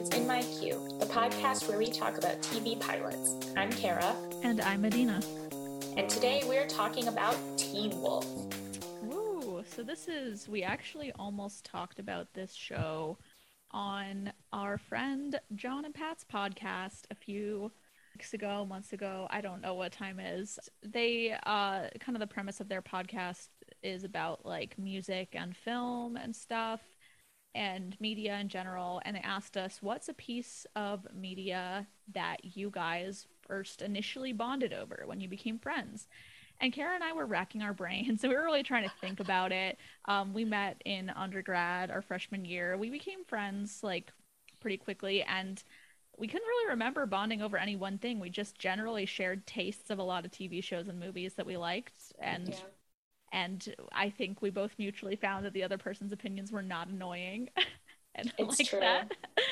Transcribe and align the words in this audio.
It's 0.00 0.16
In 0.16 0.26
My 0.26 0.40
Queue, 0.40 0.96
the 0.98 1.04
podcast 1.04 1.68
where 1.68 1.76
we 1.76 1.90
talk 1.90 2.16
about 2.16 2.40
TV 2.40 2.80
pilots. 2.80 3.52
I'm 3.54 3.70
Kara. 3.70 4.16
And 4.42 4.58
I'm 4.62 4.80
Medina. 4.80 5.20
And 5.94 6.08
today 6.08 6.42
we're 6.46 6.66
talking 6.66 7.08
about 7.08 7.36
Teen 7.58 8.00
Wolf. 8.00 8.24
Ooh, 9.04 9.62
so 9.68 9.82
this 9.82 10.08
is, 10.08 10.48
we 10.48 10.62
actually 10.62 11.12
almost 11.18 11.66
talked 11.66 11.98
about 11.98 12.32
this 12.32 12.54
show 12.54 13.18
on 13.72 14.32
our 14.54 14.78
friend 14.78 15.38
John 15.54 15.84
and 15.84 15.92
Pat's 15.92 16.24
podcast 16.24 17.02
a 17.10 17.14
few 17.14 17.70
weeks 18.14 18.32
ago, 18.32 18.64
months 18.64 18.94
ago. 18.94 19.26
I 19.28 19.42
don't 19.42 19.60
know 19.60 19.74
what 19.74 19.92
time 19.92 20.18
is. 20.18 20.58
They, 20.82 21.32
uh, 21.44 21.88
kind 22.00 22.16
of 22.16 22.20
the 22.20 22.26
premise 22.26 22.60
of 22.60 22.70
their 22.70 22.80
podcast 22.80 23.48
is 23.82 24.04
about 24.04 24.46
like 24.46 24.78
music 24.78 25.34
and 25.34 25.54
film 25.54 26.16
and 26.16 26.34
stuff 26.34 26.80
and 27.54 27.96
media 28.00 28.38
in 28.38 28.48
general. 28.48 29.00
And 29.04 29.16
they 29.16 29.20
asked 29.20 29.56
us, 29.56 29.78
what's 29.80 30.08
a 30.08 30.14
piece 30.14 30.66
of 30.76 31.06
media 31.14 31.86
that 32.12 32.56
you 32.56 32.70
guys 32.70 33.26
first 33.46 33.82
initially 33.82 34.32
bonded 34.32 34.72
over 34.72 35.02
when 35.06 35.20
you 35.20 35.28
became 35.28 35.58
friends? 35.58 36.08
And 36.60 36.72
Kara 36.72 36.94
and 36.94 37.02
I 37.02 37.12
were 37.12 37.26
racking 37.26 37.62
our 37.62 37.72
brains. 37.72 38.20
So 38.20 38.28
we 38.28 38.34
were 38.34 38.44
really 38.44 38.62
trying 38.62 38.84
to 38.84 38.94
think 39.00 39.20
about 39.20 39.52
it. 39.52 39.78
Um, 40.06 40.32
we 40.32 40.44
met 40.44 40.80
in 40.84 41.10
undergrad 41.10 41.90
our 41.90 42.02
freshman 42.02 42.44
year. 42.44 42.76
We 42.76 42.90
became 42.90 43.24
friends 43.24 43.80
like 43.82 44.12
pretty 44.60 44.76
quickly. 44.76 45.22
And 45.22 45.62
we 46.18 46.26
couldn't 46.26 46.46
really 46.46 46.70
remember 46.70 47.06
bonding 47.06 47.40
over 47.40 47.56
any 47.56 47.76
one 47.76 47.96
thing. 47.96 48.20
We 48.20 48.28
just 48.28 48.58
generally 48.58 49.06
shared 49.06 49.46
tastes 49.46 49.88
of 49.88 49.98
a 49.98 50.02
lot 50.02 50.26
of 50.26 50.30
TV 50.30 50.62
shows 50.62 50.88
and 50.88 51.00
movies 51.00 51.34
that 51.34 51.46
we 51.46 51.56
liked. 51.56 52.12
And 52.20 52.48
yeah 52.50 52.56
and 53.32 53.74
I 53.92 54.10
think 54.10 54.42
we 54.42 54.50
both 54.50 54.72
mutually 54.78 55.16
found 55.16 55.44
that 55.44 55.52
the 55.52 55.62
other 55.62 55.78
person's 55.78 56.12
opinions 56.12 56.50
were 56.52 56.62
not 56.62 56.88
annoying. 56.88 57.48
and 58.14 58.32
it's 58.38 58.58
like 58.58 58.68
true. 58.68 58.80
that. 58.80 59.12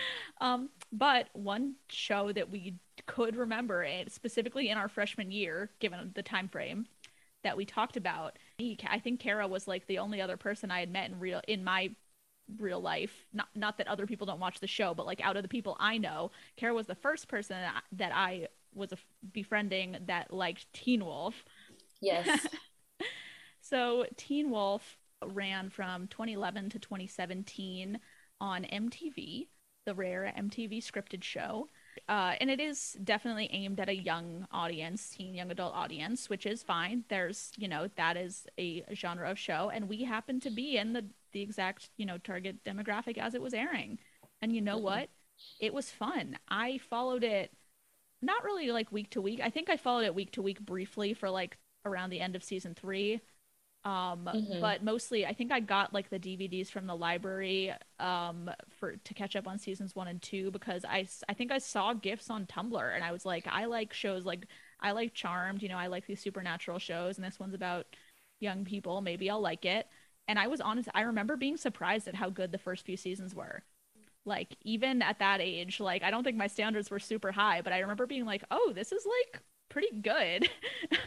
Um, 0.41 0.69
but 0.93 1.27
one 1.33 1.75
show 1.89 2.31
that 2.31 2.49
we 2.49 2.77
could 3.07 3.35
remember, 3.35 3.83
it 3.83 4.13
specifically 4.13 4.69
in 4.69 4.79
our 4.79 4.89
freshman 4.89 5.33
year, 5.33 5.71
given 5.81 6.13
the 6.15 6.23
time 6.23 6.47
frame 6.47 6.87
that 7.43 7.57
we 7.57 7.65
talked 7.65 7.97
about, 7.97 8.39
I 8.61 9.01
think 9.03 9.19
Kara 9.19 9.49
was 9.49 9.67
like 9.67 9.89
the 9.89 9.99
only 9.99 10.21
other 10.21 10.37
person 10.37 10.71
I 10.71 10.79
had 10.79 10.93
met 10.93 11.11
in 11.11 11.19
real 11.19 11.41
in 11.49 11.65
my 11.65 11.91
real 12.57 12.81
life. 12.81 13.27
Not 13.33 13.49
not 13.57 13.79
that 13.79 13.89
other 13.89 14.07
people 14.07 14.29
don't 14.29 14.39
watch 14.39 14.61
the 14.61 14.69
show, 14.69 14.95
but 14.95 15.07
like 15.07 15.21
out 15.21 15.37
of 15.37 15.43
the 15.43 15.49
people 15.49 15.77
I 15.81 15.99
know, 15.99 16.31
Kara 16.57 16.73
was 16.73 16.87
the 16.87 16.95
first 16.95 17.27
person 17.27 17.57
that 17.91 18.13
I 18.15 18.47
was 18.75 18.93
befriending 19.33 19.97
that 20.07 20.33
liked 20.33 20.73
Teen 20.73 21.05
Wolf. 21.05 21.45
Yes. 22.01 22.47
So 23.69 24.07
Teen 24.17 24.51
Wolf 24.51 24.97
ran 25.23 25.69
from 25.69 26.07
2011 26.07 26.71
to 26.71 26.79
2017 26.79 27.99
on 28.41 28.65
MTV, 28.65 29.49
the 29.85 29.95
rare 29.95 30.33
MTV 30.39 30.79
scripted 30.79 31.23
show. 31.23 31.69
Uh, 32.09 32.35
and 32.41 32.51
it 32.51 32.61
is 32.61 32.97
definitely 33.05 33.51
aimed 33.53 33.79
at 33.79 33.91
a 33.91 33.95
young 33.95 34.47
audience, 34.53 35.11
teen 35.11 35.35
young 35.35 35.51
adult 35.51 35.75
audience, 35.75 36.31
which 36.31 36.47
is 36.47 36.63
fine. 36.63 37.05
There's, 37.11 37.53
you 37.59 37.69
know, 37.69 37.91
that 37.97 38.17
is 38.17 38.47
a 38.59 38.85
genre 38.95 39.31
of 39.31 39.39
show, 39.39 39.71
and 39.75 39.89
we 39.89 40.05
happen 40.05 40.41
to 40.41 40.51
be 40.51 40.79
in 40.79 40.95
the 40.95 41.05
the 41.33 41.43
exact, 41.43 41.91
you 41.99 42.07
know, 42.07 42.17
target 42.17 42.65
demographic 42.65 43.19
as 43.19 43.35
it 43.35 43.43
was 43.43 43.53
airing. 43.53 43.99
And 44.41 44.55
you 44.55 44.63
know 44.63 44.79
what? 44.79 45.11
It 45.61 45.75
was 45.75 45.91
fun. 45.91 46.39
I 46.49 46.79
followed 46.79 47.23
it 47.23 47.53
not 48.23 48.45
really 48.45 48.71
like 48.73 48.91
week 48.91 49.11
to 49.11 49.21
week. 49.21 49.41
I 49.43 49.51
think 49.51 49.69
I 49.69 49.77
followed 49.77 50.07
it 50.07 50.15
week 50.15 50.31
to 50.33 50.43
week 50.43 50.61
briefly 50.61 51.13
for 51.13 51.29
like 51.29 51.59
around 51.85 52.09
the 52.09 52.21
end 52.21 52.35
of 52.35 52.43
season 52.43 52.75
three 52.75 53.21
um 53.85 54.29
mm-hmm. 54.35 54.61
but 54.61 54.83
mostly 54.83 55.25
i 55.25 55.33
think 55.33 55.53
i 55.53 55.61
got 55.61 55.95
like 55.95 56.11
the 56.11 56.19
dvds 56.19 56.69
from 56.69 56.87
the 56.87 56.97
library 56.97 57.73
um 58.01 58.51
for 58.69 58.97
to 59.05 59.15
catch 59.15 59.37
up 59.37 59.47
on 59.47 59.59
seasons 59.59 59.95
one 59.95 60.09
and 60.09 60.21
two 60.21 60.51
because 60.51 60.85
i 60.85 61.07
i 61.29 61.33
think 61.33 61.53
i 61.53 61.59
saw 61.59 61.93
gifs 61.93 62.29
on 62.29 62.45
tumblr 62.47 62.95
and 62.95 63.05
i 63.05 63.13
was 63.13 63.25
like 63.25 63.47
i 63.49 63.67
like 63.67 63.93
shows 63.93 64.27
like 64.27 64.47
i 64.81 64.91
like 64.91 65.15
charmed 65.15 65.63
you 65.63 65.69
know 65.69 65.77
i 65.77 65.87
like 65.87 66.07
these 66.07 66.21
supernatural 66.21 66.79
shows 66.79 67.17
and 67.17 67.25
this 67.25 67.39
one's 67.39 67.55
about 67.55 67.87
young 68.41 68.65
people. 68.65 69.01
Maybe 69.01 69.31
i'll 69.31 69.41
like 69.41 69.65
it. 69.65 69.87
And 70.27 70.39
i 70.39 70.47
was 70.47 70.61
honest 70.61 70.89
i 70.95 71.03
remember 71.03 71.37
being 71.37 71.57
surprised 71.57 72.09
at 72.09 72.15
how 72.15 72.31
good 72.31 72.53
the 72.53 72.59
first 72.59 72.85
few 72.85 72.97
seasons 72.97 73.35
were. 73.35 73.63
Like 74.25 74.57
even 74.63 75.01
at 75.01 75.21
that 75.21 75.41
age 75.41 75.81
like 75.81 76.03
i 76.03 76.11
don't 76.11 76.25
think 76.25 76.37
my 76.37 76.49
standards 76.49 76.91
were 76.91 76.99
super 76.99 77.33
high 77.33 77.63
but 77.63 77.73
i 77.73 77.79
remember 77.79 78.07
being 78.07 78.27
like 78.27 78.45
oh 78.51 78.73
this 78.75 78.93
is 78.93 79.07
like 79.07 79.43
pretty 79.69 80.01
good. 80.01 80.49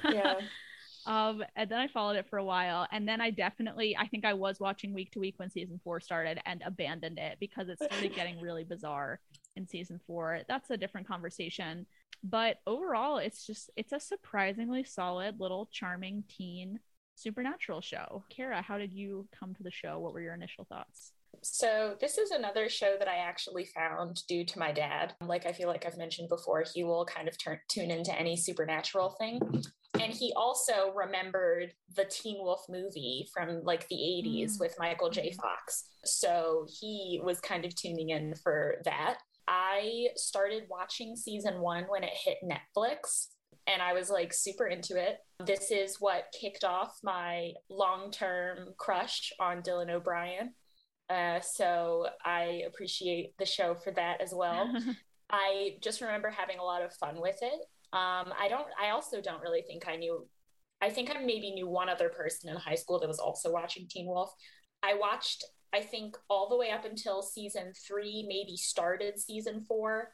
Yeah 0.03 0.35
um, 1.05 1.43
and 1.55 1.69
then 1.69 1.79
I 1.79 1.87
followed 1.87 2.17
it 2.17 2.29
for 2.29 2.37
a 2.37 2.43
while, 2.43 2.87
and 2.91 3.07
then 3.07 3.21
I 3.21 3.31
definitely, 3.31 3.97
I 3.97 4.07
think 4.07 4.25
I 4.25 4.33
was 4.33 4.59
watching 4.59 4.93
week 4.93 5.11
to 5.11 5.19
week 5.19 5.35
when 5.37 5.49
season 5.49 5.79
four 5.83 5.99
started, 5.99 6.39
and 6.45 6.61
abandoned 6.65 7.17
it 7.17 7.37
because 7.39 7.69
it 7.69 7.81
started 7.81 8.15
getting 8.15 8.39
really 8.41 8.63
bizarre 8.63 9.19
in 9.55 9.67
season 9.67 9.99
four. 10.05 10.41
That's 10.47 10.69
a 10.69 10.77
different 10.77 11.07
conversation, 11.07 11.85
but 12.23 12.59
overall, 12.67 13.17
it's 13.17 13.45
just 13.45 13.69
it's 13.75 13.93
a 13.93 13.99
surprisingly 13.99 14.83
solid 14.83 15.39
little 15.39 15.69
charming 15.71 16.23
teen 16.27 16.79
supernatural 17.15 17.81
show. 17.81 18.23
Kara, 18.29 18.61
how 18.61 18.77
did 18.77 18.93
you 18.93 19.27
come 19.37 19.53
to 19.55 19.63
the 19.63 19.71
show? 19.71 19.99
What 19.99 20.13
were 20.13 20.21
your 20.21 20.33
initial 20.33 20.65
thoughts? 20.65 21.13
So, 21.43 21.95
this 21.99 22.17
is 22.17 22.31
another 22.31 22.69
show 22.69 22.95
that 22.99 23.07
I 23.07 23.17
actually 23.17 23.65
found 23.65 24.21
due 24.27 24.45
to 24.45 24.59
my 24.59 24.71
dad. 24.71 25.15
Like, 25.21 25.45
I 25.45 25.53
feel 25.53 25.67
like 25.67 25.85
I've 25.85 25.97
mentioned 25.97 26.29
before, 26.29 26.63
he 26.73 26.83
will 26.83 27.05
kind 27.05 27.27
of 27.27 27.37
turn, 27.37 27.59
tune 27.67 27.89
into 27.89 28.17
any 28.17 28.37
supernatural 28.37 29.15
thing. 29.19 29.41
And 29.99 30.13
he 30.13 30.33
also 30.35 30.93
remembered 30.95 31.73
the 31.95 32.05
Teen 32.05 32.37
Wolf 32.39 32.65
movie 32.69 33.27
from 33.33 33.63
like 33.63 33.87
the 33.89 33.95
80s 33.95 34.53
mm. 34.53 34.59
with 34.59 34.75
Michael 34.79 35.09
J. 35.09 35.29
Mm-hmm. 35.29 35.41
Fox. 35.41 35.85
So, 36.05 36.67
he 36.79 37.19
was 37.23 37.39
kind 37.39 37.65
of 37.65 37.75
tuning 37.75 38.09
in 38.09 38.35
for 38.35 38.75
that. 38.85 39.17
I 39.47 40.09
started 40.15 40.63
watching 40.69 41.15
season 41.15 41.59
one 41.59 41.85
when 41.89 42.03
it 42.03 42.13
hit 42.13 42.37
Netflix 42.43 43.27
and 43.67 43.81
I 43.81 43.93
was 43.93 44.09
like 44.09 44.33
super 44.33 44.67
into 44.67 44.95
it. 44.95 45.17
This 45.45 45.71
is 45.71 45.97
what 45.99 46.33
kicked 46.39 46.63
off 46.63 46.97
my 47.03 47.53
long 47.69 48.11
term 48.11 48.69
crush 48.77 49.31
on 49.39 49.61
Dylan 49.61 49.89
O'Brien. 49.89 50.53
Uh, 51.11 51.41
so 51.41 52.07
I 52.23 52.63
appreciate 52.65 53.37
the 53.37 53.45
show 53.45 53.75
for 53.75 53.91
that 53.91 54.21
as 54.21 54.33
well. 54.33 54.73
I 55.29 55.75
just 55.81 55.99
remember 55.99 56.29
having 56.29 56.59
a 56.59 56.63
lot 56.63 56.83
of 56.83 56.93
fun 56.93 57.19
with 57.19 57.37
it. 57.41 57.59
Um, 57.93 58.31
I 58.39 58.47
don't. 58.49 58.67
I 58.81 58.91
also 58.91 59.21
don't 59.21 59.41
really 59.41 59.61
think 59.61 59.87
I 59.87 59.97
knew. 59.97 60.25
I 60.81 60.89
think 60.89 61.11
I 61.11 61.19
maybe 61.19 61.51
knew 61.51 61.67
one 61.67 61.89
other 61.89 62.09
person 62.09 62.49
in 62.49 62.55
high 62.55 62.75
school 62.75 62.99
that 62.99 63.07
was 63.07 63.19
also 63.19 63.51
watching 63.51 63.87
Teen 63.89 64.07
Wolf. 64.07 64.33
I 64.81 64.93
watched. 64.93 65.43
I 65.73 65.81
think 65.81 66.17
all 66.29 66.49
the 66.49 66.57
way 66.57 66.71
up 66.71 66.85
until 66.85 67.21
season 67.21 67.73
three, 67.87 68.25
maybe 68.27 68.55
started 68.55 69.19
season 69.19 69.61
four. 69.61 70.13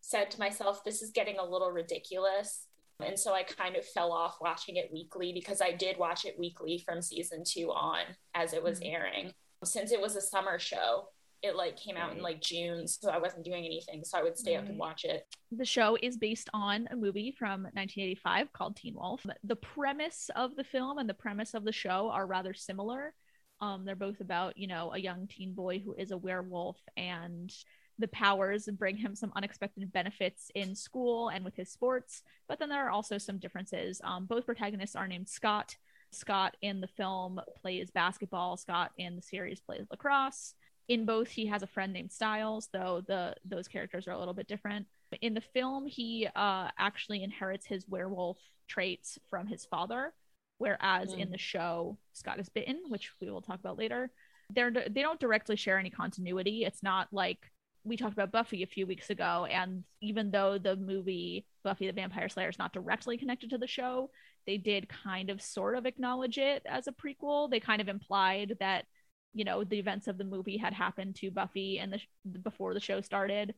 Said 0.00 0.30
to 0.32 0.38
myself, 0.38 0.84
"This 0.84 1.02
is 1.02 1.10
getting 1.10 1.38
a 1.38 1.44
little 1.44 1.72
ridiculous." 1.72 2.66
And 3.04 3.18
so 3.18 3.34
I 3.34 3.42
kind 3.42 3.76
of 3.76 3.84
fell 3.84 4.10
off 4.10 4.38
watching 4.40 4.76
it 4.76 4.90
weekly 4.90 5.32
because 5.32 5.60
I 5.60 5.72
did 5.72 5.98
watch 5.98 6.24
it 6.24 6.38
weekly 6.38 6.78
from 6.78 7.02
season 7.02 7.42
two 7.44 7.70
on 7.70 8.04
as 8.34 8.54
it 8.54 8.62
was 8.62 8.80
mm-hmm. 8.80 8.94
airing 8.94 9.32
since 9.66 9.92
it 9.92 10.00
was 10.00 10.16
a 10.16 10.20
summer 10.20 10.58
show 10.58 11.08
it 11.42 11.56
like 11.56 11.76
came 11.76 11.96
out 11.96 12.12
in 12.12 12.22
like 12.22 12.40
June, 12.40 12.86
so 12.86 13.10
I 13.10 13.18
wasn't 13.18 13.44
doing 13.44 13.64
anything, 13.64 14.04
so 14.04 14.18
I 14.18 14.22
would 14.22 14.38
stay 14.38 14.56
right. 14.56 14.64
up 14.64 14.68
and 14.68 14.78
watch 14.78 15.04
it. 15.04 15.26
The 15.52 15.64
show 15.64 15.96
is 16.02 16.16
based 16.16 16.48
on 16.52 16.88
a 16.90 16.96
movie 16.96 17.34
from 17.38 17.62
1985 17.62 18.52
called 18.52 18.76
Teen 18.76 18.94
Wolf. 18.94 19.24
The 19.44 19.56
premise 19.56 20.30
of 20.34 20.56
the 20.56 20.64
film 20.64 20.98
and 20.98 21.08
the 21.08 21.14
premise 21.14 21.54
of 21.54 21.64
the 21.64 21.72
show 21.72 22.10
are 22.10 22.26
rather 22.26 22.54
similar. 22.54 23.14
Um, 23.60 23.84
they're 23.84 23.96
both 23.96 24.20
about 24.20 24.56
you 24.56 24.66
know 24.66 24.92
a 24.92 24.98
young 24.98 25.26
teen 25.26 25.54
boy 25.54 25.78
who 25.78 25.94
is 25.94 26.10
a 26.10 26.16
werewolf 26.16 26.78
and 26.96 27.52
the 27.98 28.08
powers 28.08 28.68
bring 28.72 28.96
him 28.96 29.14
some 29.14 29.32
unexpected 29.36 29.90
benefits 29.90 30.50
in 30.54 30.74
school 30.74 31.30
and 31.30 31.42
with 31.42 31.56
his 31.56 31.70
sports. 31.70 32.22
But 32.46 32.58
then 32.58 32.68
there 32.68 32.84
are 32.86 32.90
also 32.90 33.16
some 33.16 33.38
differences. 33.38 34.02
Um, 34.04 34.26
both 34.26 34.44
protagonists 34.44 34.96
are 34.96 35.08
named 35.08 35.30
Scott. 35.30 35.76
Scott 36.16 36.56
in 36.62 36.80
the 36.80 36.88
film 36.88 37.40
plays 37.60 37.90
basketball. 37.90 38.56
Scott 38.56 38.92
in 38.98 39.16
the 39.16 39.22
series 39.22 39.60
plays 39.60 39.86
lacrosse. 39.90 40.54
In 40.88 41.04
both, 41.04 41.28
he 41.28 41.46
has 41.46 41.62
a 41.62 41.66
friend 41.66 41.92
named 41.92 42.12
Stiles, 42.12 42.68
though 42.72 43.02
the 43.06 43.34
those 43.44 43.66
characters 43.66 44.06
are 44.06 44.12
a 44.12 44.18
little 44.18 44.34
bit 44.34 44.46
different. 44.46 44.86
In 45.20 45.34
the 45.34 45.40
film, 45.40 45.86
he 45.86 46.28
uh, 46.36 46.68
actually 46.78 47.22
inherits 47.22 47.66
his 47.66 47.88
werewolf 47.88 48.38
traits 48.68 49.18
from 49.28 49.46
his 49.46 49.64
father, 49.64 50.12
whereas 50.58 51.14
mm. 51.14 51.18
in 51.18 51.30
the 51.30 51.38
show, 51.38 51.98
Scott 52.12 52.38
is 52.38 52.48
bitten, 52.48 52.82
which 52.88 53.10
we 53.20 53.30
will 53.30 53.42
talk 53.42 53.58
about 53.58 53.78
later. 53.78 54.10
They're 54.54 54.70
they 54.70 55.02
don't 55.02 55.18
directly 55.18 55.56
share 55.56 55.78
any 55.78 55.90
continuity. 55.90 56.64
It's 56.64 56.82
not 56.82 57.08
like 57.12 57.50
we 57.86 57.96
talked 57.96 58.12
about 58.12 58.32
Buffy 58.32 58.62
a 58.62 58.66
few 58.66 58.86
weeks 58.86 59.10
ago, 59.10 59.46
and 59.48 59.84
even 60.02 60.30
though 60.30 60.58
the 60.58 60.76
movie 60.76 61.46
Buffy 61.62 61.86
the 61.86 61.92
Vampire 61.92 62.28
Slayer 62.28 62.48
is 62.48 62.58
not 62.58 62.72
directly 62.72 63.16
connected 63.16 63.50
to 63.50 63.58
the 63.58 63.66
show, 63.66 64.10
they 64.46 64.56
did 64.56 64.88
kind 64.88 65.30
of 65.30 65.40
sort 65.40 65.76
of 65.76 65.86
acknowledge 65.86 66.36
it 66.36 66.62
as 66.66 66.88
a 66.88 66.92
prequel. 66.92 67.48
They 67.48 67.60
kind 67.60 67.80
of 67.80 67.88
implied 67.88 68.56
that, 68.60 68.86
you 69.34 69.44
know, 69.44 69.62
the 69.62 69.78
events 69.78 70.08
of 70.08 70.18
the 70.18 70.24
movie 70.24 70.56
had 70.56 70.72
happened 70.72 71.14
to 71.16 71.30
Buffy 71.30 71.78
and 71.78 71.92
the 71.92 72.00
before 72.40 72.74
the 72.74 72.80
show 72.80 73.00
started, 73.00 73.54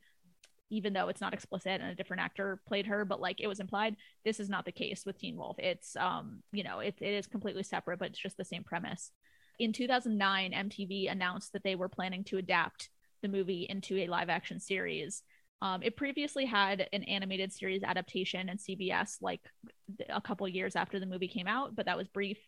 even 0.70 0.92
though 0.92 1.08
it's 1.08 1.22
not 1.22 1.32
explicit 1.32 1.80
and 1.80 1.90
a 1.90 1.94
different 1.94 2.22
actor 2.22 2.60
played 2.68 2.86
her, 2.86 3.06
but 3.06 3.20
like 3.20 3.40
it 3.40 3.46
was 3.46 3.60
implied. 3.60 3.96
This 4.24 4.40
is 4.40 4.50
not 4.50 4.66
the 4.66 4.72
case 4.72 5.04
with 5.06 5.18
Teen 5.18 5.36
Wolf. 5.36 5.58
It's 5.58 5.96
um, 5.96 6.42
you 6.52 6.64
know, 6.64 6.80
it, 6.80 6.96
it 7.00 7.14
is 7.14 7.26
completely 7.26 7.62
separate, 7.62 7.98
but 7.98 8.10
it's 8.10 8.18
just 8.18 8.36
the 8.36 8.44
same 8.44 8.62
premise. 8.62 9.10
In 9.58 9.72
2009, 9.72 10.52
MTV 10.52 11.10
announced 11.10 11.52
that 11.52 11.64
they 11.64 11.74
were 11.74 11.88
planning 11.88 12.22
to 12.24 12.36
adapt 12.36 12.90
the 13.22 13.28
movie 13.28 13.66
into 13.68 13.96
a 13.98 14.06
live 14.06 14.28
action 14.28 14.60
series. 14.60 15.22
Um, 15.60 15.82
it 15.82 15.96
previously 15.96 16.44
had 16.44 16.88
an 16.92 17.02
animated 17.04 17.52
series 17.52 17.82
adaptation 17.82 18.48
in 18.48 18.58
CBS 18.58 19.16
like 19.20 19.40
a 20.08 20.20
couple 20.20 20.46
years 20.48 20.76
after 20.76 21.00
the 21.00 21.06
movie 21.06 21.28
came 21.28 21.48
out, 21.48 21.74
but 21.74 21.86
that 21.86 21.96
was 21.96 22.06
brief. 22.08 22.38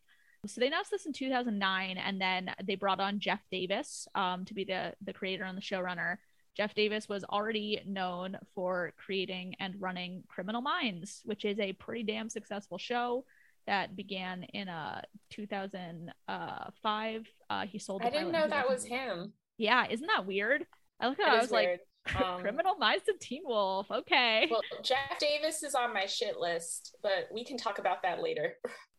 So 0.46 0.60
they 0.60 0.68
announced 0.68 0.90
this 0.90 1.06
in 1.06 1.12
2009, 1.12 1.98
and 1.98 2.20
then 2.20 2.50
they 2.64 2.76
brought 2.76 3.00
on 3.00 3.20
Jeff 3.20 3.40
Davis 3.50 4.08
um, 4.14 4.44
to 4.46 4.54
be 4.54 4.64
the 4.64 4.94
the 5.02 5.12
creator 5.12 5.44
and 5.44 5.56
the 5.56 5.62
showrunner. 5.62 6.16
Jeff 6.56 6.74
Davis 6.74 7.08
was 7.08 7.24
already 7.24 7.80
known 7.86 8.36
for 8.54 8.92
creating 8.96 9.54
and 9.60 9.74
running 9.78 10.24
Criminal 10.28 10.62
Minds, 10.62 11.20
which 11.24 11.44
is 11.44 11.58
a 11.58 11.72
pretty 11.74 12.02
damn 12.02 12.28
successful 12.28 12.78
show 12.78 13.24
that 13.66 13.96
began 13.96 14.44
in 14.54 14.68
uh 14.68 15.02
2005. 15.30 17.26
Uh, 17.50 17.66
he 17.66 17.78
sold. 17.78 18.02
I 18.02 18.10
didn't 18.10 18.32
know 18.32 18.48
that 18.48 18.68
was 18.68 18.84
him. 18.84 19.32
Yeah, 19.60 19.86
isn't 19.90 20.06
that 20.06 20.26
weird? 20.26 20.64
I 20.98 21.08
look 21.08 21.20
at 21.20 21.34
it, 21.34 21.36
I 21.36 21.40
was 21.42 21.50
weird. 21.50 21.80
like, 22.06 22.24
um, 22.24 22.40
Criminal 22.40 22.76
Minds 22.78 23.10
of 23.10 23.18
Teen 23.18 23.42
Wolf. 23.44 23.90
Okay. 23.90 24.48
Well, 24.50 24.62
Jeff 24.82 25.18
Davis 25.18 25.62
is 25.62 25.74
on 25.74 25.92
my 25.92 26.06
shit 26.06 26.38
list, 26.38 26.96
but 27.02 27.28
we 27.30 27.44
can 27.44 27.58
talk 27.58 27.78
about 27.78 28.02
that 28.02 28.22
later. 28.22 28.54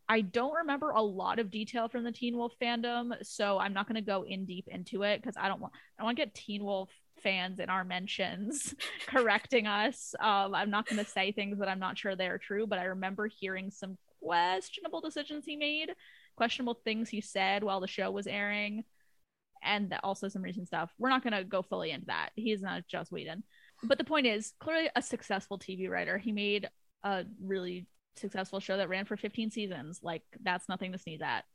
I 0.07 0.21
don't 0.21 0.53
remember 0.53 0.91
a 0.91 1.01
lot 1.01 1.39
of 1.39 1.49
detail 1.49 1.89
from 1.89 2.03
the 2.03 2.11
Teen 2.11 2.37
Wolf 2.37 2.53
fandom, 2.61 3.13
so 3.23 3.57
I'm 3.57 3.73
not 3.73 3.87
going 3.87 3.95
to 3.95 4.01
go 4.01 4.23
in 4.23 4.45
deep 4.45 4.67
into 4.67 5.01
it 5.01 5.19
because 5.19 5.35
I 5.35 5.47
don't 5.47 5.61
want 5.61 5.73
I 5.99 6.03
want 6.03 6.15
to 6.15 6.25
get 6.25 6.35
Teen 6.35 6.63
Wolf 6.63 6.91
fans 7.23 7.59
in 7.59 7.71
our 7.71 7.83
mentions 7.83 8.75
correcting 9.07 9.65
us. 9.65 10.13
Um, 10.19 10.53
I'm 10.53 10.69
not 10.69 10.85
going 10.85 11.03
to 11.03 11.09
say 11.09 11.31
things 11.31 11.57
that 11.57 11.69
I'm 11.69 11.79
not 11.79 11.97
sure 11.97 12.15
they 12.15 12.27
are 12.27 12.37
true, 12.37 12.67
but 12.67 12.77
I 12.77 12.83
remember 12.83 13.25
hearing 13.27 13.71
some 13.71 13.97
questionable 14.21 15.01
decisions 15.01 15.43
he 15.43 15.55
made, 15.55 15.89
questionable 16.35 16.79
things 16.83 17.09
he 17.09 17.21
said 17.21 17.63
while 17.63 17.79
the 17.79 17.87
show 17.87 18.11
was 18.11 18.27
airing, 18.27 18.83
and 19.63 19.93
also 20.03 20.27
some 20.27 20.41
recent 20.41 20.67
stuff. 20.67 20.91
We're 20.97 21.09
not 21.09 21.23
going 21.23 21.33
to 21.33 21.43
go 21.43 21.61
fully 21.61 21.91
into 21.91 22.07
that. 22.07 22.29
He's 22.35 22.61
not 22.61 22.87
Joss 22.87 23.11
Whedon. 23.11 23.43
But 23.83 23.97
the 23.97 24.03
point 24.03 24.27
is, 24.27 24.53
clearly 24.59 24.89
a 24.95 25.01
successful 25.01 25.57
TV 25.57 25.89
writer. 25.89 26.17
He 26.17 26.31
made 26.31 26.69
a 27.03 27.25
really 27.43 27.87
successful 28.15 28.59
show 28.59 28.77
that 28.77 28.89
ran 28.89 29.05
for 29.05 29.17
15 29.17 29.51
seasons. 29.51 29.99
Like, 30.03 30.23
that's 30.43 30.69
nothing 30.69 30.91
to 30.91 30.97
sneeze 30.97 31.21
at. 31.21 31.45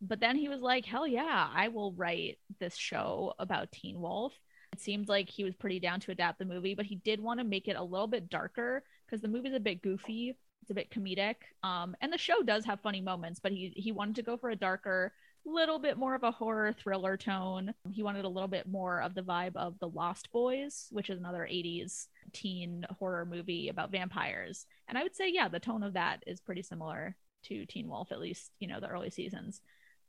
But 0.00 0.20
then 0.20 0.36
he 0.36 0.48
was 0.48 0.60
like, 0.60 0.84
hell 0.84 1.06
yeah, 1.06 1.48
I 1.54 1.68
will 1.68 1.92
write 1.92 2.38
this 2.60 2.76
show 2.76 3.34
about 3.38 3.72
Teen 3.72 4.00
Wolf. 4.00 4.32
It 4.72 4.80
seemed 4.80 5.08
like 5.08 5.28
he 5.28 5.44
was 5.44 5.54
pretty 5.54 5.78
down 5.78 6.00
to 6.00 6.10
adapt 6.10 6.38
the 6.38 6.44
movie, 6.44 6.74
but 6.74 6.86
he 6.86 6.96
did 6.96 7.20
want 7.20 7.40
to 7.40 7.44
make 7.44 7.68
it 7.68 7.76
a 7.76 7.82
little 7.82 8.08
bit 8.08 8.28
darker 8.28 8.82
because 9.06 9.22
the 9.22 9.28
movie's 9.28 9.54
a 9.54 9.60
bit 9.60 9.82
goofy 9.82 10.36
it's 10.64 10.70
a 10.70 10.74
bit 10.74 10.90
comedic. 10.90 11.36
Um, 11.62 11.94
and 12.00 12.10
the 12.10 12.18
show 12.18 12.42
does 12.42 12.64
have 12.64 12.80
funny 12.80 13.02
moments, 13.02 13.38
but 13.38 13.52
he 13.52 13.74
he 13.76 13.92
wanted 13.92 14.16
to 14.16 14.22
go 14.22 14.38
for 14.38 14.48
a 14.48 14.56
darker, 14.56 15.12
little 15.46 15.78
bit 15.78 15.98
more 15.98 16.14
of 16.14 16.22
a 16.22 16.30
horror 16.30 16.72
thriller 16.72 17.16
tone. 17.16 17.74
He 17.90 18.02
wanted 18.02 18.24
a 18.24 18.28
little 18.28 18.48
bit 18.48 18.66
more 18.66 19.00
of 19.00 19.14
the 19.14 19.22
vibe 19.22 19.56
of 19.56 19.78
The 19.78 19.88
Lost 19.88 20.32
Boys, 20.32 20.88
which 20.90 21.10
is 21.10 21.18
another 21.18 21.48
80s 21.50 22.06
teen 22.32 22.86
horror 22.98 23.26
movie 23.26 23.68
about 23.68 23.90
vampires. 23.90 24.66
And 24.88 24.96
I 24.96 25.02
would 25.02 25.14
say, 25.14 25.30
yeah, 25.30 25.48
the 25.48 25.60
tone 25.60 25.82
of 25.82 25.94
that 25.94 26.22
is 26.26 26.40
pretty 26.40 26.62
similar 26.62 27.16
to 27.44 27.66
Teen 27.66 27.88
Wolf, 27.88 28.10
at 28.10 28.20
least, 28.20 28.50
you 28.58 28.68
know, 28.68 28.80
the 28.80 28.88
early 28.88 29.10
seasons. 29.10 29.60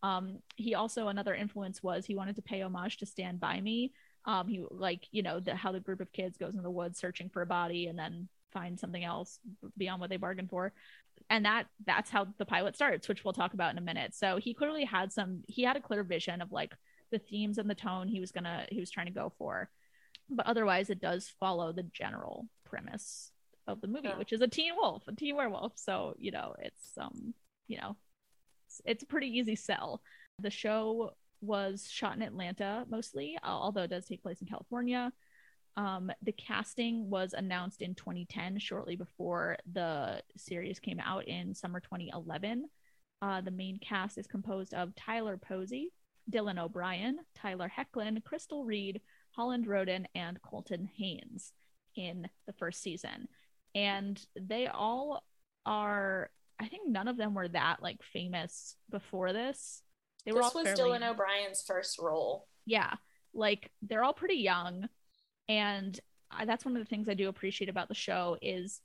Um, 0.03 0.39
he 0.55 0.75
also 0.75 1.07
another 1.07 1.33
influence 1.33 1.81
was 1.81 2.05
he 2.05 2.15
wanted 2.15 2.35
to 2.35 2.41
pay 2.41 2.61
homage 2.61 2.97
to 2.97 3.05
Stand 3.05 3.39
By 3.39 3.59
Me. 3.59 3.91
Um, 4.25 4.47
he 4.47 4.63
like 4.69 5.07
you 5.11 5.23
know 5.23 5.39
the, 5.39 5.55
how 5.55 5.71
the 5.71 5.79
group 5.79 5.99
of 6.01 6.11
kids 6.11 6.37
goes 6.37 6.55
in 6.55 6.61
the 6.61 6.69
woods 6.69 6.99
searching 6.99 7.29
for 7.29 7.41
a 7.41 7.47
body 7.47 7.87
and 7.87 7.97
then 7.97 8.27
find 8.55 8.79
something 8.79 9.03
else 9.03 9.39
beyond 9.77 9.99
what 9.99 10.09
they 10.09 10.17
bargained 10.17 10.49
for. 10.49 10.71
And 11.29 11.45
that 11.45 11.67
that's 11.85 12.09
how 12.09 12.27
the 12.37 12.45
pilot 12.45 12.75
starts 12.75 13.07
which 13.07 13.23
we'll 13.23 13.33
talk 13.33 13.53
about 13.53 13.71
in 13.71 13.77
a 13.77 13.81
minute. 13.81 14.15
So 14.15 14.37
he 14.37 14.53
clearly 14.53 14.85
had 14.85 15.11
some 15.11 15.43
he 15.47 15.63
had 15.63 15.75
a 15.75 15.81
clear 15.81 16.03
vision 16.03 16.41
of 16.41 16.51
like 16.51 16.73
the 17.11 17.19
themes 17.19 17.57
and 17.57 17.69
the 17.69 17.75
tone 17.75 18.07
he 18.07 18.19
was 18.19 18.31
gonna 18.31 18.65
he 18.71 18.79
was 18.79 18.89
trying 18.89 19.07
to 19.07 19.11
go 19.11 19.33
for. 19.37 19.69
But 20.29 20.47
otherwise 20.47 20.89
it 20.89 21.01
does 21.01 21.31
follow 21.39 21.73
the 21.73 21.83
general 21.83 22.47
premise 22.63 23.31
of 23.67 23.81
the 23.81 23.87
movie 23.87 24.07
yeah. 24.07 24.17
which 24.17 24.31
is 24.31 24.41
a 24.41 24.47
teen 24.47 24.73
wolf 24.75 25.03
a 25.07 25.15
teen 25.15 25.35
werewolf. 25.35 25.73
So 25.75 26.15
you 26.17 26.31
know 26.31 26.55
it's 26.59 26.97
um 26.97 27.33
you 27.67 27.77
know 27.77 27.97
it's, 28.67 28.81
it's 28.85 29.03
a 29.03 29.07
pretty 29.07 29.37
easy 29.37 29.55
sell. 29.55 30.01
The 30.39 30.49
show 30.49 31.11
was 31.41 31.87
shot 31.91 32.15
in 32.15 32.23
atlanta 32.23 32.85
mostly 32.89 33.37
although 33.43 33.83
it 33.83 33.89
does 33.89 34.05
take 34.05 34.23
place 34.23 34.41
in 34.41 34.47
california 34.47 35.11
um, 35.77 36.11
the 36.21 36.31
casting 36.31 37.09
was 37.09 37.33
announced 37.33 37.81
in 37.81 37.95
2010, 37.95 38.59
shortly 38.59 38.95
before 38.95 39.57
the 39.71 40.21
series 40.37 40.79
came 40.79 40.99
out 40.99 41.27
in 41.27 41.53
summer 41.53 41.79
2011. 41.79 42.65
Uh, 43.21 43.41
the 43.41 43.51
main 43.51 43.79
cast 43.79 44.17
is 44.17 44.27
composed 44.27 44.73
of 44.73 44.95
Tyler 44.95 45.37
Posey, 45.37 45.91
Dylan 46.31 46.59
O'Brien, 46.59 47.19
Tyler 47.35 47.71
Hoechlin, 47.75 48.23
Crystal 48.23 48.63
Reed, 48.63 49.01
Holland 49.31 49.67
Roden, 49.67 50.07
and 50.15 50.41
Colton 50.41 50.89
Haynes 50.97 51.51
in 51.95 52.27
the 52.47 52.53
first 52.53 52.81
season. 52.81 53.27
And 53.73 54.23
they 54.39 54.67
all 54.67 55.23
are, 55.65 56.29
I 56.59 56.67
think 56.67 56.87
none 56.87 57.09
of 57.09 57.17
them 57.17 57.33
were 57.33 57.49
that 57.49 57.81
like 57.81 58.01
famous 58.13 58.77
before 58.89 59.33
this. 59.33 59.81
They 60.25 60.31
were 60.31 60.41
this 60.41 60.53
was 60.53 60.63
fairly... 60.67 60.99
Dylan 60.99 61.09
O'Brien's 61.09 61.63
first 61.67 61.99
role. 61.99 62.47
Yeah. 62.65 62.93
Like 63.33 63.71
they're 63.81 64.03
all 64.03 64.13
pretty 64.13 64.37
young 64.37 64.87
and 65.47 65.99
I, 66.31 66.45
that's 66.45 66.65
one 66.65 66.75
of 66.75 66.81
the 66.81 66.89
things 66.89 67.07
I 67.07 67.13
do 67.13 67.29
appreciate 67.29 67.69
about 67.69 67.87
the 67.87 67.95
show 67.95 68.37
is 68.41 68.81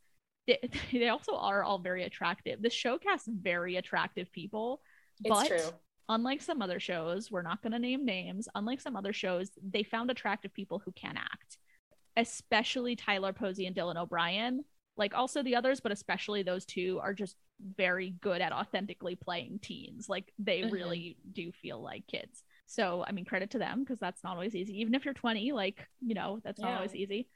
they, 0.46 0.58
they 0.92 1.08
also 1.08 1.36
are 1.36 1.62
all 1.62 1.78
very 1.78 2.04
attractive. 2.04 2.62
The 2.62 2.70
show 2.70 2.98
casts 2.98 3.28
very 3.28 3.76
attractive 3.76 4.30
people, 4.32 4.80
it's 5.24 5.28
but 5.28 5.46
true. 5.46 5.70
unlike 6.08 6.42
some 6.42 6.62
other 6.62 6.80
shows, 6.80 7.30
we're 7.30 7.42
not 7.42 7.62
going 7.62 7.72
to 7.72 7.78
name 7.78 8.04
names. 8.04 8.48
Unlike 8.54 8.80
some 8.80 8.96
other 8.96 9.12
shows, 9.12 9.50
they 9.62 9.82
found 9.82 10.10
attractive 10.10 10.52
people 10.52 10.80
who 10.84 10.92
can 10.92 11.16
act, 11.16 11.58
especially 12.16 12.96
Tyler 12.96 13.32
Posey 13.32 13.66
and 13.66 13.76
Dylan 13.76 13.96
O'Brien. 13.96 14.64
Like 14.96 15.14
also 15.14 15.42
the 15.42 15.56
others, 15.56 15.80
but 15.80 15.92
especially 15.92 16.42
those 16.42 16.66
two 16.66 17.00
are 17.02 17.14
just 17.14 17.36
very 17.76 18.10
good 18.20 18.42
at 18.42 18.52
authentically 18.52 19.16
playing 19.16 19.60
teens. 19.62 20.08
Like 20.08 20.32
they 20.38 20.60
mm-hmm. 20.60 20.74
really 20.74 21.16
do 21.32 21.52
feel 21.52 21.80
like 21.82 22.06
kids. 22.06 22.42
So, 22.70 23.04
I 23.06 23.10
mean, 23.10 23.24
credit 23.24 23.50
to 23.50 23.58
them 23.58 23.80
because 23.80 23.98
that's 23.98 24.22
not 24.22 24.34
always 24.34 24.54
easy. 24.54 24.80
Even 24.80 24.94
if 24.94 25.04
you're 25.04 25.12
20, 25.12 25.50
like, 25.50 25.88
you 26.00 26.14
know, 26.14 26.38
that's 26.44 26.60
not 26.60 26.68
yeah. 26.68 26.76
always 26.76 26.94
easy. 26.94 27.28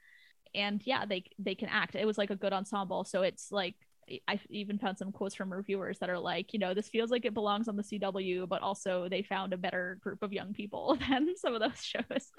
And 0.53 0.81
yeah, 0.85 1.05
they 1.05 1.25
they 1.37 1.55
can 1.55 1.67
act. 1.67 1.95
It 1.95 2.05
was 2.05 2.17
like 2.17 2.29
a 2.29 2.37
good 2.37 2.53
ensemble. 2.53 3.03
So 3.03 3.23
it's 3.23 3.51
like 3.51 3.75
I 4.29 4.39
even 4.49 4.77
found 4.77 4.97
some 4.97 5.11
quotes 5.11 5.35
from 5.35 5.51
reviewers 5.51 5.99
that 5.99 6.09
are 6.09 6.19
like, 6.19 6.53
you 6.53 6.59
know, 6.59 6.73
this 6.73 6.87
feels 6.87 7.11
like 7.11 7.25
it 7.25 7.33
belongs 7.33 7.67
on 7.67 7.75
the 7.75 7.83
CW, 7.83 8.47
but 8.47 8.61
also 8.61 9.09
they 9.09 9.23
found 9.23 9.51
a 9.51 9.57
better 9.57 9.97
group 10.01 10.23
of 10.23 10.31
young 10.31 10.53
people 10.53 10.97
than 11.09 11.35
some 11.35 11.53
of 11.53 11.59
those 11.59 11.83
shows. 11.83 12.31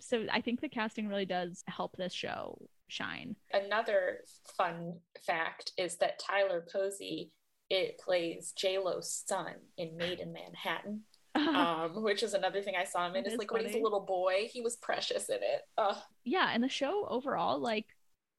So 0.00 0.26
I 0.30 0.42
think 0.42 0.60
the 0.60 0.68
casting 0.68 1.08
really 1.08 1.24
does 1.24 1.62
help 1.68 1.96
this 1.96 2.12
show 2.12 2.58
shine. 2.88 3.36
Another 3.54 4.18
fun 4.58 4.98
fact 5.26 5.72
is 5.78 5.96
that 5.96 6.18
Tyler 6.18 6.66
Posey 6.70 7.30
it 7.70 7.98
plays 7.98 8.52
J 8.54 8.76
Lo's 8.76 9.22
son 9.26 9.54
in 9.78 9.96
Maid 9.96 10.20
in 10.20 10.30
Manhattan. 10.30 11.04
Um, 11.34 12.02
which 12.02 12.22
is 12.22 12.34
another 12.34 12.62
thing 12.62 12.74
I 12.78 12.84
saw 12.84 13.08
him 13.08 13.16
in. 13.16 13.26
Is 13.26 13.38
like 13.38 13.50
funny. 13.50 13.64
when 13.64 13.72
he's 13.72 13.80
a 13.80 13.82
little 13.82 14.04
boy, 14.04 14.48
he 14.50 14.60
was 14.60 14.76
precious 14.76 15.28
in 15.28 15.36
it. 15.36 15.62
Ugh. 15.78 15.96
Yeah, 16.24 16.50
and 16.52 16.62
the 16.62 16.68
show 16.68 17.06
overall, 17.08 17.58
like, 17.58 17.86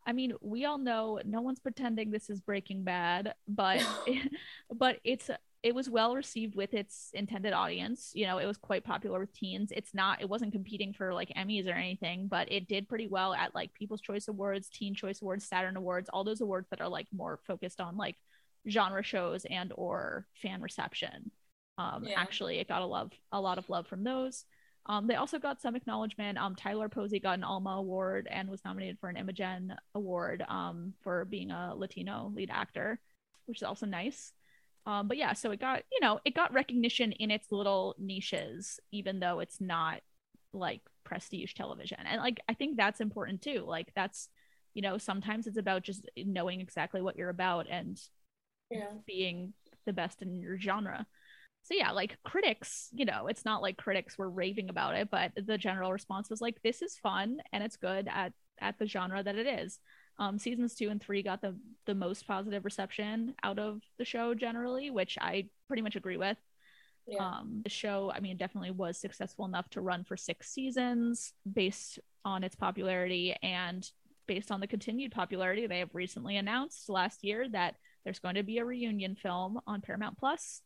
I 0.06 0.14
mean, 0.14 0.34
we 0.42 0.66
all 0.66 0.78
know 0.78 1.20
no 1.26 1.42
one's 1.42 1.60
pretending 1.60 2.12
this 2.12 2.30
is 2.30 2.42
Breaking 2.42 2.84
Bad, 2.84 3.34
but 3.48 3.86
but 4.74 5.00
it's 5.04 5.30
it 5.64 5.74
was 5.74 5.90
well 5.90 6.14
received 6.14 6.56
with 6.56 6.74
its 6.74 7.10
intended 7.14 7.54
audience. 7.54 8.12
You 8.14 8.28
know, 8.28 8.38
it 8.38 8.46
was 8.46 8.58
quite 8.58 8.84
popular 8.84 9.22
with 9.22 9.34
teens. 9.34 9.72
It's 9.74 9.94
not, 9.94 10.22
it 10.22 10.28
wasn't 10.28 10.52
competing 10.52 10.92
for 10.92 11.14
like 11.14 11.30
Emmys 11.38 11.68
or 11.68 11.74
anything, 11.74 12.28
but 12.28 12.52
it 12.52 12.68
did 12.68 12.90
pretty 12.90 13.08
well 13.08 13.34
at 13.34 13.56
like 13.56 13.74
People's 13.74 14.02
Choice 14.02 14.28
Awards, 14.28 14.68
Teen 14.68 14.94
Choice 14.94 15.22
Awards, 15.22 15.46
Saturn 15.48 15.78
Awards, 15.78 16.10
all 16.12 16.26
those 16.26 16.42
awards 16.42 16.68
that 16.70 16.82
are 16.82 16.90
like 16.90 17.08
more 17.16 17.40
focused 17.48 17.80
on 17.80 17.96
like 17.96 18.18
genre 18.70 19.04
shows 19.04 19.46
and 19.50 19.72
or 19.78 20.28
fan 20.42 20.62
reception. 20.62 21.32
Um, 21.78 22.06
yeah. 22.06 22.20
Actually, 22.20 22.60
it 22.60 22.68
got 22.68 22.82
a 22.82 22.86
love 22.86 23.12
a 23.32 23.42
lot 23.42 23.58
of 23.58 23.70
love 23.70 23.88
from 23.88 24.04
those. 24.04 24.46
Um, 24.86 25.08
they 25.08 25.16
also 25.16 25.40
got 25.40 25.62
some 25.62 25.76
acknowledgement. 25.76 26.38
Um, 26.38 26.56
Tyler 26.56 26.90
Posey 26.90 27.20
got 27.20 27.38
an 27.38 27.44
Alma 27.44 27.72
Award 27.72 28.28
and 28.30 28.50
was 28.50 28.64
nominated 28.66 29.00
for 29.00 29.10
an 29.10 29.16
Imagen 29.16 29.76
Award 29.96 30.44
um, 30.50 30.94
for 31.02 31.24
being 31.26 31.52
a 31.52 31.74
Latino 31.76 32.32
lead 32.36 32.50
actor, 32.52 33.00
which 33.46 33.60
is 33.60 33.64
also 33.64 33.86
nice. 33.86 34.34
Um, 34.86 35.08
but 35.08 35.18
yeah, 35.18 35.34
so 35.34 35.52
it 35.52 35.62
got 35.62 35.84
you 35.92 36.02
know 36.02 36.20
it 36.26 36.36
got 36.36 36.54
recognition 36.54 37.14
in 37.14 37.32
its 37.32 37.52
little 37.52 37.96
niches, 37.98 38.80
even 38.92 39.20
though 39.20 39.40
it's 39.40 39.62
not 39.62 40.02
like 40.52 40.82
prestige 41.06 41.54
television. 41.54 42.00
And 42.06 42.22
like 42.22 42.42
I 42.50 42.54
think 42.54 42.76
that's 42.76 43.00
important 43.00 43.42
too. 43.42 43.64
Like 43.66 43.94
that's 43.96 44.28
you 44.74 44.82
know 44.82 44.98
sometimes 44.98 45.48
it's 45.48 45.58
about 45.58 45.84
just 45.84 46.10
knowing 46.18 46.60
exactly 46.60 47.02
what 47.02 47.16
you're 47.16 47.30
about 47.30 47.68
and 47.70 47.98
yeah. 48.70 48.90
being 49.06 49.54
the 49.86 49.94
best 49.94 50.22
in 50.22 50.42
your 50.42 50.60
genre 50.60 51.06
so 51.64 51.74
yeah 51.74 51.92
like 51.92 52.18
critics 52.24 52.90
you 52.94 53.06
know 53.06 53.28
it's 53.28 53.46
not 53.46 53.62
like 53.62 53.78
critics 53.78 54.18
were 54.18 54.30
raving 54.30 54.70
about 54.70 54.96
it 54.96 55.10
but 55.12 55.32
the 55.36 55.58
general 55.58 55.92
response 55.92 56.30
was 56.30 56.42
like 56.42 56.62
this 56.64 56.82
is 56.82 56.98
fun 56.98 57.38
and 57.52 57.64
it's 57.64 57.78
good 57.78 58.08
at 58.12 58.34
at 58.62 58.78
the 58.80 58.88
genre 58.88 59.24
that 59.24 59.36
it 59.36 59.48
is 59.48 59.80
um 60.20 60.38
seasons 60.38 60.76
two 60.76 60.90
and 60.90 61.02
three 61.02 61.24
got 61.24 61.42
the 61.42 61.58
the 61.86 61.96
most 61.96 62.28
positive 62.28 62.66
reception 62.66 63.34
out 63.44 63.60
of 63.60 63.82
the 63.98 64.06
show 64.06 64.34
generally 64.34 64.92
which 64.92 65.18
i 65.22 65.46
pretty 65.68 65.82
much 65.82 65.96
agree 65.96 66.18
with 66.18 66.38
Yeah. 67.08 67.20
Um, 67.20 67.62
the 67.64 67.70
show, 67.70 68.12
I 68.16 68.20
mean, 68.22 68.38
definitely 68.38 68.72
was 68.72 68.98
successful 68.98 69.46
enough 69.46 69.70
to 69.72 69.82
run 69.82 70.04
for 70.06 70.16
six 70.16 70.52
seasons 70.52 71.34
based 71.52 72.00
on 72.24 72.44
its 72.44 72.56
popularity 72.56 73.36
and 73.44 73.86
based 74.26 74.52
on 74.52 74.62
the 74.62 74.68
continued 74.68 75.12
popularity. 75.12 75.68
They 75.68 75.80
have 75.80 75.94
recently 75.94 76.38
announced 76.38 76.88
last 76.90 77.24
year 77.24 77.50
that 77.50 77.76
there's 78.06 78.20
going 78.20 78.36
to 78.36 78.44
be 78.44 78.58
a 78.60 78.66
reunion 78.66 79.16
film 79.16 79.60
on 79.68 79.82
Paramount 79.82 80.18
Plus 80.18 80.62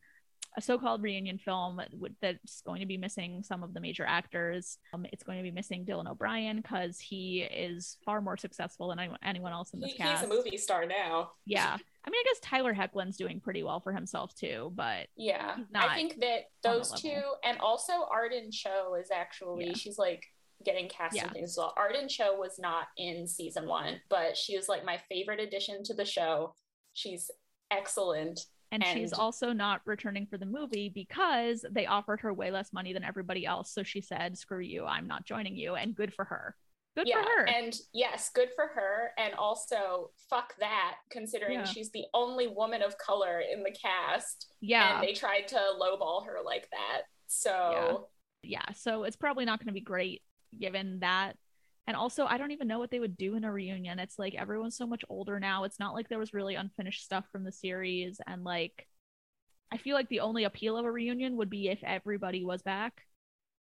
a 0.56 0.62
so-called 0.62 1.04
reunion 1.04 1.38
film 1.38 1.80
that's 2.20 2.62
going 2.66 2.80
to 2.80 2.88
be 2.88 2.98
missing 2.98 3.44
some 3.44 3.62
of 3.62 3.76
the 3.76 3.80
major 3.80 4.04
actors. 4.08 4.80
Um, 4.92 5.06
it's 5.14 5.22
going 5.24 5.38
to 5.38 5.44
be 5.44 5.52
missing 5.52 5.86
Dylan 5.86 6.10
O'Brien 6.10 6.58
because 6.58 7.00
he 7.00 7.42
is 7.42 7.98
far 8.04 8.22
more 8.22 8.38
successful 8.38 8.88
than 8.90 8.98
anyone, 9.00 9.20
anyone 9.24 9.52
else 9.52 9.74
in 9.74 9.80
this 9.82 9.92
He- 9.92 9.98
cast. 9.98 10.22
he's 10.24 10.32
a 10.32 10.34
movie 10.34 10.58
star 10.58 10.88
now. 10.88 11.32
Yeah, 11.46 11.74
I 11.76 12.10
mean, 12.10 12.20
I 12.20 12.24
guess 12.26 12.40
Tyler 12.42 12.74
Hoechlin's 12.74 13.18
doing 13.18 13.40
pretty 13.40 13.62
well 13.62 13.80
for 13.82 13.92
himself 13.92 14.34
too, 14.34 14.72
but 14.74 15.08
Yeah, 15.16 15.58
I 15.76 15.94
think 15.96 16.20
that 16.22 16.46
those 16.64 16.92
two, 17.00 17.22
and 17.44 17.60
also 17.60 17.92
Arden 18.12 18.50
Cho 18.52 18.96
is 18.96 19.12
actually 19.12 19.68
Yeah. 19.68 19.74
she's 19.74 20.00
like 20.00 20.26
getting 20.66 20.90
cast 20.90 21.16
Yeah. 21.16 21.28
in 21.28 21.34
things 21.34 21.52
as 21.52 21.58
well. 21.58 21.74
Arden 21.78 22.08
Cho 22.08 22.36
was 22.36 22.58
not 22.58 22.88
in 22.98 23.28
season 23.28 23.68
one, 23.68 24.02
but 24.10 24.36
she 24.36 24.56
was 24.58 24.68
like 24.68 24.84
my 24.84 24.98
favorite 25.08 25.40
addition 25.40 25.84
to 25.84 25.94
the 25.94 26.06
show. 26.06 26.56
She's 26.96 27.30
excellent. 27.70 28.40
And, 28.72 28.84
she's 28.84 29.14
also 29.14 29.54
not 29.54 29.82
returning 29.86 30.26
for 30.26 30.38
the 30.38 30.46
movie 30.46 30.90
because 30.90 31.66
they 31.72 31.86
offered 31.86 32.22
her 32.22 32.34
way 32.34 32.52
less 32.52 32.74
money 32.74 32.94
than 32.94 33.04
everybody 33.04 33.46
else. 33.46 33.72
So 33.72 33.84
she 33.84 34.02
said, 34.02 34.38
"Screw 34.38 34.60
you, 34.60 34.86
I'm 34.86 35.08
not 35.08 35.26
joining 35.26 35.56
you," 35.56 35.76
and 35.76 35.96
good 35.96 36.14
for 36.14 36.26
her. 36.26 36.56
Good 36.96 37.08
yeah, 37.08 37.24
for 37.24 37.30
her. 37.30 37.48
and 37.48 37.78
yes, 37.94 38.32
good 38.34 38.50
for 38.56 38.68
her. 38.68 39.12
And 39.18 39.34
also, 39.36 40.10
fuck 40.30 40.56
that, 40.60 40.96
considering 41.12 41.60
Yeah. 41.60 41.66
she's 41.66 41.92
the 41.92 42.06
only 42.14 42.48
woman 42.48 42.82
of 42.82 42.98
color 42.98 43.40
in 43.40 43.62
the 43.64 43.72
cast, 43.72 44.48
yeah, 44.62 44.96
and 44.96 45.08
they 45.08 45.14
tried 45.14 45.48
to 45.50 45.60
lowball 45.80 46.26
her 46.26 46.40
like 46.44 46.68
that. 46.72 47.04
So 47.28 48.08
yeah 48.44 48.72
so 48.74 49.04
it's 49.04 49.16
probably 49.16 49.44
not 49.46 49.60
going 49.60 49.68
to 49.68 49.74
be 49.74 49.82
great 49.82 50.22
given 50.60 51.00
that 51.00 51.36
and 51.88 51.96
also 51.96 52.26
i 52.26 52.38
don't 52.38 52.52
even 52.52 52.68
know 52.68 52.80
what 52.80 52.92
they 52.92 53.00
would 53.00 53.18
do 53.18 53.36
in 53.36 53.44
a 53.44 53.52
reunion. 53.52 53.98
It's 53.98 54.20
like 54.20 54.36
everyone's 54.36 54.78
so 54.78 54.86
much 54.86 55.04
older 55.10 55.40
now. 55.40 55.64
It's 55.64 55.80
not 55.80 55.94
like 55.94 56.10
there 56.10 56.20
was 56.20 56.34
really 56.34 56.56
unfinished 56.56 57.04
stuff 57.04 57.26
from 57.32 57.44
the 57.44 57.52
series. 57.52 58.20
And 58.28 58.44
like 58.44 58.88
i 59.72 59.78
feel 59.78 59.96
like 59.96 60.10
the 60.10 60.20
only 60.20 60.44
appeal 60.44 60.78
of 60.78 60.86
a 60.86 60.92
reunion 60.92 61.38
would 61.38 61.50
be 61.50 61.70
if 61.70 61.80
everybody 61.84 62.44
was 62.44 62.62
back. 62.62 63.02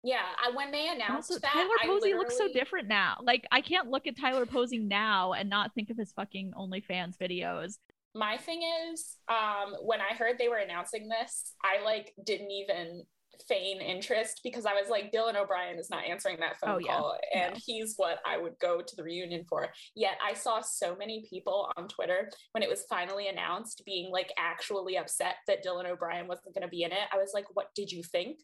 Yeah, 0.03 0.23
I, 0.43 0.55
when 0.55 0.71
they 0.71 0.87
announced 0.87 1.31
also 1.31 1.39
that, 1.41 1.53
tyler 1.53 1.75
posey 1.85 2.15
looks 2.15 2.35
so 2.37 2.47
different 2.51 2.87
now. 2.87 3.17
Like 3.21 3.45
i 3.51 3.61
can't 3.61 3.89
look 3.89 4.07
at 4.07 4.17
tyler 4.17 4.45
posey 4.45 4.79
now 4.79 5.33
and 5.33 5.49
not 5.49 5.73
think 5.73 5.89
of 5.89 5.97
his 5.97 6.11
fucking 6.13 6.53
onlyfans 6.57 7.17
videos. 7.17 7.77
My 8.13 8.37
thing 8.37 8.61
is 8.91 9.17
um 9.29 9.75
when 9.81 9.99
i 10.01 10.13
heard 10.13 10.37
they 10.37 10.49
were 10.49 10.57
announcing 10.57 11.07
this 11.07 11.53
i 11.63 11.83
like 11.83 12.13
didn't 12.25 12.51
even 12.51 13.03
feign 13.47 13.81
interest 13.81 14.41
because 14.43 14.65
i 14.65 14.73
was 14.73 14.89
like 14.89 15.11
dylan 15.11 15.35
o'brien 15.35 15.77
is 15.79 15.89
not 15.89 16.03
answering 16.05 16.37
that 16.39 16.59
phone 16.59 16.75
Oh, 16.75 16.77
yeah. 16.79 16.97
call 16.97 17.17
and 17.33 17.53
No. 17.53 17.59
he's 17.65 17.93
what 17.97 18.19
i 18.25 18.37
would 18.37 18.53
go 18.59 18.81
to 18.81 18.95
the 18.95 19.03
reunion 19.03 19.43
for 19.47 19.67
yet 19.95 20.13
i 20.25 20.33
saw 20.33 20.61
so 20.61 20.95
many 20.95 21.25
people 21.29 21.71
on 21.77 21.87
twitter 21.87 22.29
when 22.53 22.63
it 22.63 22.69
was 22.69 22.85
finally 22.89 23.27
announced 23.27 23.81
being 23.85 24.11
like 24.11 24.31
actually 24.37 24.97
upset 24.97 25.35
that 25.47 25.63
dylan 25.65 25.85
o'brien 25.89 26.27
wasn't 26.27 26.53
going 26.53 26.61
to 26.63 26.67
be 26.69 26.83
in 26.83 26.91
it 26.91 27.07
i 27.13 27.17
was 27.17 27.31
like 27.33 27.45
what 27.53 27.67
did 27.75 27.91
you 27.91 28.03
think 28.03 28.37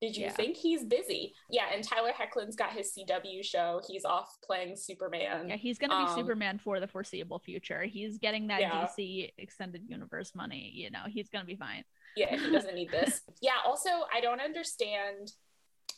did 0.00 0.16
you 0.16 0.24
Yeah. 0.24 0.32
think 0.32 0.56
he's 0.56 0.82
busy? 0.84 1.32
Yeah, 1.48 1.66
and 1.72 1.84
Tyler 1.84 2.10
Hoechlin's 2.10 2.56
got 2.56 2.72
his 2.72 2.92
CW 2.92 3.44
show. 3.44 3.80
He's 3.86 4.04
off 4.04 4.28
playing 4.44 4.74
Superman. 4.74 5.48
yeah 5.48 5.54
he's 5.54 5.78
gonna 5.78 5.96
be 5.96 6.10
Um, 6.10 6.16
superman 6.18 6.58
for 6.58 6.80
the 6.80 6.88
foreseeable 6.88 7.38
future 7.38 7.84
he's 7.84 8.18
getting 8.18 8.48
that 8.48 8.62
Yeah. 8.62 8.88
dc 8.88 9.32
extended 9.38 9.82
universe 9.88 10.34
money 10.34 10.72
you 10.74 10.90
know 10.90 11.04
he's 11.06 11.28
gonna 11.28 11.44
be 11.44 11.54
fine 11.54 11.84
yeah 12.16 12.36
he 12.36 12.50
doesn't 12.50 12.74
need 12.74 12.90
this 12.90 13.22
yeah 13.42 13.58
also 13.66 13.88
i 14.14 14.20
don't 14.20 14.40
understand 14.40 15.32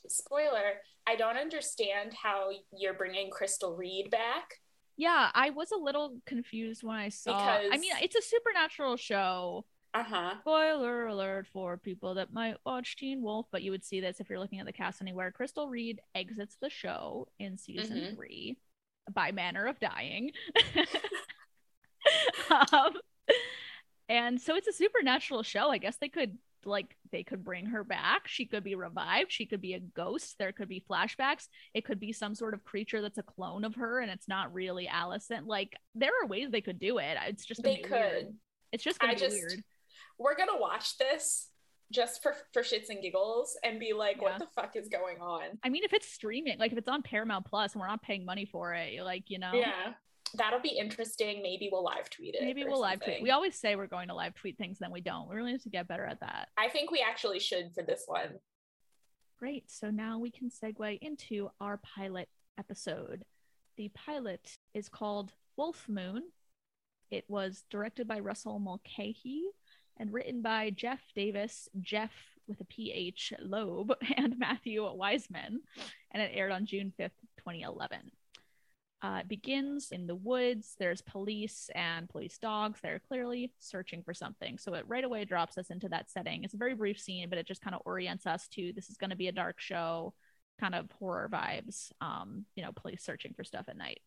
spoiler 0.07 0.81
i 1.07 1.17
don't 1.17 1.37
understand 1.37 2.13
how 2.15 2.51
you're 2.77 2.95
bringing 2.95 3.31
crystal 3.31 3.75
reed 3.77 4.11
back 4.11 4.61
Yeah, 4.97 5.31
I 5.35 5.51
was 5.51 5.73
a 5.73 5.77
little 5.77 6.19
confused 6.25 6.85
when 6.85 6.95
I 6.97 7.09
saw. 7.09 7.59
I 7.73 7.79
mean, 7.79 7.91
it's 8.01 8.15
a 8.15 8.23
supernatural 8.23 8.97
show. 8.97 9.65
uh-huh 9.93 10.35
Spoiler 10.43 11.07
alert 11.09 11.49
for 11.53 11.77
people 11.77 12.15
that 12.15 12.33
might 12.33 12.57
watch 12.65 12.95
Teen 12.97 13.21
Wolf, 13.21 13.47
but 13.51 13.63
you 13.65 13.73
would 13.73 13.85
see 13.85 14.01
this 14.01 14.21
if 14.21 14.31
you're 14.31 14.39
looking 14.39 14.61
at 14.61 14.67
the 14.67 14.73
cast 14.73 15.03
anywhere. 15.03 15.33
Crystal 15.33 15.69
Reed 15.69 16.01
exits 16.15 16.57
the 16.61 16.71
show 16.71 17.27
in 17.41 17.59
season 17.59 17.97
Mhm. 17.99 18.15
three 18.15 18.57
by 19.13 19.33
manner 19.33 19.67
of 19.67 19.81
dying. 19.81 20.31
um, 22.73 22.95
and 24.09 24.41
so 24.41 24.55
it's 24.57 24.69
a 24.69 24.73
supernatural 24.73 25.43
show. 25.43 25.71
I 25.71 25.79
guess 25.79 25.97
they 25.97 26.09
could 26.09 26.39
like 26.67 26.97
they 27.13 27.23
could 27.23 27.45
bring 27.45 27.67
her 27.67 27.85
back. 27.85 28.27
She 28.27 28.47
could 28.47 28.65
be 28.65 28.75
revived. 28.75 29.31
She 29.31 29.45
could 29.47 29.61
be 29.61 29.75
a 29.75 29.81
ghost. 29.81 30.37
There 30.39 30.53
could 30.53 30.69
be 30.69 30.83
flashbacks. 30.91 31.49
It 31.75 31.85
could 31.85 32.01
be 32.01 32.13
some 32.13 32.35
sort 32.35 32.55
of 32.55 32.65
creature 32.65 33.03
that's 33.03 33.19
a 33.19 33.23
clone 33.23 33.65
of 33.65 33.75
her 33.75 34.01
and 34.01 34.11
it's 34.11 34.29
not 34.29 34.55
really 34.55 34.89
Allison. 34.89 35.47
Like 35.47 35.77
there 35.95 36.13
are 36.23 36.27
ways 36.27 36.51
they 36.51 36.63
could 36.63 36.79
do 36.79 36.99
it. 36.99 37.17
It's 37.29 37.45
just 37.45 37.63
they 37.63 37.77
could 37.79 37.91
weird. 37.91 38.35
It's 38.73 38.83
just 38.85 39.03
I 39.03 39.15
be 39.15 39.21
just- 39.21 39.37
weird. 39.37 39.63
we're 40.19 40.37
gonna 40.37 40.59
watch 40.59 40.97
this 40.99 41.49
just 41.93 42.23
for 42.23 42.35
for 42.55 42.63
shits 42.63 42.89
and 42.89 43.03
giggles 43.03 43.59
and 43.63 43.79
be 43.79 43.93
like 43.93 44.17
Yeah. 44.17 44.23
what 44.23 44.39
the 44.39 44.47
fuck 44.57 44.75
is 44.75 44.89
going 44.89 45.21
on 45.21 45.43
I 45.63 45.69
mean, 45.69 45.85
if 45.85 45.93
it's 45.93 46.09
streaming, 46.09 46.59
like 46.59 46.73
if 46.73 46.79
it's 46.79 46.89
on 46.89 47.03
Paramount 47.03 47.45
Plus 47.45 47.75
and 47.75 47.81
we're 47.81 47.89
not 47.89 48.03
paying 48.03 48.25
money 48.25 48.47
for 48.47 48.73
it, 48.73 49.01
like, 49.03 49.29
you 49.29 49.39
know, 49.39 49.53
yeah 49.53 49.93
that'll 50.35 50.61
be 50.61 50.77
interesting 50.77 51.43
maybe 51.43 51.69
we'll 51.71 51.85
live 51.85 52.09
tweet 52.11 52.35
it 52.35 52.43
maybe 52.43 52.65
we'll 52.65 52.81
live 52.81 53.01
tweet. 53.01 53.23
We 53.23 53.31
always 53.31 53.57
say 53.57 53.77
we're 53.77 53.87
going 53.87 54.09
to 54.09 54.15
live 54.15 54.35
tweet 54.35 54.59
things, 54.59 54.79
then 54.79 54.91
we 54.91 55.01
don't. 55.01 55.29
We 55.29 55.37
really 55.37 55.53
need 55.53 55.63
to 55.63 55.71
get 55.71 55.89
better 55.89 56.05
at 56.05 56.21
that. 56.21 56.49
i 56.57 56.69
think 56.69 56.91
we 56.91 57.05
actually 57.07 57.41
should 57.41 57.73
for 57.75 57.83
this 57.83 58.05
one 58.07 58.39
Great. 59.39 59.71
So 59.71 59.91
now 59.91 60.19
we 60.19 60.31
can 60.31 60.49
segue 60.49 60.99
into 61.01 61.51
our 61.61 61.79
pilot 61.79 62.29
episode. 62.59 63.25
The 63.77 63.89
pilot 63.89 64.57
is 64.75 64.89
called 64.89 65.33
Wolf 65.57 65.89
Moon. 65.89 66.23
It 67.11 67.25
was 67.29 67.65
directed 67.69 68.07
by 68.07 68.21
Russell 68.21 68.59
Mulcahy 68.59 69.43
and 69.99 70.13
written 70.13 70.41
by 70.41 70.71
Jeff 70.71 71.01
Davis, 71.15 71.69
Jeff 71.81 72.13
with 72.47 72.61
a 72.61 72.65
PH 72.65 73.35
Loeb, 73.41 73.93
and 74.17 74.39
Matthew 74.39 74.83
Weisman. 74.83 75.57
And 76.13 76.23
it 76.23 76.31
aired 76.33 76.53
on 76.53 76.65
June 76.65 76.93
5th, 76.99 77.11
2011. 77.39 77.99
Uh, 79.05 79.19
it 79.19 79.29
begins 79.29 79.89
in 79.93 80.07
the 80.07 80.15
woods. 80.15 80.77
There's 80.79 81.03
police 81.03 81.69
and 81.75 82.09
police 82.09 82.39
dogs. 82.39 82.81
They're 82.83 83.03
clearly 83.07 83.53
searching 83.59 84.03
for 84.03 84.15
something. 84.15 84.57
So 84.57 84.73
it 84.73 84.87
right 84.89 85.05
away 85.05 85.27
drops 85.27 85.59
us 85.59 85.69
into 85.69 85.91
that 85.91 86.11
setting. 86.11 86.43
It's 86.43 86.55
a 86.55 86.59
very 86.59 86.75
brief 86.75 86.99
scene, 86.99 87.29
but 87.29 87.37
it 87.37 87.47
just 87.47 87.61
kind 87.61 87.77
of 87.77 87.83
orients 87.85 88.27
us 88.27 88.49
to 88.53 88.73
this 88.73 88.89
is 88.89 88.97
going 88.97 89.11
to 89.11 89.17
be 89.17 89.29
a 89.29 89.33
dark 89.33 89.61
show, 89.61 90.15
kind 90.59 90.75
of 90.75 90.91
horror 90.93 91.29
vibes. 91.31 91.93
Um, 92.01 92.47
you 92.57 92.65
know, 92.65 92.73
police 92.73 93.05
searching 93.05 93.35
for 93.37 93.45
stuff 93.45 93.67
at 93.69 93.77
night. 93.77 94.01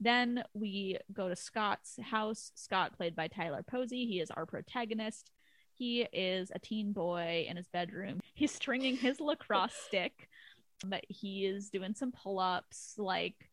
Then 0.00 0.42
we 0.54 0.96
go 1.12 1.28
to 1.28 1.36
Scott's 1.36 1.98
house. 2.02 2.52
Scott, 2.54 2.96
played 2.96 3.14
by 3.14 3.28
Tyler 3.28 3.62
Posey, 3.62 4.06
he 4.06 4.18
is 4.18 4.30
our 4.30 4.46
protagonist. 4.46 5.30
He 5.74 6.06
is 6.10 6.50
a 6.54 6.58
teen 6.58 6.94
boy 6.94 7.44
in 7.46 7.58
his 7.58 7.68
bedroom. 7.68 8.20
He's 8.34 8.52
stringing 8.52 8.96
his 8.96 9.20
lacrosse 9.20 9.74
stick, 9.74 10.30
but 10.86 11.04
he 11.08 11.44
is 11.44 11.68
doing 11.68 11.94
some 11.94 12.12
pull 12.12 12.38
ups. 12.38 12.94
Like, 12.96 13.50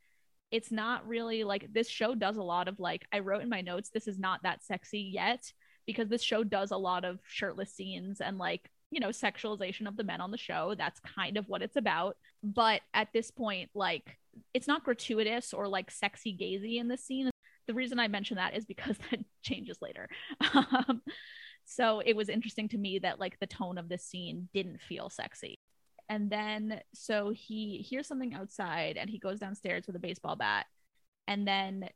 it's 0.51 0.72
not 0.72 1.08
really 1.08 1.44
like 1.44 1.72
this 1.74 1.89
show 1.89 2.15
does 2.15 2.38
a 2.38 2.44
lot 2.44 2.68
of 2.68 2.79
like, 2.79 3.06
I 3.12 3.20
wrote 3.20 3.41
in 3.41 3.50
my 3.50 3.62
notes, 3.62 3.89
this 3.89 4.08
is 4.08 4.18
not 4.18 4.44
that 4.44 4.63
sexy 4.63 5.12
yet, 5.13 5.51
because 5.86 6.10
this 6.10 6.24
show 6.24 6.44
does 6.44 6.72
a 6.72 6.77
lot 6.77 7.06
of 7.06 7.20
shirtless 7.27 7.74
scenes 7.74 8.22
and 8.22 8.38
like, 8.38 8.70
you 8.91 9.00
know, 9.00 9.10
sexualization 9.10 9.88
of 9.88 9.98
the 9.98 10.03
men 10.03 10.22
on 10.22 10.32
the 10.32 10.38
show. 10.38 10.74
That's 10.77 11.00
kind 11.00 11.38
of 11.38 11.48
what 11.48 11.62
it's 11.62 11.75
about. 11.75 12.18
But 12.44 12.82
at 12.94 13.10
this 13.13 13.29
point, 13.29 13.70
like, 13.75 14.18
it's 14.53 14.68
not 14.68 14.84
gratuitous 14.84 15.53
or 15.53 15.68
like 15.68 15.91
sexy 15.91 16.36
gazy 16.39 16.79
in 16.79 16.88
this 16.88 17.06
scene. 17.06 17.29
The 17.68 17.74
reason 17.74 18.00
I 18.00 18.08
mention 18.08 18.38
that 18.38 18.56
is 18.56 18.65
because 18.65 18.98
that 19.12 19.20
changes 19.44 19.77
later. 19.82 20.10
Um, 20.53 21.01
so 21.65 22.01
it 22.03 22.15
was 22.15 22.29
interesting 22.29 22.68
to 22.70 22.77
me 22.77 23.00
that 23.00 23.20
like 23.20 23.39
the 23.39 23.46
tone 23.48 23.77
of 23.77 23.89
this 23.89 24.03
scene 24.03 24.50
didn't 24.53 24.82
feel 24.82 25.10
sexy. 25.10 25.60
And 26.09 26.29
then 26.29 26.81
so 26.93 27.29
he 27.29 27.77
hears 27.77 28.07
something 28.07 28.33
outside 28.33 28.97
and 28.97 29.09
he 29.09 29.19
goes 29.19 29.39
downstairs 29.39 29.85
with 29.87 29.95
a 29.95 29.99
baseball 29.99 30.35
bat. 30.35 30.65
And 31.27 31.47
then 31.47 31.89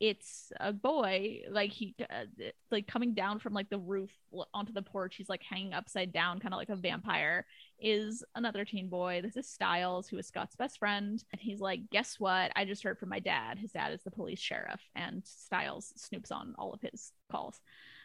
it's 0.00 0.50
a 0.58 0.72
boy 0.72 1.42
like 1.48 1.70
he 1.70 1.94
uh, 2.10 2.24
like 2.72 2.88
coming 2.88 3.14
down 3.14 3.38
from 3.38 3.54
like 3.54 3.70
the 3.70 3.78
roof 3.78 4.10
onto 4.52 4.72
the 4.72 4.82
porch. 4.82 5.14
He's 5.14 5.28
like 5.28 5.44
hanging 5.44 5.74
upside 5.74 6.12
down 6.12 6.40
kind 6.40 6.52
of 6.52 6.58
like 6.58 6.70
a 6.70 6.76
vampire 6.76 7.46
is 7.78 8.24
another 8.34 8.64
teen 8.64 8.88
boy. 8.88 9.20
This 9.22 9.36
is 9.36 9.48
stiles 9.48 10.08
who 10.08 10.18
is 10.18 10.26
scott's 10.26 10.56
best 10.56 10.80
friend. 10.80 11.22
And 11.30 11.40
he's 11.40 11.60
like 11.60 11.88
guess 11.90 12.18
what? 12.18 12.50
I 12.56 12.64
just 12.64 12.82
heard 12.82 12.98
from 12.98 13.10
my 13.10 13.20
dad. 13.20 13.58
His 13.60 13.70
dad 13.70 13.92
is 13.92 14.02
the 14.02 14.10
police 14.10 14.40
sheriff. 14.40 14.80
And 14.96 15.22
stiles 15.24 15.92
snoops 15.96 16.32
on 16.32 16.56
all 16.58 16.72
of 16.72 16.80
his 16.80 17.12
calls 17.30 17.60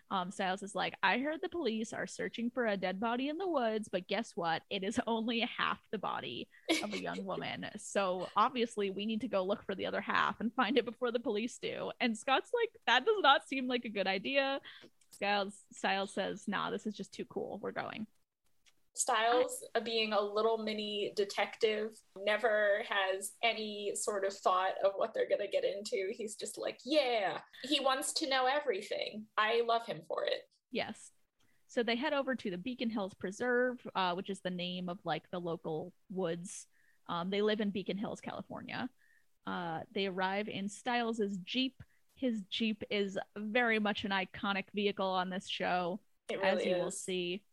um, 0.09 0.31
Stiles 0.31 0.63
is 0.63 0.75
like, 0.75 0.95
I 1.03 1.17
heard 1.17 1.39
the 1.41 1.49
police 1.49 1.93
are 1.93 2.07
searching 2.07 2.49
for 2.49 2.65
a 2.65 2.77
dead 2.77 2.99
body 2.99 3.29
in 3.29 3.37
the 3.37 3.47
woods, 3.47 3.89
but 3.91 4.07
guess 4.07 4.31
what? 4.35 4.61
It 4.69 4.83
is 4.83 4.99
only 5.05 5.41
half 5.57 5.79
the 5.91 5.97
body 5.97 6.47
of 6.83 6.93
a 6.93 7.01
young 7.01 7.25
woman. 7.25 7.67
So 7.77 8.27
obviously, 8.35 8.89
we 8.89 9.05
need 9.05 9.21
to 9.21 9.27
go 9.27 9.43
look 9.43 9.63
for 9.63 9.75
the 9.75 9.85
other 9.85 10.01
half 10.01 10.39
and 10.39 10.53
find 10.53 10.77
it 10.77 10.85
before 10.85 11.11
the 11.11 11.19
police 11.19 11.57
do. 11.61 11.91
And 11.99 12.17
Scott's 12.17 12.51
like, 12.53 12.69
that 12.87 13.05
does 13.05 13.21
not 13.21 13.47
seem 13.47 13.67
like 13.67 13.85
a 13.85 13.89
good 13.89 14.07
idea. 14.07 14.61
Stiles, 15.11 15.55
Stiles 15.73 16.13
says, 16.13 16.43
nah, 16.47 16.69
this 16.69 16.85
is 16.85 16.95
just 16.95 17.13
too 17.13 17.25
cool. 17.25 17.59
We're 17.61 17.71
going. 17.71 18.07
Stiles, 18.97 19.63
uh, 19.75 19.79
being 19.79 20.13
a 20.13 20.21
little 20.21 20.57
mini 20.57 21.13
detective, 21.15 21.89
never 22.25 22.81
has 22.89 23.33
any 23.43 23.91
sort 23.95 24.25
of 24.25 24.33
thought 24.33 24.73
of 24.83 24.93
what 24.95 25.13
they're 25.13 25.29
going 25.29 25.41
to 25.41 25.47
get 25.47 25.63
into. 25.63 26.11
He's 26.11 26.35
just 26.35 26.57
like, 26.57 26.79
yeah, 26.83 27.39
he 27.63 27.79
wants 27.79 28.13
to 28.13 28.29
know 28.29 28.45
everything. 28.45 29.25
I 29.37 29.61
love 29.67 29.85
him 29.85 30.01
for 30.07 30.25
it. 30.25 30.41
Yes. 30.71 31.11
So 31.67 31.83
they 31.83 31.95
head 31.95 32.13
over 32.13 32.35
to 32.35 32.51
the 32.51 32.57
Beacon 32.57 32.89
Hills 32.89 33.13
Preserve, 33.13 33.79
uh, 33.95 34.13
which 34.13 34.29
is 34.29 34.39
the 34.39 34.49
name 34.49 34.89
of 34.89 34.99
like 35.03 35.29
the 35.31 35.39
local 35.39 35.93
woods. 36.09 36.65
Um, 37.09 37.29
they 37.29 37.41
live 37.41 37.61
in 37.61 37.69
Beacon 37.69 37.97
Hills, 37.97 38.21
California. 38.21 38.89
Uh, 39.45 39.79
they 39.93 40.07
arrive 40.07 40.49
in 40.49 40.69
Stiles's 40.69 41.37
Jeep. 41.43 41.81
His 42.15 42.41
Jeep 42.49 42.83
is 42.89 43.17
very 43.37 43.79
much 43.79 44.03
an 44.03 44.11
iconic 44.11 44.65
vehicle 44.73 45.07
on 45.07 45.29
this 45.29 45.47
show, 45.47 45.99
really 46.31 46.43
as 46.43 46.65
you 46.65 46.75
is. 46.75 46.83
will 46.83 46.91
see. 46.91 47.43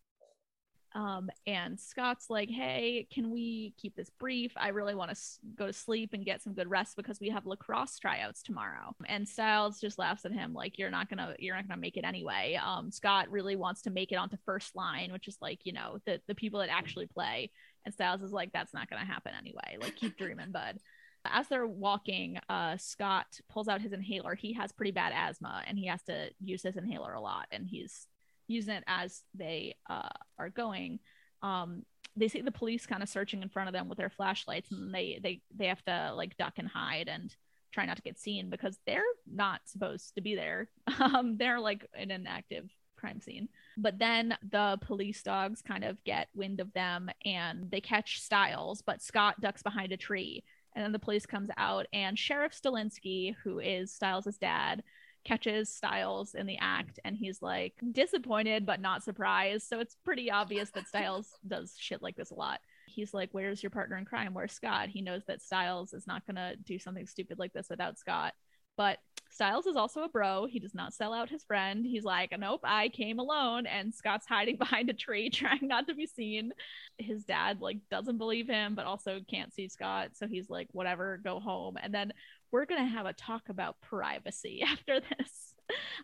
Um, 0.95 1.29
and 1.47 1.79
Scott's 1.79 2.31
like, 2.31 2.49
"Hey, 2.49 3.09
can 3.13 3.31
we 3.31 3.75
keep 3.77 3.97
this 3.97 4.11
brief? 4.11 4.53
I 4.57 4.69
really 4.69 4.95
want 4.95 5.09
to 5.11 5.17
s- 5.17 5.41
go 5.57 5.67
to 5.67 5.73
sleep 5.73 6.11
and 6.13 6.25
get 6.25 6.41
some 6.41 6.55
good 6.55 6.71
rest 6.71 6.95
because 6.97 7.19
we 7.19 7.31
have 7.31 7.47
lacrosse 7.47 7.99
tryouts 7.99 8.43
tomorrow." 8.45 8.95
And 9.07 9.29
Stiles 9.29 9.81
just 9.81 9.99
laughs 9.99 10.25
at 10.25 10.33
him 10.33 10.55
like, 10.55 10.79
"You're 10.79 10.91
not 10.91 11.09
gonna, 11.09 11.35
you're 11.41 11.57
not 11.57 11.67
gonna 11.67 11.81
make 11.81 11.97
it 11.97 12.05
anyway." 12.05 12.59
Um, 12.63 12.93
Scott 12.93 13.29
really 13.31 13.57
wants 13.57 13.83
to 13.83 13.91
make 13.91 14.13
it 14.13 14.17
onto 14.17 14.37
first 14.45 14.77
line, 14.77 15.13
which 15.13 15.27
is 15.27 15.37
like, 15.41 15.61
you 15.65 15.73
know, 15.73 15.99
the 16.07 16.21
the 16.29 16.35
people 16.35 16.61
that 16.61 16.69
actually 16.69 17.07
play. 17.07 17.51
And 17.85 17.93
Stiles 17.93 18.23
is 18.23 18.33
like, 18.33 18.53
"That's 18.53 18.73
not 18.73 18.89
gonna 18.89 19.05
happen 19.05 19.33
anyway. 19.37 19.77
Like, 19.81 19.97
keep 19.97 20.17
dreaming, 20.17 20.53
bud." 20.53 20.79
As 21.25 21.49
they're 21.49 21.67
walking, 21.67 22.39
uh, 22.49 22.77
Scott 22.77 23.41
pulls 23.49 23.67
out 23.67 23.81
his 23.81 23.93
inhaler. 23.93 24.35
He 24.35 24.53
has 24.53 24.73
pretty 24.73 24.93
bad 24.93 25.13
asthma, 25.13 25.63
and 25.67 25.79
he 25.79 25.87
has 25.87 26.03
to 26.05 26.31
use 26.39 26.63
his 26.63 26.77
inhaler 26.77 27.15
a 27.15 27.21
lot. 27.21 27.47
And 27.51 27.67
he's 27.67 28.07
using 28.47 28.75
it 28.75 28.85
as 28.87 29.23
they 29.35 29.77
uh, 29.89 30.09
are 30.39 30.51
going. 30.51 31.01
Um, 31.43 31.85
they 32.17 32.29
see 32.29 32.43
the 32.43 32.53
police 32.53 32.87
kind 32.87 33.03
of 33.03 33.09
searching 33.09 33.43
in 33.43 33.49
front 33.49 33.69
of 33.69 33.73
them 33.73 33.89
with 33.89 33.99
their 33.99 34.11
flashlights, 34.11 34.71
and 34.71 34.95
they 34.95 35.19
they 35.23 35.41
they 35.55 35.67
have 35.67 35.85
to 35.85 36.13
like 36.15 36.37
duck 36.37 36.55
and 36.59 36.69
hide 36.69 37.09
and 37.09 37.35
try 37.73 37.85
not 37.85 37.97
to 37.97 38.03
get 38.03 38.19
seen 38.19 38.51
because 38.51 38.79
they're 38.87 39.03
not 39.31 39.61
supposed 39.67 40.15
to 40.15 40.21
be 40.21 40.35
there. 40.35 40.69
Um, 41.01 41.37
they're 41.37 41.61
like 41.61 41.87
in 41.99 42.11
an 42.11 42.27
active 42.27 42.71
crime 42.97 43.21
scene. 43.21 43.49
But 43.77 43.99
then 43.99 44.37
the 44.51 44.79
police 44.81 45.23
dogs 45.23 45.61
kind 45.61 45.85
of 45.85 46.03
get 46.05 46.29
wind 46.35 46.61
of 46.61 46.73
them 46.73 47.11
and 47.25 47.71
they 47.71 47.81
catch 47.81 48.21
Stiles, 48.21 48.81
but 48.81 49.03
Scott 49.03 49.41
ducks 49.41 49.63
behind 49.63 49.93
a 49.93 49.97
tree. 49.97 50.45
And 50.75 50.85
then 50.85 50.93
the 50.93 50.99
police 50.99 51.27
comes 51.27 51.51
out 51.57 51.87
and 51.93 52.19
Sheriff 52.19 52.53
Stilinski, 52.53 53.35
who 53.43 53.59
is 53.59 53.93
Stiles' 53.93 54.39
dad, 54.41 54.83
catches 55.25 55.69
Stiles 55.71 56.35
in 56.35 56.47
the 56.47 56.59
act 56.61 57.01
and 57.05 57.17
he's 57.17 57.41
like 57.43 57.75
disappointed 57.93 58.67
but 58.67 58.81
not 58.81 59.03
surprised. 59.03 59.69
So 59.69 59.81
it's 59.81 59.97
pretty 60.05 60.31
obvious 60.31 60.71
that 60.71 60.89
Stiles 60.89 61.29
does 61.47 61.75
shit 61.79 62.03
like 62.03 62.17
this 62.17 62.31
a 62.31 62.35
lot. 62.35 62.61
He's 62.87 63.15
like, 63.15 63.31
Where's 63.33 63.63
your 63.63 63.71
partner 63.71 63.97
in 63.97 64.05
crime? 64.05 64.35
Where's 64.35 64.53
Scott? 64.53 64.89
He 64.89 65.03
knows 65.03 65.23
that 65.27 65.43
Stiles 65.43 65.93
is 65.93 66.07
not 66.07 66.27
going 66.27 66.37
to 66.37 66.57
do 66.65 66.79
something 66.79 67.07
stupid 67.07 67.39
like 67.39 67.53
this 67.53 67.69
without 67.69 67.99
Scott. 67.99 68.35
But 68.77 68.99
Stiles 69.31 69.67
is 69.67 69.75
also 69.75 70.03
a 70.03 70.09
bro. 70.09 70.47
He 70.47 70.61
does 70.61 70.75
not 70.75 70.95
sell 70.95 71.13
out 71.13 71.29
his 71.29 71.43
friend. 71.43 71.85
He's 71.85 72.05
like, 72.05 72.33
Nope, 72.39 72.61
I 72.63 72.89
came 72.89 73.19
alone. 73.19 73.67
And 73.67 73.93
Scott's 73.93 74.27
hiding 74.27 74.57
behind 74.59 74.91
a 74.91 74.95
tree, 74.95 75.29
trying 75.29 75.67
not 75.67 75.89
to 75.89 75.95
be 75.95 76.07
seen. 76.07 76.53
His 76.99 77.25
dad, 77.25 77.61
like, 77.61 77.79
doesn't 77.91 78.19
believe 78.19 78.47
him, 78.47 78.77
but 78.77 78.87
also 78.87 79.21
can't 79.29 79.53
see 79.53 79.69
Scott. 79.69 80.11
So 80.13 80.29
he's 80.29 80.49
like, 80.49 80.69
Whatever, 80.73 81.21
go 81.23 81.41
home. 81.41 81.77
And 81.83 81.93
then 81.93 82.13
we're 82.55 82.67
going 82.67 82.85
to 82.85 82.89
have 82.97 83.05
a 83.05 83.13
talk 83.13 83.49
about 83.49 83.81
privacy 83.81 84.63
after 84.67 85.01
this. 85.01 85.55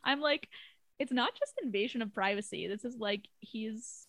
I'm 0.03 0.21
like, 0.21 0.49
it's 0.99 1.13
not 1.13 1.33
just 1.39 1.55
invasion 1.63 2.03
of 2.03 2.13
privacy. 2.13 2.67
This 2.67 2.85
is 2.85 2.97
like 2.99 3.29
he's 3.39 4.09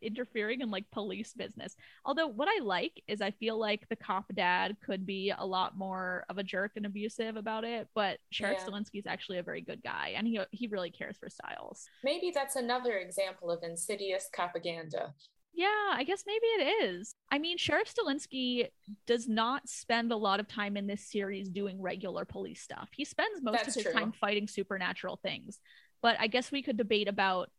interfering 0.00 0.60
in 0.60 0.70
like 0.70 0.88
police 0.92 1.32
business. 1.34 1.74
Although 2.04 2.28
what 2.28 2.48
I 2.48 2.62
like 2.62 3.02
is 3.08 3.20
I 3.20 3.32
feel 3.32 3.58
like 3.58 3.88
the 3.88 3.96
cop 3.96 4.32
dad 4.34 4.76
could 4.84 5.04
be 5.04 5.32
a 5.36 5.44
lot 5.44 5.76
more 5.76 6.24
of 6.28 6.38
a 6.38 6.44
jerk 6.44 6.72
and 6.76 6.86
abusive 6.86 7.36
about 7.36 7.64
it, 7.64 7.88
but 7.92 8.18
Sheriff 8.30 8.58
Yeah. 8.60 8.66
Stilinski's 8.72 9.06
actually 9.08 9.38
a 9.38 9.42
very 9.42 9.60
good 9.60 9.82
guy 9.82 10.12
and 10.16 10.28
he 10.28 10.40
he 10.52 10.68
really 10.68 10.90
cares 10.90 11.16
for 11.18 11.28
Stiles. 11.28 11.88
Maybe 12.04 12.30
that's 12.32 12.54
another 12.54 12.98
example 12.98 13.50
of 13.50 13.64
insidious 13.64 14.30
propaganda. 14.32 15.12
Yeah, 15.52 15.66
I 15.92 16.04
guess 16.04 16.24
maybe 16.26 16.46
it 16.46 16.84
is. 16.84 17.14
I 17.30 17.38
mean, 17.38 17.58
Sheriff 17.58 17.92
Stilinski 17.92 18.68
does 19.06 19.28
not 19.28 19.68
spend 19.68 20.12
a 20.12 20.16
lot 20.16 20.40
of 20.40 20.48
time 20.48 20.76
in 20.76 20.86
this 20.86 21.02
series 21.10 21.48
doing 21.48 21.80
regular 21.82 22.24
police 22.24 22.62
stuff. 22.62 22.88
He 22.94 23.04
spends 23.04 23.42
most 23.42 23.64
That's 23.64 23.68
of 23.68 23.74
his 23.74 23.82
true. 23.84 23.92
time 23.92 24.12
fighting 24.12 24.46
supernatural 24.48 25.18
things. 25.22 25.58
But 26.02 26.16
I 26.18 26.28
guess 26.28 26.50
we 26.52 26.62
could 26.62 26.76
debate 26.76 27.08
about 27.08 27.50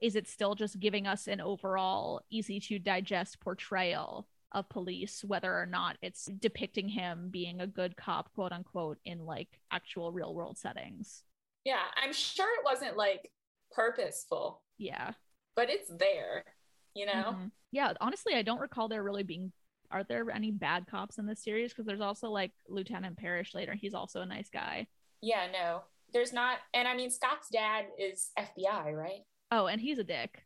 is 0.00 0.14
it 0.14 0.28
still 0.28 0.54
just 0.54 0.78
giving 0.78 1.06
us 1.06 1.26
an 1.26 1.40
overall 1.40 2.20
easy 2.30 2.60
to 2.60 2.78
digest 2.78 3.40
portrayal 3.40 4.28
of 4.52 4.68
police, 4.68 5.24
whether 5.26 5.52
or 5.52 5.66
not 5.66 5.96
it's 6.02 6.26
depicting 6.26 6.88
him 6.88 7.28
being 7.30 7.60
a 7.60 7.66
good 7.66 7.96
cop, 7.96 8.32
quote 8.34 8.52
unquote, 8.52 8.98
in 9.06 9.24
like 9.24 9.48
actual 9.72 10.12
real 10.12 10.34
world 10.34 10.58
settings. 10.58 11.22
Yeah, 11.64 11.82
I'm 12.00 12.12
sure 12.12 12.46
it 12.60 12.64
wasn't 12.64 12.96
like 12.96 13.32
purposeful, 13.72 14.62
Yeah. 14.78 15.12
but 15.56 15.70
it's 15.70 15.90
there, 15.98 16.44
you 16.96 17.06
know? 17.06 17.36
Mhm. 17.36 17.50
Yeah, 17.72 17.92
honestly, 18.00 18.34
I 18.34 18.42
don't 18.42 18.60
recall 18.60 18.88
there 18.88 19.02
really 19.02 19.22
being. 19.22 19.52
Are 19.90 20.02
there 20.02 20.28
any 20.30 20.50
bad 20.50 20.86
cops 20.88 21.18
in 21.18 21.26
this 21.26 21.44
series? 21.44 21.72
Because 21.72 21.86
there's 21.86 22.00
also 22.00 22.28
like 22.30 22.52
Lieutenant 22.68 23.16
Parrish 23.18 23.54
later. 23.54 23.74
He's 23.74 23.94
also 23.94 24.22
a 24.22 24.26
nice 24.26 24.48
guy. 24.48 24.88
Yeah, 25.20 25.46
no, 25.52 25.82
there's 26.12 26.32
not. 26.32 26.58
And 26.74 26.88
I 26.88 26.96
mean, 26.96 27.10
Scott's 27.10 27.48
dad 27.50 27.86
is 27.98 28.30
FBI, 28.36 28.92
right? 28.92 29.20
Oh, 29.52 29.66
and 29.66 29.80
he's 29.80 29.98
a 29.98 30.04
dick. 30.04 30.42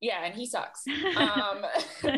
Yeah, 0.00 0.24
and 0.24 0.34
he 0.34 0.46
sucks. 0.46 0.84
Um, 1.16 1.64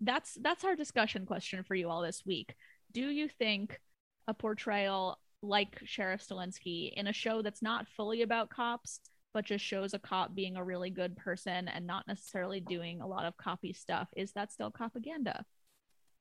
that's 0.00 0.34
that's 0.42 0.64
our 0.64 0.74
discussion 0.74 1.26
question 1.26 1.62
for 1.62 1.74
you 1.74 1.88
all 1.88 2.02
this 2.02 2.24
week. 2.24 2.54
Do 2.92 3.08
you 3.08 3.28
think 3.28 3.80
a 4.26 4.34
portrayal 4.34 5.18
like 5.42 5.80
Sheriff 5.84 6.26
Stilinski 6.26 6.92
in 6.92 7.06
a 7.06 7.12
show 7.12 7.42
that's 7.42 7.62
not 7.62 7.86
fully 7.96 8.22
about 8.22 8.50
cops, 8.50 9.00
but 9.38 9.44
just 9.44 9.64
shows 9.64 9.94
a 9.94 10.00
cop 10.00 10.34
being 10.34 10.56
a 10.56 10.64
really 10.64 10.90
good 10.90 11.16
person 11.16 11.68
and 11.68 11.86
not 11.86 12.08
necessarily 12.08 12.58
doing 12.58 13.00
a 13.00 13.06
lot 13.06 13.24
of 13.24 13.36
copy 13.36 13.72
stuff, 13.72 14.08
is 14.16 14.32
that 14.32 14.50
still 14.50 14.68
propaganda? 14.68 15.44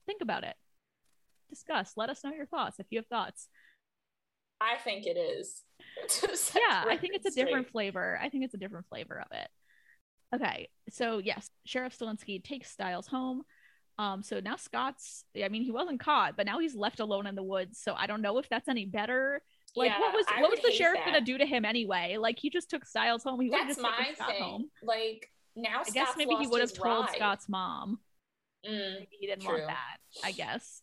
Think 0.05 0.21
about 0.21 0.43
it. 0.43 0.53
Discuss. 1.49 1.93
Let 1.97 2.11
us 2.11 2.23
know 2.23 2.31
your 2.31 2.45
thoughts 2.45 2.79
if 2.79 2.85
you 2.91 2.99
have 2.99 3.07
thoughts. 3.07 3.47
I 4.61 4.77
think 4.77 5.07
it 5.07 5.17
is. 5.17 5.63
Yeah, 6.53 6.83
I 6.87 6.95
think 6.97 7.15
it's 7.15 7.25
a 7.25 7.31
different 7.31 7.71
flavor. 7.71 8.19
I 8.21 8.29
think 8.29 8.43
it's 8.43 8.53
a 8.53 8.59
different 8.59 8.85
flavor 8.87 9.19
of 9.19 9.35
it. 9.35 9.49
Okay, 10.35 10.69
so 10.91 11.17
yes, 11.17 11.49
Sheriff 11.65 11.97
Stilinski 11.97 12.43
takes 12.43 12.69
Stiles 12.69 13.07
home. 13.07 13.41
Um, 13.97 14.21
so 14.21 14.39
now 14.39 14.57
Scott's. 14.57 15.23
I 15.43 15.49
mean, 15.49 15.63
he 15.63 15.71
wasn't 15.71 15.99
caught, 15.99 16.37
but 16.37 16.45
now 16.45 16.59
he's 16.59 16.75
left 16.75 16.99
alone 16.99 17.25
in 17.25 17.33
the 17.33 17.41
woods. 17.41 17.79
So 17.81 17.95
I 17.95 18.05
don't 18.05 18.21
know 18.21 18.37
if 18.37 18.47
that's 18.47 18.69
any 18.69 18.85
better. 18.85 19.41
Like, 19.75 19.89
Yeah, 19.91 19.99
what 19.99 20.13
was 20.13 20.25
I 20.33 20.41
what 20.41 20.51
was 20.51 20.59
the 20.61 20.71
sheriff 20.71 20.99
that. 20.99 21.05
gonna 21.05 21.21
do 21.21 21.37
to 21.37 21.45
him 21.45 21.65
anyway? 21.65 22.17
Like, 22.19 22.39
he 22.39 22.49
just 22.49 22.69
took 22.69 22.85
Stiles 22.85 23.23
home. 23.23 23.39
He 23.41 23.49
That's 23.49 23.67
just 23.67 23.81
my 23.81 24.11
Scott 24.15 24.29
thing. 24.29 24.41
home. 24.43 24.69
Like 24.81 25.29
now, 25.55 25.81
I 25.81 25.83
guess 25.89 26.09
Scott's 26.09 26.17
maybe 26.17 26.35
he 26.35 26.47
would 26.47 26.61
have 26.61 26.73
told 26.73 27.05
ride. 27.05 27.15
Scott's 27.15 27.49
mom. 27.49 27.99
Mm, 28.67 28.93
Maybe 28.95 29.07
he 29.19 29.27
didn't 29.27 29.45
want 29.45 29.67
that, 29.67 29.97
I 30.23 30.31
guess. 30.31 30.81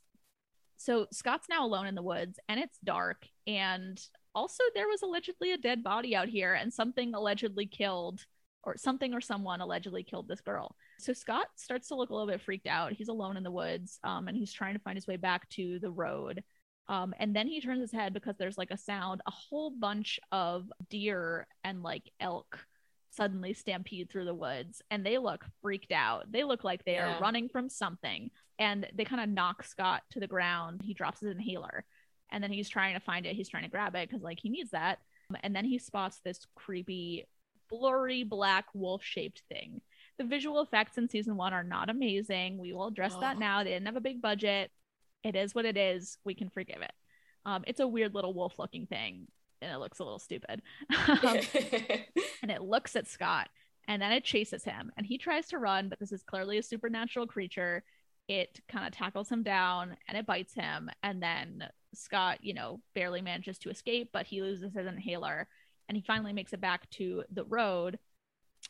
So 0.77 1.07
Scott's 1.13 1.49
now 1.49 1.65
alone 1.67 1.87
in 1.87 1.95
the 1.95 2.03
woods 2.03 2.39
and 2.49 2.61
it's 2.61 2.79
dark. 2.85 3.27
And 3.47 4.01
also, 4.35 4.63
there 4.75 4.87
was 4.89 5.03
allegedly 5.03 5.53
a 5.53 5.59
dead 5.59 5.83
body 5.83 6.15
out 6.17 6.29
here 6.29 6.55
and 6.55 6.73
something 6.73 7.15
allegedly 7.15 7.67
killed, 7.67 8.27
or 8.65 8.77
something 8.77 9.13
or 9.15 9.21
someone 9.21 9.61
allegedly 9.61 10.03
killed 10.03 10.27
this 10.29 10.41
girl. 10.41 10.75
So 10.99 11.13
Scott 11.13 11.47
starts 11.57 11.89
to 11.89 11.95
look 11.95 12.11
a 12.11 12.15
little 12.15 12.29
bit 12.29 12.41
freaked 12.41 12.67
out. 12.67 12.93
He's 12.93 13.09
alone 13.09 13.37
in 13.37 13.43
the 13.43 13.51
woods 13.51 13.99
um, 14.05 14.27
and 14.29 14.37
he's 14.37 14.53
trying 14.53 14.75
to 14.75 14.81
find 14.81 14.97
his 14.97 15.07
way 15.07 15.17
back 15.17 15.49
to 15.51 15.79
the 15.81 15.91
road. 15.91 16.43
Um, 16.89 17.15
and 17.19 17.35
then 17.35 17.47
he 17.47 17.61
turns 17.61 17.81
his 17.81 17.93
head 17.93 18.13
because 18.13 18.37
there's 18.37 18.59
like 18.59 18.71
a 18.71 18.77
sound, 18.77 19.23
a 19.27 19.31
whole 19.31 19.71
bunch 19.71 20.21
of 20.33 20.71
deer 20.91 21.47
and 21.63 21.83
like 21.83 22.11
elk 22.21 22.67
suddenly 23.11 23.55
stampede 23.55 24.11
through 24.11 24.25
the 24.27 24.35
woods 24.35 24.83
and 24.91 25.05
they 25.07 25.19
look 25.19 25.45
freaked 25.63 25.93
out. 25.93 26.31
They 26.31 26.45
look 26.45 26.65
like 26.65 26.85
they 26.85 26.95
Yeah. 26.95 27.17
are 27.17 27.21
running 27.21 27.49
from 27.49 27.69
something 27.69 28.31
and 28.59 28.87
they 28.95 29.05
kind 29.05 29.23
of 29.23 29.29
knock 29.31 29.63
Scott 29.65 30.03
to 30.11 30.21
the 30.21 30.27
ground. 30.27 30.83
He 30.83 30.95
drops 30.95 31.21
his 31.21 31.31
inhaler 31.31 31.85
and 32.31 32.43
then 32.43 32.51
he's 32.53 32.69
trying 32.69 32.95
to 32.95 33.01
find 33.01 33.25
it. 33.25 33.37
He's 33.37 33.49
trying 33.49 33.63
to 33.63 33.71
grab 33.71 33.95
it 33.95 34.09
because 34.09 34.23
like 34.23 34.41
he 34.41 34.49
needs 34.51 34.73
that. 34.73 34.99
And 35.43 35.55
then 35.57 35.65
he 35.65 35.79
spots 35.79 36.21
this 36.23 36.47
creepy, 36.55 37.27
blurry 37.71 38.25
black 38.25 38.67
wolf 38.75 39.03
shaped 39.03 39.43
thing. 39.49 39.81
The 40.19 40.25
visual 40.25 40.61
effects 40.61 40.99
in 40.99 41.09
season 41.09 41.37
one 41.37 41.53
are 41.55 41.65
not 41.65 41.89
amazing. 41.89 42.59
We 42.59 42.73
will 42.73 42.89
address 42.89 43.15
that 43.17 43.37
Oh. 43.37 43.39
now. 43.41 43.65
They 43.65 43.71
didn't 43.71 43.87
have 43.87 43.97
a 43.97 44.01
big 44.01 44.21
budget. 44.21 44.71
It 45.25 45.37
is 45.37 45.55
what 45.55 45.65
it 45.65 45.77
is. 45.77 46.19
We 46.25 46.35
can 46.35 46.51
forgive 46.51 46.83
it. 46.83 46.93
Um, 47.47 47.65
it's 47.67 47.81
a 47.81 47.89
weird 47.89 48.15
little 48.15 48.35
wolf 48.35 48.59
looking 48.59 48.87
thing 48.87 49.27
and 49.63 49.73
it 49.73 49.79
looks 49.79 49.99
a 49.99 50.05
little 50.05 50.19
stupid. 50.19 50.63
Um, 51.09 51.39
and 52.43 52.51
it 52.51 52.63
looks 52.63 52.97
at 52.97 53.09
Scott 53.09 53.49
and 53.89 54.01
then 54.01 54.13
it 54.13 54.25
chases 54.25 54.65
him 54.65 54.93
and 54.97 55.07
he 55.07 55.19
tries 55.19 55.49
to 55.49 55.59
run, 55.59 55.89
but 55.89 55.99
this 55.99 56.13
is 56.13 56.23
clearly 56.23 56.59
a 56.59 56.63
supernatural 56.63 57.27
creature. 57.27 57.85
It 58.29 58.61
kind 58.69 58.87
of 58.87 58.93
tackles 58.93 59.29
him 59.31 59.43
down 59.43 59.97
and 60.09 60.17
it 60.19 60.27
bites 60.27 60.55
him. 60.55 60.91
And 61.03 61.23
then 61.23 61.69
Scott, 61.95 62.39
you 62.43 62.55
know, 62.55 62.81
barely 62.95 63.21
manages 63.23 63.59
to 63.59 63.71
escape, 63.71 64.11
but 64.13 64.27
he 64.27 64.43
loses 64.43 64.75
his 64.75 64.87
inhaler 64.87 65.49
and 65.89 65.97
he 65.97 66.03
finally 66.03 66.33
makes 66.33 66.53
it 66.53 66.61
back 66.61 66.89
to 66.91 67.25
the 67.31 67.45
road. 67.45 67.99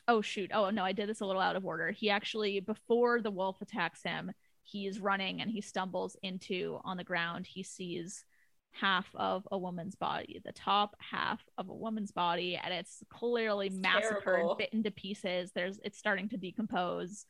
oh 0.09 0.21
shoot 0.21 0.51
oh 0.53 0.71
no 0.71 0.85
i 0.85 0.93
did 0.93 1.09
this 1.09 1.21
a 1.21 1.27
little 1.27 1.41
out 1.43 1.57
of 1.57 1.65
order 1.65 1.91
he 1.93 2.11
actually 2.11 2.61
before 2.61 3.21
the 3.23 3.31
wolf 3.31 3.61
attacks 3.63 4.03
him 4.03 4.33
he's 4.65 4.99
running 4.99 5.41
and 5.41 5.51
he 5.51 5.61
stumbles 5.61 6.17
into 6.23 6.81
on 6.85 6.97
the 6.97 7.05
ground 7.05 7.47
he 7.47 7.63
sees 7.63 8.25
half 8.73 9.07
of 9.15 9.47
a 9.53 9.59
woman's 9.59 9.95
body 9.95 10.41
the 10.45 10.53
top 10.53 10.97
half 10.99 11.41
of 11.57 11.69
a 11.69 11.75
woman's 11.75 12.11
body 12.11 12.59
and 12.63 12.75
it's 12.75 13.05
clearly 13.09 13.71
massacred 13.71 14.23
Terrible. 14.25 14.57
bitten 14.57 14.83
to 14.83 14.91
pieces. 14.91 15.53
There's 15.55 15.79
it's 15.85 15.99
starting 15.99 16.29
to 16.31 16.37
decompose. 16.37 17.25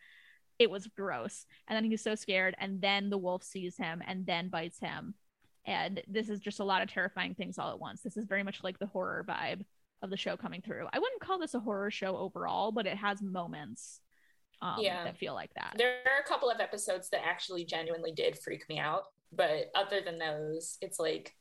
It 0.59 0.71
was 0.71 0.87
gross. 0.87 1.47
And 1.69 1.77
then 1.77 1.85
he's 1.85 2.03
so 2.03 2.15
scared 2.15 2.55
and 2.59 2.81
then 2.81 3.11
the 3.11 3.19
wolf 3.19 3.43
sees 3.43 3.77
him 3.77 4.03
and 4.07 4.25
then 4.25 4.49
bites 4.49 4.81
him. 4.81 5.15
And 5.67 6.03
this 6.09 6.29
is 6.29 6.41
just 6.41 6.61
a 6.61 6.65
lot 6.65 6.83
of 6.83 6.91
terrifying 6.91 7.35
things 7.35 7.59
all 7.59 7.71
at 7.71 7.81
once. 7.81 8.03
This 8.03 8.17
is 8.17 8.27
very 8.27 8.43
much 8.43 8.63
like 8.63 8.79
the 8.79 8.87
horror 8.87 9.25
vibe 9.29 9.65
of 10.03 10.11
the 10.11 10.17
show 10.17 10.37
coming 10.37 10.63
through. 10.63 10.87
I 10.93 10.99
wouldn't 10.99 11.21
call 11.21 11.39
this 11.39 11.55
a 11.55 11.61
horror 11.61 11.91
show 11.91 12.17
overall 12.17 12.73
but 12.73 12.87
it 12.87 12.97
has 12.97 13.21
moments 13.21 14.01
um, 14.65 14.77
Yeah. 14.81 15.05
that 15.05 15.17
feel 15.19 15.35
like 15.35 15.53
that 15.55 15.75
There 15.77 15.99
are 16.07 16.21
a 16.25 16.29
couple 16.29 16.51
of 16.51 16.61
episodes 16.61 17.09
that 17.11 17.25
actually 17.25 17.65
genuinely 17.65 18.11
did 18.13 18.37
freak 18.39 18.69
me 18.69 18.79
out, 18.79 19.05
but 19.31 19.71
other 19.77 20.01
than 20.01 20.19
those, 20.19 20.79
it's 20.81 20.99
like 20.99 21.33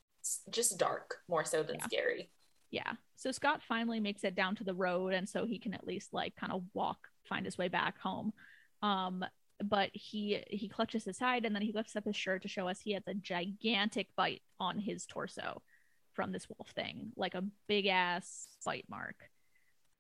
just 0.52 0.78
dark 0.78 1.16
more 1.28 1.44
so 1.46 1.64
than 1.64 1.78
Yeah. 1.80 1.86
scary. 1.86 2.30
yeah 2.72 2.94
so 3.16 3.32
scott 3.32 3.62
finally 3.68 4.00
makes 4.00 4.24
it 4.24 4.36
down 4.36 4.56
to 4.56 4.64
the 4.64 4.74
road 4.74 5.14
and 5.14 5.28
so 5.28 5.46
he 5.46 5.60
can 5.60 5.74
at 5.74 5.86
least 5.86 6.14
like 6.14 6.34
kind 6.36 6.52
of 6.54 6.64
walk 6.74 6.98
find 7.26 7.46
his 7.46 7.58
way 7.58 7.68
back 7.68 7.98
home 8.00 8.32
um 8.82 9.24
but 9.64 9.90
he 9.94 10.44
he 10.50 10.68
clutches 10.70 11.04
his 11.06 11.18
side 11.18 11.46
and 11.46 11.54
then 11.54 11.62
he 11.62 11.72
lifts 11.74 11.96
up 11.96 12.06
his 12.06 12.16
shirt 12.16 12.42
to 12.42 12.48
show 12.48 12.68
us 12.68 12.80
he 12.80 12.94
has 12.94 13.04
a 13.08 13.14
gigantic 13.14 14.08
bite 14.16 14.42
on 14.60 14.80
his 14.80 15.06
torso 15.06 15.62
from 16.14 16.32
this 16.32 16.48
wolf 16.50 16.70
thing 16.72 17.12
like 17.16 17.36
a 17.36 17.44
big 17.68 17.86
ass 17.86 18.48
bite 18.66 18.86
mark 18.90 19.16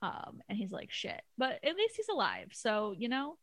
um 0.04 0.42
and 0.50 0.58
he's 0.58 0.72
like 0.72 0.92
shit 0.92 1.22
but 1.38 1.60
at 1.63 1.76
least 1.76 1.96
he's 1.96 2.10
alive 2.10 2.50
so 2.52 2.94
you 2.98 3.10
know 3.10 3.38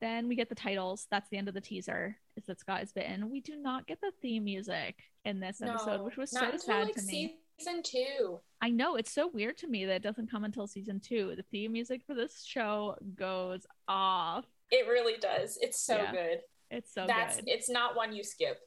then 0.00 0.28
we 0.28 0.36
get 0.36 0.48
the 0.48 0.54
titles 0.54 1.06
that's 1.10 1.28
the 1.30 1.36
end 1.36 1.48
of 1.48 1.54
the 1.54 1.60
teaser 1.60 2.16
is 2.36 2.44
that 2.46 2.60
scott 2.60 2.82
is 2.82 2.92
bitten 2.92 3.28
we 3.30 3.40
do 3.40 3.56
not 3.56 3.86
get 3.86 4.00
the 4.00 4.12
theme 4.22 4.44
music 4.44 4.96
in 5.24 5.40
this 5.40 5.60
episode 5.60 6.02
which 6.02 6.16
was 6.16 6.30
so 6.30 6.44
until, 6.44 6.58
sad 6.60 6.84
like, 6.86 6.94
to 6.94 7.02
me 7.02 7.36
Season 7.58 7.82
two. 7.82 8.38
I 8.62 8.70
know 8.70 8.94
it's 8.94 9.12
so 9.12 9.28
weird 9.32 9.58
to 9.58 9.66
me 9.66 9.84
that 9.84 9.96
it 9.96 10.02
doesn't 10.02 10.30
come 10.30 10.44
until 10.44 10.68
season 10.68 11.00
two. 11.00 11.34
The 11.36 11.42
theme 11.42 11.72
music 11.72 12.02
for 12.06 12.14
this 12.14 12.44
show 12.44 12.94
goes 13.16 13.66
off. 13.88 14.44
It 14.70 14.86
really 14.86 15.16
does. 15.18 15.58
It's 15.60 15.80
so 15.80 15.96
Yeah. 15.96 16.12
good. 16.12 16.42
It's 16.70 16.92
so 16.92 17.06
That's 17.06 17.36
good. 17.36 17.48
it's 17.48 17.68
not 17.68 17.96
one 17.96 18.12
you 18.12 18.22
skip. 18.22 18.60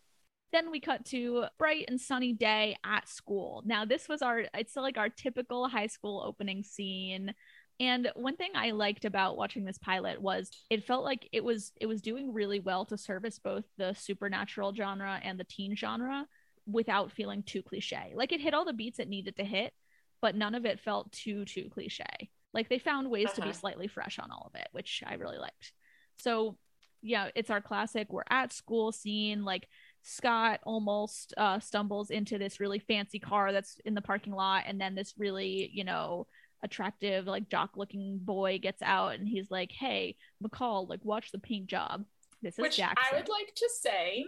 Then 0.52 0.70
we 0.72 0.80
cut 0.82 1.06
to 1.06 1.46
bright 1.58 1.86
and 1.88 2.00
sunny 2.00 2.34
day 2.34 2.76
at 2.86 3.08
school. 3.08 3.64
Now 3.66 3.86
this 3.86 4.10
was 4.10 4.22
our 4.22 4.44
it's 4.54 4.76
like 4.76 4.98
our 4.98 5.10
typical 5.10 5.68
high 5.68 5.88
school 5.88 6.22
opening 6.26 6.64
scene. 6.64 7.34
And 7.80 8.12
one 8.16 8.36
thing 8.36 8.52
I 8.54 8.72
liked 8.72 9.06
about 9.06 9.38
watching 9.38 9.66
this 9.66 9.80
pilot 9.80 10.22
was 10.22 10.52
it 10.70 10.86
felt 10.86 11.04
like 11.04 11.28
it 11.32 11.44
was 11.44 11.72
it 11.80 11.88
was 11.88 12.02
doing 12.02 12.34
really 12.34 12.60
well 12.60 12.86
to 12.86 12.98
service 12.98 13.40
both 13.40 13.64
the 13.78 13.94
supernatural 13.94 14.74
genre 14.74 15.20
and 15.24 15.40
the 15.40 15.46
teen 15.46 15.76
genre 15.76 16.28
without 16.68 17.12
feeling 17.12 17.44
too 17.44 17.64
cliche. 17.64 18.14
Like 18.14 18.32
it 18.34 18.42
hit 18.42 18.54
all 18.54 18.66
the 18.66 18.74
beats 18.74 19.00
it 19.00 19.10
needed 19.10 19.36
to 19.38 19.44
hit, 19.44 19.74
but 20.22 20.36
none 20.36 20.54
of 20.54 20.66
it 20.66 20.80
felt 20.80 21.12
too 21.12 21.46
too 21.46 21.70
cliche. 21.72 22.30
Like 22.54 22.68
they 22.70 22.78
found 22.78 23.10
ways 23.10 23.32
to 23.34 23.42
be 23.42 23.50
Uh-huh. 23.50 23.54
slightly 23.54 23.88
fresh 23.88 24.20
on 24.20 24.30
all 24.32 24.52
of 24.54 24.60
it, 24.60 24.68
which 24.74 25.02
I 25.08 25.14
really 25.16 25.38
liked. 25.38 25.72
So, 26.18 26.58
yeah, 27.02 27.30
it's 27.34 27.50
our 27.50 27.62
classic 27.62 28.12
we're 28.12 28.24
at 28.30 28.54
school 28.54 28.92
scene 28.92 29.44
like 29.44 29.68
Scott 30.04 30.60
almost 30.64 31.34
uh, 31.38 31.60
stumbles 31.60 32.10
into 32.10 32.38
this 32.38 32.60
really 32.60 32.80
fancy 32.80 33.20
car 33.20 33.52
that's 33.52 33.78
in 33.86 33.94
the 33.94 34.02
parking 34.02 34.34
lot, 34.34 34.64
and 34.68 34.80
then 34.82 34.96
this 34.96 35.14
really, 35.18 35.70
you 35.74 35.84
know, 35.84 36.28
attractive, 36.64 37.26
like 37.28 37.50
jock 37.50 37.72
looking 37.76 38.20
boy 38.22 38.60
gets 38.62 38.82
out 38.82 39.16
and 39.16 39.28
he's 39.28 39.50
like, 39.50 39.72
Hey, 39.72 40.16
McCall, 40.44 40.88
like, 40.88 41.04
watch 41.04 41.32
the 41.32 41.40
paint 41.40 41.68
job. 41.68 42.06
This 42.42 42.56
is 42.56 42.60
Which 42.60 42.78
Jackson. 42.78 43.04
I 43.12 43.18
would 43.18 43.30
like 43.30 43.54
to 43.56 43.70
say 43.80 44.26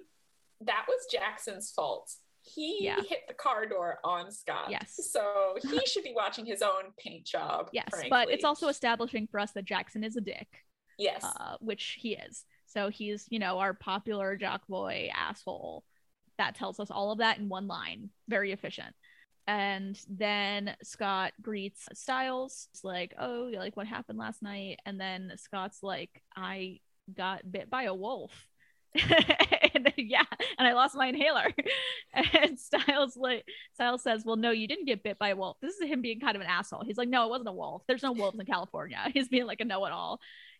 that 0.61 0.85
was 0.87 1.05
Jackson's 1.11 1.71
fault. 1.71 2.11
He 2.41 2.79
Yeah. 2.81 3.01
hit 3.07 3.21
the 3.27 3.33
car 3.33 3.65
door 3.67 3.99
on 4.03 4.31
Scott. 4.31 4.67
Yes. 4.69 4.99
So 5.11 5.55
he 5.61 5.79
should 5.85 6.03
be 6.03 6.13
watching 6.15 6.45
his 6.45 6.61
own 6.61 6.91
paint 6.97 7.25
job. 7.25 7.69
yes, 7.71 7.89
but 8.09 8.29
it's 8.29 8.43
also 8.43 8.67
establishing 8.67 9.27
for 9.27 9.39
us 9.39 9.51
that 9.53 9.65
Jackson 9.65 10.03
is 10.03 10.17
a 10.17 10.21
dick, 10.21 10.47
yes. 10.97 11.23
uh, 11.23 11.55
which 11.59 11.97
he 11.99 12.15
is. 12.15 12.45
So 12.73 12.89
he's, 12.89 13.25
you 13.29 13.39
know, 13.39 13.59
our 13.59 13.73
popular 13.73 14.35
jock 14.35 14.67
boy 14.67 15.09
asshole. 15.15 15.83
That 16.39 16.55
tells 16.55 16.79
us 16.79 16.89
all 16.89 17.11
of 17.11 17.19
that 17.19 17.37
in 17.37 17.47
one 17.47 17.67
line. 17.67 18.09
Very 18.27 18.51
efficient. 18.51 18.95
And 19.45 19.99
then 20.09 20.75
Scott 20.81 21.33
greets 21.41 21.87
Stiles. 21.93 22.67
It's 22.71 22.83
like, 22.83 23.13
oh, 23.19 23.51
like 23.55 23.77
what 23.77 23.87
happened 23.87 24.17
last 24.17 24.41
night? 24.41 24.79
And 24.85 24.99
then 24.99 25.31
Scott's 25.37 25.83
like, 25.83 26.23
I 26.35 26.79
got 27.15 27.49
bit 27.49 27.69
by 27.69 27.83
a 27.83 27.93
wolf. 27.93 28.31
and 28.95 29.85
then, 29.85 29.93
yeah, 29.97 30.23
and 30.57 30.67
I 30.67 30.73
lost 30.73 30.95
my 30.95 31.07
inhaler. 31.07 31.47
And 32.15 32.59
Stiles 32.59 33.17
like 33.17 33.43
Stiles 33.73 34.03
says, 34.03 34.23
Well, 34.23 34.35
no, 34.35 34.51
you 34.51 34.67
didn't 34.67 34.85
get 34.85 35.01
bit 35.01 35.17
by 35.17 35.29
a 35.29 35.35
wolf. 35.35 35.57
This 35.61 35.73
is 35.75 35.89
him 35.89 36.03
being 36.03 36.19
kind 36.19 36.35
of 36.35 36.41
an 36.41 36.47
asshole. 36.47 36.83
He's 36.85 36.97
like, 36.97 37.09
No, 37.09 37.25
it 37.25 37.29
wasn't 37.29 37.49
a 37.49 37.53
wolf. 37.53 37.81
There's 37.87 38.03
no 38.03 38.11
wolves 38.11 38.39
in 38.39 38.45
California. 38.45 38.99
He's 39.13 39.29
being 39.29 39.47
like 39.47 39.61
a 39.61 39.65
know-it-all. 39.65 40.19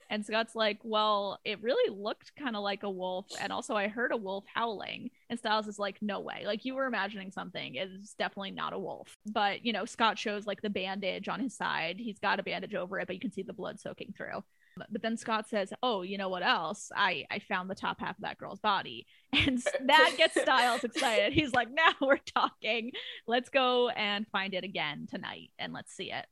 And 0.10 0.26
Scott's 0.26 0.56
like, 0.56 0.80
Well, 0.84 1.39
it 1.46 1.62
really 1.62 1.96
looked 1.96 2.36
kind 2.36 2.56
of 2.56 2.63
like 2.63 2.84
a 2.84 2.89
wolf. 2.89 3.28
And 3.39 3.52
also 3.52 3.76
I 3.76 3.88
heard 3.88 4.12
a 4.12 4.18
wolf 4.18 4.46
howling. 4.54 5.10
And 5.30 5.39
Stiles 5.39 5.68
is 5.68 5.80
like, 5.80 6.02
No 6.02 6.20
way. 6.20 6.44
Like 6.46 6.66
you 6.66 6.76
were 6.76 6.86
imagining 6.86 7.32
something. 7.32 7.76
It's 7.76 8.13
definitely 8.13 8.52
not 8.52 8.74
a 8.74 8.80
wolf. 8.80 9.16
But 9.26 9.66
you 9.66 9.74
know, 9.74 9.86
Scott 9.86 10.18
shows 10.18 10.46
like 10.46 10.62
the 10.62 10.70
bandage 10.70 11.28
on 11.28 11.39
his 11.39 11.56
side. 11.56 11.98
He's 12.00 12.20
got 12.20 12.39
a 12.39 12.44
bandage 12.44 12.76
over 12.76 13.00
it, 13.00 13.08
but 13.08 13.16
you 13.16 13.22
can 13.22 13.32
see 13.32 13.44
the 13.44 13.54
blood 13.54 13.80
soaking 13.80 14.13
through. 14.16 14.44
But 14.89 15.02
then 15.02 15.18
Scott 15.18 15.48
says, 15.48 15.72
"Oh, 15.84 16.02
you 16.02 16.18
know 16.18 16.30
what 16.30 16.44
else? 16.44 16.92
I 16.96 17.26
I 17.30 17.39
found 17.39 17.70
the 17.70 17.76
top 17.76 18.00
half 18.00 18.18
of 18.18 18.24
that 18.24 18.38
girl's 18.38 18.60
body." 18.60 19.06
And 19.46 19.58
that 19.88 20.13
gets 20.16 20.39
Stiles 20.39 20.84
excited. 20.84 21.34
He's 21.34 21.54
like, 21.54 21.70
"Now 21.72 21.94
we're 22.02 22.18
talking. 22.18 22.92
Let's 23.28 23.50
go 23.50 23.89
and 23.89 24.28
find 24.28 24.54
it 24.54 24.63
again 24.63 25.08
tonight 25.10 25.52
and 25.60 25.74
let's 25.74 25.94
see 25.94 26.12
it." 26.12 26.26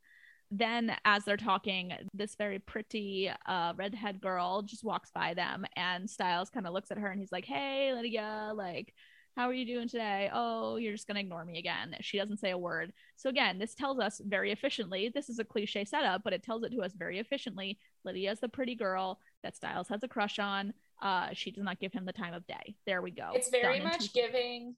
Then 0.54 0.94
as 1.06 1.24
they're 1.24 1.38
talking, 1.38 1.92
this 2.12 2.34
very 2.36 2.58
pretty 2.58 3.30
uh 3.46 3.72
redhead 3.74 4.20
girl 4.20 4.60
just 4.62 4.84
walks 4.84 5.10
by 5.10 5.32
them 5.32 5.64
and 5.76 6.08
Stiles 6.08 6.50
kind 6.50 6.66
of 6.66 6.74
looks 6.74 6.90
at 6.90 6.98
her 6.98 7.08
and 7.10 7.18
he's 7.18 7.32
like, 7.32 7.46
"Hey, 7.46 7.92
Lydia, 7.94 8.52
like 8.54 8.92
how 9.34 9.48
are 9.48 9.54
you 9.54 9.64
doing 9.64 9.88
today? 9.88 10.28
Oh, 10.30 10.76
you're 10.76 10.92
just 10.92 11.06
going 11.06 11.14
to 11.14 11.22
ignore 11.22 11.42
me 11.46 11.58
again." 11.58 11.96
She 12.02 12.18
doesn't 12.18 12.38
say 12.38 12.50
a 12.50 12.58
word. 12.58 12.92
So 13.16 13.30
again, 13.30 13.58
this 13.58 13.74
tells 13.74 13.98
us 13.98 14.20
very 14.22 14.52
efficiently. 14.52 15.10
This 15.14 15.30
is 15.30 15.38
a 15.38 15.44
cliche 15.44 15.86
setup, 15.86 16.22
but 16.22 16.34
it 16.34 16.42
tells 16.42 16.64
it 16.64 16.72
to 16.72 16.82
us 16.82 16.92
very 16.92 17.18
efficiently. 17.18 17.78
Lydia's 18.04 18.40
the 18.40 18.48
pretty 18.50 18.74
girl 18.74 19.20
that 19.42 19.56
Stiles 19.56 19.88
has 19.88 20.02
a 20.02 20.08
crush 20.08 20.38
on. 20.38 20.74
Uh, 21.00 21.30
she 21.32 21.50
does 21.50 21.64
not 21.64 21.80
give 21.80 21.94
him 21.94 22.04
the 22.04 22.12
time 22.12 22.34
of 22.34 22.46
day. 22.46 22.76
There 22.86 23.00
we 23.00 23.10
go. 23.10 23.30
it's 23.34 23.48
very 23.48 23.78
Done 23.78 23.88
much 23.88 24.12
giving 24.12 24.76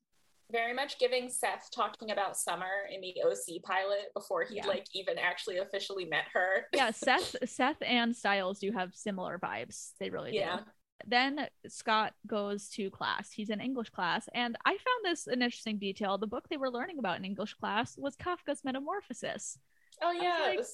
very 0.53 0.75
much 0.75 0.99
giving 0.99 1.29
Seth 1.29 1.71
talking 1.75 2.11
about 2.11 2.37
Summer 2.37 2.87
in 2.93 3.01
the 3.01 3.15
OC 3.25 3.63
pilot 3.63 4.13
before 4.15 4.45
he 4.45 4.57
Yeah. 4.57 4.67
like 4.67 4.87
even 4.95 5.19
actually 5.19 5.59
officially 5.59 6.05
met 6.05 6.25
her. 6.33 6.67
yeah, 6.75 6.91
Seth, 6.93 7.35
Seth 7.49 7.81
and 7.83 8.15
Stiles 8.15 8.59
do 8.61 8.71
have 8.73 8.95
similar 8.95 9.39
vibes. 9.39 9.93
They 10.01 10.11
really 10.11 10.35
Yeah. 10.37 10.59
do. 10.59 10.63
Then 11.07 11.49
Scott 11.67 12.15
goes 12.27 12.69
to 12.71 12.89
class. 12.91 13.31
He's 13.31 13.51
in 13.51 13.61
English 13.61 13.91
class, 13.91 14.29
and 14.33 14.57
I 14.65 14.71
found 14.71 15.05
this 15.05 15.27
an 15.27 15.43
interesting 15.43 15.79
detail. 15.79 16.17
The 16.19 16.27
book 16.27 16.49
they 16.49 16.57
were 16.57 16.71
learning 16.71 16.99
about 16.99 17.19
in 17.19 17.25
English 17.25 17.55
class 17.55 17.99
was 17.99 18.17
Kafka's 18.17 18.63
Metamorphosis. 18.65 19.59
Oh 20.03 20.13
yeah. 20.13 20.39
like- 20.57 20.65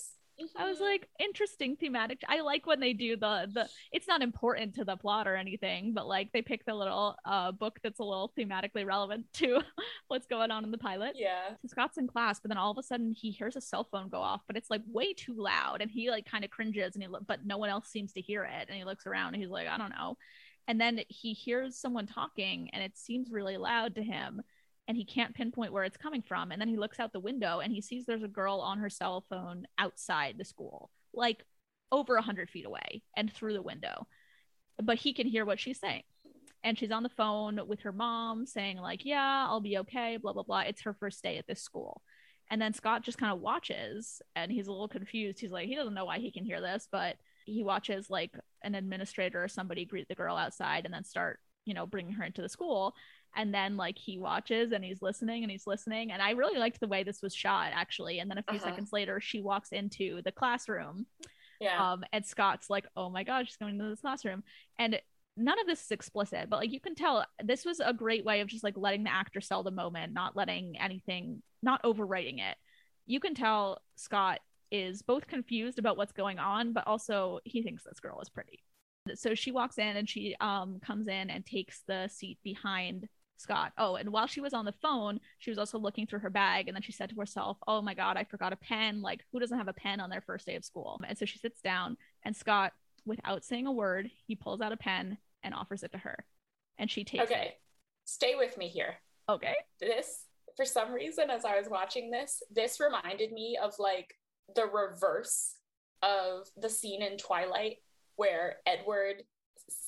I 0.56 0.68
was 0.68 0.80
like, 0.80 1.08
interesting 1.18 1.76
thematic. 1.76 2.22
I 2.28 2.40
like 2.40 2.66
when 2.66 2.80
they 2.80 2.92
do 2.92 3.16
the 3.16 3.48
the. 3.52 3.68
It's 3.92 4.08
not 4.08 4.22
important 4.22 4.74
to 4.76 4.84
the 4.84 4.96
plot 4.96 5.28
or 5.28 5.36
anything, 5.36 5.92
but 5.94 6.06
like 6.06 6.32
they 6.32 6.42
pick 6.42 6.64
the 6.64 6.74
little 6.74 7.16
uh 7.24 7.52
book 7.52 7.78
that's 7.82 7.98
a 8.00 8.04
little 8.04 8.32
thematically 8.38 8.86
relevant 8.86 9.26
to 9.34 9.60
what's 10.08 10.26
going 10.26 10.50
on 10.50 10.64
in 10.64 10.70
the 10.70 10.78
pilot. 10.78 11.12
yeah. 11.16 11.50
So 11.62 11.68
Scott's 11.68 11.98
in 11.98 12.06
class, 12.08 12.40
but 12.40 12.48
then 12.48 12.58
all 12.58 12.70
of 12.70 12.78
a 12.78 12.82
sudden 12.82 13.12
he 13.12 13.30
hears 13.30 13.56
a 13.56 13.60
cell 13.60 13.84
phone 13.84 14.08
go 14.08 14.18
off, 14.20 14.42
but 14.46 14.56
it's 14.56 14.70
like 14.70 14.82
way 14.86 15.12
too 15.12 15.34
loud, 15.36 15.82
and 15.82 15.90
he 15.90 16.10
like 16.10 16.26
kind 16.26 16.44
of 16.44 16.50
cringes, 16.50 16.94
and 16.94 17.02
he 17.02 17.08
lo- 17.08 17.20
but 17.26 17.44
no 17.44 17.58
one 17.58 17.70
else 17.70 17.88
seems 17.88 18.12
to 18.14 18.20
hear 18.20 18.44
it, 18.44 18.66
and 18.68 18.76
he 18.76 18.84
looks 18.84 19.06
around, 19.06 19.34
and 19.34 19.42
he's 19.42 19.50
like, 19.50 19.68
I 19.68 19.78
don't 19.78 19.90
know, 19.90 20.16
and 20.68 20.80
then 20.80 21.00
he 21.08 21.32
hears 21.32 21.76
someone 21.76 22.06
talking, 22.06 22.70
and 22.72 22.82
it 22.82 22.96
seems 22.96 23.30
really 23.30 23.56
loud 23.56 23.94
to 23.96 24.02
him, 24.02 24.42
and 24.88 24.96
he 24.96 25.04
can't 25.04 25.34
pinpoint 25.34 25.72
where 25.72 25.84
it's 25.84 25.96
coming 25.96 26.22
from, 26.22 26.50
and 26.50 26.60
then 26.60 26.68
he 26.68 26.76
looks 26.76 26.98
out 26.98 27.12
the 27.12 27.20
window, 27.20 27.60
and 27.60 27.72
he 27.72 27.80
sees 27.80 28.06
there's 28.06 28.22
a 28.22 28.28
girl 28.28 28.60
on 28.60 28.78
her 28.78 28.90
cell 28.90 29.24
phone 29.28 29.66
outside 29.78 30.36
the 30.38 30.44
school, 30.44 30.90
like 31.12 31.44
over 31.92 32.16
a 32.16 32.22
hundred 32.22 32.50
feet 32.50 32.66
away, 32.66 33.02
and 33.16 33.32
through 33.32 33.52
the 33.52 33.62
window, 33.62 34.06
but 34.82 34.98
he 34.98 35.12
can 35.12 35.26
hear 35.26 35.44
what 35.44 35.60
she's 35.60 35.80
saying. 35.80 36.02
And 36.62 36.78
she's 36.78 36.90
on 36.90 37.02
the 37.02 37.08
phone 37.08 37.60
with 37.66 37.80
her 37.80 37.92
mom 37.92 38.44
saying 38.44 38.76
like 38.76 39.06
yeah 39.06 39.46
i'll 39.48 39.60
be 39.60 39.78
okay 39.78 40.18
blah 40.18 40.32
blah 40.32 40.42
blah. 40.42 40.60
It's 40.60 40.82
her 40.82 40.94
first 40.94 41.22
day 41.22 41.38
at 41.38 41.46
this 41.46 41.62
school. 41.62 42.02
And 42.50 42.60
then 42.60 42.74
scott 42.74 43.02
just 43.02 43.18
kind 43.18 43.32
of 43.32 43.40
watches 43.40 44.20
and 44.36 44.52
he's 44.52 44.66
a 44.66 44.70
little 44.70 44.88
confused. 44.88 45.40
He's 45.40 45.52
like 45.52 45.68
he 45.68 45.74
doesn't 45.74 45.94
know 45.94 46.04
why 46.04 46.18
he 46.18 46.30
can 46.30 46.44
hear 46.44 46.60
this 46.60 46.86
but 46.90 47.16
he 47.46 47.64
watches 47.64 48.10
like 48.10 48.32
an 48.62 48.74
administrator 48.74 49.42
or 49.42 49.48
somebody 49.48 49.84
greet 49.84 50.08
the 50.08 50.14
girl 50.14 50.36
outside 50.36 50.84
and 50.84 50.92
then 50.92 51.04
start 51.04 51.40
you 51.64 51.74
know 51.74 51.86
bringing 51.86 52.12
her 52.12 52.24
into 52.24 52.42
the 52.42 52.48
school 52.48 52.94
and 53.36 53.52
then 53.54 53.76
like 53.76 53.96
he 53.98 54.18
watches 54.18 54.72
and 54.72 54.84
he's 54.84 55.00
listening 55.02 55.42
and 55.42 55.50
he's 55.50 55.66
listening 55.66 56.10
and 56.12 56.20
i 56.22 56.30
really 56.32 56.58
liked 56.58 56.80
the 56.80 56.88
way 56.88 57.02
this 57.02 57.22
was 57.22 57.34
shot 57.34 57.70
actually 57.72 58.18
and 58.18 58.30
then 58.30 58.38
a 58.38 58.42
few 58.42 58.56
Uh-huh. 58.58 58.68
seconds 58.70 58.90
later 58.92 59.20
she 59.20 59.40
walks 59.40 59.70
into 59.72 60.20
the 60.22 60.32
classroom 60.32 61.06
Yeah. 61.60 61.92
Um, 61.92 62.04
and 62.12 62.24
Scott's 62.24 62.70
like, 62.70 62.86
oh 62.96 63.10
my 63.10 63.22
god, 63.22 63.46
she's 63.46 63.56
going 63.58 63.78
to 63.78 63.84
this 63.90 64.00
classroom. 64.00 64.42
And 64.78 64.98
none 65.36 65.60
of 65.60 65.66
this 65.66 65.82
is 65.84 65.90
explicit, 65.90 66.48
but 66.48 66.56
like 66.58 66.72
you 66.72 66.80
can 66.80 66.94
tell 66.94 67.26
this 67.44 67.66
was 67.66 67.80
a 67.80 67.92
great 67.92 68.24
way 68.24 68.40
of 68.40 68.48
just 68.48 68.64
like 68.64 68.78
letting 68.78 69.04
the 69.04 69.12
actor 69.12 69.42
sell 69.42 69.62
the 69.62 69.70
moment, 69.70 70.14
not 70.14 70.34
letting 70.36 70.78
anything, 70.80 71.42
not 71.62 71.82
overwriting 71.82 72.38
it. 72.40 72.56
You 73.06 73.20
can 73.20 73.34
tell 73.34 73.82
Scott 73.96 74.40
is 74.70 75.02
both 75.02 75.26
confused 75.26 75.78
about 75.78 75.98
what's 75.98 76.12
going 76.12 76.38
on, 76.38 76.72
but 76.72 76.86
also 76.86 77.40
he 77.44 77.62
thinks 77.62 77.84
this 77.84 78.00
girl 78.00 78.20
is 78.22 78.30
pretty. 78.30 78.60
So 79.14 79.34
she 79.34 79.52
walks 79.52 79.76
in 79.76 79.96
and 79.98 80.08
she 80.08 80.34
um 80.40 80.80
comes 80.82 81.08
in 81.08 81.28
and 81.28 81.44
takes 81.44 81.82
the 81.86 82.08
seat 82.08 82.38
behind 82.42 83.06
Scott. 83.40 83.72
Oh, 83.78 83.96
and 83.96 84.10
while 84.10 84.26
she 84.26 84.40
was 84.40 84.52
on 84.52 84.64
the 84.64 84.72
phone, 84.72 85.20
she 85.38 85.50
was 85.50 85.58
also 85.58 85.78
looking 85.78 86.06
through 86.06 86.20
her 86.20 86.30
bag 86.30 86.68
and 86.68 86.74
then 86.74 86.82
she 86.82 86.92
said 86.92 87.10
to 87.10 87.16
herself, 87.16 87.58
"Oh 87.66 87.82
my 87.82 87.94
god, 87.94 88.16
I 88.16 88.24
forgot 88.24 88.52
a 88.52 88.56
pen. 88.56 89.02
Like 89.02 89.24
who 89.32 89.40
doesn't 89.40 89.58
have 89.58 89.68
a 89.68 89.72
pen 89.72 90.00
on 90.00 90.10
their 90.10 90.20
first 90.20 90.46
day 90.46 90.56
of 90.56 90.64
school?" 90.64 91.00
And 91.06 91.16
so 91.16 91.24
she 91.24 91.38
sits 91.38 91.60
down 91.60 91.96
and 92.24 92.36
Scott 92.36 92.72
without 93.04 93.44
saying 93.44 93.66
a 93.66 93.72
word, 93.72 94.10
he 94.26 94.36
pulls 94.36 94.60
out 94.60 94.72
a 94.72 94.76
pen 94.76 95.18
and 95.42 95.54
offers 95.54 95.82
it 95.82 95.92
to 95.92 95.98
her. 95.98 96.24
And 96.78 96.90
she 96.90 97.04
takes 97.04 97.24
Okay. 97.24 97.54
Stay 98.04 98.34
with 98.34 98.56
me 98.56 98.68
here. 98.68 98.96
Okay. 99.28 99.54
This, 99.78 100.24
for 100.56 100.64
some 100.64 100.92
reason, 100.92 101.30
as 101.30 101.44
I 101.44 101.56
was 101.56 101.68
watching 101.68 102.10
this, 102.10 102.42
this 102.50 102.80
reminded 102.80 103.32
me 103.32 103.58
of 103.62 103.74
like 103.78 104.14
the 104.54 104.66
reverse 104.66 105.54
of 106.02 106.48
the 106.56 106.68
scene 106.68 107.02
in 107.02 107.16
Twilight 107.16 107.76
where 108.16 108.56
Edward 108.66 109.22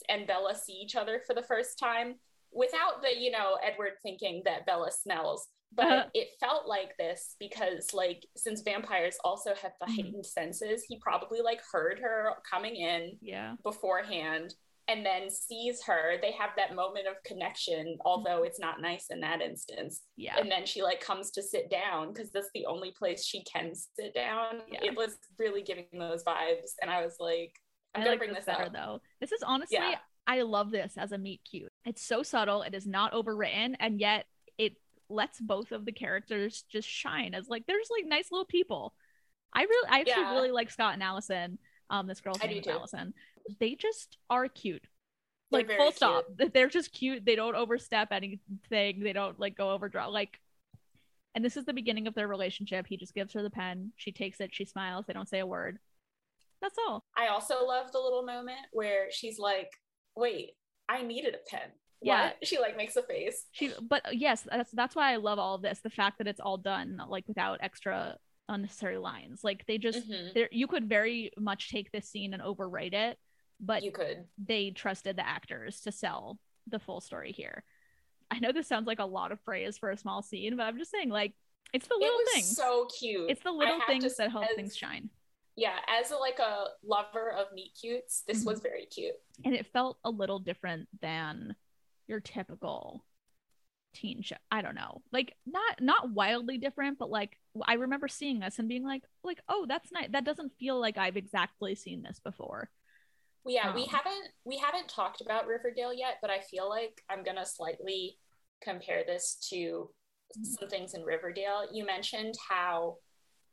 and 0.08 0.26
Bella 0.26 0.54
see 0.54 0.74
each 0.74 0.94
other 0.94 1.20
for 1.26 1.34
the 1.34 1.42
first 1.42 1.78
time 1.78 2.16
without 2.52 3.02
the, 3.02 3.16
you 3.18 3.30
know, 3.30 3.58
Edward 3.62 3.92
thinking 4.02 4.42
that 4.44 4.66
Bella 4.66 4.90
smells. 4.90 5.48
But 5.74 5.86
Uh-huh. 5.86 6.08
it 6.12 6.28
felt 6.38 6.66
like 6.66 6.94
this 6.98 7.34
because, 7.38 7.94
like, 7.94 8.26
since 8.36 8.60
vampires 8.60 9.16
also 9.24 9.54
have 9.54 9.72
the 9.80 9.86
Mhm. 9.86 9.94
heightened 9.96 10.26
senses, 10.26 10.84
he 10.84 10.98
probably 11.00 11.40
like 11.40 11.62
heard 11.72 11.98
her 12.00 12.34
coming 12.50 12.76
in 12.76 13.18
Yeah. 13.22 13.56
beforehand 13.62 14.54
and 14.88 15.06
then 15.06 15.30
sees 15.30 15.82
her. 15.84 16.18
They 16.20 16.32
have 16.32 16.50
that 16.56 16.74
moment 16.74 17.06
of 17.06 17.22
connection, 17.22 17.96
although 18.04 18.42
it's 18.42 18.58
not 18.58 18.82
nice 18.82 19.06
in 19.08 19.20
that 19.20 19.40
instance. 19.40 20.02
Yeah. 20.16 20.36
And 20.38 20.50
then 20.50 20.66
she 20.66 20.82
like 20.82 21.00
comes 21.00 21.30
to 21.32 21.42
sit 21.42 21.70
down 21.70 22.12
because 22.12 22.30
that's 22.32 22.50
the 22.52 22.66
only 22.66 22.90
place 22.92 23.24
she 23.24 23.42
can 23.44 23.74
sit 23.74 24.12
down. 24.12 24.62
Yeah. 24.68 24.80
It 24.84 24.94
was 24.96 25.16
really 25.38 25.62
giving 25.62 25.86
those 25.92 26.22
vibes. 26.24 26.72
And 26.82 26.90
I 26.90 27.02
was 27.02 27.16
like, 27.18 27.54
I'm 27.94 28.02
I 28.02 28.04
gonna 28.04 28.10
like 28.10 28.18
bring 28.18 28.30
this 28.34 28.44
this 28.44 28.54
better 28.56 28.66
up. 28.66 28.72
though. 28.74 29.00
This 29.20 29.32
is 29.32 29.42
honestly, 29.42 29.76
Yeah. 29.78 30.00
I 30.26 30.42
love 30.42 30.70
this 30.70 30.94
as 30.96 31.12
a 31.12 31.18
meet 31.18 31.40
cute. 31.48 31.72
It's 31.84 32.02
so 32.02 32.22
subtle. 32.22 32.62
It 32.62 32.74
is 32.74 32.86
not 32.86 33.12
overwritten, 33.12 33.74
and 33.80 34.00
yet 34.00 34.26
it 34.58 34.74
lets 35.08 35.40
both 35.40 35.72
of 35.72 35.84
the 35.84 35.92
characters 35.92 36.64
just 36.70 36.88
shine 36.88 37.34
as 37.34 37.48
like 37.48 37.66
there's 37.66 37.88
like 37.90 38.06
nice 38.08 38.30
little 38.30 38.46
people. 38.46 38.94
I 39.52 39.62
really, 39.62 39.88
I 39.90 40.00
actually 40.00 40.22
Yeah. 40.22 40.34
really 40.34 40.50
like 40.50 40.70
Scott 40.70 40.94
and 40.94 41.02
Allison. 41.02 41.58
Um, 41.90 42.06
this 42.06 42.20
girl's 42.20 42.38
I 42.42 42.46
name 42.46 42.58
is 42.58 42.64
too. 42.64 42.70
Allison. 42.70 43.12
They 43.60 43.74
just 43.74 44.16
are 44.30 44.48
cute. 44.48 44.82
They're 45.50 45.64
like 45.66 45.76
full 45.76 45.92
stop. 45.92 46.24
They're 46.54 46.68
just 46.70 46.92
cute. 46.92 47.24
They 47.26 47.36
don't 47.36 47.54
overstep 47.56 48.12
anything. 48.12 49.00
They 49.00 49.12
don't 49.12 49.38
like 49.38 49.56
go 49.56 49.72
overdraw. 49.72 50.08
Like, 50.08 50.40
and 51.34 51.44
this 51.44 51.58
is 51.58 51.66
the 51.66 51.74
beginning 51.74 52.06
of 52.06 52.14
their 52.14 52.28
relationship. 52.28 52.86
He 52.86 52.96
just 52.96 53.12
gives 53.14 53.34
her 53.34 53.42
the 53.42 53.50
pen. 53.50 53.92
She 53.96 54.12
takes 54.12 54.40
it. 54.40 54.54
She 54.54 54.64
smiles. 54.64 55.04
They 55.06 55.12
don't 55.12 55.28
say 55.28 55.40
a 55.40 55.46
word. 55.46 55.78
That's 56.62 56.78
all. 56.86 57.04
I 57.16 57.26
also 57.26 57.66
love 57.66 57.92
the 57.92 57.98
little 57.98 58.22
moment 58.22 58.60
where 58.72 59.08
she's 59.10 59.38
like, 59.38 59.70
wait, 60.16 60.52
I 60.88 61.02
needed 61.02 61.34
a 61.34 61.50
pen. 61.50 61.68
Yeah. 62.00 62.26
What? 62.26 62.36
She 62.44 62.58
like 62.58 62.76
makes 62.76 62.96
a 62.96 63.02
face. 63.02 63.46
She, 63.52 63.72
but 63.80 64.02
yes, 64.12 64.42
that's 64.50 64.70
that's 64.72 64.96
why 64.96 65.12
I 65.12 65.16
love 65.16 65.38
all 65.38 65.58
this. 65.58 65.80
The 65.80 65.90
fact 65.90 66.18
that 66.18 66.26
it's 66.26 66.40
all 66.40 66.56
done 66.58 67.00
like 67.08 67.26
without 67.28 67.58
extra 67.62 68.16
unnecessary 68.48 68.98
lines. 68.98 69.40
Like 69.44 69.64
they 69.66 69.78
just 69.78 70.08
Mhm. 70.10 70.34
there, 70.34 70.48
you 70.50 70.66
could 70.66 70.88
very 70.88 71.30
much 71.38 71.70
take 71.70 71.90
this 71.92 72.08
scene 72.08 72.34
and 72.34 72.42
overwrite 72.42 72.92
it, 72.92 73.18
but 73.60 73.82
You 73.82 73.92
could. 73.92 74.24
they 74.36 74.70
trusted 74.72 75.16
the 75.16 75.26
actors 75.26 75.80
to 75.82 75.92
sell 75.92 76.38
the 76.66 76.78
full 76.80 77.00
story 77.00 77.32
here. 77.32 77.62
I 78.30 78.40
know 78.40 78.50
this 78.52 78.66
sounds 78.66 78.86
like 78.86 78.98
a 78.98 79.04
lot 79.06 79.30
of 79.30 79.42
praise 79.44 79.78
for 79.78 79.90
a 79.90 79.96
small 79.96 80.22
scene, 80.22 80.56
but 80.56 80.64
I'm 80.64 80.78
just 80.78 80.90
saying, 80.90 81.10
like, 81.10 81.34
it's 81.72 81.86
the 81.86 81.94
It 81.94 82.00
little 82.00 82.16
was 82.18 82.32
things. 82.34 82.56
so 82.56 82.86
cute. 82.98 83.30
it's 83.30 83.42
the 83.42 83.52
little 83.52 83.80
things 83.86 84.04
to- 84.04 84.14
that 84.18 84.30
help 84.32 84.46
as- 84.46 84.56
things 84.56 84.76
shine. 84.76 85.10
Yeah, 85.56 85.76
as 85.88 86.10
a, 86.10 86.16
like 86.16 86.38
a 86.38 86.66
lover 86.82 87.30
of 87.30 87.52
meet 87.52 87.72
cutes, 87.80 88.22
this 88.26 88.44
Mhm. 88.44 88.46
was 88.46 88.60
very 88.60 88.86
cute. 88.86 89.14
And 89.44 89.54
it 89.54 89.66
felt 89.72 89.98
a 90.04 90.10
little 90.10 90.38
different 90.38 90.88
than 91.00 91.56
your 92.08 92.20
typical 92.20 93.04
teen 93.94 94.22
show. 94.22 94.36
I 94.50 94.62
don't 94.62 94.74
know. 94.74 95.02
Like 95.12 95.36
not 95.46 95.80
not 95.80 96.10
wildly 96.12 96.58
different, 96.58 96.98
but 96.98 97.10
like 97.10 97.38
I 97.66 97.74
remember 97.74 98.08
seeing 98.08 98.40
this 98.40 98.58
and 98.58 98.68
being 98.68 98.84
like 98.84 99.04
like, 99.24 99.40
"Oh, 99.48 99.66
that's 99.68 99.92
nice. 99.92 100.10
That 100.12 100.24
doesn't 100.24 100.58
feel 100.58 100.80
like 100.80 100.98
I've 100.98 101.16
exactly 101.16 101.74
seen 101.74 102.02
this 102.02 102.20
before." 102.20 102.70
Well, 103.44 103.54
yeah, 103.54 103.74
we 103.74 103.84
Um, 103.84 103.86
haven't 103.86 104.28
we 104.44 104.58
haven't 104.58 104.88
talked 104.88 105.20
about 105.20 105.46
Riverdale 105.46 105.92
yet, 105.92 106.18
but 106.20 106.30
I 106.30 106.40
feel 106.40 106.68
like 106.68 107.02
I'm 107.10 107.24
gonna 107.24 107.44
slightly 107.46 108.18
compare 108.62 109.02
this 109.04 109.34
to 109.50 109.90
some 110.42 110.68
things 110.68 110.94
in 110.94 111.02
Riverdale. 111.02 111.66
You 111.72 111.84
mentioned 111.84 112.34
how 112.48 112.98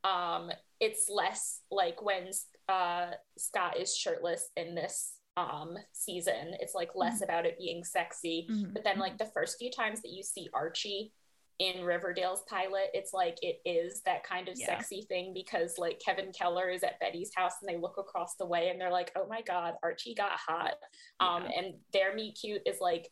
um 0.03 0.49
it's 0.79 1.09
less 1.09 1.61
like 1.71 2.01
when 2.01 2.29
uh 2.69 3.11
Scott 3.37 3.77
is 3.77 3.95
shirtless 3.95 4.49
in 4.55 4.75
this 4.75 5.13
um 5.37 5.77
season. 5.93 6.55
It's 6.59 6.73
like 6.75 6.91
less 6.95 7.21
about 7.21 7.45
it 7.45 7.57
being 7.57 7.83
sexy. 7.83 8.47
Mhm. 8.49 8.73
But 8.73 8.83
then 8.83 8.99
like 8.99 9.17
the 9.17 9.25
first 9.25 9.57
few 9.57 9.71
times 9.71 10.01
that 10.01 10.11
you 10.11 10.23
see 10.23 10.49
Archie 10.53 11.13
in 11.59 11.83
Riverdale's 11.83 12.43
pilot, 12.49 12.89
it's 12.93 13.13
like 13.13 13.37
it 13.41 13.59
is 13.65 14.01
that 14.03 14.23
kind 14.23 14.47
of 14.47 14.57
Yeah. 14.57 14.65
sexy 14.67 15.01
thing 15.03 15.33
because 15.33 15.77
like 15.77 15.99
Kevin 15.99 16.31
Keller 16.31 16.69
is 16.69 16.83
at 16.83 16.99
Betty's 17.01 17.31
house 17.35 17.53
and 17.61 17.67
they 17.69 17.77
look 17.79 17.97
across 17.97 18.35
the 18.35 18.45
way 18.45 18.69
and 18.69 18.79
they're 18.79 18.91
like, 18.91 19.11
"Oh 19.17 19.27
my 19.27 19.41
god, 19.41 19.75
Archie 19.83 20.15
got 20.15 20.31
hot." 20.31 20.75
Um 21.19 21.43
and 21.45 21.75
their 21.91 22.13
meet 22.13 22.37
cute 22.39 22.61
is 22.65 22.79
like 22.79 23.11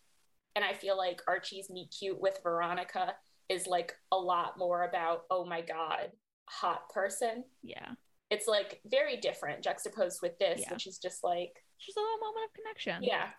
and 0.55 0.63
I 0.65 0.73
feel 0.73 0.97
like 0.97 1.21
Archie's 1.27 1.69
meet 1.69 1.93
cute 1.97 2.19
with 2.19 2.39
Veronica 2.41 3.15
is 3.49 3.67
like 3.67 3.95
a 4.11 4.17
lot 4.17 4.57
more 4.57 4.83
about, 4.83 5.25
"Oh 5.29 5.45
my 5.45 5.61
god, 5.61 6.11
hot 6.47 6.89
person." 6.89 7.43
yeah. 7.63 7.91
It's 8.29 8.45
like 8.47 8.81
very 8.85 9.15
different 9.17 9.63
juxtaposed 9.63 10.21
with 10.21 10.37
this, 10.37 10.59
Yeah. 10.61 10.73
which 10.73 10.85
is 10.85 10.97
just 10.97 11.23
like, 11.23 11.63
Just 11.79 11.97
a 11.97 12.01
little 12.01 12.17
moment 12.17 12.49
of 12.49 12.53
connection. 12.55 13.03
yeah. 13.03 13.29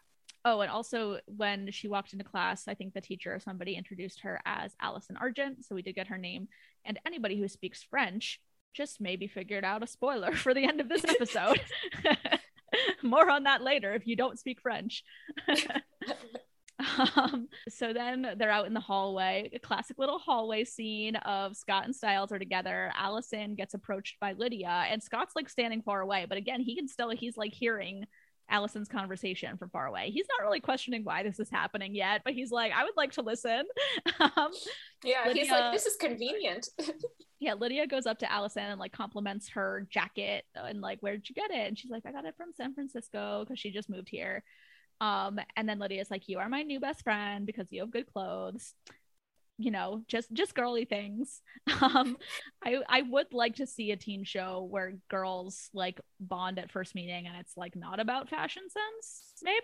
Oh, 0.47 0.61
and 0.62 0.71
also 0.71 1.18
when 1.27 1.71
she 1.73 1.88
walked 1.88 2.14
into 2.14 2.25
class, 2.25 2.66
I 2.68 2.73
think 2.75 2.94
the 2.94 3.03
teacher 3.03 3.35
or 3.35 3.38
somebody 3.40 3.75
introduced 3.75 4.21
her 4.21 4.40
as 4.47 4.75
Allison 4.81 5.18
Argent. 5.18 5.64
So 5.66 5.75
we 5.75 5.83
did 5.83 5.94
get 5.94 6.07
her 6.07 6.16
name. 6.16 6.49
And 6.87 6.99
anybody 7.05 7.38
who 7.38 7.49
speaks 7.49 7.83
French 7.83 8.40
just 8.73 8.99
maybe 8.99 9.27
figured 9.27 9.64
out 9.64 9.83
a 9.83 9.87
spoiler 9.87 10.33
for 10.35 10.55
the 10.55 10.64
end 10.64 10.81
of 10.81 10.88
this 10.88 11.05
episode. 11.09 11.61
More 13.03 13.29
on 13.31 13.42
that 13.42 13.62
later 13.62 13.92
if 13.94 14.07
you 14.07 14.16
don't 14.16 14.38
speak 14.38 14.61
French. 14.62 15.05
um, 17.16 17.48
so 17.68 17.92
then 17.92 18.35
they're 18.37 18.51
out 18.51 18.66
in 18.66 18.74
the 18.74 18.81
hallway, 18.81 19.51
a 19.53 19.59
classic 19.59 19.98
little 19.98 20.18
hallway 20.18 20.64
scene 20.64 21.16
of 21.16 21.57
Scott 21.57 21.85
and 21.85 21.94
Stiles 21.94 22.33
are 22.33 22.38
together. 22.38 22.92
Allison 22.96 23.55
gets 23.55 23.74
approached 23.74 24.18
by 24.20 24.33
Lydia, 24.33 24.85
and 24.88 25.03
Scott's 25.03 25.35
like 25.37 25.48
standing 25.48 25.83
far 25.83 26.01
away, 26.01 26.27
but 26.29 26.38
again, 26.38 26.61
he 26.61 26.77
can 26.77 26.88
still, 26.88 27.11
he's 27.11 27.37
like 27.37 27.53
hearing 27.53 28.05
Allison's 28.51 28.88
conversation 28.88 29.57
from 29.57 29.70
far 29.70 29.87
away. 29.87 30.11
He's 30.11 30.27
not 30.29 30.44
really 30.44 30.61
questioning 30.61 31.05
why 31.05 31.22
this 31.22 31.38
is 31.38 31.51
happening 31.51 31.94
yet, 31.94 32.22
but 32.24 32.33
he's 32.33 32.51
like, 32.51 32.72
I 32.72 32.85
would 32.85 32.96
like 32.96 33.12
to 33.12 33.22
listen. 33.22 33.62
um, 34.20 34.51
Yeah, 35.05 35.33
he's 35.33 35.51
like, 35.51 35.72
"This 35.72 35.87
is 35.87 35.96
convenient." 35.96 36.68
yeah, 37.40 37.55
Lydia 37.55 37.87
goes 37.87 38.07
up 38.07 38.18
to 38.20 38.33
Allison 38.33 38.64
and 38.64 38.81
like 38.81 38.92
compliments 38.92 39.51
her 39.51 39.87
jacket 39.90 40.44
and 40.55 40.81
like, 40.81 40.98
where'd 41.01 41.29
you 41.29 41.35
get 41.35 41.51
it? 41.51 41.68
And 41.68 41.79
she's 41.79 41.90
like, 41.90 42.05
I 42.07 42.12
got 42.12 42.24
it 42.24 42.35
from 42.37 42.53
San 42.53 42.74
Francisco 42.74 43.44
because 43.44 43.59
she 43.59 43.70
just 43.70 43.90
moved 43.90 44.09
here. 44.09 44.42
Um, 45.00 45.38
and 45.56 45.68
then 45.68 45.78
Lydia's 45.78 46.11
like, 46.11 46.28
You 46.28 46.38
are 46.38 46.48
my 46.48 46.62
new 46.62 46.80
best 46.80 47.02
friend 47.04 47.46
because 47.46 47.68
you 47.70 47.80
have 47.80 47.90
good 47.90 48.06
clothes. 48.12 48.74
You 49.61 49.72
know, 49.72 50.02
just 50.06 50.32
just 50.32 50.54
girly 50.54 50.84
things. 50.84 51.40
Um, 51.82 52.16
I 52.64 52.78
I 52.88 53.02
would 53.02 53.32
like 53.32 53.56
to 53.56 53.66
see 53.66 53.90
a 53.92 53.96
teen 53.96 54.24
show 54.24 54.66
where 54.70 54.94
girls 55.08 55.68
like 55.74 56.00
bond 56.18 56.58
at 56.58 56.70
first 56.72 56.94
meeting 56.94 57.26
and 57.26 57.37
it's 57.38 57.56
like 57.56 57.76
not 57.76 58.00
about 58.00 58.28
fashion 58.28 58.62
sense, 58.70 59.32
maybe. 59.42 59.58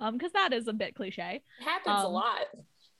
Um, 0.00 0.16
because 0.16 0.32
that 0.32 0.52
is 0.52 0.66
a 0.68 0.72
bit 0.72 0.94
cliche. 0.94 1.42
It 1.60 1.64
happens 1.64 2.04
a 2.04 2.06
Um, 2.06 2.12
lot. 2.12 2.46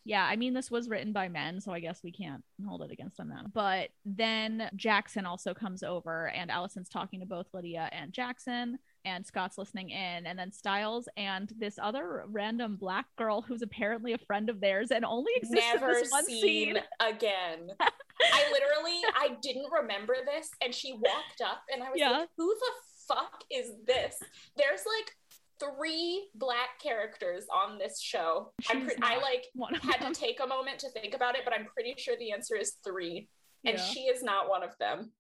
Yeah, 0.04 0.24
I 0.24 0.36
mean, 0.36 0.54
this 0.54 0.70
was 0.70 0.88
written 0.88 1.12
by 1.12 1.28
men, 1.28 1.60
so 1.60 1.72
I 1.72 1.80
guess 1.80 2.02
we 2.02 2.10
can't 2.10 2.42
hold 2.66 2.82
it 2.82 2.90
against 2.90 3.16
them 3.18 3.28
then. 3.28 3.46
But 3.52 3.90
then 4.04 4.70
Jackson 4.74 5.26
also 5.26 5.52
comes 5.54 5.82
over, 5.82 6.28
and 6.28 6.50
Allison's 6.50 6.88
talking 6.88 7.20
to 7.20 7.26
both 7.26 7.46
Lydia 7.52 7.88
and 7.92 8.12
Jackson, 8.12 8.78
and 9.04 9.26
Scott's 9.26 9.58
listening 9.58 9.90
in. 9.90 10.26
And 10.26 10.38
then 10.38 10.52
Stiles 10.52 11.08
and 11.16 11.52
this 11.58 11.78
other 11.80 12.24
random 12.28 12.76
black 12.76 13.06
girl 13.16 13.42
who's 13.42 13.62
apparently 13.62 14.12
a 14.12 14.18
friend 14.18 14.48
of 14.50 14.60
theirs 14.60 14.90
and 14.90 15.04
only 15.04 15.32
exists 15.36 15.74
in 15.74 15.80
this 15.88 16.10
one 16.10 16.24
scene. 16.26 16.76
again. 17.00 17.70
I 17.80 18.44
literally, 18.52 19.00
I 19.16 19.36
didn't 19.40 19.70
remember 19.72 20.14
this, 20.26 20.50
and 20.62 20.74
she 20.74 20.92
walked 20.92 21.40
up, 21.42 21.62
and 21.72 21.82
I 21.82 21.86
was 21.90 21.98
Yeah. 21.98 22.10
like, 22.10 22.28
"Who 22.36 22.54
the 22.54 23.14
fuck 23.14 23.42
is 23.50 23.72
this?" 23.86 24.16
There's 24.56 24.82
like 24.86 25.16
three 25.58 26.28
black 26.34 26.78
characters 26.82 27.46
on 27.52 27.78
this 27.78 28.00
show. 28.00 28.52
Pre- 28.64 28.94
I 29.02 29.16
like 29.18 29.46
had 29.82 30.00
them. 30.02 30.12
to 30.12 30.20
take 30.20 30.40
a 30.40 30.46
moment 30.46 30.80
to 30.80 30.90
think 30.90 31.14
about 31.14 31.34
it, 31.34 31.42
but 31.44 31.54
I'm 31.54 31.66
pretty 31.66 31.94
sure 31.96 32.14
the 32.18 32.32
answer 32.32 32.56
is 32.56 32.76
three. 32.84 33.28
And 33.64 33.76
Yeah. 33.78 33.84
she 33.84 34.00
is 34.00 34.22
not 34.22 34.48
one 34.48 34.62
of 34.62 34.76
them. 34.78 35.12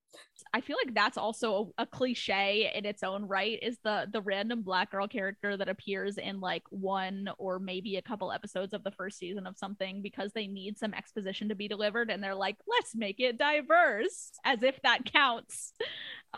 I 0.52 0.60
feel 0.60 0.76
like 0.84 0.94
that's 0.94 1.18
also 1.18 1.72
a, 1.78 1.82
a 1.82 1.86
cliche 1.86 2.72
in 2.74 2.84
its 2.84 3.02
own 3.02 3.24
right 3.28 3.58
is 3.62 3.78
the 3.84 4.08
the 4.12 4.20
random 4.22 4.62
black 4.62 4.90
girl 4.90 5.06
character 5.06 5.56
that 5.56 5.68
appears 5.68 6.18
in 6.18 6.40
like 6.40 6.62
one 6.70 7.28
or 7.38 7.58
maybe 7.60 7.96
a 7.96 8.02
couple 8.02 8.32
episodes 8.32 8.72
of 8.72 8.82
the 8.82 8.90
first 8.90 9.18
season 9.18 9.46
of 9.46 9.56
something 9.56 10.02
because 10.02 10.32
they 10.32 10.46
need 10.48 10.78
some 10.78 10.94
exposition 10.94 11.48
to 11.50 11.54
be 11.54 11.68
delivered 11.68 12.10
and 12.10 12.22
they're 12.24 12.34
like 12.34 12.56
let's 12.66 12.96
make 12.96 13.20
it 13.20 13.38
diverse 13.38 14.32
as 14.44 14.62
if 14.62 14.80
that 14.82 15.04
counts 15.04 15.72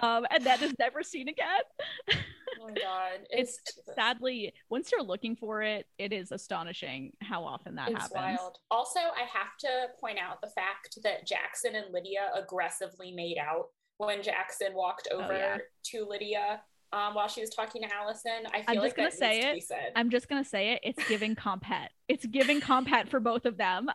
um 0.03 0.27
and 0.31 0.45
that 0.45 0.61
is 0.61 0.75
never 0.79 1.03
seen 1.03 1.29
again 1.29 1.63
Oh 2.61 2.67
my 2.69 2.75
god, 2.75 3.21
it's 3.31 3.59
Jesus. 3.59 3.95
sadly 3.95 4.53
once 4.69 4.91
you're 4.93 5.03
looking 5.03 5.37
for 5.37 5.63
it 5.63 5.87
it 5.99 6.13
is 6.13 6.33
astonishing 6.33 7.13
how 7.21 7.45
often 7.45 7.75
that 7.77 7.91
It's 7.91 8.03
happens 8.03 8.39
wild. 8.41 8.59
Also, 8.71 9.01
I 9.01 9.21
have 9.33 9.57
to 9.61 9.69
point 10.01 10.19
out 10.19 10.41
the 10.41 10.49
fact 10.51 10.99
that 11.05 11.27
Jackson 11.27 11.75
and 11.75 11.93
Lydia 11.93 12.31
aggressively 12.35 13.13
made 13.13 13.39
out 13.39 13.69
when 13.99 14.23
Jackson 14.23 14.75
walked 14.75 15.09
over 15.13 15.33
Oh, 15.33 15.37
yeah. 15.37 15.59
to 15.85 16.07
Lydia 16.09 16.61
um, 16.93 17.15
while 17.15 17.29
she 17.29 17.41
was 17.41 17.51
talking 17.51 17.83
to 17.83 17.89
Allison. 17.95 18.45
I 18.53 18.59
feel 18.59 18.65
I'm 18.69 18.77
like 18.77 18.85
just 18.85 18.97
gonna 18.97 19.11
say 19.11 19.41
it. 19.41 19.65
I'm 19.97 20.11
just 20.11 20.29
gonna 20.29 20.45
say 20.45 20.73
it. 20.73 20.81
It's 20.83 21.09
giving 21.09 21.35
comphet. 21.35 21.89
It's 22.09 22.27
giving 22.27 22.61
comphet 22.61 23.09
for 23.09 23.19
both 23.21 23.47
of 23.47 23.57
them. 23.57 23.89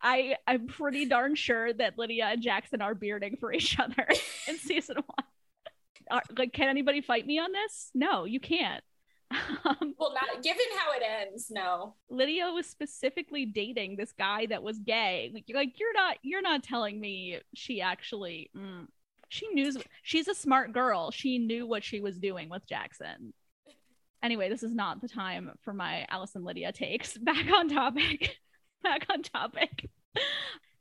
I 0.00 0.34
I'm 0.48 0.66
pretty 0.66 1.04
darn 1.04 1.36
sure 1.36 1.72
that 1.74 1.96
Lydia 1.98 2.26
and 2.26 2.42
Jackson 2.42 2.82
are 2.82 2.94
bearding 2.96 3.36
for 3.38 3.52
each 3.52 3.78
other 3.78 4.06
in 4.48 4.58
season 4.58 4.96
one. 4.96 5.26
Are, 6.10 6.22
like, 6.36 6.52
can 6.52 6.68
anybody 6.68 7.00
fight 7.00 7.26
me 7.26 7.38
on 7.38 7.52
this? 7.52 7.90
No, 7.94 8.24
you 8.24 8.40
can't. 8.40 8.82
Um, 9.64 9.94
well, 9.98 10.12
not 10.12 10.42
given 10.42 10.66
how 10.76 10.92
it 10.92 11.02
ends. 11.02 11.46
No, 11.48 11.94
Lydia 12.10 12.50
was 12.52 12.66
specifically 12.66 13.46
dating 13.46 13.96
this 13.96 14.12
guy 14.12 14.44
that 14.46 14.62
was 14.62 14.78
gay. 14.78 15.30
Like, 15.32 15.44
you're 15.46 15.58
like 15.58 15.78
you're 15.78 15.94
not 15.94 16.18
you're 16.22 16.42
not 16.42 16.62
telling 16.62 17.00
me 17.00 17.38
she 17.54 17.80
actually 17.80 18.50
mm, 18.54 18.86
she 19.32 19.48
knew 19.48 19.72
she's 20.02 20.28
a 20.28 20.34
smart 20.34 20.74
girl. 20.74 21.10
She 21.10 21.38
knew 21.38 21.66
what 21.66 21.82
she 21.82 22.00
was 22.00 22.18
doing 22.18 22.50
with 22.50 22.68
Jackson. 22.68 23.32
Anyway, 24.22 24.50
this 24.50 24.62
is 24.62 24.74
not 24.74 25.00
the 25.00 25.08
time 25.08 25.52
for 25.62 25.72
my 25.72 26.04
Allison 26.10 26.44
Lydia 26.44 26.70
takes. 26.70 27.16
Back 27.22 27.50
on 27.50 27.70
topic. 27.70 28.36
Back 28.82 29.06
on 29.10 29.22
topic. 29.22 29.88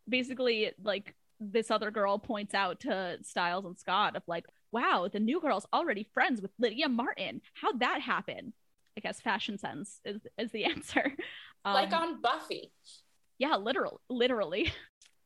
Basically, 0.09 0.73
like 0.83 1.15
this 1.39 1.71
other 1.71 1.91
girl 1.91 2.19
points 2.19 2.53
out 2.53 2.81
to 2.81 3.19
Stiles 3.23 3.63
and 3.63 3.79
Scott 3.79 4.17
of 4.17 4.23
like, 4.27 4.45
wow, 4.71 5.09
the 5.11 5.19
new 5.19 5.39
girl's 5.41 5.65
already 5.73 6.07
friends 6.13 6.41
with 6.41 6.51
Lydia 6.59 6.89
Martin. 6.89 7.41
How'd 7.53 7.79
that 7.81 8.01
happen? 8.01 8.53
I 8.97 9.01
guess 9.01 9.21
fashion 9.21 9.57
sense 9.57 9.99
is 10.05 10.21
is 10.37 10.51
the 10.51 10.65
answer. 10.73 11.15
like 11.65 11.93
Um, 11.93 12.01
on 12.03 12.21
Buffy. 12.21 12.71
yeah, 13.37 13.55
literal, 13.57 14.01
literally. 14.09 14.71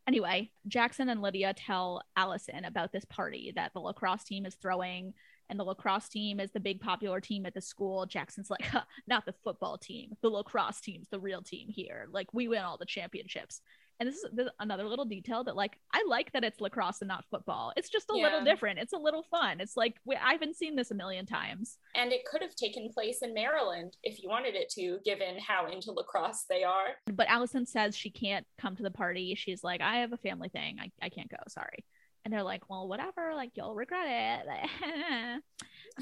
Anyway, 0.07 0.51
Jackson 0.67 1.09
and 1.09 1.19
Lydia 1.23 1.51
tell 1.55 2.03
Allison 2.15 2.63
about 2.63 2.91
this 2.91 3.05
party 3.05 3.51
that 3.55 3.73
the 3.73 3.79
lacrosse 3.79 4.23
team 4.23 4.45
is 4.45 4.53
throwing, 4.53 5.15
and 5.49 5.59
the 5.59 5.63
lacrosse 5.63 6.07
team 6.07 6.39
is 6.39 6.51
the 6.51 6.59
big 6.59 6.79
popular 6.79 7.19
team 7.19 7.43
at 7.47 7.55
the 7.55 7.61
school. 7.61 8.05
Jackson's 8.05 8.51
like, 8.51 8.61
huh, 8.65 8.83
not 9.07 9.25
the 9.25 9.33
football 9.43 9.79
team, 9.79 10.15
the 10.21 10.29
lacrosse 10.29 10.79
team's 10.79 11.07
the 11.09 11.19
real 11.19 11.41
team 11.41 11.69
here. 11.69 12.05
Like, 12.11 12.27
we 12.33 12.47
win 12.47 12.61
all 12.61 12.77
the 12.77 12.85
championships. 12.85 13.61
And 13.99 14.09
this 14.09 14.15
is 14.15 14.25
this 14.33 14.47
is 14.47 14.51
another 14.59 14.87
little 14.87 15.05
detail 15.05 15.43
that, 15.45 15.55
like, 15.55 15.77
I 15.93 16.03
like 16.07 16.33
that 16.33 16.43
it's 16.43 16.59
lacrosse 16.59 17.01
and 17.01 17.07
not 17.07 17.23
football. 17.31 17.71
It's 17.77 17.89
just 17.89 18.09
a 18.09 18.13
little 18.13 18.43
different. 18.43 18.79
It's 18.79 18.93
a 18.93 18.97
little 18.97 19.23
fun. 19.23 19.61
It's 19.61 19.77
like 19.77 19.95
we, 20.05 20.15
I 20.15 20.33
haven't 20.33 20.57
seen 20.57 20.75
this 20.75 20.91
a 20.91 20.95
million 20.95 21.25
times. 21.25 21.77
And 21.95 22.11
it 22.11 22.25
could 22.25 22.41
have 22.41 22.55
taken 22.55 22.89
place 22.93 23.19
in 23.21 23.33
Maryland 23.33 23.95
if 24.03 24.21
you 24.21 24.27
wanted 24.27 24.55
it 24.55 24.69
to, 24.71 24.99
given 25.05 25.37
how 25.39 25.67
into 25.67 25.91
lacrosse 25.91 26.43
they 26.49 26.63
are. 26.63 26.87
but 27.13 27.27
Allison 27.27 27.65
says 27.65 27.95
she 27.95 28.09
can't 28.09 28.45
come 28.59 28.75
to 28.75 28.83
the 28.83 28.91
party. 28.91 29.33
She's 29.35 29.63
like, 29.63 29.81
I 29.81 29.97
have 29.97 30.11
a 30.11 30.17
family 30.17 30.49
thing. 30.49 30.77
I, 30.79 30.91
I 31.01 31.09
can't 31.09 31.29
go. 31.29 31.37
Sorry. 31.47 31.85
And 32.25 32.33
they're 32.33 32.43
like, 32.43 32.69
well, 32.69 32.87
whatever. 32.87 33.33
Like, 33.35 33.51
you'll 33.53 33.75
regret 33.75 34.07
it. 34.07 35.41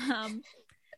um, 0.09 0.41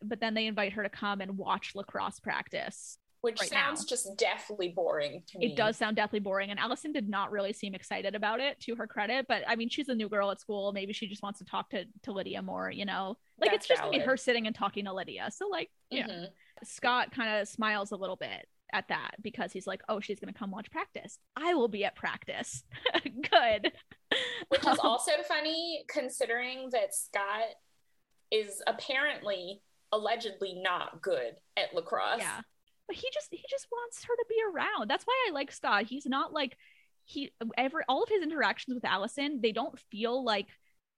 but 0.02 0.20
then 0.20 0.34
they 0.34 0.46
invite 0.46 0.74
her 0.74 0.82
to 0.82 0.88
come 0.88 1.20
and 1.20 1.36
watch 1.36 1.72
lacrosse 1.74 2.20
practice. 2.20 2.98
Which 3.26 3.40
Right 3.40 3.50
sounds 3.50 3.80
now. 3.80 3.86
just 3.88 4.16
deathly 4.16 4.68
boring 4.68 5.22
to 5.26 5.38
me. 5.38 5.46
It 5.46 5.56
does 5.56 5.76
sound 5.76 5.96
deathly 5.96 6.20
boring. 6.20 6.50
And 6.50 6.60
Allison 6.60 6.92
did 6.92 7.08
not 7.08 7.32
really 7.32 7.52
seem 7.52 7.74
excited 7.74 8.14
about 8.14 8.38
it 8.38 8.60
to 8.60 8.76
her 8.76 8.86
credit. 8.86 9.26
But 9.28 9.42
I 9.48 9.56
mean, 9.56 9.68
she's 9.68 9.88
a 9.88 9.94
new 9.96 10.08
girl 10.08 10.30
at 10.30 10.40
school. 10.40 10.72
Maybe 10.72 10.92
she 10.92 11.08
just 11.08 11.22
wants 11.24 11.40
to 11.40 11.44
talk 11.44 11.70
to, 11.70 11.84
to 12.04 12.12
Lydia 12.12 12.40
more, 12.40 12.70
you 12.70 12.84
know? 12.84 13.16
Like, 13.38 13.50
That's 13.50 13.64
it's 13.64 13.68
just 13.68 13.82
valid. 13.82 14.02
her 14.02 14.16
sitting 14.16 14.46
and 14.46 14.54
talking 14.54 14.84
to 14.84 14.92
Lydia. 14.92 15.28
So, 15.32 15.48
like, 15.48 15.70
yeah. 15.90 16.06
Mhm. 16.06 16.26
Scott 16.62 17.10
kind 17.10 17.40
of 17.40 17.48
smiles 17.48 17.90
a 17.90 17.96
little 17.96 18.14
bit 18.16 18.46
at 18.72 18.86
that 18.88 19.16
because 19.22 19.52
he's 19.52 19.66
like, 19.66 19.82
"Oh, 19.88 20.00
she's 20.00 20.18
gonna 20.20 20.32
come 20.32 20.50
watch 20.52 20.70
practice. 20.70 21.18
I 21.36 21.54
will 21.54 21.68
be 21.68 21.84
at 21.84 21.96
practice. 21.96 22.62
Good." 23.30 23.72
Which 24.48 24.66
is 24.66 24.78
also 24.82 25.12
funny 25.28 25.84
considering 25.88 26.70
that 26.70 26.94
Scott 26.94 27.48
is 28.30 28.62
apparently 28.66 29.60
allegedly 29.92 30.54
not 30.54 31.00
good 31.00 31.36
at 31.56 31.72
lacrosse. 31.74 32.18
yeah, 32.20 32.40
but 32.86 32.96
he 32.96 33.08
just 33.12 33.28
he 33.30 33.42
just 33.50 33.66
wants 33.70 34.04
her 34.04 34.14
to 34.14 34.24
be 34.28 34.36
around. 34.54 34.88
That's 34.88 35.04
why 35.04 35.26
I 35.28 35.32
like 35.32 35.52
Scott. 35.52 35.84
He's 35.86 36.06
not 36.06 36.32
like 36.32 36.56
he 37.04 37.32
every 37.56 37.82
all 37.88 38.02
of 38.02 38.08
his 38.08 38.22
interactions 38.22 38.74
with 38.74 38.84
Allison. 38.84 39.40
They 39.42 39.52
don't 39.52 39.78
feel 39.90 40.24
like 40.24 40.46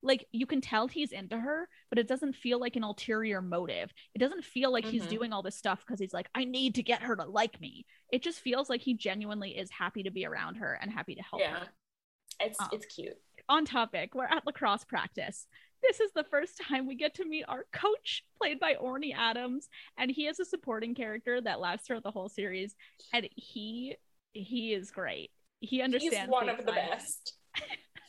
like 0.01 0.29
you 0.31 0.47
can 0.47 0.61
tell 0.61 0.87
he's 0.87 1.11
into 1.11 1.37
her, 1.37 1.69
but 1.91 1.99
it 1.99 2.07
doesn't 2.07 2.37
feel 2.37 2.61
like 2.61 2.77
an 2.77 2.85
ulterior 2.85 3.43
motive. 3.43 3.93
It 4.15 4.19
doesn't 4.21 4.45
feel 4.45 4.73
like 4.73 4.85
he's 4.85 5.03
Mhm. 5.03 5.09
doing 5.11 5.33
all 5.33 5.43
this 5.43 5.57
stuff 5.57 5.81
because 5.85 5.99
he's 5.99 6.13
like, 6.13 6.29
I 6.37 6.45
need 6.45 6.77
to 6.77 6.85
get 6.85 7.03
her 7.03 7.17
to 7.17 7.25
like 7.25 7.61
me. 7.61 7.85
It 8.13 8.23
just 8.23 8.39
feels 8.39 8.71
like 8.71 8.81
he 8.81 8.95
genuinely 8.95 9.59
is 9.59 9.71
happy 9.73 10.05
to 10.05 10.11
be 10.13 10.25
around 10.25 10.55
her 10.57 10.75
and 10.81 10.93
happy 10.93 11.17
to 11.17 11.23
help 11.23 11.43
Yeah. 11.43 11.59
her. 11.61 11.69
It's 12.41 12.59
Oh. 12.61 12.69
it's 12.73 12.87
cute. 12.87 13.17
on 13.49 13.65
topic, 13.65 14.15
we're 14.15 14.27
at 14.27 14.45
lacrosse 14.47 14.85
practice. 14.85 15.49
This 15.83 16.01
is 16.01 16.11
the 16.15 16.25
first 16.25 16.61
time 16.69 16.87
we 16.87 16.97
get 16.97 17.15
to 17.15 17.25
meet 17.25 17.45
our 17.49 17.67
coach, 17.73 18.25
played 18.41 18.59
by 18.59 18.75
Orny 18.75 19.15
Adams, 19.17 19.69
and 19.97 20.11
he 20.11 20.27
is 20.27 20.41
a 20.41 20.45
supporting 20.45 20.95
character 20.95 21.41
that 21.41 21.61
lasts 21.61 21.87
throughout 21.87 22.03
the 22.03 22.11
whole 22.11 22.29
series, 22.29 22.75
and 23.13 23.29
he 23.37 23.97
he 24.33 24.73
is 24.73 24.91
great. 24.91 25.31
He 25.61 25.83
understands. 25.83 26.21
He's 26.21 26.29
one 26.29 26.49
of 26.49 26.59
the 26.59 26.73
best. 26.73 27.35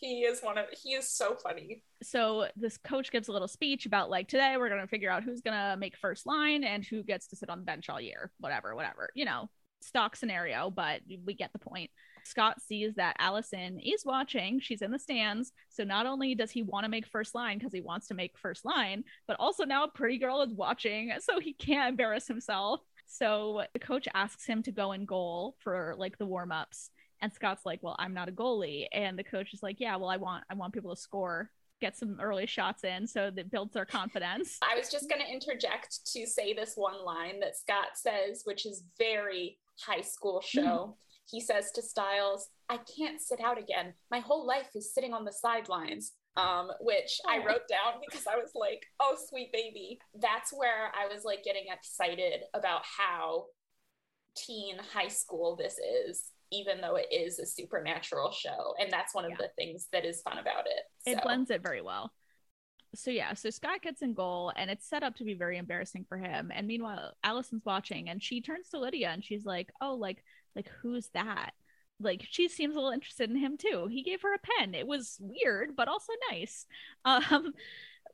he 0.01 0.21
is 0.21 0.41
one 0.41 0.58
of 0.58 0.65
he 0.84 0.93
is 0.93 1.10
so 1.10 1.36
funny. 1.36 1.84
So 2.03 2.47
this 2.55 2.77
coach 2.77 3.12
gives 3.12 3.27
a 3.27 3.32
little 3.32 3.47
speech 3.47 3.86
about 3.86 4.10
like 4.10 4.27
today 4.27 4.55
we're 4.58 4.69
gonna 4.69 4.88
figure 4.88 5.12
out 5.12 5.23
who's 5.23 5.41
gonna 5.41 5.77
make 5.77 5.97
first 5.97 6.25
line 6.25 6.63
and 6.63 6.86
who 6.86 7.03
gets 7.03 7.27
to 7.27 7.36
sit 7.36 7.49
on 7.49 7.60
the 7.60 7.65
bench 7.65 7.89
all 7.89 8.01
year, 8.01 8.32
whatever, 8.39 8.75
whatever. 8.75 9.10
You 9.13 9.25
know, 9.25 9.49
stock 9.82 10.15
scenario, 10.15 10.69
but 10.69 11.01
we 11.25 11.34
get 11.34 11.53
the 11.53 11.60
point. 11.60 11.91
Scott 12.23 12.62
sees 12.62 12.95
that 12.95 13.15
Allison 13.19 13.79
is 13.79 14.05
watching. 14.05 14.60
She's 14.60 14.82
in 14.82 14.91
the 14.91 14.99
stands. 14.99 15.51
So 15.69 15.84
not 15.84 16.05
only 16.05 16.36
does 16.36 16.51
he 16.51 16.63
want 16.63 16.86
to 16.86 16.89
make 16.89 17.05
first 17.05 17.36
line 17.36 17.58
because 17.58 17.73
he 17.73 17.82
wants 17.82 18.08
to 18.08 18.13
make 18.13 18.38
first 18.38 18.65
line, 18.65 19.03
but 19.27 19.38
also 19.39 19.65
now 19.65 19.84
a 19.84 19.88
pretty 19.89 20.17
girl 20.17 20.41
is 20.41 20.53
watching. 20.53 21.12
So 21.19 21.39
he 21.39 21.53
can't 21.53 21.89
embarrass 21.89 22.27
himself. 22.27 22.82
So 23.05 23.63
the 23.73 23.79
coach 23.79 24.08
asks 24.13 24.45
him 24.45 24.63
to 24.63 24.71
go 24.71 24.91
in 24.91 25.05
goal 25.05 25.55
for 25.60 25.95
like 25.97 26.17
the 26.17 26.25
warm 26.25 26.51
ups. 26.51 26.91
And 27.21 27.34
Scott's 27.34 27.65
like, 27.65 27.84
well, 27.84 27.95
I'm 27.99 28.13
not 28.13 28.29
a 28.29 28.32
goalie. 28.32 28.88
And 28.93 29.17
the 29.17 29.23
coach 29.23 29.53
is 29.53 29.62
like, 29.62 29.79
yeah, 29.79 29.95
well, 29.95 30.10
I 30.10 30.17
want, 30.17 30.43
I 30.49 30.53
want 30.53 30.73
people 30.73 30.95
to 30.95 31.01
score, 31.01 31.49
get 31.82 31.97
some 31.97 32.19
early 32.21 32.45
shots 32.45 32.84
in. 32.84 33.08
So 33.08 33.32
that 33.32 33.51
builds 33.51 33.73
their 33.73 33.86
confidence. 33.86 34.58
I 34.62 34.77
was 34.77 34.89
just 34.89 35.10
going 35.10 35.21
to 35.21 35.32
interject 35.32 36.05
to 36.13 36.25
say 36.25 36.53
this 36.53 36.75
one 36.75 37.03
line 37.03 37.39
that 37.41 37.58
Scott 37.58 37.89
says, 37.95 38.43
which 38.45 38.65
is 38.65 38.84
very 38.97 39.58
high 39.79 40.01
school 40.01 40.41
show. 40.41 40.95
he 41.29 41.39
says 41.41 41.71
to 41.71 41.81
Stiles, 41.81 42.49
I 42.69 42.77
can't 42.97 43.21
sit 43.21 43.39
out 43.41 43.57
again. 43.59 43.93
My 44.09 44.19
whole 44.19 44.45
life 44.47 44.69
is 44.75 44.93
sitting 44.93 45.13
on 45.13 45.25
the 45.25 45.33
sidelines. 45.33 46.13
Um, 46.37 46.69
which 46.79 47.19
I 47.27 47.39
wrote 47.39 47.67
down 47.67 47.99
because 48.09 48.25
I 48.25 48.37
was 48.37 48.51
like, 48.55 48.85
oh, 49.01 49.17
sweet 49.27 49.51
baby. 49.51 49.99
That's 50.21 50.53
where 50.53 50.89
I 50.97 51.13
was 51.13 51.25
like 51.25 51.43
getting 51.43 51.65
excited 51.69 52.41
about 52.53 52.83
how 52.85 53.45
teen 54.37 54.77
high 54.93 55.09
school 55.09 55.57
this 55.57 55.77
is, 56.07 56.25
even 56.51 56.79
though 56.79 56.95
it 56.95 57.07
is 57.11 57.39
a 57.39 57.45
supernatural 57.45 58.31
show. 58.31 58.73
And 58.79 58.89
that's 58.91 59.13
one 59.13 59.25
of 59.25 59.31
Yeah. 59.31 59.37
the 59.47 59.49
things 59.58 59.87
that 59.91 60.06
is 60.06 60.21
fun 60.21 60.37
about 60.37 60.65
it. 60.67 60.83
It 61.10 61.21
blends 61.23 61.49
it 61.51 61.62
very 61.62 61.81
well. 61.81 62.13
So 62.95 63.12
yeah, 63.12 63.33
so 63.33 63.49
Scott 63.49 63.81
gets 63.81 64.01
in 64.01 64.13
goal 64.13 64.51
and 64.56 64.71
it's 64.71 64.87
set 64.87 65.04
up 65.04 65.15
to 65.17 65.23
be 65.23 65.33
very 65.33 65.58
embarrassing 65.58 66.06
for 66.08 66.17
him. 66.17 66.51
And 66.54 66.65
meanwhile, 66.67 67.13
Allison's 67.23 67.65
watching 67.65 68.08
and 68.10 68.23
she 68.23 68.41
turns 68.41 68.69
to 68.69 68.79
Lydia 68.79 69.10
and 69.10 69.23
she's 69.23 69.45
like, 69.45 69.71
"Oh, 69.81 69.95
like 69.95 70.23
like 70.60 70.69
who's 70.81 71.10
that?" 71.10 71.51
Like 71.99 72.25
she 72.29 72.47
seems 72.47 72.75
a 72.75 72.79
little 72.79 72.91
interested 72.91 73.29
in 73.29 73.35
him 73.37 73.57
too. 73.57 73.87
He 73.91 74.03
gave 74.03 74.21
her 74.21 74.33
a 74.33 74.39
pen. 74.39 74.73
It 74.75 74.87
was 74.87 75.17
weird, 75.19 75.75
but 75.75 75.87
also 75.87 76.13
nice. 76.31 76.65
Um 77.05 77.53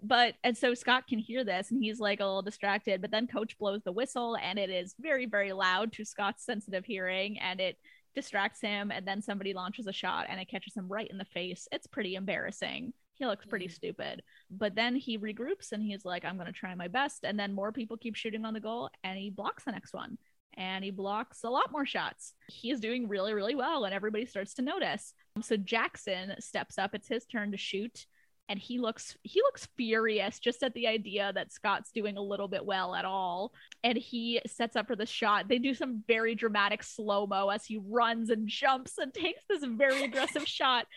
but 0.01 0.35
and 0.43 0.57
so 0.57 0.73
Scott 0.73 1.07
can 1.07 1.19
hear 1.19 1.43
this 1.43 1.71
and 1.71 1.81
he's 1.83 1.99
like 1.99 2.19
a 2.19 2.25
little 2.25 2.41
distracted, 2.41 3.01
but 3.01 3.11
then 3.11 3.27
coach 3.27 3.57
blows 3.57 3.81
the 3.83 3.91
whistle 3.91 4.37
and 4.37 4.59
it 4.59 4.69
is 4.69 4.95
very 4.99 5.25
very 5.25 5.53
loud 5.53 5.93
to 5.93 6.05
Scott's 6.05 6.43
sensitive 6.45 6.85
hearing 6.85 7.39
and 7.39 7.59
it 7.61 7.77
distracts 8.15 8.61
him 8.61 8.91
and 8.91 9.07
then 9.07 9.21
somebody 9.21 9.53
launches 9.53 9.87
a 9.87 9.93
shot 9.93 10.27
and 10.29 10.39
it 10.39 10.47
catches 10.49 10.75
him 10.75 10.87
right 10.89 11.07
in 11.09 11.17
the 11.17 11.25
face. 11.25 11.67
It's 11.71 11.87
pretty 11.87 12.15
embarrassing. 12.15 12.93
He 13.15 13.25
looks 13.25 13.45
pretty 13.45 13.67
Mhm. 13.67 13.71
stupid. 13.71 14.23
But 14.49 14.75
then 14.75 14.95
he 14.95 15.17
regroups 15.17 15.71
and 15.71 15.81
he's 15.83 16.05
like, 16.05 16.25
I'm 16.25 16.35
going 16.37 16.47
to 16.47 16.53
try 16.53 16.75
my 16.75 16.87
best. 16.89 17.23
And 17.23 17.39
then 17.39 17.53
more 17.53 17.71
people 17.71 17.97
keep 17.97 18.15
shooting 18.15 18.45
on 18.45 18.53
the 18.53 18.59
goal 18.59 18.89
and 19.03 19.17
he 19.17 19.29
blocks 19.29 19.63
the 19.65 19.71
next 19.71 19.93
one. 19.93 20.17
And 20.57 20.83
he 20.83 20.91
blocks 20.91 21.43
a 21.43 21.49
lot 21.49 21.71
more 21.71 21.85
shots. 21.85 22.33
He 22.47 22.71
is 22.71 22.79
doing 22.79 23.07
really, 23.09 23.33
really 23.33 23.55
well, 23.55 23.83
and 23.83 23.93
everybody 23.93 24.25
starts 24.25 24.53
to 24.55 24.61
notice. 24.61 25.13
So 25.41 25.57
Jackson 25.57 26.33
steps 26.39 26.77
up. 26.77 26.95
It's 26.95 27.09
his 27.09 27.25
turn 27.25 27.51
to 27.51 27.57
shoot, 27.57 28.05
and 28.47 28.57
he 28.57 28.79
looks 28.79 29.17
he 29.23 29.41
looks 29.41 29.67
furious 29.75 30.39
just 30.39 30.63
at 30.63 30.73
the 30.73 30.87
idea 30.87 31.33
that 31.33 31.51
Scott's 31.51 31.91
doing 31.91 32.15
a 32.15 32.21
little 32.21 32.47
bit 32.47 32.65
well 32.65 32.95
at 32.95 33.03
all. 33.03 33.51
And 33.83 33.97
he 33.97 34.41
sets 34.47 34.75
up 34.77 34.87
for 34.87 34.95
the 34.95 35.05
shot. 35.05 35.49
They 35.49 35.59
do 35.59 35.73
some 35.73 36.03
very 36.07 36.35
dramatic 36.35 36.83
slow 36.83 37.27
mo 37.27 37.49
as 37.49 37.65
he 37.65 37.77
runs 37.85 38.29
and 38.29 38.47
jumps 38.47 38.97
and 38.97 39.13
takes 39.13 39.41
this 39.49 39.63
very 39.65 40.03
aggressive 40.03 40.47
shot. 40.47 40.87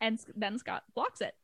And 0.00 0.20
then 0.36 0.58
Scott 0.58 0.84
blocks 0.94 1.20
it. 1.20 1.34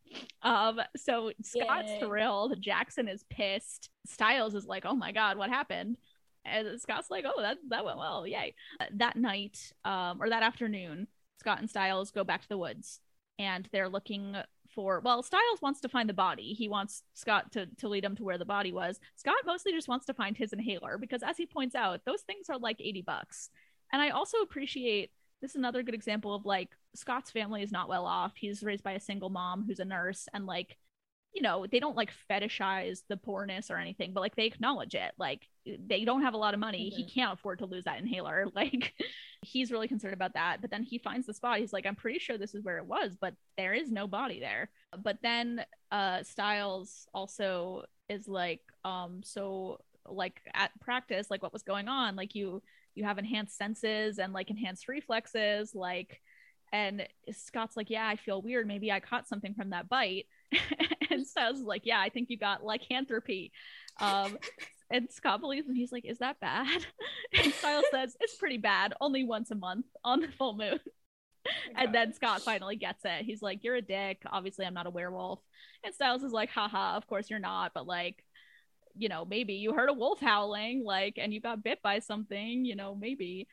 Um, 0.43 0.81
so 0.97 1.33
Scott's 1.43 1.91
Yay. 1.91 1.99
thrilled. 1.99 2.61
Jackson 2.61 3.09
is 3.09 3.25
pissed. 3.29 3.91
Stiles 4.07 4.55
is 4.55 4.65
like, 4.65 4.85
"Oh 4.87 4.95
my 4.95 5.11
god, 5.11 5.37
what 5.39 5.51
happened?" 5.51 5.97
And 6.45 6.81
Scott's 6.81 7.11
like, 7.11 7.25
"Oh, 7.27 7.41
that 7.41 7.59
that 7.69 7.85
went 7.85 7.99
well, 7.99 8.27
yay!" 8.27 8.55
That 8.93 9.17
night, 9.17 9.73
um, 9.85 10.21
or 10.21 10.29
that 10.29 10.43
afternoon, 10.43 11.09
Scott 11.41 11.61
and 11.61 11.71
Stiles 11.71 12.11
go 12.11 12.25
back 12.25 12.43
to 12.43 12.49
the 12.49 12.59
woods, 12.59 13.01
and 13.39 13.69
they're 13.73 13.89
looking 13.89 14.37
for. 14.75 15.01
Well, 15.01 15.23
Stiles 15.23 15.63
wants 15.63 15.81
to 15.81 15.89
find 15.89 16.09
the 16.09 16.15
body. 16.15 16.53
He 16.53 16.69
wants 16.69 17.03
Scott 17.15 17.53
to 17.53 17.67
to 17.67 17.89
lead 17.89 18.05
him 18.05 18.17
to 18.17 18.25
where 18.25 18.39
the 18.39 18.45
body 18.45 18.73
was. 18.73 19.01
Scott 19.17 19.37
mostly 19.47 19.73
just 19.73 19.89
wants 19.89 20.07
to 20.07 20.15
find 20.15 20.37
his 20.37 20.53
inhaler 20.53 20.99
because, 20.99 21.23
as 21.23 21.37
he 21.37 21.47
points 21.47 21.75
out, 21.75 22.05
those 22.05 22.23
things 22.23 22.49
are 22.51 22.59
like 22.59 22.81
eighty 22.81 23.03
bucks. 23.03 23.51
And 23.93 24.03
I 24.03 24.11
also 24.11 24.39
appreciate 24.39 25.11
this 25.41 25.53
is 25.53 25.57
another 25.57 25.83
good 25.83 25.95
example 25.95 26.35
of 26.35 26.45
like 26.47 26.71
Scott's 26.95 27.31
family 27.31 27.63
is 27.63 27.73
not 27.73 27.89
well 27.89 28.07
off. 28.07 28.33
He's 28.37 28.63
raised 28.63 28.83
by 28.83 28.93
a 28.93 29.01
single 29.01 29.31
mom 29.31 29.65
who's 29.67 29.81
a 29.81 29.85
nurse, 29.85 30.29
and 30.33 30.47
like 30.47 30.77
you 31.35 31.43
know, 31.43 31.67
they 31.71 31.81
don't 31.81 31.97
like 31.97 32.13
fetishize 32.31 33.01
the 33.09 33.17
poorness 33.17 33.69
or 33.69 33.77
anything, 33.77 34.13
but 34.13 34.21
like 34.21 34.37
they 34.37 34.47
acknowledge 34.47 34.95
it. 34.95 35.13
Like 35.19 35.49
they 35.67 36.05
don't 36.05 36.23
have 36.23 36.35
a 36.35 36.39
lot 36.39 36.55
of 36.55 36.61
money. 36.61 36.91
Mm-hmm. 36.91 36.97
He 36.97 37.11
can't 37.11 37.33
afford 37.33 37.59
to 37.59 37.67
lose 37.67 37.85
that 37.85 37.99
inhaler. 37.99 38.47
Like 38.55 38.95
he's 39.43 39.73
really 39.73 39.89
concerned 39.89 40.15
about 40.15 40.35
that. 40.35 40.61
But 40.61 40.71
then 40.71 40.85
he 40.85 40.99
finds 40.99 41.27
the 41.27 41.35
spot. 41.35 41.59
He's 41.59 41.73
like, 41.73 41.87
I'm 41.87 41.97
pretty 41.97 42.21
sure 42.21 42.39
this 42.39 42.55
is 42.55 42.63
where 42.63 42.79
it 42.79 42.87
was, 42.87 43.17
but 43.21 43.35
there 43.59 43.75
is 43.75 43.91
no 43.91 44.07
body 44.07 44.39
there. 44.39 44.71
But 45.03 45.19
then 45.23 45.65
uh 45.91 46.23
Stiles 46.23 47.09
also 47.13 47.83
is 48.09 48.29
like, 48.29 48.61
um, 48.85 49.21
so 49.25 49.81
like 50.07 50.41
at 50.55 50.71
practice, 50.81 51.31
like 51.31 51.43
what 51.43 51.53
was 51.53 51.63
going 51.63 51.89
on? 51.89 52.15
Like 52.15 52.37
you 52.37 52.63
you 52.95 53.03
have 53.03 53.19
enhanced 53.19 53.59
senses 53.59 54.19
and 54.19 54.33
like 54.33 54.51
enhanced 54.51 54.87
reflexes, 54.87 55.75
like 55.75 56.21
and 56.73 57.07
Scott's 57.33 57.77
like, 57.77 57.91
Yeah, 57.91 58.07
I 58.07 58.17
feel 58.17 58.41
weird. 58.41 58.69
Maybe 58.69 58.93
I 58.93 59.01
caught 59.01 59.29
something 59.29 59.55
from 59.55 59.71
that 59.71 59.89
bite. 59.89 60.27
and 61.11 61.27
Stiles 61.27 61.59
is 61.59 61.65
like, 61.65 61.83
Yeah, 61.85 62.01
I 62.01 62.09
think 62.09 62.31
you 62.31 62.39
got 62.39 62.65
lycanthropy. 62.65 63.53
Um, 64.01 64.39
and 64.91 65.09
Scott 65.11 65.41
believes 65.41 65.69
him. 65.69 65.75
He's 65.75 65.93
like, 65.93 66.05
Is 66.05 66.19
that 66.19 66.41
bad? 66.41 66.87
And 67.35 67.53
Stiles 67.53 67.87
says, 67.93 68.17
It's 68.21 68.37
pretty 68.37 68.59
bad, 68.59 68.95
only 69.01 69.25
once 69.25 69.51
a 69.51 69.57
month 69.57 69.87
on 70.05 70.21
the 70.21 70.29
full 70.29 70.57
moon. 70.57 70.81
Oh 71.47 71.51
and 71.77 71.95
then 71.95 72.15
Scott 72.15 72.41
finally 72.41 72.77
gets 72.77 73.05
it. 73.05 73.25
He's 73.25 73.43
like, 73.43 73.65
You're 73.65 73.77
a 73.77 73.83
dick. 73.83 74.23
Obviously, 74.31 74.67
I'm 74.67 74.75
not 74.75 74.87
a 74.87 74.91
werewolf. 74.91 75.41
And 75.85 75.95
Stiles 75.95 76.23
is 76.23 76.33
like, 76.33 76.51
Haha, 76.51 76.97
of 76.97 77.07
course 77.07 77.29
you're 77.29 77.39
not. 77.39 77.73
But 77.75 77.87
like, 77.87 78.25
you 78.97 79.09
know, 79.09 79.25
maybe 79.25 79.55
you 79.55 79.73
heard 79.75 79.91
a 79.91 79.95
wolf 79.95 80.21
howling, 80.21 80.85
like, 80.85 81.19
and 81.19 81.35
you 81.35 81.41
got 81.41 81.65
bit 81.65 81.83
by 81.83 81.99
something, 81.99 82.65
you 82.65 82.77
know, 82.77 82.95
maybe. 82.95 83.49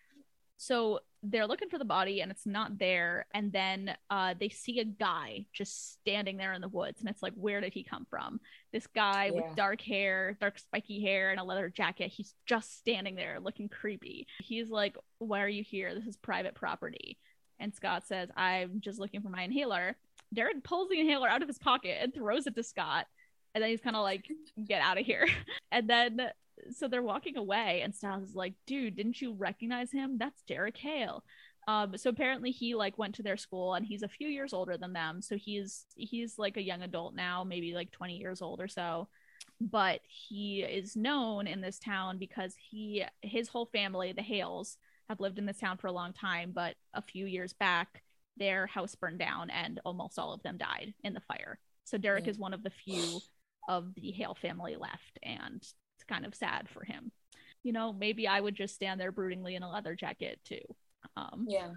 So 0.61 0.99
they're 1.23 1.47
looking 1.47 1.69
for 1.69 1.79
the 1.79 1.85
body 1.85 2.21
and 2.21 2.31
it's 2.31 2.45
not 2.45 2.77
there. 2.77 3.25
And 3.33 3.51
then 3.51 3.95
uh, 4.11 4.35
they 4.39 4.49
see 4.49 4.79
a 4.79 4.85
guy 4.85 5.47
just 5.51 5.93
standing 5.93 6.37
there 6.37 6.53
in 6.53 6.61
the 6.61 6.67
woods. 6.67 6.99
And 6.99 7.09
it's 7.09 7.23
like, 7.23 7.33
where 7.33 7.61
did 7.61 7.73
he 7.73 7.83
come 7.83 8.05
from? 8.11 8.39
This 8.71 8.85
guy 8.85 9.25
yeah. 9.25 9.31
with 9.31 9.55
dark 9.55 9.81
hair, 9.81 10.37
dark 10.39 10.59
spiky 10.59 11.01
hair, 11.01 11.31
and 11.31 11.39
a 11.39 11.43
leather 11.43 11.67
jacket. 11.67 12.11
He's 12.11 12.35
just 12.45 12.77
standing 12.77 13.15
there 13.15 13.39
looking 13.39 13.69
creepy. 13.69 14.27
He's 14.37 14.69
like, 14.69 14.95
Why 15.17 15.41
are 15.41 15.49
you 15.49 15.63
here? 15.63 15.95
This 15.95 16.05
is 16.05 16.15
private 16.15 16.53
property. 16.53 17.17
And 17.59 17.73
Scott 17.73 18.05
says, 18.05 18.29
I'm 18.37 18.81
just 18.81 18.99
looking 18.99 19.23
for 19.23 19.29
my 19.29 19.41
inhaler. 19.41 19.97
Derek 20.31 20.63
pulls 20.63 20.89
the 20.89 20.99
inhaler 20.99 21.27
out 21.27 21.41
of 21.41 21.47
his 21.47 21.57
pocket 21.57 21.97
and 21.99 22.13
throws 22.13 22.45
it 22.45 22.55
to 22.55 22.61
Scott. 22.61 23.07
And 23.55 23.63
then 23.63 23.71
he's 23.71 23.81
kind 23.81 23.95
of 23.95 24.03
like, 24.03 24.29
Get 24.63 24.83
out 24.83 24.99
of 24.99 25.07
here. 25.07 25.27
And 25.71 25.89
then 25.89 26.29
so 26.71 26.87
they're 26.87 27.01
walking 27.01 27.37
away, 27.37 27.81
and 27.81 27.93
Stiles 27.95 28.29
is 28.29 28.35
like, 28.35 28.53
"Dude, 28.65 28.95
didn't 28.95 29.21
you 29.21 29.33
recognize 29.33 29.91
him? 29.91 30.17
That's 30.17 30.41
Derek 30.43 30.77
Hale." 30.77 31.23
Um, 31.67 31.95
so 31.97 32.09
apparently 32.09 32.51
he 32.51 32.73
like 32.75 32.97
went 32.97 33.15
to 33.15 33.23
their 33.23 33.37
school, 33.37 33.75
and 33.75 33.85
he's 33.85 34.03
a 34.03 34.07
few 34.07 34.27
years 34.27 34.53
older 34.53 34.77
than 34.77 34.93
them. 34.93 35.21
So 35.21 35.37
he's 35.37 35.85
he's 35.95 36.37
like 36.37 36.57
a 36.57 36.63
young 36.63 36.81
adult 36.81 37.15
now, 37.15 37.43
maybe 37.43 37.73
like 37.73 37.91
twenty 37.91 38.17
years 38.17 38.41
old 38.41 38.61
or 38.61 38.67
so. 38.67 39.07
But 39.59 40.01
he 40.07 40.61
is 40.61 40.95
known 40.95 41.47
in 41.47 41.61
this 41.61 41.79
town 41.79 42.17
because 42.17 42.55
he 42.57 43.03
his 43.21 43.47
whole 43.47 43.65
family, 43.67 44.11
the 44.11 44.21
Hales, 44.21 44.77
have 45.09 45.19
lived 45.19 45.37
in 45.37 45.45
this 45.45 45.59
town 45.59 45.77
for 45.77 45.87
a 45.87 45.91
long 45.91 46.13
time. 46.13 46.51
But 46.53 46.75
a 46.93 47.01
few 47.01 47.25
years 47.25 47.53
back, 47.53 48.01
their 48.37 48.65
house 48.65 48.95
burned 48.95 49.19
down, 49.19 49.49
and 49.51 49.79
almost 49.85 50.17
all 50.17 50.33
of 50.33 50.41
them 50.43 50.57
died 50.57 50.93
in 51.03 51.13
the 51.13 51.21
fire. 51.21 51.59
So 51.83 51.97
Derek 51.97 52.25
mm. 52.25 52.29
is 52.29 52.39
one 52.39 52.53
of 52.53 52.63
the 52.63 52.71
few 52.71 53.19
of 53.67 53.93
the 53.95 54.11
Hale 54.11 54.35
family 54.35 54.75
left, 54.75 55.19
and 55.21 55.63
kind 56.11 56.25
of 56.25 56.35
sad 56.35 56.67
for 56.69 56.83
him. 56.83 57.11
You 57.63 57.73
know, 57.73 57.93
maybe 57.93 58.27
I 58.27 58.39
would 58.39 58.55
just 58.55 58.75
stand 58.75 58.99
there 58.99 59.11
broodingly 59.11 59.55
in 59.55 59.63
a 59.63 59.69
leather 59.69 59.95
jacket 59.95 60.39
too. 60.43 60.61
Um, 61.15 61.45
yeah. 61.47 61.69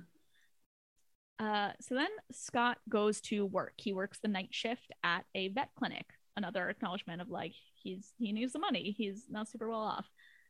Uh, 1.39 1.73
so 1.81 1.95
then 1.95 2.09
Scott 2.33 2.79
goes 2.89 3.21
to 3.23 3.45
work. 3.45 3.75
He 3.77 3.93
works 3.93 4.19
the 4.19 4.29
night 4.29 4.51
shift 4.53 4.93
at 5.03 5.25
a 5.35 5.49
vet 5.49 5.71
clinic. 5.77 6.07
Another 6.37 6.69
acknowledgement 6.69 7.21
of 7.21 7.29
like 7.29 7.53
he's 7.75 8.13
he 8.19 8.33
needs 8.33 8.53
the 8.53 8.59
money. 8.59 8.95
He's 8.97 9.25
not 9.29 9.49
super 9.49 9.69
well 9.69 9.81
off. 9.81 10.07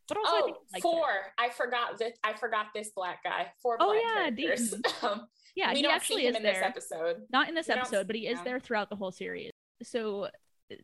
But 0.08 0.18
also, 0.18 0.32
oh, 0.32 0.56
I 0.74 0.80
four. 0.80 1.02
I 1.38 1.48
forgot 1.48 1.98
that. 1.98 2.12
I 2.22 2.34
forgot 2.34 2.66
this 2.74 2.90
black 2.94 3.24
guy. 3.24 3.52
Four. 3.62 3.78
Oh 3.80 3.92
yeah, 3.92 4.30
characters. 4.30 4.74
um, 5.02 5.26
yeah, 5.54 5.72
he 5.72 5.86
actually 5.86 6.26
is 6.26 6.36
in 6.36 6.42
there. 6.42 6.54
this 6.54 6.62
episode. 6.62 7.22
Not 7.30 7.48
in 7.48 7.54
this 7.54 7.68
we 7.68 7.74
episode, 7.74 8.06
but 8.06 8.16
he 8.16 8.26
is 8.26 8.38
yeah. 8.38 8.44
there 8.44 8.60
throughout 8.60 8.90
the 8.90 8.96
whole 8.96 9.12
series. 9.12 9.50
So 9.82 10.28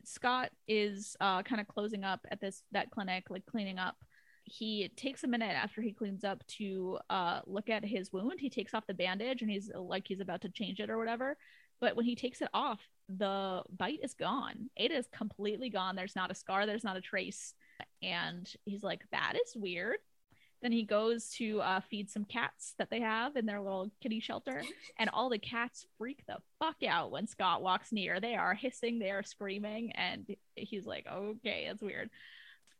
Scott 0.03 0.51
is 0.67 1.15
uh, 1.19 1.43
kind 1.43 1.61
of 1.61 1.67
closing 1.67 2.03
up 2.03 2.25
at 2.31 2.39
this 2.39 2.63
that 2.71 2.91
clinic, 2.91 3.29
like 3.29 3.45
cleaning 3.45 3.79
up. 3.79 3.95
He 4.43 4.89
takes 4.95 5.23
a 5.23 5.27
minute 5.27 5.55
after 5.55 5.81
he 5.81 5.93
cleans 5.93 6.23
up 6.23 6.45
to 6.57 6.99
uh, 7.09 7.41
look 7.45 7.69
at 7.69 7.85
his 7.85 8.11
wound. 8.11 8.39
He 8.39 8.49
takes 8.49 8.73
off 8.73 8.87
the 8.87 8.93
bandage 8.93 9.41
and 9.41 9.51
he's 9.51 9.71
like 9.73 10.07
he's 10.07 10.19
about 10.19 10.41
to 10.41 10.49
change 10.49 10.79
it 10.79 10.89
or 10.89 10.97
whatever. 10.97 11.37
But 11.79 11.95
when 11.95 12.05
he 12.05 12.15
takes 12.15 12.41
it 12.41 12.49
off, 12.53 12.79
the 13.09 13.63
bite 13.75 13.99
is 14.03 14.13
gone. 14.13 14.69
It 14.75 14.91
is 14.91 15.07
completely 15.15 15.69
gone. 15.69 15.95
There's 15.95 16.15
not 16.15 16.31
a 16.31 16.35
scar. 16.35 16.65
There's 16.65 16.83
not 16.83 16.97
a 16.97 17.01
trace. 17.01 17.53
And 18.03 18.51
he's 18.65 18.83
like, 18.83 19.01
"That 19.11 19.33
is 19.35 19.55
weird." 19.55 19.97
Then 20.61 20.71
he 20.71 20.83
goes 20.83 21.29
to 21.37 21.59
uh, 21.61 21.81
feed 21.81 22.09
some 22.09 22.23
cats 22.23 22.75
that 22.77 22.91
they 22.91 22.99
have 22.99 23.35
in 23.35 23.47
their 23.47 23.61
little 23.61 23.89
kitty 24.01 24.19
shelter, 24.19 24.61
and 24.99 25.09
all 25.09 25.29
the 25.29 25.39
cats 25.39 25.87
freak 25.97 26.23
the 26.27 26.37
fuck 26.59 26.75
out 26.87 27.11
when 27.11 27.25
Scott 27.27 27.63
walks 27.63 27.91
near. 27.91 28.19
They 28.19 28.35
are 28.35 28.53
hissing, 28.53 28.99
they 28.99 29.09
are 29.09 29.23
screaming, 29.23 29.91
and 29.93 30.27
he's 30.55 30.85
like, 30.85 31.07
"Okay, 31.11 31.65
that's 31.67 31.81
weird." 31.81 32.11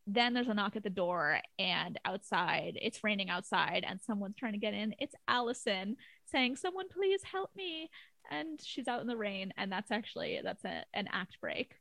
Then 0.07 0.34
there's 0.34 0.47
a 0.47 0.53
knock 0.53 0.75
at 0.75 0.84
the 0.84 0.89
door, 0.89 1.39
and 1.57 1.99
outside, 2.05 2.77
it's 2.82 3.03
raining 3.03 3.29
outside, 3.29 3.84
and 3.88 3.99
someone's 4.01 4.36
trying 4.36 4.53
to 4.53 4.59
get 4.59 4.73
in. 4.73 4.93
It's 4.99 5.15
Allison 5.27 5.97
saying, 6.25 6.57
"Someone 6.57 6.88
please 6.88 7.23
help 7.23 7.49
me!" 7.55 7.89
And 8.29 8.59
she's 8.61 8.88
out 8.88 9.01
in 9.01 9.07
the 9.07 9.17
rain, 9.17 9.53
and 9.57 9.71
that's 9.71 9.91
actually 9.91 10.39
that's 10.43 10.63
a, 10.65 10.84
an 10.93 11.07
act 11.11 11.39
break. 11.41 11.73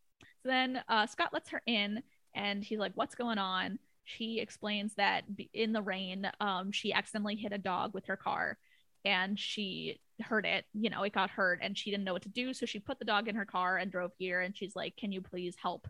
So 0.42 0.48
then 0.48 0.82
uh, 0.88 1.07
Scott 1.07 1.34
lets 1.34 1.51
her 1.51 1.62
in, 1.66 2.03
and 2.34 2.64
he's 2.64 2.78
like, 2.78 2.92
"What's 2.94 3.14
going 3.14 3.38
on?" 3.38 3.78
She 4.05 4.40
explains 4.40 4.94
that 4.94 5.24
in 5.53 5.72
the 5.72 5.82
rain, 5.82 6.30
um, 6.40 6.72
she 6.72 6.92
accidentally 6.92 7.36
hit 7.36 7.53
a 7.53 7.59
dog 7.59 7.94
with 7.94 8.07
her 8.07 8.16
car 8.16 8.59
and 9.05 9.38
she 9.38 10.01
hurt 10.20 10.44
it. 10.44 10.64
You 10.74 10.90
know, 10.90 11.03
it 11.03 11.12
got 11.12 11.30
hurt 11.30 11.61
and 11.62 11.76
she 11.76 11.90
didn't 11.90 12.05
know 12.05 12.12
what 12.12 12.22
to 12.22 12.28
do. 12.28 12.53
So 12.53 12.66
she 12.66 12.78
put 12.78 12.98
the 12.98 13.05
dog 13.05 13.28
in 13.28 13.36
her 13.36 13.44
car 13.44 13.76
and 13.76 13.90
drove 13.90 14.12
here. 14.18 14.40
And 14.40 14.57
she's 14.57 14.76
like, 14.76 14.96
Can 14.96 15.12
you 15.12 15.20
please 15.20 15.57
help 15.61 15.88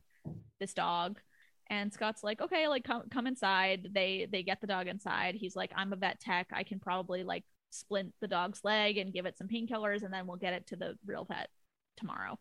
this 0.58 0.74
dog? 0.74 1.18
And 1.70 1.92
Scott's 1.92 2.24
like, 2.24 2.40
okay, 2.40 2.66
like 2.66 2.82
come 2.82 3.04
come 3.10 3.28
inside. 3.28 3.90
They 3.92 4.26
they 4.30 4.42
get 4.42 4.60
the 4.60 4.66
dog 4.66 4.88
inside. 4.88 5.36
He's 5.36 5.54
like, 5.54 5.70
I'm 5.74 5.92
a 5.92 5.96
vet 5.96 6.20
tech. 6.20 6.48
I 6.52 6.64
can 6.64 6.80
probably 6.80 7.22
like 7.22 7.44
splint 7.70 8.12
the 8.20 8.26
dog's 8.26 8.60
leg 8.64 8.98
and 8.98 9.12
give 9.12 9.24
it 9.24 9.38
some 9.38 9.46
painkillers, 9.46 10.02
and 10.02 10.12
then 10.12 10.26
we'll 10.26 10.36
get 10.36 10.52
it 10.52 10.66
to 10.68 10.76
the 10.76 10.98
real 11.06 11.24
vet 11.24 11.48
tomorrow. 11.96 12.38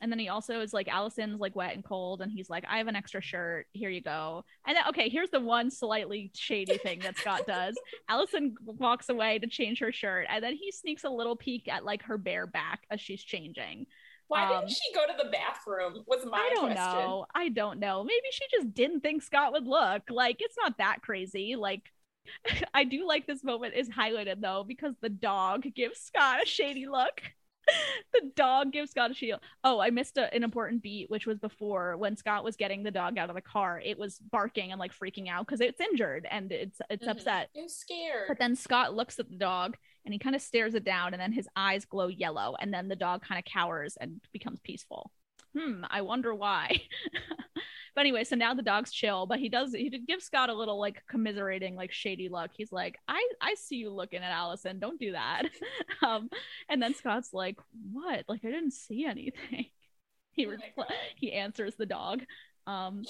And 0.00 0.10
then 0.10 0.18
he 0.18 0.28
also 0.28 0.60
is 0.60 0.72
like, 0.72 0.88
Allison's 0.88 1.40
like 1.40 1.56
wet 1.56 1.74
and 1.74 1.84
cold. 1.84 2.20
And 2.20 2.30
he's 2.30 2.50
like, 2.50 2.64
I 2.68 2.78
have 2.78 2.88
an 2.88 2.96
extra 2.96 3.20
shirt. 3.20 3.66
Here 3.72 3.90
you 3.90 4.00
go. 4.00 4.44
And 4.66 4.76
then, 4.76 4.84
okay, 4.88 5.08
here's 5.08 5.30
the 5.30 5.40
one 5.40 5.70
slightly 5.70 6.30
shady 6.34 6.78
thing 6.78 7.00
that 7.00 7.16
Scott 7.16 7.42
does. 7.46 7.76
Allison 8.08 8.54
walks 8.64 9.08
away 9.08 9.38
to 9.38 9.46
change 9.46 9.80
her 9.80 9.92
shirt. 9.92 10.26
And 10.28 10.42
then 10.42 10.54
he 10.54 10.70
sneaks 10.70 11.04
a 11.04 11.10
little 11.10 11.36
peek 11.36 11.68
at 11.68 11.84
like 11.84 12.02
her 12.02 12.18
bare 12.18 12.46
back 12.46 12.82
as 12.90 13.00
she's 13.00 13.22
changing. 13.22 13.86
Why 14.28 14.44
um, 14.44 14.60
didn't 14.60 14.70
she 14.70 14.94
go 14.94 15.06
to 15.06 15.14
the 15.22 15.30
bathroom? 15.30 16.04
Was 16.06 16.24
my 16.24 16.38
I 16.38 16.50
don't 16.54 16.72
question. 16.72 16.76
know. 16.76 17.26
I 17.34 17.48
don't 17.48 17.78
know. 17.78 18.04
Maybe 18.04 18.26
she 18.30 18.44
just 18.50 18.72
didn't 18.74 19.00
think 19.00 19.22
Scott 19.22 19.52
would 19.52 19.66
look. 19.66 20.02
Like, 20.10 20.36
it's 20.40 20.56
not 20.62 20.78
that 20.78 21.02
crazy. 21.02 21.56
Like, 21.56 21.82
I 22.74 22.84
do 22.84 23.06
like 23.06 23.26
this 23.26 23.44
moment 23.44 23.74
is 23.74 23.88
highlighted 23.88 24.40
though 24.40 24.64
because 24.66 24.94
the 25.00 25.08
dog 25.08 25.66
gives 25.74 26.00
Scott 26.00 26.42
a 26.42 26.46
shady 26.46 26.86
look. 26.86 27.22
the 28.12 28.30
dog 28.34 28.72
gives 28.72 28.90
Scott 28.90 29.10
a 29.10 29.14
shield. 29.14 29.40
Oh, 29.62 29.80
I 29.80 29.90
missed 29.90 30.16
a, 30.16 30.32
an 30.34 30.42
important 30.42 30.82
beat, 30.82 31.10
which 31.10 31.26
was 31.26 31.38
before 31.38 31.96
when 31.96 32.16
Scott 32.16 32.44
was 32.44 32.56
getting 32.56 32.82
the 32.82 32.90
dog 32.90 33.18
out 33.18 33.28
of 33.28 33.36
the 33.36 33.42
car. 33.42 33.80
It 33.84 33.98
was 33.98 34.18
barking 34.18 34.72
and 34.72 34.78
like 34.78 34.96
freaking 34.96 35.28
out 35.28 35.46
because 35.46 35.60
it's 35.60 35.80
injured 35.80 36.26
and 36.30 36.52
it's 36.52 36.80
it's 36.90 37.02
mm-hmm. 37.02 37.10
upset. 37.10 37.50
It's 37.54 37.76
scared. 37.76 38.28
But 38.28 38.38
then 38.38 38.56
Scott 38.56 38.94
looks 38.94 39.18
at 39.18 39.28
the 39.28 39.36
dog 39.36 39.76
and 40.04 40.12
he 40.12 40.18
kind 40.18 40.36
of 40.36 40.42
stares 40.42 40.74
it 40.74 40.84
down, 40.84 41.14
and 41.14 41.20
then 41.20 41.32
his 41.32 41.48
eyes 41.56 41.86
glow 41.86 42.08
yellow, 42.08 42.54
and 42.60 42.72
then 42.72 42.88
the 42.88 42.96
dog 42.96 43.22
kind 43.22 43.38
of 43.38 43.44
cowers 43.44 43.96
and 43.98 44.20
becomes 44.32 44.60
peaceful. 44.60 45.10
Hmm, 45.56 45.84
I 45.88 46.02
wonder 46.02 46.34
why. 46.34 46.82
But 47.94 48.02
anyway, 48.02 48.24
so 48.24 48.34
now 48.34 48.54
the 48.54 48.62
dog's 48.62 48.92
chill, 48.92 49.26
but 49.26 49.38
he 49.38 49.48
does 49.48 49.72
he 49.72 49.88
did 49.88 50.06
give 50.06 50.22
Scott 50.22 50.50
a 50.50 50.54
little 50.54 50.80
like 50.80 51.02
commiserating, 51.08 51.76
like 51.76 51.92
shady 51.92 52.28
look. 52.28 52.50
He's 52.54 52.72
like, 52.72 52.98
I 53.06 53.26
I 53.40 53.54
see 53.54 53.76
you 53.76 53.90
looking 53.90 54.20
at 54.20 54.32
Allison. 54.32 54.80
Don't 54.80 54.98
do 54.98 55.12
that. 55.12 55.42
um, 56.02 56.28
and 56.68 56.82
then 56.82 56.94
Scott's 56.94 57.32
like, 57.32 57.56
What? 57.92 58.24
Like 58.28 58.44
I 58.44 58.50
didn't 58.50 58.72
see 58.72 59.04
anything. 59.04 59.66
he 60.32 60.46
oh 60.46 60.84
he 61.14 61.32
answers 61.32 61.76
the 61.76 61.86
dog. 61.86 62.22
Um 62.66 63.04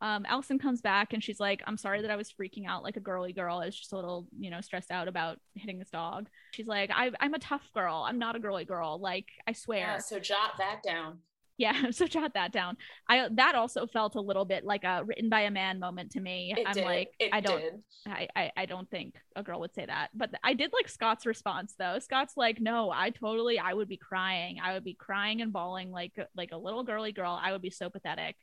um, 0.00 0.26
Allison 0.28 0.58
comes 0.58 0.80
back 0.80 1.12
and 1.12 1.22
she's 1.22 1.38
like, 1.38 1.62
I'm 1.64 1.76
sorry 1.76 2.02
that 2.02 2.10
I 2.10 2.16
was 2.16 2.32
freaking 2.32 2.66
out 2.66 2.82
like 2.82 2.96
a 2.96 3.00
girly 3.00 3.32
girl. 3.32 3.58
I 3.58 3.66
was 3.66 3.78
just 3.78 3.92
a 3.92 3.96
little, 3.96 4.26
you 4.36 4.50
know, 4.50 4.60
stressed 4.60 4.90
out 4.90 5.06
about 5.06 5.38
hitting 5.54 5.78
this 5.78 5.90
dog. 5.90 6.26
She's 6.50 6.66
like, 6.66 6.90
I, 6.92 7.12
I'm 7.20 7.34
a 7.34 7.38
tough 7.38 7.62
girl. 7.72 8.04
I'm 8.04 8.18
not 8.18 8.34
a 8.34 8.40
girly 8.40 8.64
girl. 8.64 8.98
Like, 9.00 9.28
I 9.46 9.52
swear. 9.52 9.78
Yeah, 9.78 9.98
so 9.98 10.18
jot 10.18 10.54
that 10.58 10.82
down 10.82 11.18
yeah 11.58 11.72
so 11.90 12.06
jot 12.06 12.34
that 12.34 12.52
down. 12.52 12.76
I 13.08 13.28
that 13.32 13.54
also 13.54 13.86
felt 13.86 14.14
a 14.14 14.20
little 14.20 14.44
bit 14.44 14.64
like 14.64 14.84
a 14.84 15.04
written 15.04 15.28
by 15.28 15.42
a 15.42 15.50
man 15.50 15.78
moment 15.78 16.12
to 16.12 16.20
me. 16.20 16.54
It 16.56 16.66
i'm 16.66 16.74
did. 16.74 16.84
like 16.84 17.10
it 17.18 17.30
i 17.32 17.40
don't. 17.40 17.62
I, 18.06 18.28
I 18.34 18.50
i 18.56 18.66
don't 18.66 18.90
think 18.90 19.16
a 19.36 19.42
girl 19.42 19.60
would 19.60 19.74
say 19.74 19.86
that. 19.86 20.08
But 20.14 20.30
i 20.42 20.54
did 20.54 20.72
like 20.72 20.88
scott's 20.88 21.26
response 21.26 21.74
though. 21.78 21.98
Scott's 21.98 22.34
like 22.36 22.60
no 22.60 22.90
i 22.90 23.10
totally 23.10 23.58
i 23.58 23.72
would 23.72 23.88
be 23.88 23.96
crying. 23.96 24.58
I 24.62 24.74
would 24.74 24.84
be 24.84 24.94
crying 24.94 25.42
and 25.42 25.52
bawling 25.52 25.90
like 25.90 26.12
like 26.36 26.52
a 26.52 26.58
little 26.58 26.84
girly 26.84 27.12
girl. 27.12 27.38
I 27.40 27.52
would 27.52 27.62
be 27.62 27.70
so 27.70 27.90
pathetic. 27.90 28.36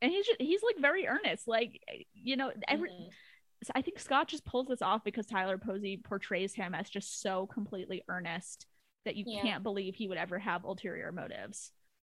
And 0.00 0.12
he's 0.12 0.26
just, 0.26 0.40
he's 0.40 0.62
like 0.62 0.80
very 0.80 1.08
earnest. 1.08 1.48
Like 1.48 1.80
you 2.14 2.36
know 2.36 2.52
every 2.68 2.90
mm-hmm. 2.90 3.08
so 3.64 3.72
i 3.74 3.82
think 3.82 3.98
scott 3.98 4.28
just 4.28 4.44
pulls 4.44 4.68
this 4.68 4.82
off 4.82 5.02
because 5.04 5.26
tyler 5.26 5.58
posey 5.58 5.96
portrays 5.96 6.54
him 6.54 6.74
as 6.74 6.88
just 6.88 7.20
so 7.20 7.46
completely 7.46 8.04
earnest 8.08 8.66
that 9.04 9.16
you 9.16 9.24
yeah. 9.26 9.42
can't 9.42 9.62
believe 9.62 9.94
he 9.94 10.08
would 10.08 10.18
ever 10.18 10.38
have 10.38 10.64
ulterior 10.64 11.10
motives 11.12 11.72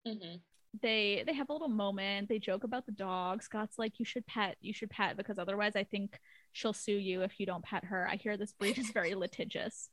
Mm-hmm. 0.07 0.36
They 0.80 1.22
they 1.26 1.34
have 1.34 1.50
a 1.50 1.53
little 1.53 1.68
moment. 1.68 2.28
They 2.28 2.38
joke 2.38 2.64
about 2.64 2.86
the 2.86 2.92
dog. 2.92 3.42
Scott's 3.42 3.78
like, 3.78 3.98
"You 3.98 4.07
should 4.07 4.26
pet. 4.26 4.57
You 4.61 4.72
should 4.72 4.90
pet 4.90 5.16
because 5.16 5.38
otherwise, 5.38 5.76
I 5.76 5.84
think 5.84 6.18
she'll 6.53 6.72
sue 6.72 6.96
you 6.96 7.22
if 7.22 7.38
you 7.38 7.44
don't 7.44 7.64
pet 7.64 7.84
her." 7.84 8.09
I 8.09 8.16
hear 8.16 8.36
this 8.36 8.53
breed 8.53 8.78
is 8.78 8.90
very 8.90 9.14
litigious, 9.14 9.90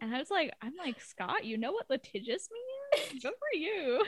and 0.00 0.14
I 0.14 0.18
was 0.18 0.30
like, 0.30 0.52
"I'm 0.62 0.74
like 0.76 1.00
Scott. 1.00 1.44
You 1.44 1.58
know 1.58 1.72
what 1.72 1.90
litigious 1.90 2.48
means? 2.52 3.22
Good 3.22 3.32
for 3.32 3.58
you." 3.58 4.04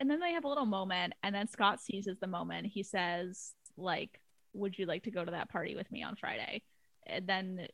And 0.00 0.08
then 0.10 0.20
they 0.20 0.32
have 0.32 0.44
a 0.44 0.48
little 0.48 0.66
moment, 0.66 1.12
and 1.22 1.34
then 1.34 1.48
Scott 1.48 1.80
seizes 1.80 2.18
the 2.18 2.26
moment. 2.26 2.66
He 2.66 2.82
says, 2.82 3.52
"Like, 3.76 4.20
would 4.54 4.78
you 4.78 4.86
like 4.86 5.02
to 5.02 5.10
go 5.10 5.24
to 5.24 5.32
that 5.32 5.50
party 5.50 5.74
with 5.76 5.90
me 5.92 6.02
on 6.02 6.16
Friday?" 6.16 6.62
And 7.06 7.26
then 7.26 7.68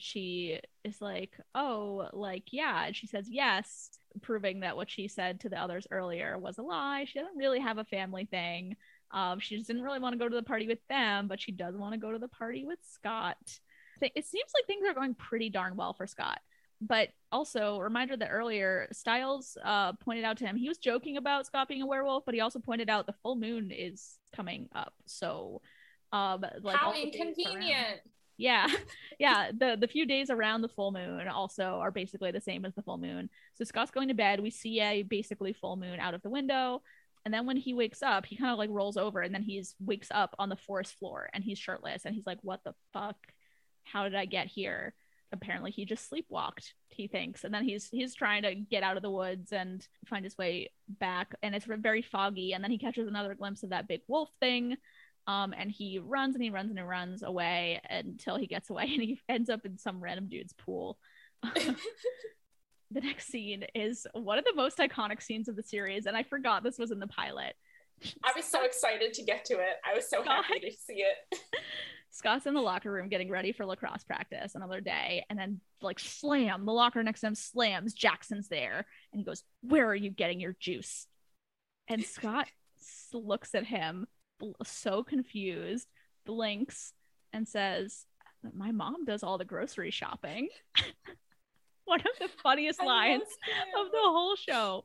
she 0.00 0.58
is 0.84 1.00
like, 1.00 1.36
"Oh, 1.54 2.08
like 2.12 2.52
yeah," 2.52 2.86
and 2.86 2.96
she 2.96 3.06
says 3.06 3.28
yes, 3.28 3.90
proving 4.22 4.60
that 4.60 4.76
what 4.76 4.90
she 4.90 5.08
said 5.08 5.40
to 5.40 5.48
the 5.48 5.60
others 5.60 5.86
earlier 5.90 6.38
was 6.38 6.58
a 6.58 6.62
lie. 6.62 7.04
She 7.04 7.18
doesn't 7.18 7.36
really 7.36 7.60
have 7.60 7.78
a 7.78 7.84
family 7.84 8.24
thing. 8.24 8.76
Um, 9.12 9.40
she 9.40 9.56
just 9.56 9.66
didn't 9.66 9.82
really 9.82 9.98
want 9.98 10.12
to 10.14 10.18
go 10.18 10.28
to 10.28 10.36
the 10.36 10.42
party 10.42 10.66
with 10.66 10.78
them, 10.88 11.28
but 11.28 11.40
she 11.40 11.52
does 11.52 11.76
want 11.76 11.94
to 11.94 11.98
go 11.98 12.12
to 12.12 12.18
the 12.18 12.28
party 12.28 12.64
with 12.64 12.78
Scott. 12.82 13.36
It 14.00 14.26
seems 14.26 14.50
like 14.54 14.66
things 14.66 14.88
are 14.88 14.94
going 14.94 15.14
pretty 15.14 15.50
darn 15.50 15.76
well 15.76 15.92
for 15.92 16.06
Scott. 16.06 16.38
But 16.80 17.10
also, 17.30 17.78
reminder 17.78 18.16
that 18.16 18.30
earlier, 18.30 18.88
Stiles 18.92 19.58
uh, 19.62 19.92
pointed 19.94 20.24
out 20.24 20.38
to 20.38 20.46
him 20.46 20.56
he 20.56 20.68
was 20.68 20.78
joking 20.78 21.18
about 21.18 21.44
Scott 21.44 21.68
being 21.68 21.82
a 21.82 21.86
werewolf, 21.86 22.24
but 22.24 22.34
he 22.34 22.40
also 22.40 22.58
pointed 22.58 22.88
out 22.88 23.06
the 23.06 23.14
full 23.22 23.36
moon 23.36 23.70
is 23.70 24.18
coming 24.34 24.68
up. 24.74 24.94
So, 25.04 25.60
um, 26.12 26.42
like 26.62 26.76
how 26.76 26.94
inconvenient 26.94 28.00
yeah. 28.40 28.66
Yeah 29.18 29.50
the 29.52 29.76
the 29.78 29.86
few 29.86 30.06
days 30.06 30.30
around 30.30 30.62
the 30.62 30.68
full 30.68 30.92
moon 30.92 31.28
also 31.28 31.78
are 31.82 31.90
basically 31.90 32.30
the 32.30 32.40
same 32.40 32.64
as 32.64 32.74
the 32.74 32.82
full 32.82 32.96
moon. 32.96 33.28
So 33.54 33.64
scott's 33.64 33.90
going 33.90 34.08
to 34.08 34.14
bed 34.14 34.40
we 34.40 34.48
see 34.48 34.80
a 34.80 35.02
basically 35.02 35.52
full 35.52 35.76
moon 35.76 36.00
out 36.00 36.14
of 36.14 36.22
the 36.22 36.30
window 36.30 36.80
and 37.26 37.34
then 37.34 37.44
when 37.44 37.58
he 37.58 37.74
wakes 37.74 38.02
up 38.02 38.24
he 38.24 38.36
kind 38.36 38.50
of 38.50 38.56
like 38.56 38.70
rolls 38.72 38.96
over 38.96 39.20
and 39.20 39.34
then 39.34 39.42
he's 39.42 39.74
wakes 39.78 40.08
up 40.10 40.34
on 40.38 40.48
the 40.48 40.56
forest 40.56 40.94
floor 40.98 41.28
and 41.34 41.44
he's 41.44 41.58
shirtless 41.58 42.06
and 42.06 42.14
he's 42.14 42.24
like 42.24 42.38
what 42.40 42.64
the 42.64 42.72
fuck? 42.94 43.18
How 43.84 44.04
did 44.04 44.14
i 44.14 44.24
get 44.24 44.46
here? 44.46 44.94
Apparently 45.32 45.70
he 45.70 45.84
just 45.84 46.10
sleepwalked 46.10 46.72
he 46.88 47.06
thinks 47.06 47.44
and 47.44 47.52
then 47.52 47.64
he's 47.64 47.90
he's 47.90 48.14
trying 48.14 48.42
to 48.44 48.54
get 48.54 48.82
out 48.82 48.96
of 48.96 49.02
the 49.02 49.10
woods 49.10 49.52
and 49.52 49.86
find 50.06 50.24
his 50.24 50.38
way 50.38 50.70
back 50.88 51.34
and 51.42 51.54
it's 51.54 51.66
very 51.66 52.00
foggy 52.00 52.54
and 52.54 52.64
then 52.64 52.70
he 52.70 52.78
catches 52.78 53.06
another 53.06 53.34
glimpse 53.34 53.62
of 53.62 53.68
that 53.68 53.86
big 53.86 54.00
wolf 54.08 54.30
thing 54.40 54.78
um, 55.30 55.54
and 55.56 55.70
he 55.70 56.00
runs 56.00 56.34
and 56.34 56.42
he 56.42 56.50
runs 56.50 56.70
and 56.70 56.78
he 56.78 56.84
runs 56.84 57.22
away 57.22 57.80
until 57.88 58.36
he 58.36 58.46
gets 58.46 58.68
away 58.68 58.82
and 58.92 59.02
he 59.02 59.20
ends 59.28 59.48
up 59.48 59.64
in 59.64 59.78
some 59.78 60.00
random 60.00 60.28
dude's 60.28 60.52
pool. 60.52 60.98
the 61.44 63.00
next 63.00 63.26
scene 63.26 63.64
is 63.74 64.06
one 64.12 64.38
of 64.38 64.44
the 64.44 64.54
most 64.54 64.78
iconic 64.78 65.22
scenes 65.22 65.48
of 65.48 65.56
the 65.56 65.62
series, 65.62 66.06
and 66.06 66.16
I 66.16 66.24
forgot 66.24 66.64
this 66.64 66.78
was 66.78 66.90
in 66.90 66.98
the 66.98 67.06
pilot. 67.06 67.54
I 68.24 68.32
was 68.34 68.46
so 68.46 68.64
excited 68.64 69.12
to 69.14 69.22
get 69.22 69.44
to 69.46 69.54
it. 69.54 69.76
I 69.88 69.94
was 69.94 70.08
so 70.08 70.22
Scott, 70.22 70.44
happy 70.46 70.60
to 70.60 70.72
see 70.72 71.04
it. 71.04 71.38
Scott's 72.10 72.46
in 72.46 72.54
the 72.54 72.60
locker 72.60 72.90
room 72.90 73.08
getting 73.08 73.30
ready 73.30 73.52
for 73.52 73.66
lacrosse 73.66 74.02
practice 74.04 74.54
another 74.54 74.80
day, 74.80 75.24
and 75.30 75.38
then 75.38 75.60
like 75.80 76.00
slam, 76.00 76.64
the 76.66 76.72
locker 76.72 77.02
next 77.02 77.20
to 77.20 77.28
him 77.28 77.34
slams. 77.34 77.92
Jackson's 77.92 78.48
there, 78.48 78.86
and 79.12 79.20
he 79.20 79.24
goes, 79.24 79.44
"Where 79.60 79.86
are 79.86 79.94
you 79.94 80.10
getting 80.10 80.40
your 80.40 80.56
juice?" 80.58 81.06
And 81.88 82.02
Scott 82.02 82.48
looks 83.12 83.54
at 83.54 83.66
him 83.66 84.06
so 84.64 85.02
confused, 85.02 85.88
blinks, 86.26 86.92
and 87.32 87.46
says, 87.46 88.06
My 88.54 88.72
mom 88.72 89.04
does 89.04 89.22
all 89.22 89.38
the 89.38 89.44
grocery 89.44 89.90
shopping. 89.90 90.48
One 91.84 92.00
of 92.00 92.18
the 92.20 92.28
funniest 92.42 92.82
lines 92.82 93.24
of 93.78 93.90
the 93.90 93.98
whole 93.98 94.36
show. 94.36 94.84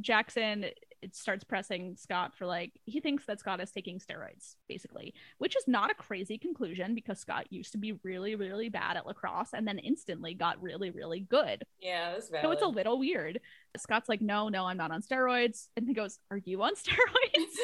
Jackson 0.00 0.66
it 1.02 1.14
starts 1.14 1.44
pressing 1.44 1.94
Scott 1.96 2.34
for 2.34 2.46
like 2.46 2.72
he 2.84 3.00
thinks 3.00 3.26
that 3.26 3.40
Scott 3.40 3.60
is 3.60 3.70
taking 3.70 3.98
steroids 3.98 4.56
basically, 4.68 5.14
which 5.38 5.56
is 5.56 5.64
not 5.66 5.90
a 5.90 5.94
crazy 5.94 6.38
conclusion 6.38 6.94
because 6.94 7.18
Scott 7.18 7.46
used 7.50 7.72
to 7.72 7.78
be 7.78 7.92
really 8.02 8.34
really 8.34 8.68
bad 8.68 8.96
at 8.96 9.06
lacrosse 9.06 9.50
and 9.52 9.66
then 9.66 9.78
instantly 9.78 10.34
got 10.34 10.60
really 10.60 10.90
really 10.90 11.20
good. 11.20 11.64
Yeah, 11.80 12.12
that's 12.12 12.28
valid. 12.28 12.44
So 12.44 12.50
it's 12.52 12.62
a 12.62 12.66
little 12.66 12.98
weird. 12.98 13.40
Scott's 13.76 14.08
like, 14.08 14.20
"No, 14.20 14.48
no, 14.48 14.64
I'm 14.64 14.76
not 14.76 14.90
on 14.90 15.02
steroids." 15.02 15.68
And 15.76 15.86
he 15.86 15.94
goes, 15.94 16.18
"Are 16.30 16.38
you 16.38 16.62
on 16.62 16.72
steroids?" 16.74 17.56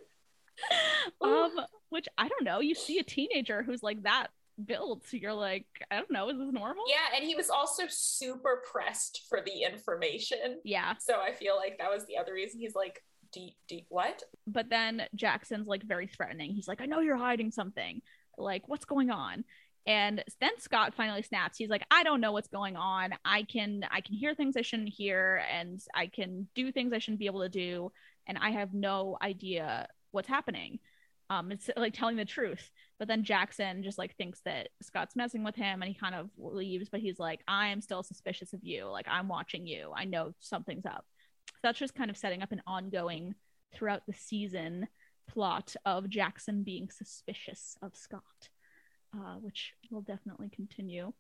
um, 1.20 1.52
which 1.90 2.08
I 2.16 2.28
don't 2.28 2.44
know. 2.44 2.60
You 2.60 2.74
see 2.74 2.98
a 2.98 3.04
teenager 3.04 3.62
who's 3.62 3.82
like 3.82 4.02
that 4.02 4.28
built, 4.64 5.04
you're 5.12 5.34
like, 5.34 5.66
I 5.90 5.96
don't 5.96 6.10
know, 6.10 6.28
is 6.30 6.38
this 6.38 6.52
normal? 6.52 6.84
Yeah, 6.88 7.16
and 7.16 7.24
he 7.24 7.34
was 7.34 7.50
also 7.50 7.84
super 7.88 8.62
pressed 8.70 9.22
for 9.28 9.40
the 9.44 9.62
information. 9.62 10.58
Yeah. 10.64 10.94
So 10.98 11.20
I 11.20 11.32
feel 11.32 11.56
like 11.56 11.78
that 11.78 11.90
was 11.90 12.06
the 12.06 12.18
other 12.18 12.32
reason 12.32 12.60
he's 12.60 12.74
like, 12.74 13.02
deep, 13.32 13.54
deep, 13.68 13.86
what? 13.88 14.22
But 14.46 14.68
then 14.68 15.02
Jackson's 15.14 15.68
like 15.68 15.84
very 15.84 16.06
threatening. 16.06 16.54
He's 16.54 16.68
like, 16.68 16.80
I 16.80 16.86
know 16.86 17.00
you're 17.00 17.16
hiding 17.16 17.50
something. 17.50 18.02
Like, 18.36 18.68
what's 18.68 18.84
going 18.84 19.10
on? 19.10 19.44
and 19.88 20.22
then 20.40 20.50
scott 20.58 20.92
finally 20.94 21.22
snaps 21.22 21.56
he's 21.56 21.70
like 21.70 21.84
i 21.90 22.02
don't 22.04 22.20
know 22.20 22.32
what's 22.32 22.48
going 22.48 22.76
on 22.76 23.10
i 23.24 23.42
can 23.42 23.84
i 23.90 24.00
can 24.00 24.14
hear 24.14 24.34
things 24.34 24.56
i 24.56 24.62
shouldn't 24.62 24.88
hear 24.88 25.42
and 25.50 25.80
i 25.94 26.06
can 26.06 26.46
do 26.54 26.70
things 26.70 26.92
i 26.92 26.98
shouldn't 26.98 27.18
be 27.18 27.26
able 27.26 27.40
to 27.40 27.48
do 27.48 27.90
and 28.26 28.38
i 28.38 28.50
have 28.50 28.74
no 28.74 29.16
idea 29.22 29.88
what's 30.10 30.28
happening. 30.28 30.78
Um, 31.30 31.52
it's 31.52 31.68
like 31.76 31.92
telling 31.92 32.16
the 32.16 32.24
truth. 32.24 32.70
But 32.98 33.08
then 33.08 33.22
Jackson 33.22 33.82
just 33.82 33.98
like 33.98 34.16
thinks 34.16 34.40
that 34.44 34.70
Scott's 34.82 35.16
messing 35.16 35.44
with 35.44 35.54
him 35.54 35.82
and 35.82 35.88
he 35.88 35.94
kind 35.94 36.14
of 36.14 36.30
leaves, 36.38 36.88
but 36.88 37.00
he's 37.00 37.18
like, 37.18 37.40
I 37.46 37.68
am 37.68 37.80
still 37.80 38.02
suspicious 38.02 38.52
of 38.52 38.64
you. 38.64 38.86
Like, 38.86 39.06
I'm 39.08 39.28
watching 39.28 39.66
you. 39.66 39.92
I 39.94 40.04
know 40.04 40.32
something's 40.40 40.86
up. 40.86 41.04
So 41.50 41.58
that's 41.64 41.78
just 41.78 41.94
kind 41.94 42.10
of 42.10 42.16
setting 42.16 42.42
up 42.42 42.52
an 42.52 42.62
ongoing 42.66 43.34
throughout 43.74 44.02
the 44.06 44.14
season 44.14 44.88
plot 45.28 45.76
of 45.84 46.08
Jackson 46.08 46.62
being 46.62 46.88
suspicious 46.90 47.76
of 47.82 47.94
Scott, 47.94 48.22
uh, 49.14 49.34
which 49.40 49.74
will 49.90 50.00
definitely 50.00 50.48
continue. 50.48 51.12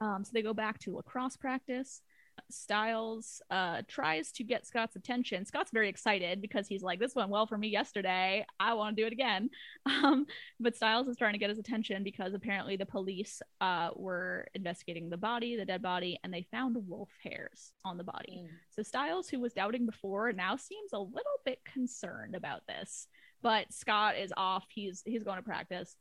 Um, 0.00 0.24
so 0.24 0.30
they 0.32 0.42
go 0.42 0.54
back 0.54 0.78
to 0.80 0.94
lacrosse 0.94 1.36
practice. 1.36 2.02
Stiles 2.50 3.42
uh, 3.50 3.82
tries 3.88 4.32
to 4.32 4.44
get 4.44 4.66
Scott's 4.66 4.96
attention. 4.96 5.44
Scott's 5.44 5.70
very 5.72 5.88
excited 5.88 6.40
because 6.40 6.66
he's 6.66 6.82
like, 6.82 6.98
"This 6.98 7.14
went 7.14 7.30
well 7.30 7.46
for 7.46 7.58
me 7.58 7.68
yesterday. 7.68 8.44
I 8.60 8.74
want 8.74 8.96
to 8.96 9.02
do 9.02 9.06
it 9.06 9.12
again." 9.12 9.50
Um, 9.86 10.26
but 10.58 10.74
Stiles 10.74 11.08
is 11.08 11.16
trying 11.16 11.34
to 11.34 11.38
get 11.38 11.50
his 11.50 11.58
attention 11.58 12.02
because 12.02 12.34
apparently 12.34 12.76
the 12.76 12.86
police 12.86 13.40
uh, 13.60 13.90
were 13.94 14.46
investigating 14.54 15.08
the 15.08 15.16
body, 15.16 15.56
the 15.56 15.64
dead 15.64 15.82
body, 15.82 16.18
and 16.24 16.32
they 16.32 16.46
found 16.50 16.76
wolf 16.88 17.10
hairs 17.22 17.72
on 17.84 17.96
the 17.96 18.04
body. 18.04 18.42
Mm. 18.44 18.48
So 18.70 18.82
Stiles, 18.82 19.28
who 19.28 19.40
was 19.40 19.52
doubting 19.52 19.86
before, 19.86 20.32
now 20.32 20.56
seems 20.56 20.92
a 20.92 20.98
little 20.98 21.40
bit 21.44 21.60
concerned 21.64 22.34
about 22.34 22.66
this. 22.66 23.08
But 23.42 23.72
Scott 23.72 24.16
is 24.16 24.32
off. 24.36 24.64
He's 24.70 25.02
he's 25.04 25.22
going 25.22 25.36
to 25.36 25.42
practice 25.42 25.96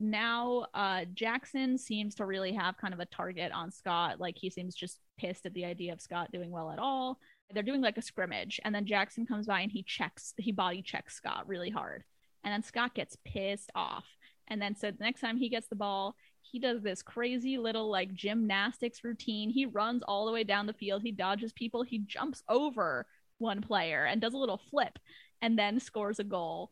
now 0.00 0.64
uh 0.74 1.04
Jackson 1.12 1.76
seems 1.76 2.14
to 2.14 2.24
really 2.24 2.52
have 2.52 2.76
kind 2.76 2.94
of 2.94 3.00
a 3.00 3.06
target 3.06 3.50
on 3.52 3.70
Scott 3.70 4.20
like 4.20 4.36
he 4.38 4.48
seems 4.48 4.74
just 4.74 5.00
pissed 5.18 5.44
at 5.44 5.54
the 5.54 5.64
idea 5.64 5.92
of 5.92 6.00
Scott 6.00 6.32
doing 6.32 6.50
well 6.50 6.70
at 6.70 6.78
all. 6.78 7.18
They're 7.52 7.62
doing 7.62 7.80
like 7.80 7.98
a 7.98 8.02
scrimmage, 8.02 8.60
and 8.64 8.74
then 8.74 8.86
Jackson 8.86 9.26
comes 9.26 9.46
by 9.46 9.60
and 9.60 9.72
he 9.72 9.82
checks, 9.82 10.34
he 10.38 10.52
body 10.52 10.82
checks 10.82 11.14
Scott 11.14 11.48
really 11.48 11.70
hard. 11.70 12.04
And 12.44 12.52
then 12.52 12.62
Scott 12.62 12.94
gets 12.94 13.16
pissed 13.24 13.70
off. 13.74 14.06
And 14.48 14.62
then 14.62 14.74
so 14.74 14.90
the 14.90 15.04
next 15.04 15.20
time 15.20 15.36
he 15.36 15.48
gets 15.48 15.68
the 15.68 15.76
ball, 15.76 16.14
he 16.40 16.58
does 16.58 16.82
this 16.82 17.02
crazy 17.02 17.58
little 17.58 17.90
like 17.90 18.14
gymnastics 18.14 19.04
routine. 19.04 19.50
He 19.50 19.66
runs 19.66 20.02
all 20.06 20.26
the 20.26 20.32
way 20.32 20.44
down 20.44 20.66
the 20.66 20.72
field. 20.72 21.02
He 21.02 21.12
dodges 21.12 21.52
people. 21.52 21.82
He 21.82 21.98
jumps 21.98 22.42
over 22.48 23.06
one 23.38 23.60
player 23.60 24.04
and 24.04 24.20
does 24.20 24.34
a 24.34 24.38
little 24.38 24.60
flip 24.70 24.98
and 25.42 25.58
then 25.58 25.80
scores 25.80 26.18
a 26.18 26.24
goal. 26.24 26.70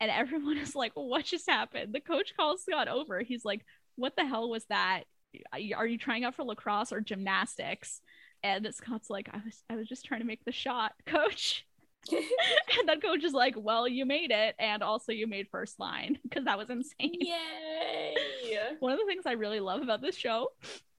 And 0.00 0.10
everyone 0.10 0.56
is 0.58 0.74
like, 0.74 0.92
what 0.94 1.26
just 1.26 1.48
happened? 1.48 1.94
The 1.94 2.00
coach 2.00 2.32
calls 2.36 2.62
Scott 2.62 2.88
over. 2.88 3.20
He's 3.20 3.44
like, 3.44 3.64
what 3.96 4.16
the 4.16 4.26
hell 4.26 4.48
was 4.48 4.64
that? 4.66 5.04
Are 5.52 5.86
you 5.86 5.98
trying 5.98 6.24
out 6.24 6.34
for 6.34 6.44
lacrosse 6.44 6.92
or 6.92 7.00
gymnastics? 7.00 8.00
And 8.42 8.66
Scott's 8.74 9.10
like, 9.10 9.28
I 9.32 9.40
was 9.44 9.62
I 9.68 9.76
was 9.76 9.88
just 9.88 10.04
trying 10.04 10.20
to 10.20 10.26
make 10.26 10.44
the 10.44 10.52
shot, 10.52 10.92
coach. 11.06 11.66
and 12.12 12.88
then 12.88 13.00
coach 13.00 13.22
is 13.24 13.34
like, 13.34 13.54
well, 13.56 13.86
you 13.86 14.06
made 14.06 14.30
it. 14.30 14.54
And 14.58 14.82
also 14.82 15.12
you 15.12 15.26
made 15.26 15.48
first 15.48 15.78
line 15.78 16.18
because 16.22 16.44
that 16.44 16.58
was 16.58 16.70
insane. 16.70 17.18
Yay. 17.20 18.14
One 18.80 18.92
of 18.92 18.98
the 18.98 19.06
things 19.06 19.26
I 19.26 19.32
really 19.32 19.60
love 19.60 19.82
about 19.82 20.00
this 20.00 20.16
show 20.16 20.48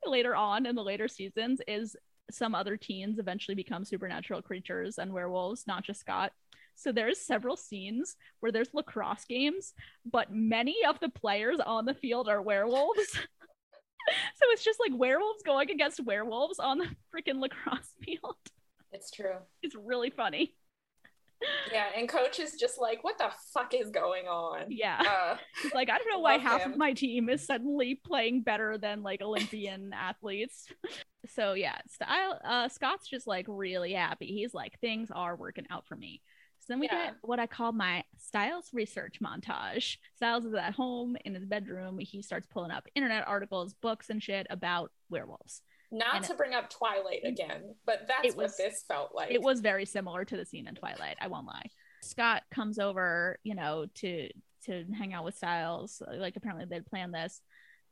later 0.05 0.35
on 0.35 0.65
in 0.65 0.75
the 0.75 0.83
later 0.83 1.07
seasons 1.07 1.59
is 1.67 1.95
some 2.29 2.55
other 2.55 2.77
teens 2.77 3.19
eventually 3.19 3.55
become 3.55 3.83
supernatural 3.83 4.41
creatures 4.41 4.97
and 4.99 5.11
werewolves, 5.11 5.65
not 5.67 5.83
just 5.83 5.99
Scott. 5.99 6.31
So 6.75 6.91
there's 6.91 7.19
several 7.19 7.57
scenes 7.57 8.15
where 8.39 8.51
there's 8.51 8.73
lacrosse 8.73 9.25
games, 9.25 9.73
but 10.09 10.31
many 10.31 10.77
of 10.87 10.99
the 10.99 11.09
players 11.09 11.59
on 11.59 11.85
the 11.85 11.93
field 11.93 12.29
are 12.29 12.41
werewolves. 12.41 13.19
so 14.35 14.45
it's 14.49 14.63
just 14.63 14.79
like 14.79 14.91
werewolves 14.93 15.43
going 15.43 15.69
against 15.69 16.03
werewolves 16.03 16.59
on 16.59 16.79
the 16.79 16.87
freaking 17.13 17.39
lacrosse 17.39 17.93
field. 18.03 18.35
It's 18.91 19.11
true. 19.11 19.35
It's 19.61 19.75
really 19.75 20.09
funny. 20.09 20.55
Yeah, 21.71 21.85
and 21.95 22.07
coach 22.07 22.39
is 22.39 22.53
just 22.53 22.79
like, 22.79 23.03
what 23.03 23.17
the 23.17 23.29
fuck 23.53 23.73
is 23.73 23.89
going 23.89 24.27
on? 24.27 24.65
Yeah. 24.69 25.01
Uh, 25.01 25.37
like, 25.73 25.89
I 25.89 25.97
don't 25.97 26.09
know 26.09 26.19
why 26.19 26.37
half 26.37 26.61
him. 26.61 26.73
of 26.73 26.77
my 26.77 26.93
team 26.93 27.29
is 27.29 27.45
suddenly 27.45 27.95
playing 27.95 28.43
better 28.43 28.77
than 28.77 29.01
like 29.01 29.21
Olympian 29.21 29.91
athletes. 29.97 30.67
So 31.27 31.53
yeah, 31.53 31.77
Stiles 31.87 32.35
uh 32.43 32.67
Scott's 32.69 33.07
just 33.07 33.27
like 33.27 33.45
really 33.47 33.93
happy. 33.93 34.27
He's 34.27 34.53
like, 34.53 34.79
things 34.79 35.09
are 35.11 35.35
working 35.35 35.65
out 35.69 35.87
for 35.87 35.95
me. 35.95 36.21
So 36.61 36.67
then 36.69 36.79
we 36.79 36.87
yeah. 36.91 37.05
get 37.05 37.15
what 37.21 37.39
I 37.39 37.47
call 37.47 37.71
my 37.71 38.03
Stiles 38.17 38.69
research 38.71 39.17
montage. 39.21 39.97
Stiles 40.15 40.45
is 40.45 40.53
at 40.53 40.73
home 40.73 41.17
in 41.25 41.33
his 41.33 41.45
bedroom. 41.45 41.97
He 41.97 42.21
starts 42.21 42.45
pulling 42.45 42.69
up 42.69 42.87
internet 42.93 43.27
articles, 43.27 43.73
books, 43.73 44.11
and 44.11 44.21
shit 44.21 44.45
about 44.51 44.91
werewolves. 45.09 45.63
Not 45.91 46.17
and 46.17 46.25
to 46.25 46.35
bring 46.35 46.53
up 46.53 46.69
Twilight 46.69 47.21
again, 47.25 47.75
but 47.85 48.07
that's 48.07 48.27
was, 48.27 48.35
what 48.35 48.57
this 48.57 48.83
felt 48.87 49.13
like. 49.13 49.31
It 49.31 49.41
was 49.41 49.59
very 49.59 49.85
similar 49.85 50.23
to 50.23 50.37
the 50.37 50.45
scene 50.45 50.67
in 50.67 50.75
Twilight. 50.75 51.17
I 51.19 51.27
won't 51.27 51.47
lie. 51.47 51.65
Scott 52.03 52.43
comes 52.51 52.77
over, 52.79 53.39
you 53.43 53.55
know, 53.55 53.87
to 53.95 54.29
to 54.65 54.85
hang 54.95 55.13
out 55.13 55.25
with 55.25 55.35
Stiles. 55.35 56.01
Like 56.07 56.35
apparently 56.35 56.65
they'd 56.65 56.85
planned 56.85 57.13
this. 57.13 57.41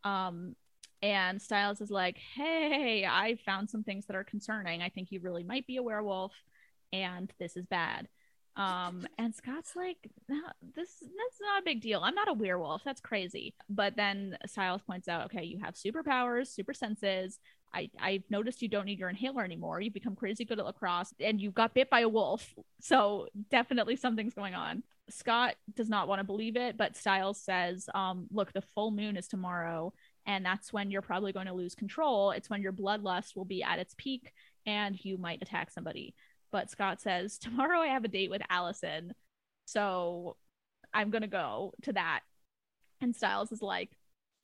Um, 0.04 0.56
and 1.02 1.42
Stiles 1.42 1.82
is 1.82 1.90
like, 1.90 2.18
"Hey, 2.18 3.04
I 3.06 3.38
found 3.46 3.70
some 3.70 3.84
things 3.84 4.06
that 4.06 4.16
are 4.16 4.24
concerning. 4.24 4.82
I 4.82 4.90
think 4.90 5.12
you 5.12 5.20
really 5.22 5.44
might 5.44 5.66
be 5.66 5.78
a 5.78 5.84
werewolf, 5.84 6.34
and 6.94 7.34
this 7.40 7.58
is 7.58 7.66
bad." 7.66 8.08
Um, 8.60 9.08
and 9.18 9.34
Scott's 9.34 9.74
like, 9.74 10.12
no, 10.28 10.42
this 10.76 10.90
that's 11.00 11.42
not 11.42 11.62
a 11.62 11.66
big 11.66 11.80
deal. 11.80 12.02
I'm 12.04 12.14
not 12.14 12.28
a 12.28 12.34
werewolf. 12.34 12.84
That's 12.84 13.00
crazy. 13.00 13.54
But 13.70 13.96
then 13.96 14.38
Stiles 14.46 14.82
points 14.86 15.08
out, 15.08 15.26
okay, 15.26 15.46
you 15.46 15.60
have 15.64 15.76
superpowers, 15.76 16.48
super 16.48 16.74
senses. 16.74 17.40
I 17.74 17.90
I've 18.02 18.24
noticed 18.30 18.62
you 18.62 18.68
don't 18.68 18.86
need 18.86 19.00
your 19.00 19.10
inhaler 19.10 19.46
anymore. 19.46 19.80
You've 19.80 19.94
become 19.94 20.16
crazy 20.16 20.44
good 20.44 20.60
at 20.60 20.66
lacrosse, 20.66 21.14
and 21.22 21.40
you 21.40 21.52
got 21.52 21.74
bit 21.74 21.90
by 21.90 22.02
a 22.02 22.10
wolf. 22.10 22.54
So 22.82 23.28
definitely 23.50 23.96
something's 23.96 24.34
going 24.34 24.56
on. 24.56 24.84
Scott 25.10 25.56
does 25.76 25.90
not 25.90 26.10
want 26.10 26.20
to 26.20 26.26
believe 26.26 26.58
it, 26.58 26.78
but 26.78 26.98
Stiles 26.98 27.42
says, 27.42 27.90
um, 27.96 28.28
look, 28.32 28.52
the 28.52 28.62
full 28.62 28.92
moon 28.92 29.16
is 29.16 29.28
tomorrow, 29.28 29.94
and 30.26 30.46
that's 30.46 30.74
when 30.74 30.92
you're 30.92 31.02
probably 31.02 31.32
going 31.32 31.48
to 31.48 31.54
lose 31.54 31.76
control. 31.76 32.32
It's 32.32 32.50
when 32.50 32.62
your 32.62 32.74
bloodlust 32.74 33.36
will 33.36 33.46
be 33.46 33.64
at 33.64 33.80
its 33.80 33.96
peak, 33.98 34.34
and 34.66 35.04
you 35.04 35.18
might 35.18 35.42
attack 35.42 35.72
somebody. 35.72 36.14
But 36.52 36.70
Scott 36.70 37.02
says, 37.02 37.38
tomorrow 37.38 37.80
I 37.80 37.88
have 37.88 38.04
a 38.04 38.10
date 38.10 38.30
with 38.30 38.42
Allison, 38.50 39.14
so 39.66 40.38
I'm 40.94 41.10
gonna 41.12 41.28
go 41.28 41.74
to 41.84 41.94
that. 41.94 42.22
And 43.02 43.16
Stiles 43.16 43.52
is 43.52 43.62
like, 43.62 43.92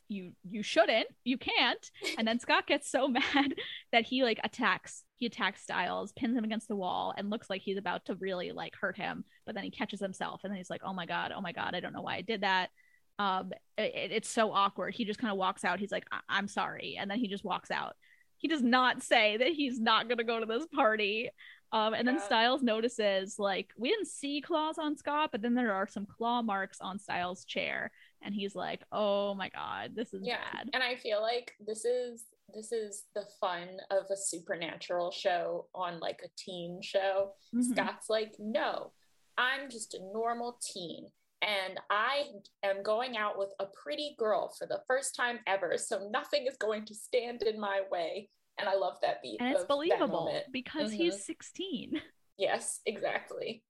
you 0.07 0.33
you 0.49 0.61
shouldn't 0.61 1.07
you 1.23 1.37
can't. 1.37 1.89
And 2.17 2.27
then 2.27 2.39
scott 2.39 2.67
gets 2.67 2.89
so 2.89 3.07
mad 3.33 3.55
that 3.91 4.05
he 4.05 4.23
like 4.23 4.39
attacks 4.43 5.03
he 5.15 5.25
attacks 5.25 5.61
stiles 5.61 6.13
pins 6.13 6.37
him 6.37 6.43
against 6.43 6.67
the 6.67 6.75
wall 6.75 7.13
and 7.17 7.29
looks 7.29 7.49
like 7.49 7.61
he's 7.61 7.77
about 7.77 8.05
to 8.05 8.15
really 8.15 8.51
like 8.51 8.75
hurt 8.75 8.97
him 8.97 9.23
but 9.45 9.55
then 9.55 9.63
he 9.63 9.71
catches 9.71 9.99
himself 9.99 10.41
and 10.43 10.51
then 10.51 10.57
he's 10.57 10.69
like 10.69 10.81
oh 10.83 10.93
my 10.93 11.05
god 11.05 11.31
oh 11.35 11.41
my 11.41 11.51
god 11.51 11.73
i 11.73 11.79
don't 11.79 11.93
know 11.93 12.01
why 12.01 12.15
i 12.15 12.21
did 12.21 12.41
that. 12.41 12.69
Um 13.17 13.51
it, 13.77 14.11
it's 14.11 14.29
so 14.29 14.51
awkward. 14.51 14.93
He 14.93 15.05
just 15.05 15.19
kind 15.19 15.31
of 15.31 15.37
walks 15.37 15.63
out. 15.63 15.79
He's 15.79 15.91
like 15.91 16.05
I- 16.11 16.19
i'm 16.29 16.47
sorry 16.47 16.97
and 16.99 17.09
then 17.09 17.19
he 17.19 17.27
just 17.27 17.45
walks 17.45 17.71
out. 17.71 17.95
He 18.37 18.47
does 18.47 18.61
not 18.61 19.01
say 19.01 19.37
that 19.37 19.53
he's 19.53 19.79
not 19.79 20.07
going 20.07 20.17
to 20.17 20.23
go 20.25 20.39
to 20.39 20.45
this 20.45 20.67
party 20.67 21.29
um, 21.75 21.93
and 21.93 22.07
then 22.07 22.21
Stiles 22.21 22.63
notices 22.63 23.37
like 23.37 23.73
we 23.77 23.89
didn't 23.89 24.07
see 24.07 24.39
claws 24.39 24.77
on 24.77 24.95
Scott, 24.95 25.31
but 25.33 25.41
then 25.41 25.53
there 25.53 25.73
are 25.73 25.85
some 25.85 26.05
claw 26.05 26.41
marks 26.41 26.79
on 26.79 26.97
Stiles' 26.97 27.43
chair, 27.43 27.91
and 28.21 28.33
he's 28.33 28.55
like, 28.55 28.81
"Oh 28.93 29.33
my 29.35 29.49
god, 29.49 29.91
this 29.93 30.13
is 30.13 30.21
yeah. 30.23 30.37
bad." 30.53 30.69
And 30.73 30.81
I 30.81 30.95
feel 30.95 31.21
like 31.21 31.51
this 31.67 31.83
is 31.83 32.27
this 32.53 32.71
is 32.71 33.03
the 33.13 33.25
fun 33.41 33.67
of 33.91 34.05
a 34.09 34.15
supernatural 34.15 35.11
show 35.11 35.65
on 35.75 35.99
like 35.99 36.21
a 36.23 36.29
teen 36.37 36.79
show. 36.81 37.33
Mm-hmm. 37.53 37.73
Scott's 37.73 38.09
like, 38.09 38.35
"No, 38.39 38.93
I'm 39.37 39.69
just 39.69 39.95
a 39.95 39.99
normal 40.13 40.57
teen." 40.61 41.07
And 41.41 41.77
I 41.89 42.23
am 42.63 42.83
going 42.83 43.17
out 43.17 43.37
with 43.37 43.49
a 43.59 43.65
pretty 43.65 44.15
girl 44.17 44.55
for 44.57 44.65
the 44.65 44.79
first 44.87 45.13
time 45.13 45.39
ever. 45.45 45.77
So 45.77 46.07
nothing 46.09 46.47
is 46.49 46.55
going 46.55 46.85
to 46.85 46.95
stand 46.95 47.43
in 47.43 47.59
my 47.59 47.81
way 47.91 48.29
and 48.57 48.69
I 48.69 48.75
love 48.75 48.97
that 49.01 49.21
beat. 49.21 49.37
And 49.39 49.53
it's 49.53 49.65
believable 49.65 50.41
because 50.51 50.91
mm-hmm. 50.91 51.03
he's 51.03 51.25
16. 51.25 52.01
Yes, 52.37 52.81
exactly. 52.85 53.63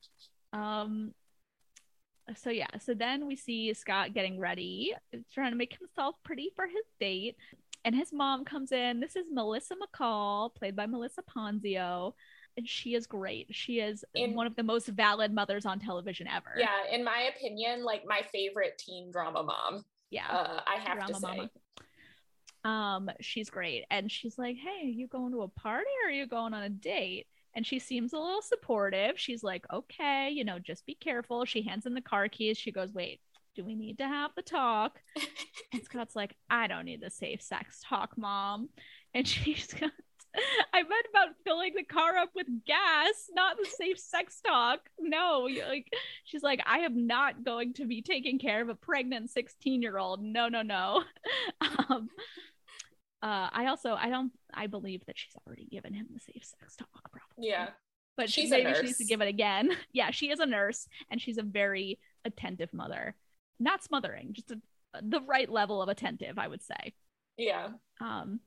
Um 0.53 1.13
so 2.35 2.49
yeah, 2.49 2.67
so 2.79 2.93
then 2.93 3.27
we 3.27 3.35
see 3.35 3.73
Scott 3.73 4.13
getting 4.13 4.39
ready, 4.39 4.93
trying 5.31 5.51
to 5.51 5.57
make 5.57 5.77
himself 5.77 6.15
pretty 6.23 6.49
for 6.55 6.65
his 6.65 6.85
date. 6.99 7.35
And 7.83 7.95
his 7.95 8.11
mom 8.11 8.45
comes 8.45 8.71
in. 8.71 8.99
This 8.99 9.15
is 9.15 9.25
Melissa 9.31 9.75
McCall, 9.75 10.53
played 10.55 10.75
by 10.75 10.87
Melissa 10.87 11.21
Ponzio. 11.21 12.13
And 12.57 12.67
she 12.67 12.95
is 12.95 13.05
great. 13.05 13.47
She 13.51 13.79
is 13.79 14.03
in, 14.15 14.33
one 14.33 14.47
of 14.47 14.55
the 14.55 14.63
most 14.63 14.87
valid 14.87 15.31
mothers 15.31 15.67
on 15.67 15.77
television 15.79 16.27
ever. 16.27 16.55
Yeah, 16.57 16.69
in 16.91 17.03
my 17.03 17.29
opinion, 17.35 17.83
like 17.83 18.03
my 18.07 18.21
favorite 18.31 18.79
teen 18.79 19.11
drama 19.11 19.43
mom. 19.43 19.83
Yeah, 20.09 20.27
uh, 20.27 20.61
I 20.65 20.79
have 20.79 20.97
drama 20.97 21.13
to 21.13 21.19
say. 21.19 21.27
Mama. 21.27 21.49
Um, 22.65 23.11
she's 23.21 23.49
great. 23.49 23.85
And 23.91 24.11
she's 24.11 24.37
like, 24.37 24.57
Hey, 24.57 24.87
are 24.87 24.89
you 24.89 25.07
going 25.07 25.31
to 25.31 25.43
a 25.43 25.47
party 25.47 25.89
or 26.03 26.09
are 26.09 26.13
you 26.13 26.25
going 26.27 26.53
on 26.53 26.63
a 26.63 26.69
date? 26.69 27.27
And 27.55 27.65
she 27.65 27.79
seems 27.79 28.11
a 28.11 28.19
little 28.19 28.41
supportive. 28.41 29.17
She's 29.17 29.43
like, 29.43 29.65
Okay, 29.71 30.31
you 30.31 30.43
know, 30.43 30.59
just 30.59 30.85
be 30.85 30.95
careful. 30.95 31.45
She 31.45 31.61
hands 31.61 31.85
him 31.85 31.93
the 31.93 32.01
car 32.01 32.27
keys. 32.27 32.57
She 32.57 32.71
goes, 32.71 32.91
Wait, 32.91 33.21
do 33.55 33.63
we 33.63 33.75
need 33.75 33.99
to 33.99 34.07
have 34.07 34.31
the 34.35 34.41
talk? 34.41 34.99
and 35.73 35.83
Scott's 35.83 36.15
like, 36.15 36.35
I 36.49 36.67
don't 36.67 36.85
need 36.85 37.01
the 37.01 37.11
safe 37.11 37.41
sex 37.41 37.81
talk, 37.87 38.17
mom. 38.17 38.69
And 39.13 39.27
she's 39.27 39.67
got 39.67 39.91
I 40.73 40.83
meant 40.83 41.05
about 41.09 41.35
filling 41.45 41.73
the 41.75 41.83
car 41.83 42.17
up 42.17 42.31
with 42.35 42.47
gas, 42.65 43.29
not 43.33 43.57
the 43.57 43.65
safe 43.65 43.99
sex 43.99 44.41
talk. 44.45 44.79
No, 44.99 45.47
like 45.69 45.87
she's 46.25 46.43
like, 46.43 46.61
I 46.65 46.79
am 46.79 47.07
not 47.07 47.43
going 47.43 47.73
to 47.75 47.85
be 47.85 48.01
taking 48.01 48.39
care 48.39 48.61
of 48.61 48.69
a 48.69 48.75
pregnant 48.75 49.29
16 49.29 49.81
year 49.81 49.97
old. 49.97 50.21
No, 50.21 50.49
no, 50.49 50.61
no. 50.61 51.03
Um, 51.89 52.09
uh, 53.21 53.49
I 53.51 53.67
also 53.67 53.95
I 53.95 54.09
don't 54.09 54.31
I 54.53 54.67
believe 54.67 55.05
that 55.07 55.17
she's 55.17 55.35
already 55.45 55.65
given 55.65 55.93
him 55.93 56.07
the 56.13 56.19
safe 56.19 56.43
sex 56.43 56.75
talk 56.75 56.89
probably. 57.11 57.49
Yeah. 57.49 57.69
But 58.17 58.29
she's 58.29 58.49
maybe 58.49 58.73
she 58.73 58.83
needs 58.83 58.97
to 58.97 59.05
give 59.05 59.21
it 59.21 59.27
again. 59.27 59.71
yeah, 59.93 60.11
she 60.11 60.29
is 60.29 60.39
a 60.39 60.45
nurse 60.45 60.87
and 61.09 61.21
she's 61.21 61.37
a 61.37 61.43
very 61.43 61.99
attentive 62.23 62.73
mother. 62.73 63.15
Not 63.59 63.83
smothering, 63.83 64.33
just 64.33 64.51
a, 64.51 64.59
the 65.01 65.21
right 65.21 65.49
level 65.49 65.81
of 65.81 65.89
attentive, 65.89 66.37
I 66.37 66.47
would 66.47 66.63
say. 66.63 66.93
Yeah. 67.37 67.69
Um 67.99 68.39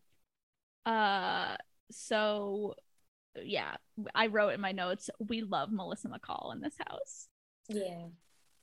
uh 0.86 1.56
so 1.90 2.74
yeah, 3.42 3.76
I 4.14 4.26
wrote 4.28 4.54
in 4.54 4.60
my 4.60 4.72
notes, 4.72 5.10
we 5.18 5.42
love 5.42 5.70
Melissa 5.70 6.08
McCall 6.08 6.52
in 6.54 6.60
this 6.60 6.74
house. 6.86 7.28
Yeah. 7.68 8.06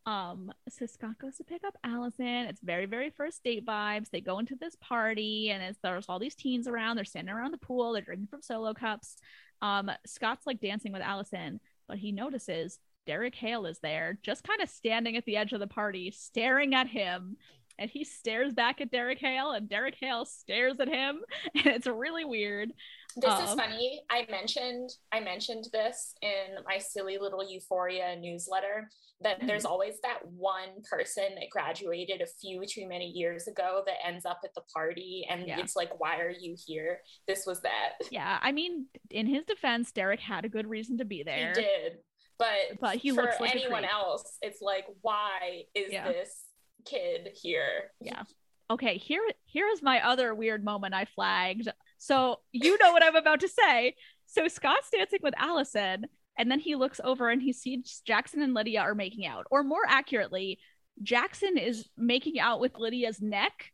Um, 0.05 0.51
so 0.69 0.85
Scott 0.85 1.17
goes 1.19 1.37
to 1.37 1.43
pick 1.43 1.63
up 1.63 1.77
Allison. 1.83 2.25
It's 2.25 2.61
very, 2.61 2.85
very 2.85 3.09
first 3.09 3.43
date 3.43 3.65
vibes. 3.65 4.09
They 4.09 4.21
go 4.21 4.37
into 4.37 4.55
this 4.55 4.75
party, 4.79 5.49
and 5.49 5.63
it's, 5.63 5.79
there's 5.81 6.05
all 6.07 6.19
these 6.19 6.35
teens 6.35 6.67
around. 6.67 6.95
They're 6.95 7.05
standing 7.05 7.33
around 7.33 7.51
the 7.51 7.57
pool. 7.57 7.93
They're 7.93 8.03
drinking 8.03 8.27
from 8.27 8.41
solo 8.41 8.73
cups. 8.73 9.17
Um, 9.61 9.89
Scott's 10.05 10.45
like 10.45 10.61
dancing 10.61 10.91
with 10.91 11.01
Allison, 11.01 11.59
but 11.87 11.97
he 11.97 12.11
notices 12.11 12.79
Derek 13.07 13.35
Hale 13.35 13.65
is 13.65 13.79
there, 13.79 14.19
just 14.21 14.43
kind 14.43 14.61
of 14.61 14.69
standing 14.69 15.15
at 15.17 15.25
the 15.25 15.37
edge 15.37 15.53
of 15.53 15.59
the 15.59 15.67
party, 15.67 16.11
staring 16.11 16.75
at 16.75 16.87
him. 16.87 17.37
and 17.77 17.89
he 17.89 18.03
stares 18.03 18.53
back 18.53 18.81
at 18.81 18.91
Derek 18.91 19.19
Hale, 19.19 19.51
and 19.51 19.67
Derek 19.67 19.95
Hale 19.95 20.25
stares 20.25 20.79
at 20.79 20.87
him, 20.87 21.19
and 21.55 21.65
it's 21.67 21.87
really 21.87 22.25
weird. 22.25 22.73
This 23.17 23.31
um, 23.31 23.43
is 23.43 23.53
funny. 23.53 24.01
I 24.09 24.27
mentioned 24.29 24.91
I 25.11 25.19
mentioned 25.19 25.67
this 25.71 26.13
in 26.21 26.63
my 26.67 26.77
silly 26.77 27.17
little 27.17 27.47
Euphoria 27.49 28.15
newsletter 28.19 28.89
that 29.21 29.37
mm-hmm. 29.37 29.47
there's 29.47 29.65
always 29.65 29.95
that 30.03 30.19
one 30.25 30.81
person 30.89 31.35
that 31.35 31.49
graduated 31.49 32.21
a 32.21 32.27
few 32.41 32.63
too 32.65 32.87
many 32.87 33.07
years 33.07 33.47
ago 33.47 33.83
that 33.85 33.95
ends 34.05 34.25
up 34.25 34.39
at 34.43 34.53
the 34.55 34.61
party 34.73 35.25
and 35.29 35.47
yeah. 35.47 35.59
it's 35.59 35.75
like 35.75 35.99
why 35.99 36.19
are 36.19 36.33
you 36.37 36.55
here? 36.65 36.99
This 37.27 37.45
was 37.45 37.61
that. 37.61 37.93
Yeah, 38.11 38.39
I 38.41 38.51
mean 38.51 38.87
in 39.09 39.27
his 39.27 39.45
defense 39.45 39.91
Derek 39.91 40.19
had 40.19 40.45
a 40.45 40.49
good 40.49 40.67
reason 40.67 40.97
to 40.97 41.05
be 41.05 41.23
there. 41.23 41.53
He 41.55 41.61
did. 41.61 41.93
But 42.37 42.79
but 42.81 42.97
he 42.97 43.11
for 43.11 43.31
like 43.39 43.55
anyone 43.55 43.85
else 43.85 44.37
it's 44.41 44.61
like 44.61 44.85
why 45.01 45.63
is 45.73 45.91
yeah. 45.91 46.07
this 46.07 46.43
kid 46.85 47.29
here? 47.41 47.91
Yeah 48.01 48.23
okay 48.71 48.97
here 48.97 49.21
here 49.45 49.67
is 49.67 49.81
my 49.81 50.03
other 50.05 50.33
weird 50.33 50.63
moment 50.63 50.93
i 50.93 51.05
flagged 51.05 51.67
so 51.97 52.37
you 52.51 52.77
know 52.79 52.91
what 52.91 53.03
i'm 53.03 53.15
about 53.15 53.39
to 53.39 53.47
say 53.47 53.93
so 54.25 54.47
scott's 54.47 54.89
dancing 54.89 55.19
with 55.21 55.33
allison 55.37 56.05
and 56.37 56.49
then 56.49 56.59
he 56.59 56.75
looks 56.75 56.99
over 57.03 57.29
and 57.29 57.41
he 57.41 57.53
sees 57.53 58.01
jackson 58.05 58.41
and 58.41 58.53
lydia 58.53 58.81
are 58.81 58.95
making 58.95 59.25
out 59.25 59.45
or 59.51 59.63
more 59.63 59.83
accurately 59.87 60.59
jackson 61.01 61.57
is 61.57 61.89
making 61.97 62.39
out 62.39 62.59
with 62.59 62.77
lydia's 62.77 63.21
neck 63.21 63.71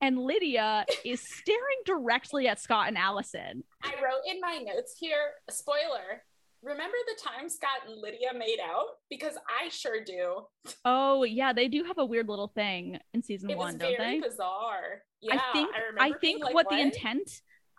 and 0.00 0.18
lydia 0.18 0.84
is 1.04 1.20
staring 1.40 1.82
directly 1.84 2.48
at 2.48 2.60
scott 2.60 2.88
and 2.88 2.98
allison 2.98 3.62
i 3.82 3.92
wrote 4.02 4.22
in 4.26 4.40
my 4.40 4.58
notes 4.58 4.96
here 4.98 5.32
spoiler 5.50 6.22
Remember 6.62 6.96
the 7.06 7.22
time 7.22 7.48
Scott 7.48 7.86
and 7.86 8.00
Lydia 8.00 8.30
made 8.36 8.58
out? 8.62 8.86
Because 9.08 9.34
I 9.48 9.68
sure 9.68 10.02
do. 10.04 10.42
Oh 10.84 11.22
yeah, 11.22 11.52
they 11.52 11.68
do 11.68 11.84
have 11.84 11.98
a 11.98 12.04
weird 12.04 12.28
little 12.28 12.48
thing 12.48 12.98
in 13.14 13.22
season 13.22 13.50
it 13.50 13.56
one, 13.56 13.78
don't 13.78 13.96
they? 13.96 14.20
Bizarre. 14.20 15.02
Yeah, 15.20 15.34
I 15.36 15.52
think 15.52 15.70
I, 15.98 16.06
I 16.08 16.12
think 16.18 16.42
like, 16.42 16.54
what, 16.54 16.66
what 16.66 16.76
the 16.76 16.80
intent 16.80 17.30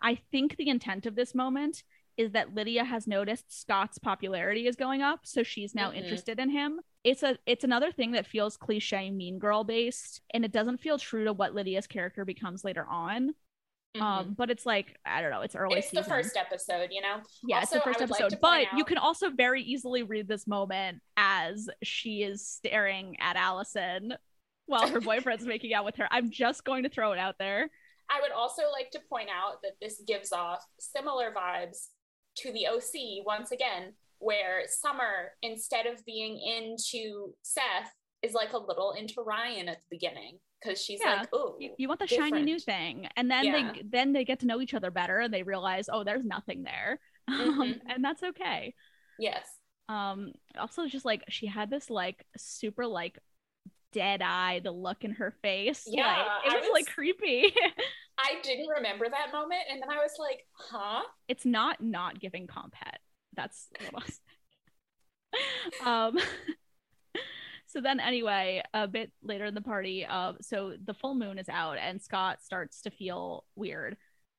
I 0.02 0.18
think 0.30 0.56
the 0.56 0.68
intent 0.68 1.06
of 1.06 1.14
this 1.14 1.34
moment 1.34 1.82
is 2.16 2.32
that 2.32 2.54
Lydia 2.54 2.84
has 2.84 3.06
noticed 3.06 3.60
Scott's 3.60 3.98
popularity 3.98 4.66
is 4.66 4.76
going 4.76 5.02
up, 5.02 5.20
so 5.24 5.42
she's 5.42 5.74
now 5.74 5.88
mm-hmm. 5.88 5.98
interested 5.98 6.38
in 6.38 6.50
him. 6.50 6.80
It's 7.04 7.22
a 7.22 7.38
it's 7.46 7.64
another 7.64 7.92
thing 7.92 8.12
that 8.12 8.26
feels 8.26 8.56
cliche 8.56 9.10
mean 9.10 9.38
girl 9.38 9.64
based 9.64 10.20
and 10.34 10.44
it 10.44 10.52
doesn't 10.52 10.78
feel 10.78 10.98
true 10.98 11.24
to 11.24 11.32
what 11.32 11.54
Lydia's 11.54 11.86
character 11.86 12.24
becomes 12.24 12.64
later 12.64 12.86
on. 12.88 13.34
Mm-hmm. 13.96 14.02
Um, 14.02 14.34
but 14.36 14.50
it's 14.50 14.66
like 14.66 14.98
I 15.04 15.20
don't 15.20 15.30
know, 15.30 15.40
it's 15.40 15.56
early. 15.56 15.78
It's 15.78 15.90
season. 15.90 16.04
the 16.04 16.08
first 16.08 16.36
episode, 16.36 16.90
you 16.92 17.00
know. 17.00 17.16
Yeah, 17.42 17.60
also, 17.60 17.76
it's 17.76 17.84
the 17.84 17.90
first 17.90 18.00
episode. 18.02 18.32
Like 18.32 18.40
but 18.40 18.66
out... 18.72 18.78
you 18.78 18.84
can 18.84 18.98
also 18.98 19.30
very 19.30 19.62
easily 19.62 20.02
read 20.02 20.28
this 20.28 20.46
moment 20.46 21.00
as 21.16 21.68
she 21.82 22.22
is 22.22 22.46
staring 22.46 23.16
at 23.20 23.36
Allison 23.36 24.14
while 24.66 24.86
her 24.88 25.00
boyfriend's 25.00 25.46
making 25.46 25.74
out 25.74 25.84
with 25.84 25.96
her. 25.96 26.06
I'm 26.10 26.30
just 26.30 26.64
going 26.64 26.84
to 26.84 26.88
throw 26.88 27.12
it 27.12 27.18
out 27.18 27.36
there. 27.38 27.70
I 28.10 28.20
would 28.20 28.32
also 28.32 28.62
like 28.72 28.90
to 28.92 29.00
point 29.08 29.28
out 29.28 29.62
that 29.62 29.72
this 29.80 30.02
gives 30.06 30.32
off 30.32 30.64
similar 30.78 31.32
vibes 31.32 31.88
to 32.42 32.52
the 32.52 32.66
OC 32.66 33.24
once 33.24 33.52
again, 33.52 33.94
where 34.18 34.62
Summer, 34.66 35.32
instead 35.42 35.86
of 35.86 36.04
being 36.04 36.38
into 36.38 37.34
Seth, 37.42 37.94
is 38.22 38.34
like 38.34 38.52
a 38.52 38.58
little 38.58 38.92
into 38.92 39.22
Ryan 39.22 39.68
at 39.68 39.78
the 39.78 39.96
beginning 39.96 40.38
because 40.62 40.82
she's 40.82 41.00
yeah. 41.02 41.20
like, 41.20 41.28
oh, 41.32 41.56
you, 41.58 41.72
you, 41.78 41.88
want 41.88 42.00
the 42.00 42.06
different. 42.06 42.34
shiny 42.34 42.44
new 42.44 42.58
thing, 42.58 43.08
and 43.16 43.30
then 43.30 43.44
yeah. 43.44 43.72
they 43.72 43.82
then 43.88 44.12
they 44.12 44.24
get 44.24 44.40
to 44.40 44.46
know 44.46 44.60
each 44.60 44.74
other 44.74 44.90
better, 44.90 45.20
and 45.20 45.32
they 45.32 45.42
realize, 45.42 45.88
oh, 45.90 46.04
there's 46.04 46.24
nothing 46.24 46.62
there, 46.62 46.98
mm-hmm. 47.30 47.60
um, 47.60 47.74
and 47.88 48.04
that's 48.04 48.22
okay. 48.22 48.74
Yes. 49.18 49.46
Um. 49.88 50.32
Also, 50.58 50.86
just 50.86 51.04
like 51.04 51.24
she 51.28 51.46
had 51.46 51.70
this 51.70 51.90
like 51.90 52.24
super 52.36 52.86
like 52.86 53.18
dead 53.92 54.22
eye, 54.22 54.60
the 54.62 54.70
look 54.70 55.04
in 55.04 55.12
her 55.12 55.34
face. 55.42 55.84
Yeah, 55.86 56.06
like, 56.06 56.26
it 56.46 56.56
was, 56.56 56.62
was 56.62 56.72
like 56.72 56.86
creepy. 56.86 57.44
I 58.18 58.34
didn't 58.42 58.68
remember 58.68 59.06
that 59.08 59.32
moment, 59.32 59.62
and 59.70 59.80
then 59.80 59.90
I 59.90 59.96
was 59.96 60.12
like, 60.18 60.46
huh? 60.52 61.02
It's 61.28 61.44
not 61.44 61.80
not 61.80 62.20
giving 62.20 62.46
comphet. 62.46 62.98
That's 63.34 63.68
what 63.90 64.04
um 65.84 66.18
so 67.66 67.80
then 67.80 68.00
anyway 68.00 68.62
a 68.74 68.88
bit 68.88 69.12
later 69.22 69.46
in 69.46 69.54
the 69.54 69.60
party 69.60 70.04
uh 70.04 70.32
so 70.40 70.74
the 70.84 70.94
full 70.94 71.14
moon 71.14 71.38
is 71.38 71.48
out 71.48 71.78
and 71.78 72.02
scott 72.02 72.42
starts 72.42 72.82
to 72.82 72.90
feel 72.90 73.44
weird 73.54 73.96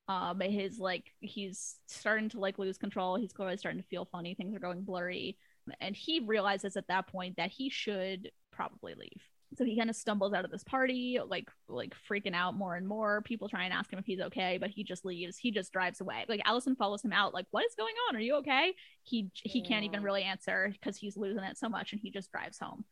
um 0.08 0.40
his 0.42 0.80
like 0.80 1.14
he's 1.20 1.78
starting 1.88 2.30
to 2.30 2.40
like 2.40 2.60
lose 2.60 2.78
control 2.78 3.16
he's 3.16 3.32
clearly 3.34 3.58
starting 3.58 3.82
to 3.82 3.88
feel 3.88 4.06
funny 4.06 4.34
things 4.34 4.56
are 4.56 4.60
going 4.60 4.82
blurry 4.82 5.38
and 5.80 5.96
he 5.96 6.20
realizes 6.20 6.76
at 6.76 6.88
that 6.88 7.08
point 7.08 7.38
that 7.38 7.52
he 7.52 7.70
should 7.70 8.32
probably 8.52 8.94
leave 8.96 9.22
so 9.58 9.66
he 9.66 9.78
kind 9.78 9.90
of 9.90 9.96
stumbles 9.96 10.34
out 10.34 10.46
of 10.46 10.52
this 10.52 10.64
party 10.64 11.20
like 11.28 11.50
like 11.68 11.94
freaking 12.10 12.36
out 12.36 12.56
more 12.56 12.76
and 12.76 12.88
more 12.88 13.22
people 13.22 13.50
try 13.50 13.66
and 13.66 13.74
ask 13.74 13.92
him 13.92 14.00
if 14.00 14.06
he's 14.06 14.22
okay 14.22 14.58
but 14.60 14.70
he 14.70 14.84
just 14.84 15.04
leaves 15.06 15.38
he 15.38 15.52
just 15.52 15.74
drives 15.74 16.02
away 16.02 16.26
like 16.30 16.42
allison 16.46 16.76
follows 16.76 17.04
him 17.04 17.14
out 17.14 17.34
like 17.34 17.46
what 17.52 17.66
is 17.66 17.76
going 17.78 17.94
on 18.08 18.16
are 18.16 18.22
you 18.22 18.36
okay 18.36 18.74
he 19.04 19.30
he 19.34 19.62
can't 19.62 19.86
even 19.86 20.04
really 20.04 20.24
answer 20.24 20.70
because 20.72 20.98
he's 20.98 21.18
losing 21.18 21.44
it 21.44 21.58
so 21.58 21.68
much 21.68 21.92
and 21.92 22.02
he 22.02 22.12
just 22.12 22.32
drives 22.32 22.58
home 22.58 22.86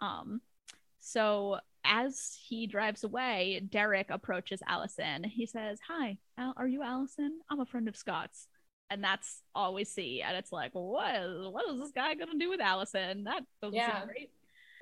um, 0.00 0.40
so 1.00 1.58
as 1.84 2.38
he 2.46 2.66
drives 2.66 3.04
away, 3.04 3.62
Derek 3.68 4.10
approaches 4.10 4.62
Allison. 4.66 5.24
He 5.24 5.46
says, 5.46 5.78
Hi, 5.88 6.18
Al- 6.36 6.54
are 6.56 6.68
you 6.68 6.82
Allison? 6.82 7.40
I'm 7.50 7.60
a 7.60 7.66
friend 7.66 7.88
of 7.88 7.96
Scott's. 7.96 8.46
And 8.90 9.04
that's 9.04 9.42
all 9.54 9.74
we 9.74 9.84
see. 9.84 10.22
And 10.22 10.36
it's 10.36 10.50
like, 10.50 10.70
what 10.72 11.14
is, 11.16 11.46
what 11.48 11.68
is 11.68 11.78
this 11.78 11.92
guy 11.92 12.14
going 12.14 12.30
to 12.30 12.38
do 12.38 12.48
with 12.48 12.60
Allison? 12.60 13.24
That 13.24 13.42
doesn't 13.60 13.76
yeah. 13.76 14.00
seem 14.00 14.08
great. 14.08 14.30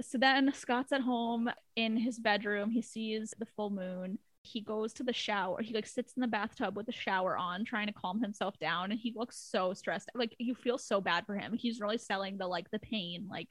So 0.02 0.18
then 0.18 0.52
Scott's 0.54 0.92
at 0.92 1.00
home 1.00 1.50
in 1.74 1.96
his 1.96 2.18
bedroom. 2.18 2.70
He 2.70 2.82
sees 2.82 3.32
the 3.38 3.46
full 3.56 3.70
moon. 3.70 4.18
He 4.42 4.60
goes 4.60 4.92
to 4.94 5.02
the 5.02 5.12
shower. 5.12 5.60
He 5.60 5.74
like 5.74 5.86
sits 5.86 6.12
in 6.16 6.20
the 6.20 6.26
bathtub 6.28 6.76
with 6.76 6.86
the 6.86 6.92
shower 6.92 7.36
on, 7.36 7.64
trying 7.64 7.88
to 7.88 7.92
calm 7.92 8.20
himself 8.20 8.58
down. 8.58 8.92
And 8.92 9.00
he 9.00 9.12
looks 9.16 9.38
so 9.38 9.74
stressed. 9.74 10.10
Like 10.14 10.36
you 10.38 10.54
feel 10.54 10.78
so 10.78 11.00
bad 11.00 11.26
for 11.26 11.36
him. 11.36 11.54
He's 11.54 11.80
really 11.80 11.98
selling 11.98 12.38
the 12.38 12.46
like 12.46 12.70
the 12.70 12.78
pain, 12.78 13.26
like 13.30 13.48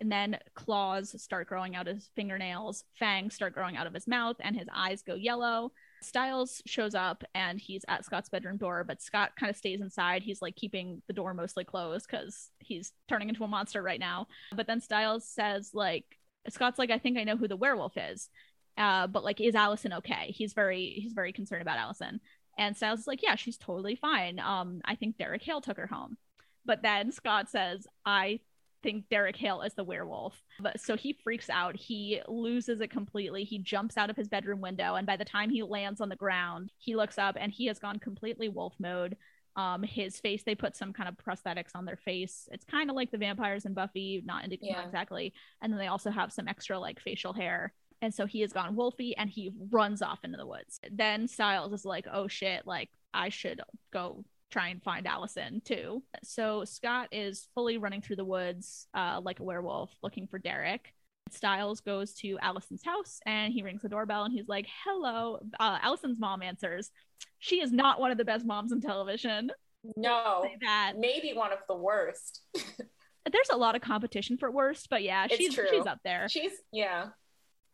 and 0.00 0.12
then 0.12 0.38
claws 0.54 1.20
start 1.20 1.48
growing 1.48 1.74
out 1.74 1.88
of 1.88 1.96
his 1.96 2.10
fingernails, 2.14 2.84
fangs 2.98 3.34
start 3.34 3.54
growing 3.54 3.76
out 3.76 3.86
of 3.86 3.94
his 3.94 4.06
mouth, 4.06 4.36
and 4.40 4.56
his 4.56 4.68
eyes 4.72 5.02
go 5.02 5.14
yellow. 5.14 5.72
Stiles 6.02 6.62
shows 6.66 6.94
up 6.94 7.24
and 7.34 7.60
he's 7.60 7.84
at 7.88 8.04
Scott's 8.04 8.28
bedroom 8.28 8.56
door, 8.56 8.84
but 8.84 9.02
Scott 9.02 9.32
kind 9.38 9.50
of 9.50 9.56
stays 9.56 9.80
inside. 9.80 10.22
He's 10.22 10.42
like 10.42 10.56
keeping 10.56 11.02
the 11.06 11.12
door 11.12 11.34
mostly 11.34 11.64
closed 11.64 12.06
because 12.08 12.50
he's 12.58 12.92
turning 13.08 13.28
into 13.28 13.44
a 13.44 13.48
monster 13.48 13.82
right 13.82 14.00
now. 14.00 14.28
But 14.54 14.66
then 14.66 14.80
Stiles 14.80 15.24
says, 15.24 15.70
like, 15.74 16.04
Scott's 16.48 16.78
like, 16.78 16.90
I 16.90 16.98
think 16.98 17.18
I 17.18 17.24
know 17.24 17.36
who 17.36 17.48
the 17.48 17.56
werewolf 17.56 17.96
is. 17.96 18.28
Uh, 18.76 19.06
but 19.06 19.24
like, 19.24 19.40
is 19.40 19.54
Allison 19.54 19.92
okay? 19.94 20.32
He's 20.36 20.52
very 20.52 21.00
he's 21.02 21.12
very 21.12 21.32
concerned 21.32 21.62
about 21.62 21.78
Allison. 21.78 22.20
And 22.56 22.76
Stiles 22.76 23.00
is 23.00 23.06
like, 23.06 23.22
yeah, 23.22 23.36
she's 23.36 23.58
totally 23.58 23.96
fine. 23.96 24.38
Um, 24.38 24.80
I 24.84 24.94
think 24.94 25.16
Derek 25.16 25.42
Hale 25.42 25.60
took 25.60 25.76
her 25.76 25.86
home. 25.86 26.16
But 26.64 26.82
then 26.82 27.12
Scott 27.12 27.48
says, 27.48 27.86
I 28.04 28.40
think 28.82 29.08
Derek 29.08 29.36
Hale 29.36 29.62
is 29.62 29.74
the 29.74 29.84
werewolf. 29.84 30.42
But 30.60 30.80
so 30.80 30.96
he 30.96 31.18
freaks 31.24 31.50
out. 31.50 31.76
He 31.76 32.20
loses 32.28 32.80
it 32.80 32.90
completely. 32.90 33.44
He 33.44 33.58
jumps 33.58 33.96
out 33.96 34.10
of 34.10 34.16
his 34.16 34.28
bedroom 34.28 34.60
window, 34.60 34.94
and 34.94 35.06
by 35.06 35.16
the 35.16 35.24
time 35.24 35.50
he 35.50 35.62
lands 35.62 36.00
on 36.00 36.08
the 36.08 36.16
ground, 36.16 36.70
he 36.78 36.96
looks 36.96 37.18
up 37.18 37.36
and 37.38 37.52
he 37.52 37.66
has 37.66 37.78
gone 37.78 37.98
completely 37.98 38.48
wolf 38.48 38.74
mode. 38.78 39.16
Um, 39.56 39.82
his 39.82 40.20
face, 40.20 40.44
they 40.44 40.54
put 40.54 40.76
some 40.76 40.92
kind 40.92 41.08
of 41.08 41.16
prosthetics 41.16 41.70
on 41.74 41.84
their 41.84 41.96
face. 41.96 42.48
It's 42.52 42.64
kind 42.64 42.90
of 42.90 42.96
like 42.96 43.10
the 43.10 43.18
vampires 43.18 43.64
in 43.64 43.74
Buffy, 43.74 44.22
not, 44.24 44.44
in, 44.44 44.56
yeah. 44.60 44.76
not 44.76 44.84
exactly. 44.84 45.32
And 45.60 45.72
then 45.72 45.80
they 45.80 45.88
also 45.88 46.10
have 46.10 46.32
some 46.32 46.46
extra 46.46 46.78
like 46.78 47.00
facial 47.00 47.32
hair. 47.32 47.72
And 48.00 48.14
so 48.14 48.26
he 48.26 48.40
has 48.42 48.52
gone 48.52 48.76
wolfy 48.76 49.14
and 49.16 49.28
he 49.28 49.50
runs 49.70 50.00
off 50.00 50.20
into 50.22 50.36
the 50.36 50.46
woods. 50.46 50.78
Then 50.92 51.26
Stiles 51.26 51.72
is 51.72 51.84
like, 51.84 52.06
oh 52.12 52.28
shit, 52.28 52.68
like 52.68 52.90
I 53.12 53.30
should 53.30 53.60
go 53.92 54.24
try 54.50 54.68
and 54.68 54.82
find 54.82 55.06
Allison 55.06 55.60
too. 55.64 56.02
So 56.22 56.64
Scott 56.64 57.08
is 57.12 57.48
fully 57.54 57.78
running 57.78 58.00
through 58.00 58.16
the 58.16 58.24
woods 58.24 58.86
uh, 58.94 59.20
like 59.22 59.40
a 59.40 59.44
werewolf 59.44 59.90
looking 60.02 60.26
for 60.26 60.38
Derek. 60.38 60.92
Stiles 61.30 61.80
goes 61.80 62.14
to 62.14 62.38
Allison's 62.40 62.82
house 62.82 63.20
and 63.26 63.52
he 63.52 63.62
rings 63.62 63.82
the 63.82 63.88
doorbell 63.88 64.24
and 64.24 64.32
he's 64.32 64.48
like, 64.48 64.66
Hello. 64.84 65.40
Uh, 65.60 65.78
Allison's 65.82 66.18
mom 66.18 66.42
answers. 66.42 66.90
She 67.38 67.60
is 67.60 67.72
not 67.72 68.00
one 68.00 68.10
of 68.10 68.18
the 68.18 68.24
best 68.24 68.46
moms 68.46 68.72
in 68.72 68.80
television. 68.80 69.50
No, 69.96 70.44
that. 70.62 70.94
maybe 70.98 71.32
one 71.34 71.52
of 71.52 71.58
the 71.68 71.76
worst. 71.76 72.42
There's 72.54 73.50
a 73.52 73.56
lot 73.56 73.76
of 73.76 73.82
competition 73.82 74.38
for 74.38 74.50
worst, 74.50 74.88
but 74.88 75.02
yeah, 75.02 75.26
she's 75.26 75.54
she's 75.54 75.86
up 75.86 75.98
there. 76.02 76.28
She's 76.30 76.52
yeah. 76.72 77.08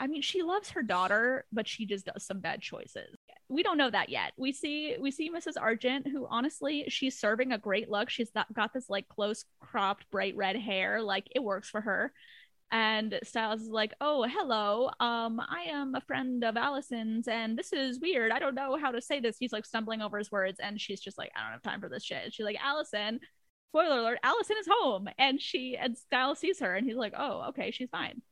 I 0.00 0.08
mean, 0.08 0.22
she 0.22 0.42
loves 0.42 0.70
her 0.70 0.82
daughter, 0.82 1.46
but 1.52 1.68
she 1.68 1.86
just 1.86 2.06
does 2.06 2.26
some 2.26 2.40
bad 2.40 2.60
choices 2.60 3.16
we 3.48 3.62
don't 3.62 3.78
know 3.78 3.90
that 3.90 4.08
yet. 4.08 4.32
We 4.36 4.52
see 4.52 4.96
we 4.98 5.10
see 5.10 5.30
Mrs. 5.30 5.54
Argent, 5.60 6.06
who 6.08 6.26
honestly 6.28 6.84
she's 6.88 7.18
serving 7.18 7.52
a 7.52 7.58
great 7.58 7.90
look. 7.90 8.10
She's 8.10 8.30
got 8.30 8.72
this 8.72 8.88
like 8.88 9.08
close 9.08 9.44
cropped 9.60 10.10
bright 10.10 10.36
red 10.36 10.56
hair, 10.56 11.02
like 11.02 11.28
it 11.34 11.42
works 11.42 11.68
for 11.68 11.80
her. 11.80 12.12
And 12.72 13.20
Stiles 13.22 13.62
is 13.62 13.68
like, 13.68 13.92
"Oh, 14.00 14.24
hello. 14.28 14.90
Um, 14.98 15.40
I 15.40 15.66
am 15.68 15.94
a 15.94 16.00
friend 16.00 16.42
of 16.44 16.56
Allison's, 16.56 17.28
and 17.28 17.56
this 17.58 17.72
is 17.72 18.00
weird. 18.00 18.32
I 18.32 18.38
don't 18.38 18.54
know 18.54 18.76
how 18.76 18.90
to 18.90 19.00
say 19.00 19.20
this." 19.20 19.36
He's 19.38 19.52
like 19.52 19.66
stumbling 19.66 20.02
over 20.02 20.18
his 20.18 20.32
words, 20.32 20.58
and 20.60 20.80
she's 20.80 21.00
just 21.00 21.18
like, 21.18 21.30
"I 21.36 21.42
don't 21.42 21.52
have 21.52 21.62
time 21.62 21.80
for 21.80 21.88
this 21.88 22.04
shit." 22.04 22.32
She's 22.34 22.44
like, 22.46 22.58
"Allison." 22.62 23.20
Spoiler 23.70 23.98
alert: 23.98 24.18
Allison 24.22 24.56
is 24.58 24.68
home, 24.70 25.08
and 25.18 25.40
she 25.40 25.76
and 25.76 25.96
Stiles 25.96 26.38
sees 26.38 26.60
her, 26.60 26.74
and 26.74 26.86
he's 26.86 26.96
like, 26.96 27.14
"Oh, 27.16 27.48
okay, 27.50 27.70
she's 27.70 27.90
fine." 27.90 28.22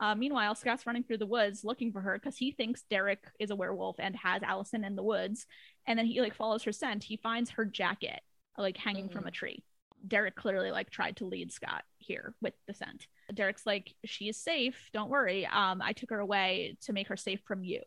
Uh, 0.00 0.14
meanwhile, 0.14 0.54
Scott's 0.54 0.86
running 0.86 1.02
through 1.02 1.18
the 1.18 1.26
woods 1.26 1.64
looking 1.64 1.92
for 1.92 2.00
her 2.00 2.18
because 2.18 2.36
he 2.36 2.52
thinks 2.52 2.82
Derek 2.88 3.24
is 3.40 3.50
a 3.50 3.56
werewolf 3.56 3.96
and 3.98 4.14
has 4.16 4.42
Allison 4.42 4.84
in 4.84 4.96
the 4.96 5.02
woods. 5.02 5.46
And 5.86 5.98
then 5.98 6.06
he 6.06 6.20
like 6.20 6.34
follows 6.34 6.62
her 6.64 6.72
scent. 6.72 7.04
He 7.04 7.16
finds 7.16 7.50
her 7.50 7.64
jacket 7.64 8.20
like 8.56 8.76
hanging 8.76 9.06
mm-hmm. 9.06 9.16
from 9.18 9.26
a 9.26 9.32
tree. 9.32 9.64
Derek 10.06 10.36
clearly 10.36 10.70
like 10.70 10.90
tried 10.90 11.16
to 11.16 11.24
lead 11.24 11.52
Scott 11.52 11.82
here 11.98 12.34
with 12.40 12.54
the 12.66 12.74
scent. 12.74 13.08
Derek's 13.34 13.66
like, 13.66 13.94
she 14.04 14.28
is 14.28 14.36
safe. 14.36 14.90
Don't 14.92 15.10
worry. 15.10 15.46
Um, 15.46 15.82
I 15.82 15.92
took 15.92 16.10
her 16.10 16.20
away 16.20 16.76
to 16.82 16.92
make 16.92 17.08
her 17.08 17.16
safe 17.16 17.40
from 17.46 17.64
you. 17.64 17.82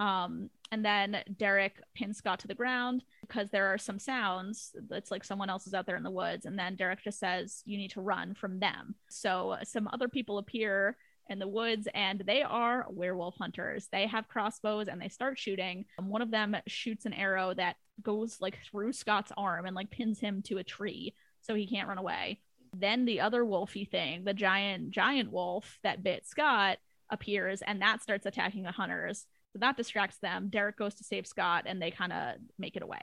Um, 0.00 0.50
and 0.70 0.84
then 0.84 1.22
Derek 1.36 1.80
pins 1.94 2.18
Scott 2.18 2.40
to 2.40 2.48
the 2.48 2.54
ground 2.54 3.04
because 3.20 3.50
there 3.50 3.66
are 3.66 3.78
some 3.78 3.98
sounds. 3.98 4.74
It's 4.90 5.10
like 5.10 5.22
someone 5.22 5.50
else 5.50 5.66
is 5.66 5.74
out 5.74 5.86
there 5.86 5.96
in 5.96 6.02
the 6.02 6.10
woods. 6.10 6.46
And 6.46 6.58
then 6.58 6.76
Derek 6.76 7.02
just 7.02 7.20
says, 7.20 7.62
You 7.66 7.76
need 7.76 7.92
to 7.92 8.00
run 8.00 8.34
from 8.34 8.58
them. 8.58 8.94
So 9.08 9.56
some 9.64 9.88
other 9.92 10.08
people 10.08 10.38
appear 10.38 10.96
in 11.32 11.38
the 11.38 11.48
woods 11.48 11.88
and 11.94 12.20
they 12.20 12.42
are 12.42 12.86
werewolf 12.90 13.36
hunters. 13.36 13.88
They 13.90 14.06
have 14.06 14.28
crossbows 14.28 14.86
and 14.86 15.00
they 15.00 15.08
start 15.08 15.38
shooting. 15.38 15.86
Um, 15.98 16.08
one 16.08 16.22
of 16.22 16.30
them 16.30 16.56
shoots 16.68 17.06
an 17.06 17.14
arrow 17.14 17.54
that 17.54 17.76
goes 18.02 18.40
like 18.40 18.58
through 18.70 18.92
Scott's 18.92 19.32
arm 19.36 19.66
and 19.66 19.74
like 19.74 19.90
pins 19.90 20.20
him 20.20 20.42
to 20.42 20.58
a 20.58 20.64
tree 20.64 21.14
so 21.40 21.54
he 21.54 21.66
can't 21.66 21.88
run 21.88 21.98
away. 21.98 22.40
Then 22.76 23.04
the 23.04 23.20
other 23.20 23.42
wolfy 23.42 23.90
thing, 23.90 24.24
the 24.24 24.34
giant 24.34 24.90
giant 24.90 25.32
wolf 25.32 25.78
that 25.82 26.02
bit 26.02 26.26
Scott 26.26 26.78
appears 27.10 27.62
and 27.62 27.82
that 27.82 28.02
starts 28.02 28.26
attacking 28.26 28.62
the 28.62 28.72
hunters. 28.72 29.26
So 29.52 29.58
that 29.58 29.76
distracts 29.76 30.18
them. 30.18 30.48
Derek 30.48 30.78
goes 30.78 30.94
to 30.94 31.04
save 31.04 31.26
Scott 31.26 31.64
and 31.66 31.80
they 31.80 31.90
kind 31.90 32.12
of 32.12 32.36
make 32.58 32.76
it 32.76 32.82
away. 32.82 33.00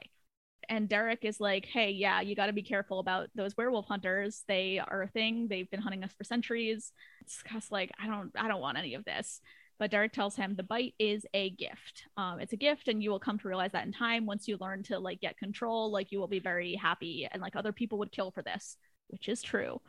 And 0.70 0.88
Derek 0.88 1.24
is 1.24 1.40
like, 1.40 1.66
hey, 1.66 1.90
yeah, 1.90 2.20
you 2.20 2.34
got 2.34 2.46
to 2.46 2.52
be 2.52 2.62
careful 2.62 3.00
about 3.00 3.28
those 3.34 3.56
werewolf 3.56 3.86
hunters. 3.86 4.44
They 4.48 4.78
are 4.78 5.02
a 5.02 5.08
thing. 5.08 5.48
They've 5.48 5.70
been 5.70 5.82
hunting 5.82 6.04
us 6.04 6.12
for 6.16 6.24
centuries. 6.24 6.92
Scott's 7.26 7.70
like, 7.70 7.90
I 8.02 8.06
don't, 8.06 8.30
I 8.36 8.48
don't 8.48 8.60
want 8.60 8.78
any 8.78 8.94
of 8.94 9.04
this. 9.04 9.40
But 9.78 9.90
Derek 9.90 10.12
tells 10.12 10.36
him 10.36 10.54
the 10.54 10.62
bite 10.62 10.94
is 10.98 11.26
a 11.34 11.50
gift. 11.50 12.04
Um, 12.16 12.38
it's 12.38 12.52
a 12.52 12.56
gift, 12.56 12.88
and 12.88 13.02
you 13.02 13.10
will 13.10 13.18
come 13.18 13.38
to 13.38 13.48
realize 13.48 13.72
that 13.72 13.86
in 13.86 13.92
time. 13.92 14.26
Once 14.26 14.46
you 14.46 14.58
learn 14.60 14.82
to 14.84 14.98
like 14.98 15.20
get 15.20 15.38
control, 15.38 15.90
like 15.90 16.12
you 16.12 16.20
will 16.20 16.28
be 16.28 16.38
very 16.38 16.74
happy, 16.74 17.26
and 17.30 17.42
like 17.42 17.56
other 17.56 17.72
people 17.72 17.98
would 17.98 18.12
kill 18.12 18.30
for 18.30 18.42
this, 18.42 18.76
which 19.08 19.28
is 19.28 19.42
true. 19.42 19.80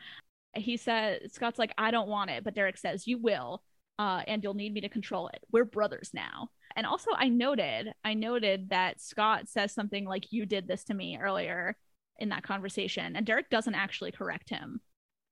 He 0.56 0.78
says, 0.78 1.34
Scott's 1.34 1.60
like, 1.60 1.74
I 1.78 1.92
don't 1.92 2.08
want 2.10 2.32
it, 2.32 2.44
but 2.44 2.56
Derek 2.56 2.78
says, 2.78 3.06
You 3.06 3.18
will 3.18 3.62
uh, 4.02 4.24
and 4.26 4.44
you'll 4.44 4.56
need 4.56 4.74
me 4.74 4.82
to 4.82 4.90
control 4.90 5.28
it. 5.28 5.44
We're 5.52 5.64
brothers 5.64 6.10
now. 6.12 6.50
And 6.76 6.86
also, 6.86 7.12
I 7.16 7.30
noted, 7.30 7.94
I 8.04 8.14
noted 8.14 8.70
that 8.70 9.02
Scott 9.02 9.48
says 9.48 9.74
something 9.74 10.06
like, 10.06 10.32
"You 10.32 10.46
did 10.46 10.68
this 10.68 10.84
to 10.86 10.94
me" 10.94 11.18
earlier 11.18 11.78
in 12.18 12.30
that 12.30 12.44
conversation, 12.44 13.16
and 13.16 13.26
Derek 13.26 13.50
doesn't 13.50 13.76
actually 13.76 14.12
correct 14.12 14.50
him. 14.50 14.82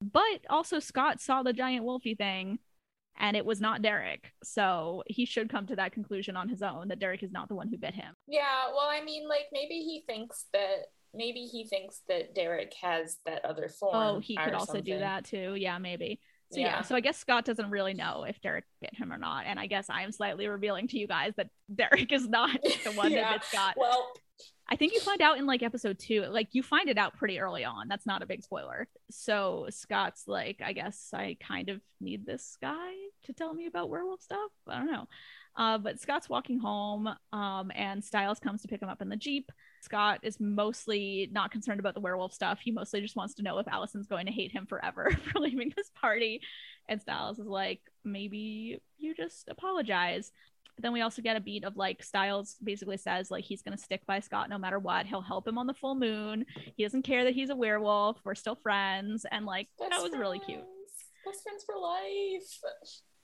But 0.00 0.44
also, 0.48 0.78
Scott 0.78 1.20
saw 1.20 1.42
the 1.42 1.52
giant 1.52 1.84
wolfy 1.84 2.16
thing, 2.16 2.58
and 3.18 3.36
it 3.36 3.44
was 3.44 3.60
not 3.60 3.82
Derek, 3.82 4.32
so 4.42 5.02
he 5.06 5.24
should 5.26 5.50
come 5.50 5.66
to 5.66 5.76
that 5.76 5.92
conclusion 5.92 6.36
on 6.36 6.48
his 6.48 6.62
own 6.62 6.88
that 6.88 6.98
Derek 6.98 7.22
is 7.22 7.32
not 7.32 7.48
the 7.48 7.54
one 7.54 7.68
who 7.68 7.76
bit 7.76 7.94
him. 7.94 8.14
Yeah, 8.26 8.68
well, 8.68 8.88
I 8.88 9.02
mean, 9.04 9.28
like 9.28 9.46
maybe 9.52 9.74
he 9.74 10.02
thinks 10.06 10.46
that 10.52 10.86
maybe 11.12 11.40
he 11.40 11.66
thinks 11.66 12.02
that 12.08 12.34
Derek 12.34 12.72
has 12.80 13.18
that 13.26 13.44
other 13.44 13.68
form. 13.68 13.94
Oh, 13.94 14.18
he 14.20 14.36
could 14.36 14.54
also 14.54 14.74
something. 14.74 14.84
do 14.94 14.98
that 15.00 15.24
too. 15.24 15.54
Yeah, 15.56 15.78
maybe. 15.78 16.20
So 16.52 16.58
yeah. 16.58 16.66
yeah. 16.66 16.82
so 16.82 16.94
I 16.96 17.00
guess 17.00 17.16
Scott 17.16 17.44
doesn't 17.44 17.70
really 17.70 17.94
know 17.94 18.24
if 18.28 18.40
Derek 18.40 18.64
bit 18.80 18.94
him 18.94 19.12
or 19.12 19.18
not, 19.18 19.44
and 19.46 19.58
I 19.58 19.66
guess 19.66 19.88
I 19.88 20.02
am 20.02 20.12
slightly 20.12 20.48
revealing 20.48 20.88
to 20.88 20.98
you 20.98 21.06
guys 21.06 21.32
that 21.36 21.48
Derek 21.74 22.12
is 22.12 22.28
not 22.28 22.60
the 22.84 22.92
one 22.92 23.12
yeah. 23.12 23.22
that 23.22 23.40
bit 23.40 23.44
Scott. 23.44 23.74
Well, 23.76 24.12
I 24.68 24.76
think 24.76 24.92
you 24.92 25.00
find 25.00 25.20
out 25.20 25.38
in 25.38 25.46
like 25.46 25.62
episode 25.62 25.98
two, 25.98 26.22
like 26.22 26.48
you 26.52 26.62
find 26.62 26.88
it 26.88 26.98
out 26.98 27.16
pretty 27.16 27.40
early 27.40 27.64
on. 27.64 27.88
That's 27.88 28.06
not 28.06 28.22
a 28.22 28.26
big 28.26 28.42
spoiler. 28.42 28.88
So 29.10 29.66
Scott's 29.70 30.24
like, 30.26 30.60
I 30.64 30.72
guess 30.72 31.10
I 31.12 31.36
kind 31.40 31.68
of 31.68 31.80
need 32.00 32.24
this 32.24 32.56
guy 32.60 32.92
to 33.24 33.32
tell 33.32 33.52
me 33.52 33.66
about 33.66 33.90
werewolf 33.90 34.22
stuff. 34.22 34.50
I 34.68 34.78
don't 34.78 34.90
know. 34.90 35.08
Uh, 35.56 35.78
but 35.78 36.00
Scott's 36.00 36.28
walking 36.28 36.58
home, 36.58 37.08
um, 37.32 37.70
and 37.74 38.02
Stiles 38.02 38.38
comes 38.38 38.62
to 38.62 38.68
pick 38.68 38.80
him 38.80 38.88
up 38.88 39.02
in 39.02 39.08
the 39.08 39.16
jeep. 39.16 39.50
Scott 39.82 40.20
is 40.22 40.38
mostly 40.40 41.28
not 41.32 41.50
concerned 41.50 41.80
about 41.80 41.94
the 41.94 42.00
werewolf 42.00 42.32
stuff. 42.32 42.60
He 42.60 42.70
mostly 42.70 43.00
just 43.00 43.16
wants 43.16 43.34
to 43.34 43.42
know 43.42 43.58
if 43.58 43.68
Allison's 43.68 44.06
going 44.06 44.26
to 44.26 44.32
hate 44.32 44.52
him 44.52 44.66
forever 44.66 45.10
for 45.32 45.40
leaving 45.40 45.72
this 45.76 45.90
party. 46.00 46.40
And 46.88 47.00
Stiles 47.00 47.38
is 47.38 47.46
like, 47.46 47.80
maybe 48.04 48.80
you 48.98 49.14
just 49.14 49.48
apologize. 49.48 50.32
But 50.76 50.82
then 50.84 50.92
we 50.92 51.02
also 51.02 51.20
get 51.20 51.36
a 51.36 51.40
beat 51.40 51.64
of 51.64 51.76
like 51.76 52.02
Stiles 52.02 52.56
basically 52.62 52.96
says 52.96 53.30
like 53.30 53.44
he's 53.44 53.60
gonna 53.60 53.76
stick 53.76 54.06
by 54.06 54.20
Scott 54.20 54.48
no 54.48 54.56
matter 54.56 54.78
what. 54.78 55.04
He'll 55.04 55.20
help 55.20 55.46
him 55.46 55.58
on 55.58 55.66
the 55.66 55.74
full 55.74 55.94
moon. 55.94 56.46
He 56.76 56.84
doesn't 56.84 57.02
care 57.02 57.24
that 57.24 57.34
he's 57.34 57.50
a 57.50 57.56
werewolf. 57.56 58.18
We're 58.24 58.34
still 58.34 58.54
friends, 58.54 59.26
and 59.30 59.44
like 59.44 59.68
Best 59.78 59.90
that 59.90 60.00
was 60.00 60.10
friends. 60.10 60.20
really 60.22 60.38
cute. 60.38 60.64
Best 61.26 61.42
friends 61.42 61.64
for 61.66 61.74
life 61.76 62.60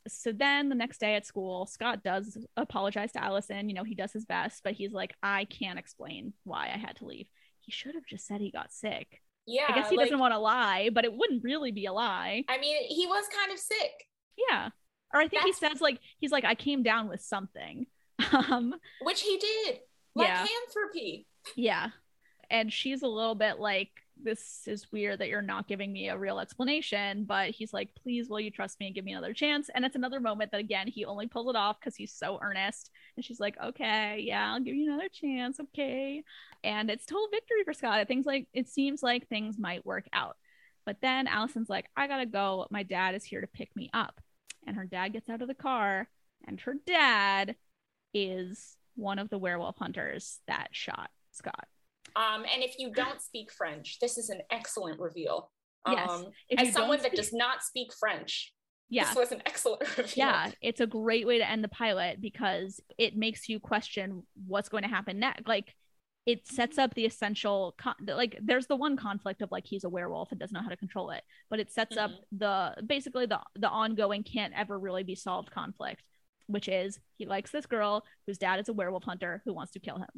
so 0.09 0.33
then 0.33 0.69
the 0.69 0.75
next 0.75 0.99
day 0.99 1.15
at 1.15 1.27
school, 1.27 1.67
Scott 1.67 2.03
does 2.03 2.39
apologize 2.57 3.13
to 3.13 3.23
Allison. 3.23 3.69
You 3.69 3.75
know, 3.75 3.85
he 3.85 3.95
does 3.95 4.13
his 4.13 4.25
best, 4.25 4.63
but 4.63 4.75
he's 4.75 4.93
like, 4.93 5.15
I 5.23 5.45
can't 5.45 5.79
explain 5.79 6.33
why 6.45 6.71
I 6.73 6.79
had 6.79 6.97
to 6.97 7.07
leave. 7.07 7.29
He 7.61 7.73
should 7.73 7.95
have 7.95 8.07
just 8.07 8.27
said 8.27 8.41
he 8.41 8.51
got 8.51 8.73
sick. 8.73 9.21
Yeah. 9.47 9.67
I 9.69 9.75
guess 9.75 9.91
he 9.91 9.97
like, 9.97 10.07
doesn't 10.07 10.19
want 10.19 10.35
to 10.35 10.39
lie, 10.39 10.91
but 10.93 11.05
it 11.05 11.15
wouldn't 11.15 11.45
really 11.45 11.71
be 11.71 11.87
a 11.87 11.93
lie. 11.93 12.45
I 12.49 12.59
mean, 12.59 12.77
he 12.89 13.07
was 13.07 13.25
kind 13.35 13.53
of 13.53 13.59
sick. 13.59 13.93
Yeah. 14.51 14.71
Or 15.15 15.21
I 15.21 15.29
think 15.29 15.45
That's... 15.45 15.59
he 15.59 15.67
says 15.67 15.81
like 15.81 16.01
he's 16.19 16.33
like, 16.33 16.45
I 16.45 16.55
came 16.55 16.83
down 16.83 17.09
with 17.09 17.21
something. 17.21 17.87
Um 18.33 18.75
which 19.03 19.21
he 19.21 19.37
did. 19.37 19.79
Like 20.15 20.29
yeah. 20.29 20.43
Lycanthropy. 20.43 21.27
Yeah. 21.55 21.91
And 22.51 22.73
she's 22.73 23.03
a 23.03 23.09
little 23.09 23.35
bit 23.35 23.61
like 23.61 23.91
this 24.23 24.63
is 24.67 24.91
weird 24.91 25.19
that 25.19 25.29
you're 25.29 25.43
not 25.43 25.69
giving 25.69 25.93
me 25.93 26.09
a 26.09 26.17
real 26.17 26.39
explanation 26.39 27.25
but 27.25 27.51
he's 27.51 27.73
like 27.73 27.95
please 27.95 28.29
will 28.29 28.41
you 28.41 28.51
trust 28.51 28.81
me 28.81 28.87
and 28.87 28.95
give 28.95 29.05
me 29.05 29.13
another 29.13 29.33
chance? 29.33 29.69
And 29.75 29.85
it's 29.85 29.97
another 29.97 30.21
moment 30.21 30.51
that 30.53 30.61
again 30.61 30.89
he 30.89 31.05
only 31.05 31.27
pulls 31.27 31.49
it 31.49 31.57
off 31.57 31.79
because 31.79 31.97
he's 31.97 32.13
so 32.13 32.39
earnest. 32.43 32.91
And 33.17 33.25
she's 33.25 33.41
like 33.41 33.57
okay 33.63 34.23
yeah 34.27 34.53
i'll 34.53 34.61
give 34.61 34.75
you 34.75 34.91
another 34.91 35.09
chance 35.13 35.61
okay. 35.61 36.23
And 36.65 36.91
it's 36.91 37.07
total 37.07 37.29
victory 37.31 37.65
for 37.65 37.73
scott. 37.73 38.07
Things 38.09 38.27
like 38.27 38.49
it 38.53 38.69
seems 38.69 39.03
like 39.03 39.29
things 39.29 39.59
might 39.59 39.87
work 39.87 40.07
out. 40.13 40.37
But 40.85 41.01
then 41.03 41.27
allison's 41.27 41.69
like 41.69 41.87
i 41.97 42.07
gotta 42.07 42.27
go. 42.27 42.67
My 42.71 42.83
dad 42.83 43.15
is 43.15 43.25
here 43.25 43.41
to 43.41 43.47
pick 43.47 43.75
me 43.77 43.91
up. 43.93 44.21
And 44.67 44.77
her 44.77 44.85
dad 44.85 45.13
gets 45.13 45.29
out 45.29 45.43
of 45.43 45.49
the 45.49 45.55
car 45.55 46.09
and 46.47 46.61
her 46.61 46.75
dad 46.87 47.57
is 48.15 48.77
one 48.95 49.19
of 49.19 49.29
the 49.29 49.39
werewolf 49.39 49.77
hunters 49.77 50.41
that 50.47 50.69
shot 50.73 51.11
scott 51.33 51.69
um, 52.17 52.45
and 52.53 52.63
if 52.63 52.77
you 52.79 52.91
don't 52.93 53.21
speak 53.21 53.53
French, 53.53 53.99
this 54.01 54.17
is 54.17 54.31
an 54.31 54.41
excellent 54.51 54.99
reveal. 54.99 55.51
Yes. 55.89 56.11
Um, 56.11 56.27
as 56.57 56.73
someone 56.73 56.99
speak- 56.99 57.13
that 57.13 57.17
does 57.17 57.33
not 57.33 57.63
speak 57.63 57.93
French, 58.01 58.53
yeah. 58.89 59.05
this 59.05 59.15
was 59.15 59.33
an 59.33 59.43
excellent 59.45 59.83
reveal. 59.99 60.13
Yeah, 60.17 60.51
it's 60.63 60.81
a 60.81 60.87
great 60.87 61.27
way 61.27 61.39
to 61.39 61.49
end 61.49 61.63
the 61.63 61.69
pilot 61.69 62.21
because 62.21 62.81
it 62.99 63.17
makes 63.17 63.49
you 63.49 63.61
question 63.61 64.23
what's 64.47 64.69
going 64.69 64.83
to 64.83 64.89
happen 64.89 65.19
next. 65.19 65.47
Like, 65.47 65.75
it 66.27 66.49
sets 66.49 66.77
up 66.77 66.93
the 66.95 67.07
essential 67.07 67.75
con- 67.79 67.95
like 68.05 68.37
there's 68.43 68.67
the 68.67 68.75
one 68.75 68.97
conflict 68.97 69.43
of 69.43 69.53
like 69.53 69.65
he's 69.65 69.85
a 69.85 69.89
werewolf 69.89 70.33
and 70.33 70.41
doesn't 70.41 70.55
know 70.55 70.63
how 70.63 70.69
to 70.69 70.77
control 70.77 71.11
it 71.11 71.23
but 71.49 71.61
it 71.61 71.71
sets 71.73 71.97
mm-hmm. 71.97 72.13
up 72.13 72.21
the 72.37 72.75
basically 72.85 73.27
the 73.27 73.39
the 73.55 73.69
ongoing 73.69 74.25
can't 74.25 74.53
ever 74.57 74.77
really 74.77 75.05
be 75.05 75.15
solved 75.15 75.53
conflict 75.53 76.03
which 76.49 76.69
is 76.69 76.99
he 77.17 77.27
likes 77.27 77.53
this 77.53 77.67
girl 77.67 78.05
whose 78.27 78.39
dad 78.39 78.59
is 78.59 78.69
a 78.69 78.73
werewolf 78.73 79.05
hunter 79.05 79.41
who 79.45 79.55
wants 79.55 79.73
to 79.73 79.79
kill 79.79 79.99
him 79.99 80.09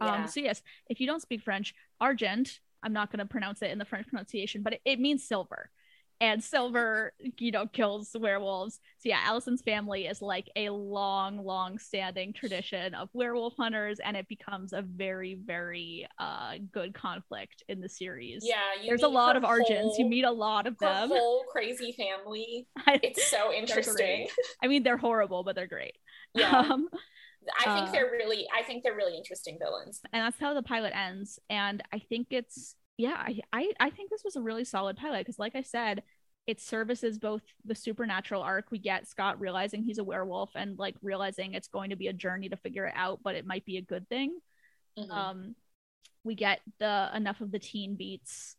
um, 0.00 0.08
yeah. 0.08 0.26
So 0.26 0.40
yes, 0.40 0.62
if 0.88 1.00
you 1.00 1.06
don't 1.06 1.22
speak 1.22 1.42
French, 1.42 1.74
argent, 2.00 2.60
I'm 2.82 2.92
not 2.92 3.10
going 3.10 3.18
to 3.18 3.26
pronounce 3.26 3.62
it 3.62 3.70
in 3.70 3.78
the 3.78 3.84
French 3.84 4.06
pronunciation, 4.08 4.62
but 4.62 4.74
it, 4.74 4.80
it, 4.84 5.00
means 5.00 5.26
silver. 5.26 5.70
And 6.20 6.42
silver, 6.42 7.12
you 7.38 7.52
know, 7.52 7.66
kills 7.66 8.16
werewolves. 8.18 8.80
So 8.98 9.08
yeah, 9.08 9.20
Allison's 9.24 9.62
family 9.62 10.06
is 10.06 10.20
like 10.20 10.50
a 10.56 10.70
long, 10.70 11.38
long 11.44 11.78
standing 11.78 12.32
tradition 12.32 12.92
of 12.96 13.08
werewolf 13.12 13.54
hunters, 13.56 14.00
and 14.00 14.16
it 14.16 14.26
becomes 14.26 14.72
a 14.72 14.82
very, 14.82 15.34
very 15.34 16.08
uh 16.18 16.54
good 16.72 16.92
conflict 16.92 17.62
in 17.68 17.80
the 17.80 17.88
series. 17.88 18.44
Yeah, 18.44 18.56
there's 18.84 19.04
a 19.04 19.08
lot 19.08 19.36
of 19.36 19.44
argents. 19.44 19.96
You 19.96 20.06
meet 20.06 20.24
a 20.24 20.32
lot 20.32 20.66
of 20.66 20.76
them. 20.78 21.08
Whole 21.08 21.44
crazy 21.52 21.92
family. 21.92 22.66
It's 23.00 23.30
so 23.30 23.52
interesting. 23.56 24.26
I 24.60 24.66
mean, 24.66 24.82
they're 24.82 24.96
horrible, 24.96 25.44
but 25.44 25.54
they're 25.54 25.68
great. 25.68 25.94
Yeah. 26.34 26.64
Um, 26.68 26.88
I 27.60 27.74
think 27.76 27.88
uh, 27.88 27.92
they're 27.92 28.10
really 28.10 28.46
I 28.56 28.62
think 28.62 28.82
they're 28.82 28.94
really 28.94 29.16
interesting 29.16 29.58
villains. 29.60 30.00
And 30.12 30.24
that's 30.24 30.38
how 30.38 30.54
the 30.54 30.62
pilot 30.62 30.92
ends. 30.94 31.38
And 31.48 31.82
I 31.92 31.98
think 31.98 32.28
it's 32.30 32.74
yeah, 32.96 33.16
I 33.16 33.40
I, 33.52 33.72
I 33.80 33.90
think 33.90 34.10
this 34.10 34.24
was 34.24 34.36
a 34.36 34.42
really 34.42 34.64
solid 34.64 34.96
pilot 34.96 35.20
because 35.20 35.38
like 35.38 35.54
I 35.56 35.62
said, 35.62 36.02
it 36.46 36.60
services 36.60 37.18
both 37.18 37.42
the 37.64 37.74
supernatural 37.74 38.42
arc 38.42 38.66
we 38.70 38.78
get 38.78 39.06
Scott 39.06 39.40
realizing 39.40 39.82
he's 39.82 39.98
a 39.98 40.04
werewolf 40.04 40.50
and 40.54 40.78
like 40.78 40.96
realizing 41.02 41.54
it's 41.54 41.68
going 41.68 41.90
to 41.90 41.96
be 41.96 42.08
a 42.08 42.12
journey 42.12 42.48
to 42.48 42.56
figure 42.56 42.86
it 42.86 42.94
out, 42.96 43.20
but 43.22 43.34
it 43.34 43.46
might 43.46 43.64
be 43.64 43.76
a 43.76 43.82
good 43.82 44.08
thing. 44.08 44.38
Mm-hmm. 44.98 45.10
Um 45.10 45.54
we 46.24 46.34
get 46.34 46.60
the 46.78 47.10
enough 47.14 47.40
of 47.40 47.52
the 47.52 47.58
teen 47.58 47.96
beats. 47.96 48.56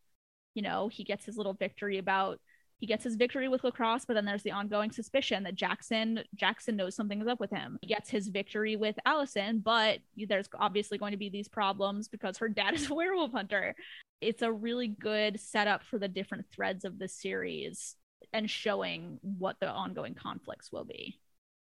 You 0.55 0.63
know, 0.63 0.87
he 0.87 1.03
gets 1.03 1.25
his 1.25 1.37
little 1.37 1.53
victory 1.53 1.97
about 1.97 2.39
he 2.79 2.87
gets 2.87 3.03
his 3.03 3.15
victory 3.15 3.47
with 3.47 3.63
lacrosse 3.63 4.05
but 4.05 4.13
then 4.13 4.25
there's 4.25 4.43
the 4.43 4.51
ongoing 4.51 4.91
suspicion 4.91 5.43
that 5.43 5.55
jackson 5.55 6.21
jackson 6.35 6.75
knows 6.75 6.95
something's 6.95 7.27
up 7.27 7.39
with 7.39 7.51
him 7.51 7.77
he 7.81 7.87
gets 7.87 8.09
his 8.09 8.27
victory 8.29 8.75
with 8.75 8.95
allison 9.05 9.59
but 9.59 9.99
there's 10.27 10.49
obviously 10.59 10.97
going 10.97 11.11
to 11.11 11.17
be 11.17 11.29
these 11.29 11.47
problems 11.47 12.07
because 12.07 12.37
her 12.37 12.49
dad 12.49 12.73
is 12.75 12.89
a 12.89 12.93
werewolf 12.93 13.31
hunter 13.31 13.75
it's 14.21 14.41
a 14.41 14.51
really 14.51 14.87
good 14.87 15.39
setup 15.39 15.83
for 15.83 15.97
the 15.97 16.07
different 16.07 16.45
threads 16.51 16.83
of 16.83 16.99
the 16.99 17.07
series 17.07 17.95
and 18.33 18.49
showing 18.49 19.19
what 19.21 19.57
the 19.59 19.69
ongoing 19.69 20.13
conflicts 20.13 20.71
will 20.71 20.85
be. 20.85 21.19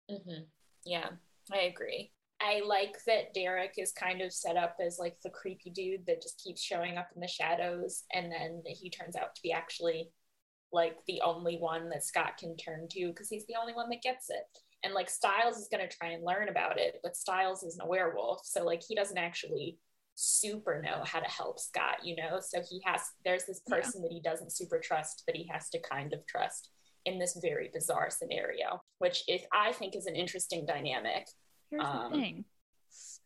Mm-hmm. 0.10 0.44
Yeah, 0.86 1.10
I 1.52 1.62
agree. 1.62 2.12
I 2.42 2.62
like 2.66 2.98
that 3.08 3.34
Derek 3.34 3.76
is 3.78 3.92
kind 3.92 4.22
of 4.22 4.34
set 4.34 4.58
up 4.58 4.78
as 4.86 5.00
like 5.00 5.18
the 5.24 5.30
creepy 5.30 5.70
dude 5.70 6.06
that 6.06 6.22
just 6.22 6.42
keeps 6.44 6.62
showing 6.62 6.98
up 6.98 7.10
in 7.16 7.22
the 7.22 7.28
shadows, 7.28 8.04
and 8.14 8.32
then 8.32 8.62
he 8.66 8.90
turns 8.90 9.16
out 9.16 9.36
to 9.36 9.42
be 9.42 9.52
actually 9.52 10.10
like 10.72 10.98
the 11.08 11.22
only 11.24 11.58
one 11.58 11.90
that 11.90 12.04
Scott 12.04 12.38
can 12.38 12.58
turn 12.58 12.88
to 12.92 13.08
because 13.08 13.30
he's 13.30 13.46
the 13.48 13.56
only 13.60 13.74
one 13.74 13.90
that 13.90 14.02
gets 14.02 14.30
it. 14.30 14.44
And 14.84 14.94
like 14.94 15.10
Stiles 15.10 15.58
is 15.58 15.68
going 15.72 15.88
to 15.88 15.96
try 15.96 16.10
and 16.10 16.24
learn 16.24 16.50
about 16.50 16.80
it, 16.80 17.00
but 17.02 17.16
Stiles 17.16 17.64
isn't 17.64 17.84
a 17.84 17.88
werewolf. 17.88 18.42
So 18.44 18.64
like 18.64 18.82
he 18.88 18.94
doesn't 18.94 19.18
actually 19.18 19.78
super 20.16 20.82
know 20.82 21.04
how 21.04 21.20
to 21.20 21.30
help 21.30 21.60
Scott, 21.60 21.98
you 22.04 22.16
know? 22.16 22.40
So 22.40 22.62
he 22.70 22.82
has, 22.86 23.02
there's 23.24 23.46
this 23.46 23.62
person 23.68 24.02
yeah. 24.02 24.08
that 24.08 24.14
he 24.14 24.22
doesn't 24.22 24.52
super 24.52 24.80
trust 24.80 25.24
that 25.28 25.36
he 25.36 25.48
has 25.52 25.70
to 25.70 25.80
kind 25.80 26.14
of 26.14 26.26
trust 26.28 26.70
in 27.06 27.20
this 27.20 27.38
very 27.42 27.70
bizarre 27.74 28.10
scenario, 28.10 28.82
which 29.00 29.24
is, 29.28 29.42
I 29.54 29.72
think 29.74 29.96
is 29.96 30.06
an 30.06 30.16
interesting 30.16 30.66
dynamic. 30.66 31.28
Here's 31.70 31.84
um, 31.84 32.12
the 32.12 32.18
thing. 32.18 32.46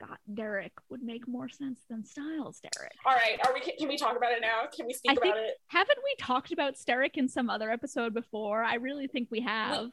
Scott 0.02 0.20
Derek 0.34 0.74
would 0.90 1.02
make 1.02 1.28
more 1.28 1.50
sense 1.50 1.82
than 1.90 2.06
Stiles 2.06 2.62
Derek. 2.62 2.94
All 3.06 3.14
right, 3.14 3.40
are 3.46 3.54
we? 3.54 3.60
Can 3.60 3.88
we 3.88 3.98
talk 3.98 4.16
about 4.16 4.32
it 4.32 4.42
now? 4.42 4.62
Can 4.76 4.88
we 4.88 4.94
speak 4.94 5.12
I 5.12 5.14
about 5.14 5.24
think, 5.24 5.36
it? 5.36 5.58
Haven't 5.68 6.00
we 6.04 6.16
talked 6.20 6.52
about 6.52 6.76
Derek 6.86 7.18
in 7.18 7.28
some 7.28 7.50
other 7.50 7.70
episode 7.70 8.14
before? 8.14 8.64
I 8.64 8.76
really 8.76 9.08
think 9.08 9.28
we 9.30 9.42
have. 9.42 9.86
We, 9.86 9.92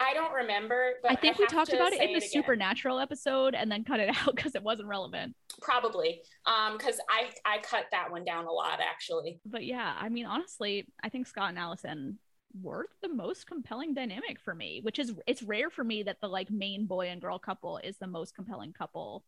I 0.00 0.14
don't 0.14 0.32
remember. 0.32 0.92
But 1.02 1.12
I 1.12 1.14
think 1.16 1.36
I 1.36 1.40
we 1.40 1.46
talked 1.46 1.72
about 1.72 1.92
it 1.92 2.00
in 2.00 2.12
the 2.12 2.18
it 2.18 2.30
supernatural 2.30 3.00
episode 3.00 3.54
and 3.54 3.70
then 3.70 3.82
cut 3.82 3.98
it 4.00 4.08
out 4.16 4.36
because 4.36 4.54
it 4.54 4.62
wasn't 4.62 4.88
relevant. 4.88 5.34
Probably, 5.60 6.20
um, 6.46 6.78
because 6.78 7.00
I 7.10 7.30
I 7.44 7.58
cut 7.58 7.86
that 7.90 8.10
one 8.10 8.24
down 8.24 8.46
a 8.46 8.52
lot 8.52 8.80
actually. 8.80 9.40
But 9.44 9.64
yeah, 9.64 9.94
I 9.98 10.08
mean, 10.08 10.26
honestly, 10.26 10.86
I 11.02 11.08
think 11.08 11.26
Scott 11.26 11.50
and 11.50 11.58
Allison 11.58 12.18
were 12.62 12.86
the 13.02 13.08
most 13.08 13.46
compelling 13.46 13.92
dynamic 13.92 14.40
for 14.40 14.54
me, 14.54 14.80
which 14.82 14.98
is 15.00 15.12
it's 15.26 15.42
rare 15.42 15.68
for 15.68 15.82
me 15.82 16.04
that 16.04 16.20
the 16.20 16.28
like 16.28 16.50
main 16.50 16.86
boy 16.86 17.08
and 17.08 17.20
girl 17.20 17.38
couple 17.38 17.78
is 17.78 17.98
the 17.98 18.06
most 18.06 18.34
compelling 18.34 18.72
couple 18.72 19.24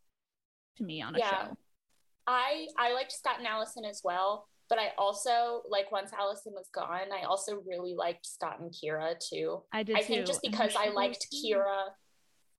to 0.80 0.86
me 0.86 1.02
on 1.02 1.14
a 1.14 1.18
yeah. 1.18 1.30
show. 1.30 1.56
I 2.26 2.66
I 2.78 2.92
liked 2.92 3.12
Scott 3.12 3.38
and 3.38 3.46
Allison 3.46 3.84
as 3.84 4.00
well. 4.04 4.46
But 4.68 4.78
I 4.78 4.92
also 4.96 5.62
like 5.68 5.90
once 5.90 6.12
Allison 6.16 6.52
was 6.54 6.68
gone, 6.72 7.08
I 7.12 7.24
also 7.24 7.60
really 7.66 7.94
liked 7.94 8.24
Scott 8.24 8.60
and 8.60 8.72
Kira 8.72 9.16
too. 9.18 9.62
I 9.72 9.82
did. 9.82 9.96
I 9.96 10.02
think 10.02 10.26
just 10.26 10.42
because 10.42 10.76
I 10.78 10.90
liked 10.90 11.26
Kira, 11.34 11.86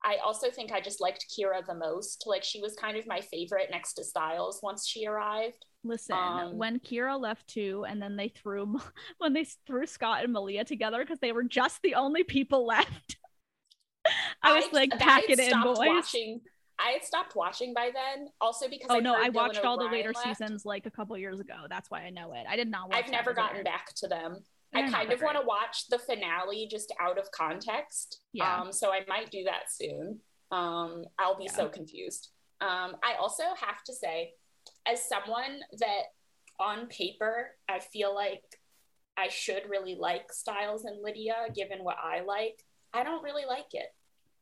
I 0.04 0.18
also 0.18 0.52
think 0.52 0.74
I 0.74 0.82
just 0.82 1.00
liked 1.00 1.26
Kira 1.32 1.66
the 1.66 1.74
most. 1.74 2.26
Like 2.28 2.44
she 2.44 2.60
was 2.60 2.76
kind 2.76 2.98
of 2.98 3.08
my 3.08 3.22
favorite 3.22 3.70
next 3.72 3.94
to 3.94 4.04
Stiles 4.04 4.60
once 4.62 4.86
she 4.86 5.08
arrived. 5.08 5.66
Listen, 5.86 6.18
um, 6.18 6.58
when 6.58 6.80
Kira 6.80 7.18
left 7.18 7.48
too, 7.48 7.86
and 7.88 8.02
then 8.02 8.18
they 8.18 8.28
threw 8.28 8.78
when 9.20 9.32
they 9.32 9.46
threw 9.66 9.86
Scott 9.86 10.26
and 10.26 10.34
Malia 10.34 10.66
together 10.66 11.00
because 11.00 11.20
they 11.20 11.32
were 11.32 11.46
just 11.46 11.82
the 11.82 11.96
only 11.96 12.26
people 12.26 12.66
left. 12.68 13.16
I 14.44 14.56
was 14.56 14.66
I, 14.66 14.76
like, 14.76 14.90
pack 15.00 15.30
it 15.30 15.40
in, 15.40 15.62
boys. 15.62 15.78
Watching, 15.78 16.42
I 16.82 16.92
had 16.92 17.04
stopped 17.04 17.36
watching 17.36 17.74
by 17.74 17.92
then, 17.94 18.30
also 18.40 18.68
because 18.68 18.88
oh 18.90 18.98
I 18.98 19.00
no, 19.00 19.16
I 19.16 19.30
watched 19.30 19.64
all 19.64 19.78
the 19.78 19.86
later 19.86 20.12
left. 20.14 20.26
seasons 20.26 20.66
like 20.66 20.86
a 20.86 20.92
couple 20.92 21.18
years 21.18 21.40
ago. 21.40 21.54
That's 21.70 21.92
why 21.92 22.02
I 22.02 22.10
know 22.10 22.34
it. 22.34 22.46
I 22.50 22.56
did 22.56 22.70
not. 22.70 22.90
Watch 22.90 23.04
I've 23.06 23.12
never 23.12 23.34
gotten 23.34 23.64
back 23.64 23.94
to 23.96 24.08
them. 24.08 24.38
They're 24.74 24.86
I 24.86 24.90
kind 24.90 25.12
of 25.12 25.22
want 25.22 25.38
to 25.38 25.46
watch 25.46 25.88
the 25.90 26.00
finale 26.00 26.68
just 26.72 26.94
out 27.00 27.18
of 27.18 27.30
context. 27.32 28.22
Yeah. 28.34 28.62
Um, 28.62 28.72
so 28.72 28.92
I 28.92 29.02
might 29.08 29.30
do 29.30 29.44
that 29.44 29.70
soon. 29.70 30.20
Um, 30.52 31.06
I'll 31.20 31.38
be 31.38 31.46
yeah. 31.46 31.54
so 31.54 31.68
confused. 31.68 32.30
Um, 32.62 32.96
I 33.04 33.16
also 33.20 33.44
have 33.60 33.84
to 33.86 33.94
say, 33.94 34.34
as 34.88 35.08
someone 35.08 35.60
that 35.80 36.04
on 36.60 36.88
paper 36.88 37.52
I 37.68 37.80
feel 37.80 38.14
like 38.14 38.44
I 39.18 39.28
should 39.28 39.64
really 39.70 39.96
like 40.00 40.32
Stiles 40.32 40.86
and 40.86 41.04
Lydia, 41.04 41.36
given 41.56 41.84
what 41.84 41.98
I 42.02 42.22
like, 42.22 42.64
I 42.94 43.04
don't 43.04 43.24
really 43.24 43.46
like 43.46 43.74
it 43.74 43.88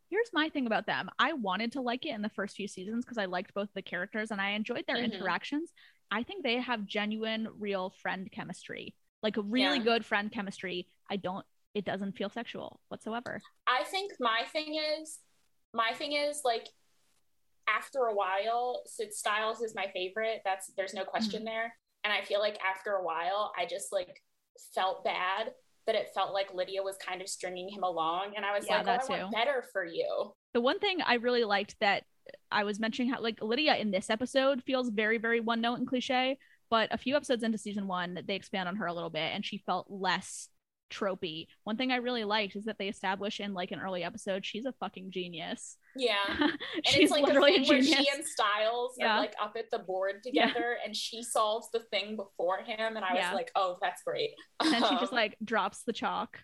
here's 0.09 0.29
my 0.33 0.49
thing 0.49 0.65
about 0.65 0.85
them. 0.85 1.09
I 1.19 1.33
wanted 1.33 1.71
to 1.73 1.81
like 1.81 2.05
it 2.05 2.15
in 2.15 2.21
the 2.21 2.29
first 2.29 2.55
few 2.55 2.67
seasons 2.67 3.05
because 3.05 3.17
I 3.17 3.25
liked 3.25 3.53
both 3.53 3.69
the 3.73 3.81
characters 3.81 4.31
and 4.31 4.41
I 4.41 4.51
enjoyed 4.51 4.85
their 4.87 4.97
mm-hmm. 4.97 5.11
interactions. 5.11 5.71
I 6.11 6.23
think 6.23 6.43
they 6.43 6.59
have 6.59 6.85
genuine, 6.85 7.47
real 7.59 7.93
friend 8.01 8.29
chemistry, 8.31 8.95
like 9.21 9.37
a 9.37 9.41
really 9.41 9.77
yeah. 9.77 9.83
good 9.83 10.05
friend 10.05 10.31
chemistry. 10.31 10.87
I 11.09 11.17
don't, 11.17 11.45
it 11.75 11.85
doesn't 11.85 12.17
feel 12.17 12.29
sexual 12.29 12.79
whatsoever. 12.89 13.41
I 13.67 13.83
think 13.85 14.13
my 14.19 14.41
thing 14.51 14.79
is, 14.99 15.19
my 15.73 15.91
thing 15.93 16.13
is 16.13 16.41
like, 16.43 16.67
after 17.67 17.99
a 18.05 18.15
while, 18.15 18.81
Sid 18.87 19.13
stiles 19.13 19.61
is 19.61 19.75
my 19.75 19.85
favorite. 19.93 20.41
That's 20.43 20.71
there's 20.75 20.95
no 20.95 21.03
question 21.03 21.41
mm-hmm. 21.41 21.45
there. 21.45 21.73
And 22.03 22.11
I 22.11 22.25
feel 22.25 22.39
like 22.39 22.57
after 22.63 22.93
a 22.93 23.03
while, 23.03 23.51
I 23.55 23.67
just 23.67 23.93
like 23.93 24.23
felt 24.73 25.03
bad 25.03 25.51
that 25.85 25.95
it 25.95 26.09
felt 26.13 26.33
like 26.33 26.53
Lydia 26.53 26.83
was 26.83 26.97
kind 26.97 27.21
of 27.21 27.29
stringing 27.29 27.69
him 27.69 27.83
along. 27.83 28.33
And 28.35 28.45
I 28.45 28.55
was 28.55 28.65
yeah, 28.67 28.81
like, 28.81 29.01
oh, 29.09 29.13
I 29.13 29.21
want 29.21 29.33
better 29.33 29.63
for 29.71 29.85
you. 29.85 30.33
The 30.53 30.61
one 30.61 30.79
thing 30.79 30.99
I 31.05 31.15
really 31.15 31.43
liked 31.43 31.75
that 31.79 32.03
I 32.51 32.63
was 32.63 32.79
mentioning 32.79 33.11
how 33.11 33.21
like 33.21 33.41
Lydia 33.41 33.75
in 33.75 33.91
this 33.91 34.09
episode 34.09 34.63
feels 34.63 34.89
very, 34.89 35.17
very 35.17 35.39
one 35.39 35.61
note 35.61 35.79
and 35.79 35.87
cliche. 35.87 36.37
But 36.69 36.93
a 36.93 36.97
few 36.97 37.15
episodes 37.15 37.43
into 37.43 37.57
season 37.57 37.87
one, 37.87 38.19
they 38.27 38.35
expand 38.35 38.69
on 38.69 38.75
her 38.75 38.85
a 38.85 38.93
little 38.93 39.09
bit 39.09 39.31
and 39.33 39.43
she 39.43 39.57
felt 39.65 39.87
less 39.89 40.49
tropey. 40.91 41.47
One 41.63 41.77
thing 41.77 41.91
I 41.91 41.97
really 41.97 42.23
liked 42.23 42.55
is 42.55 42.65
that 42.65 42.77
they 42.77 42.87
establish 42.87 43.39
in 43.39 43.53
like 43.53 43.71
an 43.71 43.79
early 43.79 44.03
episode, 44.03 44.45
she's 44.45 44.65
a 44.65 44.73
fucking 44.73 45.11
genius. 45.11 45.77
Yeah. 45.95 46.15
she's 46.85 47.03
it's 47.03 47.11
like 47.11 47.23
literally 47.23 47.55
a, 47.55 47.63
genius. 47.63 47.87
she 47.87 48.07
and 48.13 48.25
Stiles 48.25 48.95
yeah. 48.97 49.15
are 49.15 49.19
like 49.19 49.33
up 49.41 49.55
at 49.57 49.71
the 49.71 49.79
board 49.79 50.23
together 50.23 50.77
yeah. 50.77 50.85
and 50.85 50.95
she 50.95 51.23
solves 51.23 51.69
the 51.71 51.81
thing 51.91 52.15
before 52.15 52.59
him. 52.59 52.95
And 52.95 53.05
I 53.05 53.13
was 53.13 53.33
like, 53.33 53.51
oh, 53.55 53.77
that's 53.81 54.03
great. 54.03 54.31
And 54.59 54.73
then 54.73 54.83
she 54.87 54.95
just 54.97 55.11
like 55.13 55.35
drops 55.43 55.83
the 55.83 55.93
chalk. 55.93 56.39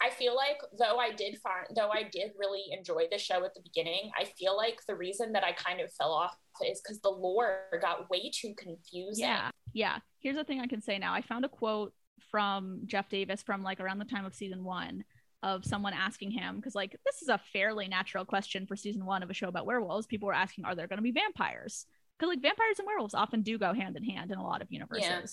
I 0.00 0.10
feel 0.10 0.36
like 0.36 0.58
though 0.78 0.98
I 0.98 1.10
did 1.10 1.38
find 1.38 1.66
though 1.74 1.90
I 1.90 2.04
did 2.04 2.30
really 2.38 2.66
enjoy 2.70 3.08
the 3.10 3.18
show 3.18 3.44
at 3.44 3.54
the 3.54 3.60
beginning, 3.62 4.12
I 4.18 4.24
feel 4.24 4.56
like 4.56 4.80
the 4.86 4.94
reason 4.94 5.32
that 5.32 5.42
I 5.42 5.52
kind 5.52 5.80
of 5.80 5.92
fell 5.92 6.12
off 6.12 6.36
is 6.64 6.80
because 6.80 7.00
the 7.00 7.08
lore 7.08 7.64
got 7.80 8.08
way 8.08 8.30
too 8.32 8.54
confusing. 8.56 9.24
Yeah. 9.24 9.50
Yeah. 9.72 9.98
Here's 10.20 10.36
the 10.36 10.44
thing 10.44 10.60
I 10.60 10.66
can 10.66 10.82
say 10.82 10.98
now. 10.98 11.14
I 11.14 11.22
found 11.22 11.44
a 11.44 11.48
quote 11.48 11.92
from 12.30 12.82
Jeff 12.86 13.08
Davis 13.08 13.42
from 13.42 13.62
like 13.62 13.80
around 13.80 13.98
the 13.98 14.04
time 14.04 14.24
of 14.24 14.34
season 14.34 14.64
one 14.64 15.04
of 15.42 15.64
someone 15.64 15.92
asking 15.92 16.30
him 16.32 16.56
because 16.56 16.74
like 16.74 16.96
this 17.04 17.22
is 17.22 17.28
a 17.28 17.40
fairly 17.52 17.88
natural 17.88 18.24
question 18.24 18.66
for 18.66 18.76
season 18.76 19.04
one 19.04 19.22
of 19.22 19.30
a 19.30 19.34
show 19.34 19.48
about 19.48 19.66
werewolves. 19.66 20.06
People 20.06 20.26
were 20.26 20.34
asking, 20.34 20.64
are 20.64 20.74
there 20.74 20.88
going 20.88 20.98
to 20.98 21.02
be 21.02 21.12
vampires? 21.12 21.86
Because 22.18 22.30
like 22.30 22.42
vampires 22.42 22.78
and 22.78 22.86
werewolves 22.86 23.14
often 23.14 23.42
do 23.42 23.58
go 23.58 23.72
hand 23.72 23.96
in 23.96 24.04
hand 24.04 24.32
in 24.32 24.38
a 24.38 24.42
lot 24.42 24.62
of 24.62 24.70
universes. 24.70 25.04
Yeah. 25.04 25.26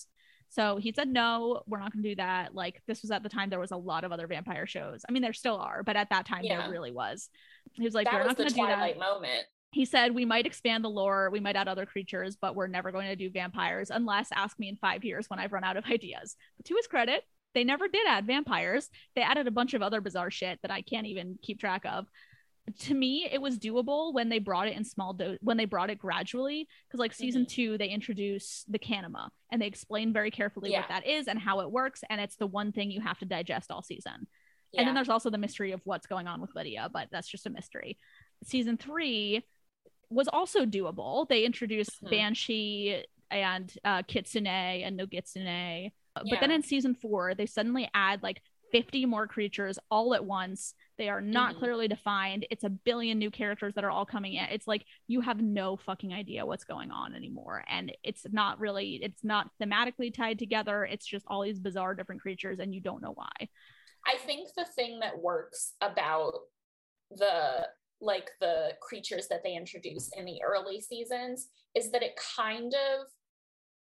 So 0.49 0.77
he 0.77 0.93
said, 0.93 1.07
no, 1.07 1.63
we're 1.65 1.79
not 1.79 1.91
going 1.91 2.03
to 2.03 2.09
do 2.09 2.15
that. 2.17 2.53
Like 2.53 2.81
this 2.87 3.01
was 3.01 3.09
at 3.09 3.23
the 3.23 3.29
time 3.29 3.49
there 3.49 3.59
was 3.59 3.71
a 3.71 3.77
lot 3.77 4.03
of 4.03 4.11
other 4.11 4.27
vampire 4.27 4.67
shows. 4.67 5.01
I 5.09 5.11
mean, 5.11 5.23
there 5.23 5.33
still 5.33 5.57
are, 5.57 5.81
but 5.81 5.95
at 5.95 6.11
that 6.11 6.27
time 6.27 6.43
yeah. 6.43 6.61
there 6.61 6.71
really 6.71 6.91
was. 6.91 7.29
He 7.73 7.83
was 7.83 7.95
like, 7.95 8.05
that 8.05 8.13
we're 8.13 8.19
was 8.19 8.27
not 8.27 8.37
going 8.37 8.49
to 8.49 8.55
do 8.55 8.67
that. 8.67 8.99
moment 8.99 9.45
he 9.75 9.83
said 9.83 10.15
we 10.15 10.23
might 10.23 10.45
expand 10.45 10.85
the 10.85 10.89
lore 10.89 11.29
we 11.29 11.41
might 11.41 11.57
add 11.57 11.67
other 11.67 11.85
creatures 11.85 12.37
but 12.39 12.55
we're 12.55 12.65
never 12.65 12.93
going 12.93 13.07
to 13.07 13.15
do 13.15 13.29
vampires 13.29 13.91
unless 13.91 14.29
ask 14.33 14.57
me 14.57 14.69
in 14.69 14.77
five 14.77 15.03
years 15.03 15.29
when 15.29 15.37
i've 15.37 15.51
run 15.51 15.65
out 15.65 15.75
of 15.75 15.83
ideas 15.91 16.37
but 16.55 16.65
to 16.65 16.75
his 16.75 16.87
credit 16.87 17.23
they 17.55 17.63
never 17.63 17.87
did 17.87 18.05
add 18.07 18.27
vampires 18.27 18.89
they 19.15 19.21
added 19.21 19.47
a 19.47 19.51
bunch 19.51 19.73
of 19.73 19.81
other 19.81 20.01
bizarre 20.01 20.29
shit 20.29 20.59
that 20.61 20.71
i 20.71 20.81
can't 20.81 21.07
even 21.07 21.37
keep 21.41 21.59
track 21.59 21.83
of 21.85 22.05
to 22.79 22.93
me 22.93 23.27
it 23.31 23.41
was 23.41 23.57
doable 23.57 24.13
when 24.13 24.29
they 24.29 24.39
brought 24.39 24.67
it 24.67 24.75
in 24.75 24.83
small 24.83 25.13
do- 25.13 25.37
when 25.41 25.57
they 25.57 25.65
brought 25.65 25.89
it 25.89 25.99
gradually 25.99 26.67
because 26.87 26.99
like 26.99 27.13
season 27.13 27.43
mm-hmm. 27.43 27.55
two 27.55 27.77
they 27.77 27.87
introduce 27.87 28.65
the 28.67 28.79
kanima 28.79 29.29
and 29.51 29.61
they 29.61 29.67
explain 29.67 30.13
very 30.13 30.31
carefully 30.31 30.71
yeah. 30.71 30.79
what 30.79 30.89
that 30.89 31.07
is 31.07 31.27
and 31.27 31.39
how 31.39 31.59
it 31.61 31.71
works 31.71 32.03
and 32.09 32.19
it's 32.19 32.35
the 32.35 32.47
one 32.47 32.71
thing 32.71 32.91
you 32.91 33.01
have 33.01 33.19
to 33.19 33.25
digest 33.25 33.71
all 33.71 33.83
season 33.83 34.27
yeah. 34.71 34.81
and 34.81 34.87
then 34.87 34.95
there's 34.95 35.09
also 35.09 35.29
the 35.29 35.37
mystery 35.37 35.71
of 35.71 35.81
what's 35.83 36.07
going 36.07 36.27
on 36.27 36.41
with 36.41 36.55
lydia 36.55 36.89
but 36.91 37.07
that's 37.11 37.27
just 37.27 37.45
a 37.45 37.51
mystery 37.51 37.97
season 38.43 38.77
three 38.77 39.43
was 40.09 40.27
also 40.27 40.65
doable. 40.65 41.27
They 41.27 41.43
introduced 41.43 42.03
mm-hmm. 42.03 42.09
Banshee 42.09 43.03
and 43.31 43.73
uh, 43.83 44.03
Kitsune 44.03 44.47
and 44.47 44.99
Nogitsune. 44.99 45.91
But 46.15 46.27
yeah. 46.27 46.39
then 46.39 46.51
in 46.51 46.63
season 46.63 46.95
four, 46.95 47.35
they 47.35 47.45
suddenly 47.45 47.89
add 47.93 48.23
like 48.23 48.41
50 48.71 49.05
more 49.05 49.27
creatures 49.27 49.79
all 49.89 50.13
at 50.13 50.25
once. 50.25 50.73
They 50.97 51.09
are 51.09 51.21
not 51.21 51.51
mm-hmm. 51.51 51.59
clearly 51.59 51.87
defined. 51.87 52.45
It's 52.49 52.63
a 52.63 52.69
billion 52.69 53.19
new 53.19 53.31
characters 53.31 53.73
that 53.75 53.83
are 53.83 53.91
all 53.91 54.05
coming 54.05 54.33
in. 54.33 54.45
It's 54.45 54.67
like 54.67 54.85
you 55.07 55.21
have 55.21 55.41
no 55.41 55.77
fucking 55.77 56.13
idea 56.13 56.45
what's 56.45 56.63
going 56.63 56.91
on 56.91 57.13
anymore. 57.15 57.63
And 57.67 57.91
it's 58.03 58.25
not 58.31 58.59
really, 58.59 58.99
it's 59.03 59.23
not 59.23 59.49
thematically 59.61 60.13
tied 60.13 60.39
together. 60.39 60.83
It's 60.83 61.05
just 61.05 61.25
all 61.27 61.43
these 61.43 61.59
bizarre 61.59 61.95
different 61.95 62.21
creatures 62.21 62.59
and 62.59 62.73
you 62.73 62.81
don't 62.81 63.01
know 63.01 63.13
why. 63.13 63.49
I 64.07 64.17
think 64.25 64.49
the 64.55 64.65
thing 64.75 64.99
that 64.99 65.21
works 65.21 65.73
about 65.81 66.33
the 67.11 67.67
like 68.01 68.29
the 68.41 68.71
creatures 68.81 69.27
that 69.29 69.41
they 69.43 69.55
introduce 69.55 70.09
in 70.17 70.25
the 70.25 70.41
early 70.45 70.81
seasons 70.81 71.47
is 71.75 71.91
that 71.91 72.03
it 72.03 72.19
kind 72.35 72.73
of 72.73 73.07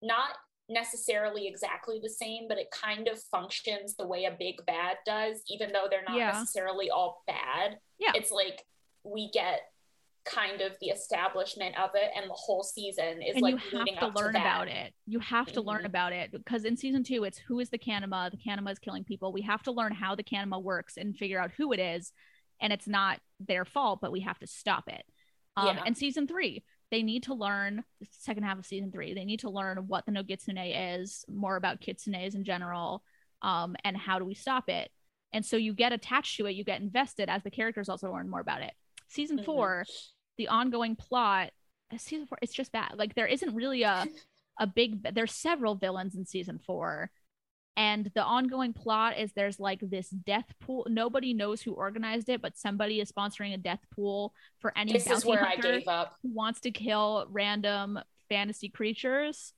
not 0.02 0.36
necessarily 0.68 1.48
exactly 1.48 2.00
the 2.02 2.10
same, 2.10 2.48
but 2.48 2.58
it 2.58 2.72
kind 2.72 3.08
of 3.08 3.22
functions 3.32 3.96
the 3.96 4.08
way 4.08 4.26
a 4.26 4.36
big 4.38 4.56
bad 4.66 4.98
does, 5.06 5.44
even 5.50 5.72
though 5.72 5.86
they're 5.90 6.04
not 6.08 6.18
yeah. 6.18 6.32
necessarily 6.32 6.90
all 6.90 7.24
bad. 7.28 7.78
Yeah. 8.00 8.12
It's 8.16 8.32
like 8.32 8.64
we 9.04 9.30
get 9.32 9.62
kind 10.26 10.62
of 10.62 10.72
the 10.82 10.88
establishment 10.88 11.78
of 11.80 11.92
it 11.94 12.10
and 12.16 12.28
the 12.28 12.34
whole 12.34 12.64
season 12.64 13.22
is 13.22 13.36
and 13.36 13.42
like 13.44 13.56
you 13.72 13.78
have 13.78 14.00
to 14.00 14.20
learn 14.20 14.34
to 14.34 14.40
about 14.40 14.68
it. 14.68 14.92
You 15.06 15.20
have 15.20 15.52
to 15.52 15.62
learn 15.62 15.84
Mhm. 15.84 15.86
about 15.86 16.14
it 16.14 16.32
because 16.32 16.66
in 16.66 16.76
season 16.76 17.04
two, 17.04 17.24
it's 17.26 17.38
who 17.38 17.60
is 17.60 17.70
the 17.70 17.78
Kanima? 17.78 18.32
The 18.32 18.38
Kanima 18.38 18.72
is 18.72 18.80
killing 18.80 19.04
people. 19.04 19.32
We 19.32 19.44
have 19.44 19.62
to 19.64 19.72
learn 19.72 19.92
how 19.94 20.16
the 20.16 20.24
Kanima 20.24 20.62
works 20.62 20.98
and 20.98 21.16
figure 21.16 21.40
out 21.40 21.52
who 21.52 21.72
it 21.74 21.80
is. 21.80 22.12
And 22.60 22.74
it's 22.74 22.88
not 22.88 23.20
their 23.40 23.66
fault, 23.66 24.00
but 24.02 24.12
we 24.12 24.22
have 24.22 24.40
to 24.40 24.48
stop 24.48 24.88
it. 24.88 25.06
Um, 25.58 25.78
Yeah. 25.78 25.84
And 25.86 25.96
season 25.96 26.26
three, 26.26 26.64
they 26.92 27.04
need 27.04 27.24
to 27.24 27.34
learn 27.34 27.84
the 28.00 28.08
second 28.12 28.44
half 28.44 28.60
of 28.60 28.66
season 28.66 28.92
three. 28.92 29.14
They 29.14 29.26
need 29.26 29.42
to 29.42 29.50
learn 29.50 29.78
what 29.88 30.06
the 30.06 30.12
Nogitsune 30.12 31.02
is, 31.02 31.26
more 31.28 31.56
about 31.56 31.82
kitsunes 31.82 32.36
in 32.36 32.44
general, 32.44 33.04
um, 33.42 33.76
and 33.84 33.98
how 33.98 34.20
do 34.20 34.26
we 34.26 34.36
stop 34.36 34.70
it. 34.70 34.92
And 35.34 35.46
so 35.46 35.58
you 35.58 35.74
get 35.74 35.92
attached 35.94 36.38
to 36.38 36.46
it, 36.46 36.56
you 36.56 36.64
get 36.64 36.82
invested 36.82 37.30
as 37.30 37.44
the 37.44 37.52
characters 37.52 37.90
also 37.90 38.12
learn 38.12 38.30
more 38.30 38.40
about 38.40 38.62
it. 38.62 38.74
Season 39.08 39.38
Mhm. 39.40 39.46
four, 39.46 39.86
the 40.38 40.48
ongoing 40.48 40.96
plot 40.96 41.52
uh, 41.94 41.98
season 41.98 42.26
four 42.26 42.38
it's 42.42 42.52
just 42.52 42.72
bad 42.72 42.94
like 42.98 43.14
there 43.14 43.28
isn't 43.28 43.54
really 43.54 43.84
a 43.84 44.06
a 44.60 44.66
big 44.66 45.04
there's 45.14 45.32
several 45.32 45.76
villains 45.76 46.16
in 46.16 46.26
season 46.26 46.58
four 46.58 47.12
and 47.78 48.10
the 48.16 48.24
ongoing 48.24 48.74
plot 48.74 49.18
is 49.18 49.34
there's 49.34 49.60
like 49.60 49.80
this 49.82 50.10
death 50.10 50.54
pool. 50.62 50.86
Nobody 50.90 51.34
knows 51.34 51.62
who 51.62 51.74
organized 51.74 52.30
it 52.30 52.42
but 52.42 52.58
somebody 52.58 53.02
is 53.02 53.12
sponsoring 53.12 53.54
a 53.54 53.58
death 53.58 53.86
pool 53.94 54.34
for 54.60 54.72
any 54.78 54.94
This 54.94 55.06
bounty 55.06 55.18
is 55.18 55.26
where 55.26 55.44
I 55.46 55.50
hunter 55.52 55.80
gave 55.80 55.88
up. 55.88 56.16
who 56.24 56.30
wants 56.34 56.60
to 56.62 56.72
kill 56.72 57.28
random 57.30 58.00
fantasy 58.30 58.70
creatures. 58.70 59.54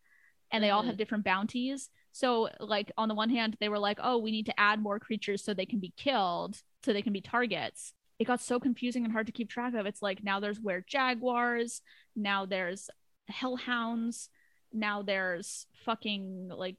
And 0.52 0.64
they 0.64 0.70
all 0.70 0.82
Mhm. 0.84 0.88
have 0.88 0.98
different 0.98 1.26
bounties. 1.26 1.90
So 2.14 2.50
like 2.60 2.92
on 2.98 3.10
the 3.10 3.16
one 3.16 3.30
hand 3.30 3.58
they 3.60 3.70
were 3.70 3.78
like 3.80 4.00
oh 4.02 4.18
we 4.18 4.32
need 4.32 4.46
to 4.48 4.60
add 4.60 4.82
more 4.82 5.00
creatures 5.00 5.44
so 5.44 5.54
they 5.54 5.66
can 5.68 5.80
be 5.80 5.94
killed 5.98 6.62
so 6.84 6.94
they 6.94 7.02
can 7.04 7.14
be 7.14 7.22
targets. 7.22 7.94
It 8.18 8.26
got 8.26 8.42
so 8.42 8.60
confusing 8.60 9.04
and 9.04 9.12
hard 9.14 9.28
to 9.28 9.32
keep 9.34 9.50
track 9.50 9.76
of. 9.76 9.86
It's 9.86 10.02
like 10.02 10.24
now 10.24 10.40
there's 10.40 10.60
where 10.60 10.82
jaguars 10.82 11.82
now 12.16 12.46
there's 12.48 12.90
hellhounds 13.30 14.30
now 14.74 15.02
there's 15.02 15.68
fucking 15.86 16.50
like 16.50 16.78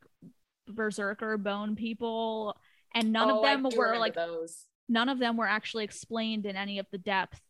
berserker 0.75 1.37
bone 1.39 1.75
people 1.77 2.57
and 2.95 3.13
none 3.13 3.31
Oh, 3.31 3.39
of 3.39 3.43
them 3.45 3.67
were 3.77 3.97
like 3.99 4.15
those. 4.15 4.65
none 4.89 5.09
of 5.09 5.19
them 5.19 5.37
were 5.37 5.47
actually 5.47 5.85
explained 5.85 6.47
in 6.47 6.57
any 6.57 6.79
of 6.79 6.87
the 6.91 6.99
depth. 6.99 7.41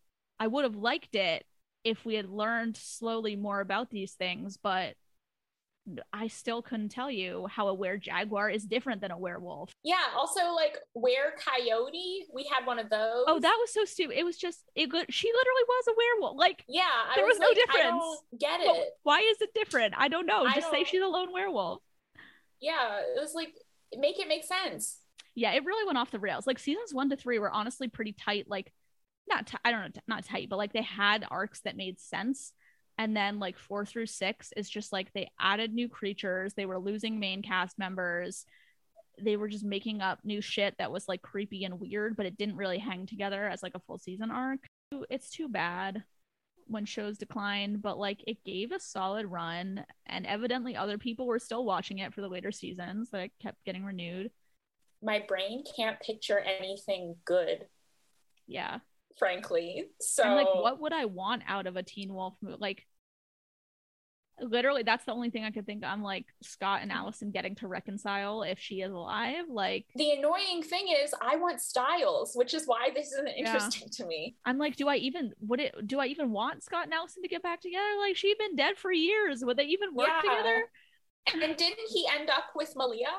I 0.41 0.47
would 0.47 0.65
have 0.65 0.77
liked 0.77 1.15
it 1.15 1.45
if 1.85 2.05
we 2.05 2.15
had 2.15 2.29
learned 2.29 2.77
slowly 2.77 3.37
more 3.37 3.61
about 3.61 3.91
these 3.91 4.13
things, 4.13 4.57
but 4.57 4.95
I 6.13 6.27
still 6.29 6.61
couldn't 6.61 6.91
tell 6.91 7.11
you 7.11 7.47
how 7.51 7.69
a 7.69 7.73
were 7.75 7.97
jaguar 7.97 8.51
is 8.51 8.65
different 8.65 9.01
than 9.01 9.11
a 9.11 9.17
werewolf. 9.17 9.73
Yeah. 9.83 9.95
Also, 10.15 10.53
like 10.55 10.77
where 10.93 11.33
coyote, 11.39 12.27
we 12.35 12.45
had 12.53 12.67
one 12.67 12.79
of 12.79 12.91
those. 12.91 13.25
Oh, 13.27 13.41
that 13.41 13.57
was 13.59 13.73
so 13.73 13.87
stupid. 13.87 14.19
It 14.19 14.25
was 14.25 14.37
just 14.37 14.59
it. 14.75 14.91
She 15.09 15.29
literally 15.29 15.63
was 15.67 15.85
a 15.89 15.95
werewolf. 15.97 16.37
Like, 16.37 16.63
yeah. 16.69 16.83
I 16.83 17.13
there 17.17 17.25
was 17.25 17.39
no 17.39 17.49
like, 17.49 17.57
I 17.57 17.73
difference. 17.73 18.05
get 18.39 18.61
it. 18.61 18.67
well, 18.67 18.85
why 19.05 19.21
is 19.21 19.41
it 19.41 19.55
different? 19.55 19.95
I 19.97 20.09
don't 20.09 20.27
know. 20.27 20.45
I 20.45 20.55
Just 20.57 20.71
say 20.71 20.79
don't- 20.79 20.89
she's 20.89 21.03
a 21.03 21.07
lone 21.07 21.33
werewolf. 21.33 21.81
Yeah, 22.61 22.99
it 23.01 23.21
was 23.21 23.35
like 23.35 23.55
make 23.97 24.19
it 24.19 24.29
make 24.29 24.45
sense. 24.45 24.99
yeah, 25.35 25.53
it 25.53 25.65
really 25.65 25.87
went 25.87 25.99
off 25.99 26.11
the 26.11 26.19
rails. 26.19 26.47
Like 26.47 26.59
seasons 26.59 26.93
one 26.93 27.11
to 27.11 27.17
three 27.17 27.39
were 27.39 27.51
honestly 27.51 27.89
pretty 27.89 28.13
tight. 28.13 28.47
Like, 28.49 28.73
not 29.29 29.47
t- 29.47 29.59
I 29.65 29.71
don't 29.71 29.95
know, 29.95 30.03
not 30.09 30.25
tight, 30.25 30.49
but 30.49 30.57
like 30.57 30.73
they 30.73 30.83
had 30.83 31.25
arcs 31.31 31.61
that 31.61 31.77
made 31.77 32.01
sense. 32.01 32.53
And 32.99 33.17
then 33.17 33.39
like 33.39 33.57
four 33.59 33.87
through 33.87 34.07
six 34.07 34.53
is 34.57 34.69
just 34.69 34.93
like 34.93 35.13
they 35.13 35.31
added 35.39 35.73
new 35.73 35.89
creatures. 35.89 36.55
They 36.55 36.67
were 36.67 36.81
losing 36.81 37.21
main 37.21 37.43
cast 37.43 37.79
members. 37.79 38.45
They 39.21 39.37
were 39.37 39.49
just 39.49 39.65
making 39.65 40.01
up 40.01 40.19
new 40.25 40.41
shit 40.41 40.75
that 40.79 40.91
was 40.91 41.07
like 41.07 41.23
creepy 41.23 41.65
and 41.65 41.79
weird, 41.79 42.17
but 42.17 42.27
it 42.27 42.37
didn't 42.37 42.57
really 42.57 42.79
hang 42.79 43.07
together 43.07 43.47
as 43.49 43.63
like 43.63 43.75
a 43.77 43.81
full 43.81 43.99
season 43.99 44.31
arc. 44.33 44.61
It's 45.11 45.31
too 45.31 45.49
bad 45.49 46.03
when 46.69 46.85
shows 46.85 47.19
decline, 47.19 47.79
but 47.79 47.99
like 47.99 48.23
it 48.27 48.45
gave 48.45 48.73
a 48.73 48.81
solid 48.81 49.27
run, 49.27 49.85
and 50.07 50.27
evidently 50.27 50.77
other 50.77 50.99
people 50.99 51.27
were 51.27 51.39
still 51.39 51.65
watching 51.65 51.99
it 51.99 52.15
for 52.15 52.21
the 52.21 52.29
later 52.29 52.53
seasons 52.53 53.11
that 53.11 53.21
it 53.23 53.33
kept 53.41 53.65
getting 53.65 53.85
renewed. 53.85 54.31
My 55.03 55.25
brain 55.27 55.65
can't 55.77 56.01
picture 56.01 56.39
anything 56.39 57.17
good, 57.25 57.67
Yeah. 58.47 58.81
frankly. 59.19 59.85
So 60.01 60.23
and 60.25 60.35
like 60.37 60.47
what 60.55 60.81
would 60.81 60.93
i 60.93 61.05
want 61.05 61.43
out 61.47 61.67
of 61.67 61.77
a 61.77 61.83
teen 61.83 62.13
wolf 62.15 62.35
movie 62.41 62.57
like 62.61 62.85
literally 64.41 64.83
that's 64.83 65.05
the 65.05 65.13
only 65.13 65.31
thing 65.31 65.45
i 65.45 65.51
could 65.51 65.67
think 65.67 65.85
i'm 65.85 66.03
like 66.03 66.27
scott 66.43 66.81
and 66.83 66.91
allison 66.93 67.31
getting 67.31 67.55
to 67.55 67.67
reconcile 67.69 68.43
if 68.43 68.59
she 68.59 68.77
is 68.81 68.93
alive 68.93 69.45
like 69.51 69.87
the 69.97 70.11
annoying 70.13 70.63
thing 70.63 70.87
is 71.03 71.15
I 71.21 71.37
want 71.37 71.61
stiles, 71.61 72.33
which 72.35 72.55
is 72.55 72.67
why 72.67 72.91
this 72.95 73.13
isn't 73.13 73.29
Yeah. 73.37 73.47
interesting 73.55 73.89
to 73.93 74.07
me. 74.07 74.37
i'm 74.45 74.59
like 74.59 74.77
do 74.77 74.89
i 74.89 74.97
even 74.97 75.33
would 75.41 75.61
it 75.61 75.75
do 75.87 75.99
i 76.01 76.07
even 76.07 76.31
want 76.33 76.63
scott 76.63 76.85
and 76.85 76.93
allison 76.95 77.23
to 77.23 77.29
get 77.29 77.43
back 77.43 77.61
together 77.61 77.85
like 78.01 78.17
she'd 78.17 78.39
been 78.39 78.57
dead 78.57 78.77
for 78.77 78.93
years 78.93 79.45
would 79.45 79.57
they 79.57 79.65
even 79.65 79.95
work 79.95 80.09
Yeah. 80.09 80.21
together 80.21 80.63
And 81.33 81.43
then 81.43 81.55
didn't 81.57 81.89
he 81.93 82.07
end 82.19 82.31
up 82.31 82.45
with 82.55 82.75
Malia? 82.77 83.13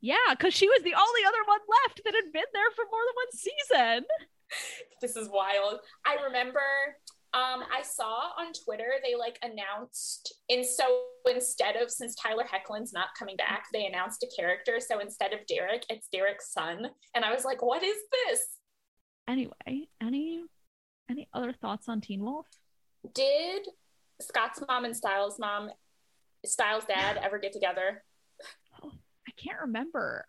yeah 0.00 0.16
because 0.30 0.54
she 0.54 0.68
was 0.68 0.82
the 0.82 0.94
only 0.94 1.20
other 1.26 1.42
one 1.46 1.60
left 1.84 2.00
that 2.04 2.14
had 2.14 2.32
been 2.32 2.50
there 2.52 2.70
for 2.74 2.84
more 2.90 3.00
than 3.06 3.14
one 3.14 3.32
season 3.32 4.04
This 5.00 5.16
is 5.16 5.28
wild. 5.28 5.80
I 6.06 6.22
remember 6.24 6.60
um 7.34 7.64
I 7.72 7.82
saw 7.82 8.30
on 8.38 8.52
Twitter 8.64 8.94
they 9.04 9.14
like 9.14 9.38
announced 9.42 10.34
and 10.48 10.64
so 10.64 11.02
instead 11.28 11.76
of 11.76 11.90
since 11.90 12.14
Tyler 12.14 12.44
Hoechlin's 12.44 12.92
not 12.92 13.08
coming 13.18 13.36
back, 13.36 13.64
they 13.72 13.86
announced 13.86 14.22
a 14.22 14.40
character. 14.40 14.78
So 14.78 15.00
instead 15.00 15.32
of 15.32 15.40
Derek, 15.48 15.84
it's 15.90 16.06
Derek's 16.12 16.52
son. 16.52 16.86
And 17.16 17.24
I 17.24 17.34
was 17.34 17.44
like, 17.44 17.62
what 17.62 17.82
is 17.82 17.96
this? 18.28 18.40
anyway 19.28 19.88
any 20.00 20.42
any 21.10 21.28
other 21.34 21.52
thoughts 21.52 21.88
on 21.88 22.00
teen 22.00 22.22
wolf 22.22 22.46
Did 23.14 23.66
Scott's 24.20 24.62
mom 24.66 24.84
and 24.84 24.96
Stiles' 24.96 25.38
mom, 25.38 25.70
Stiles' 26.44 26.84
dad 26.86 27.18
ever 27.22 27.38
get 27.38 27.52
together? 27.52 28.02
i 28.82 29.32
can't 29.36 29.60
remember 29.62 30.24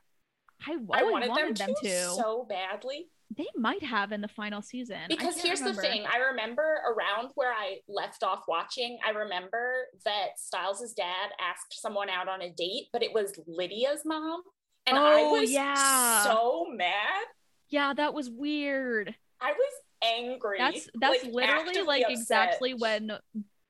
i, 0.66 0.74
I 0.74 1.04
wanted, 1.04 1.30
wanted, 1.30 1.58
them, 1.58 1.74
to, 1.84 1.90
so 1.90 2.46
badly. 2.50 3.08
They 3.36 3.48
might 3.56 3.84
have 3.84 4.12
in 4.14 4.22
the 4.22 4.28
final 4.28 4.62
season. 4.62 5.00
Because 5.10 5.40
here's 5.42 5.60
remember. 5.60 5.82
the 5.82 5.88
thing 5.88 6.06
I 6.12 6.18
remember 6.30 6.78
around 6.88 7.32
where 7.36 7.52
I 7.52 7.80
left 7.90 8.24
off 8.24 8.44
watching, 8.48 8.98
I 9.06 9.10
remember 9.12 9.74
that 10.06 10.38
Stiles's 10.38 10.94
dad 10.94 11.32
asked 11.42 11.80
someone 11.82 12.10
out 12.10 12.30
on 12.30 12.42
a 12.42 12.50
date, 12.50 12.86
but 12.94 13.04
it 13.04 13.14
was 13.14 13.38
Lydia's 13.46 14.02
mom. 14.06 14.42
And 14.86 14.98
I 14.98 15.22
Oh, 15.22 15.34
was 15.42 15.52
yeah. 15.52 16.24
so 16.24 16.68
mad. 16.74 17.26
Yeah, 17.70 17.94
that 17.94 18.14
was 18.14 18.30
weird. 18.30 19.14
I 19.42 19.52
was 19.52 19.74
angry. 20.02 20.58
That's 20.58 20.88
that's 21.00 21.24
like, 21.26 21.34
literally 21.34 21.82
like 21.82 22.04
upset. 22.04 22.18
exactly 22.18 22.74
when 22.76 23.12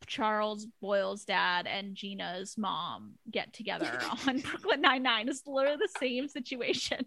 Charles 0.05 0.67
Boyle's 0.81 1.25
dad 1.25 1.65
and 1.67 1.95
Gina's 1.95 2.57
mom 2.57 3.13
get 3.31 3.53
together 3.53 3.99
on 4.27 4.39
Brooklyn 4.39 4.81
Nine 4.81 5.01
Nine. 5.03 5.27
It's 5.29 5.41
literally 5.47 5.77
the 5.81 5.99
same 5.99 6.27
situation. 6.27 7.05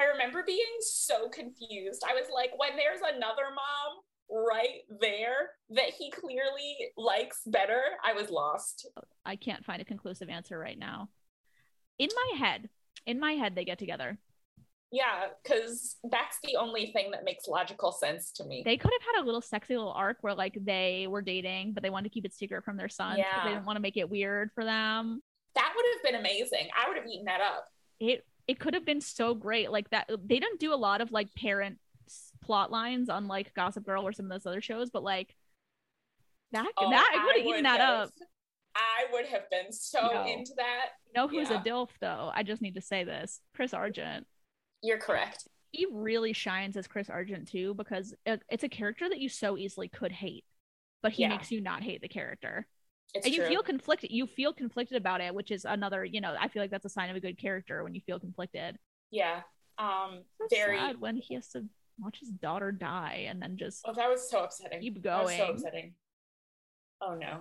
I 0.00 0.04
remember 0.04 0.42
being 0.46 0.58
so 0.80 1.28
confused. 1.28 2.02
I 2.08 2.14
was 2.14 2.26
like, 2.34 2.52
when 2.56 2.70
there's 2.76 3.00
another 3.00 3.42
mom 3.54 4.44
right 4.46 4.80
there 5.00 5.50
that 5.70 5.90
he 5.90 6.10
clearly 6.10 6.76
likes 6.96 7.40
better, 7.46 7.82
I 8.04 8.14
was 8.14 8.30
lost. 8.30 8.88
I 9.26 9.36
can't 9.36 9.64
find 9.64 9.82
a 9.82 9.84
conclusive 9.84 10.28
answer 10.30 10.58
right 10.58 10.78
now. 10.78 11.10
In 11.98 12.08
my 12.14 12.38
head, 12.38 12.70
in 13.06 13.20
my 13.20 13.32
head, 13.32 13.54
they 13.54 13.64
get 13.64 13.78
together. 13.78 14.18
Yeah, 14.92 15.26
because 15.44 15.96
that's 16.10 16.38
the 16.42 16.56
only 16.56 16.90
thing 16.92 17.10
that 17.12 17.24
makes 17.24 17.46
logical 17.46 17.92
sense 17.92 18.32
to 18.32 18.44
me. 18.44 18.62
They 18.64 18.76
could 18.76 18.90
have 19.00 19.14
had 19.14 19.22
a 19.22 19.26
little 19.26 19.42
sexy 19.42 19.76
little 19.76 19.92
arc 19.92 20.18
where 20.22 20.34
like 20.34 20.56
they 20.64 21.06
were 21.08 21.22
dating, 21.22 21.74
but 21.74 21.82
they 21.82 21.90
wanted 21.90 22.08
to 22.08 22.14
keep 22.14 22.24
it 22.24 22.32
secret 22.34 22.64
from 22.64 22.76
their 22.76 22.88
sons 22.88 23.18
because 23.18 23.44
they 23.44 23.50
didn't 23.50 23.66
want 23.66 23.76
to 23.76 23.80
make 23.80 23.96
it 23.96 24.08
weird 24.10 24.50
for 24.54 24.64
them. 24.64 25.22
that 25.54 25.72
would 25.76 25.84
have 25.94 26.02
been 26.02 26.20
amazing. 26.20 26.68
I 26.76 26.88
would 26.88 26.96
have 26.96 27.06
eaten 27.06 27.26
that 27.26 27.40
up. 27.40 27.66
it 28.00 28.24
it 28.50 28.58
could 28.58 28.74
have 28.74 28.84
been 28.84 29.00
so 29.00 29.34
great 29.34 29.70
like 29.70 29.88
that 29.90 30.08
they 30.26 30.38
didn't 30.40 30.58
do 30.60 30.74
a 30.74 30.82
lot 30.86 31.00
of 31.00 31.12
like 31.12 31.32
parent 31.34 31.78
plot 32.42 32.70
lines 32.72 33.08
unlike 33.08 33.54
gossip 33.54 33.84
girl 33.84 34.06
or 34.06 34.12
some 34.12 34.26
of 34.26 34.30
those 34.32 34.46
other 34.46 34.60
shows 34.60 34.90
but 34.90 35.02
like 35.04 35.36
that 36.52 36.66
Oh, 36.76 36.90
that 36.90 37.12
i 37.16 37.24
would 37.24 37.36
have 37.36 37.46
eaten 37.46 37.62
that 37.64 37.80
have- 37.80 38.08
up 38.08 38.10
I 38.76 39.06
would 39.12 39.26
have 39.26 39.50
been 39.50 39.72
so 39.72 40.00
No. 40.00 40.24
into 40.26 40.52
that. 40.56 40.90
you 41.06 41.12
know 41.14 41.26
who's 41.28 41.50
Yeah. 41.50 41.60
a 41.60 41.64
dilf 41.64 41.90
though 42.00 42.30
i 42.34 42.42
just 42.42 42.62
need 42.62 42.74
to 42.74 42.80
say 42.80 43.04
this 43.04 43.40
chris 43.54 43.72
argent 43.74 44.26
You're 44.82 44.98
correct. 44.98 45.46
he 45.72 45.86
really 45.90 46.32
shines 46.32 46.76
as 46.76 46.86
chris 46.88 47.08
argent 47.10 47.48
too 47.48 47.74
because 47.74 48.14
uh, 48.26 48.38
it's 48.48 48.64
a 48.64 48.68
character 48.68 49.08
that 49.08 49.18
you 49.20 49.28
so 49.28 49.56
easily 49.56 49.88
could 49.88 50.12
hate 50.12 50.44
but 51.02 51.12
he 51.12 51.22
Yeah. 51.22 51.28
makes 51.28 51.50
you 51.52 51.60
not 51.60 51.82
hate 51.82 52.00
the 52.00 52.08
character 52.08 52.66
It's 53.14 53.26
and 53.26 53.34
you 53.34 53.40
true. 53.42 53.48
feel 53.48 53.62
conflicted 53.62 54.10
you 54.10 54.26
feel 54.26 54.52
conflicted 54.52 54.96
about 54.96 55.20
it 55.20 55.34
which 55.34 55.50
is 55.50 55.64
another 55.64 56.04
you 56.04 56.20
know 56.20 56.34
i 56.40 56.46
feel 56.48 56.62
like 56.62 56.70
that's 56.70 56.84
a 56.84 56.88
sign 56.90 57.10
of 57.10 57.16
a 57.16 57.20
good 57.20 57.36
character 57.38 57.82
when 57.82 57.94
you 57.94 58.00
feel 58.00 58.20
conflicted 58.20 58.78
yeah. 59.10 59.40
Um. 59.78 60.20
so 60.38 60.46
Very. 60.50 60.78
sad 60.78 61.00
when 61.00 61.16
he 61.16 61.34
has 61.34 61.48
to 61.48 61.64
watch 61.98 62.20
his 62.20 62.28
daughter 62.30 62.70
die 62.70 63.26
and 63.28 63.42
then 63.42 63.56
just 63.56 63.80
Oh, 63.86 63.92
that 63.94 64.08
was 64.08 64.30
so 64.30 64.44
upsetting. 64.44 64.80
keep 64.80 65.02
was 65.04 65.36
so 65.36 65.46
upsetting. 65.50 65.94
Oh 67.00 67.14
no. 67.14 67.40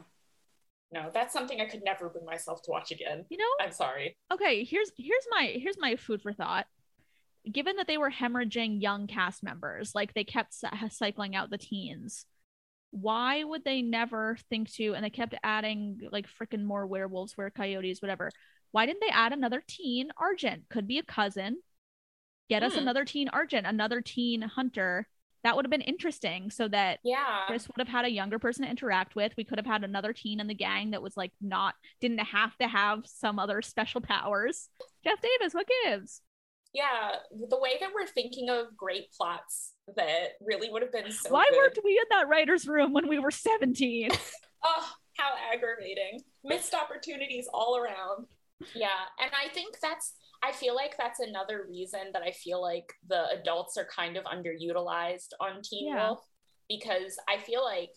No, 0.91 1.11
that's 1.13 1.31
something 1.33 1.61
I 1.61 1.65
could 1.65 1.83
never 1.83 2.09
bring 2.09 2.25
myself 2.25 2.63
to 2.63 2.71
watch 2.71 2.89
again. 2.91 3.25
you 3.29 3.37
know 3.37 3.45
I'm 3.63 3.71
sorry. 3.71 4.17
okay 4.33 4.63
here's 4.63 4.91
here's 4.97 5.27
my 5.29 5.53
here's 5.61 5.77
my 5.77 5.95
food 5.97 6.21
for 6.23 6.33
thought 6.33 6.65
given 7.51 7.75
that 7.77 7.85
they 7.87 7.97
were 7.97 8.09
hemorrhaging 8.11 8.81
young 8.81 9.05
cast 9.05 9.43
members 9.43 9.93
like 9.93 10.13
they 10.13 10.23
kept 10.23 10.53
cy- 10.53 10.87
cycling 10.89 11.35
out 11.35 11.49
the 11.51 11.57
teens 11.57 12.25
why 12.91 13.43
would 13.43 13.63
they 13.63 13.81
never 13.81 14.37
think 14.49 14.71
to 14.71 14.93
and 14.93 15.03
they 15.05 15.09
kept 15.09 15.35
adding 15.43 15.99
like 16.11 16.25
freaking 16.27 16.63
more 16.63 16.87
werewolves 16.87 17.37
were 17.37 17.49
coyotes 17.49 18.01
whatever 18.01 18.29
why 18.71 18.85
didn't 18.85 19.01
they 19.01 19.11
add 19.13 19.31
another 19.33 19.61
teen 19.67 20.09
argent 20.17 20.63
could 20.69 20.87
be 20.87 20.97
a 20.97 21.03
cousin 21.03 21.57
get 22.49 22.63
us 22.63 22.73
Hmm. 22.73 22.79
another 22.79 23.05
teen 23.05 23.29
argent 23.29 23.67
another 23.67 24.01
teen 24.01 24.41
hunter 24.41 25.07
that 25.43 25.55
would 25.55 25.63
have 25.65 25.71
been 25.71 25.81
interesting 25.81 26.49
so 26.49 26.67
that 26.67 26.99
Yeah. 27.03 27.43
chris 27.47 27.67
would 27.67 27.77
have 27.77 27.87
had 27.87 28.05
a 28.05 28.11
younger 28.11 28.39
person 28.39 28.63
to 28.65 28.69
interact 28.71 29.15
with 29.15 29.33
we 29.37 29.43
could 29.43 29.59
have 29.59 29.65
had 29.67 29.83
another 29.83 30.11
teen 30.13 30.39
in 30.39 30.47
the 30.47 30.55
gang 30.55 30.91
that 30.91 31.01
was 31.01 31.15
like 31.15 31.31
not 31.39 31.75
didn't 32.01 32.19
have 32.19 32.57
to 32.57 32.67
have 32.67 33.05
some 33.05 33.37
other 33.39 33.61
special 33.61 34.01
powers 34.01 34.69
jeff 35.03 35.19
davis 35.21 35.53
what 35.53 35.67
gives 35.85 36.21
Yeah. 36.73 37.15
The 37.31 37.59
way 37.59 37.77
that 37.79 37.89
we're 37.95 38.05
thinking 38.05 38.49
of 38.49 38.75
great 38.77 39.11
plots 39.11 39.73
that 39.95 40.29
really 40.41 40.69
would 40.69 40.81
have 40.81 40.91
been 40.91 41.11
so 41.11 41.29
why 41.31 41.45
good. 41.49 41.57
weren't 41.57 41.79
we 41.83 41.91
in 41.91 42.03
that 42.17 42.27
writer's 42.27 42.67
room 42.67 42.93
when 42.93 43.07
we 43.07 43.19
were 43.19 43.31
17 43.31 44.09
Oh, 44.63 44.89
how 45.17 45.31
aggravating. 45.53 46.19
Missed 46.43 46.73
opportunities 46.73 47.47
all 47.53 47.77
around. 47.77 48.25
Yeah. 48.75 48.89
And 49.21 49.31
I 49.33 49.53
think 49.53 49.77
that's, 49.81 50.13
I 50.43 50.51
feel 50.51 50.75
like 50.75 50.95
that's 50.97 51.21
another 51.21 51.65
reason 51.69 52.11
that 52.11 52.21
I 52.23 52.31
feel 52.31 52.61
like 52.61 52.91
the 53.07 53.27
adults 53.39 53.77
are 53.77 53.87
kind 53.93 54.17
of 54.17 54.25
underutilized 54.25 55.29
on 55.39 55.61
Teen 55.63 55.87
Yeah. 55.87 56.07
Wolf 56.09 56.19
because 56.67 57.17
I 57.29 57.37
feel 57.37 57.63
like, 57.63 57.91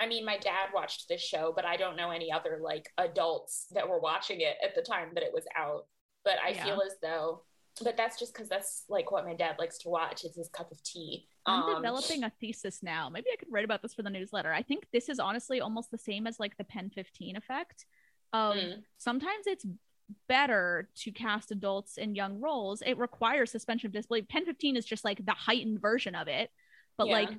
I 0.00 0.06
mean, 0.06 0.24
my 0.24 0.36
dad 0.38 0.68
watched 0.74 1.08
this 1.08 1.22
show, 1.22 1.52
but 1.54 1.64
I 1.64 1.76
don't 1.76 1.96
know 1.96 2.10
any 2.10 2.30
other 2.30 2.58
like 2.62 2.88
adults 2.98 3.66
that 3.72 3.88
were 3.88 4.00
watching 4.00 4.40
it 4.42 4.56
at 4.62 4.74
the 4.74 4.82
time 4.82 5.08
that 5.14 5.22
it 5.24 5.32
was 5.32 5.44
out. 5.56 5.86
But 6.24 6.34
I 6.44 6.50
Yeah. 6.50 6.64
feel 6.64 6.82
as 6.84 6.96
though, 7.02 7.44
but 7.82 7.96
that's 7.96 8.18
just 8.18 8.32
because 8.32 8.48
that's 8.48 8.84
like 8.88 9.10
what 9.10 9.24
my 9.24 9.34
dad 9.34 9.56
likes 9.58 9.78
to 9.78 9.88
watch 9.88 10.24
is 10.24 10.34
his 10.36 10.48
cup 10.48 10.70
of 10.70 10.82
tea. 10.82 11.26
I'm 11.46 11.62
Um, 11.62 11.76
developing 11.76 12.24
a 12.24 12.30
thesis 12.40 12.82
now. 12.82 13.08
Maybe 13.08 13.26
I 13.32 13.36
could 13.36 13.48
write 13.50 13.64
about 13.64 13.82
this 13.82 13.94
for 13.94 14.02
the 14.02 14.10
newsletter. 14.10 14.52
I 14.52 14.62
think 14.62 14.86
this 14.92 15.08
is 15.08 15.18
honestly 15.18 15.60
almost 15.60 15.90
the 15.90 15.98
same 15.98 16.26
as 16.26 16.38
like 16.40 16.56
the 16.56 16.64
Pen 16.64 16.90
15 16.90 17.36
effect. 17.36 17.86
Of 18.32 18.56
Mm. 18.56 18.84
sometimes 18.98 19.46
it's 19.46 19.66
better 20.28 20.88
to 20.96 21.12
cast 21.12 21.50
adults 21.50 21.96
in 21.98 22.14
young 22.14 22.40
roles. 22.40 22.82
It 22.82 22.98
requires 22.98 23.50
suspension 23.50 23.86
of 23.88 23.92
disbelief. 23.92 24.28
Pen 24.28 24.44
15 24.44 24.76
is 24.76 24.84
just 24.84 25.04
like 25.04 25.24
the 25.24 25.32
heightened 25.32 25.80
version 25.80 26.14
of 26.14 26.28
it. 26.28 26.50
But 26.96 27.06
Yeah. 27.08 27.12
like 27.14 27.30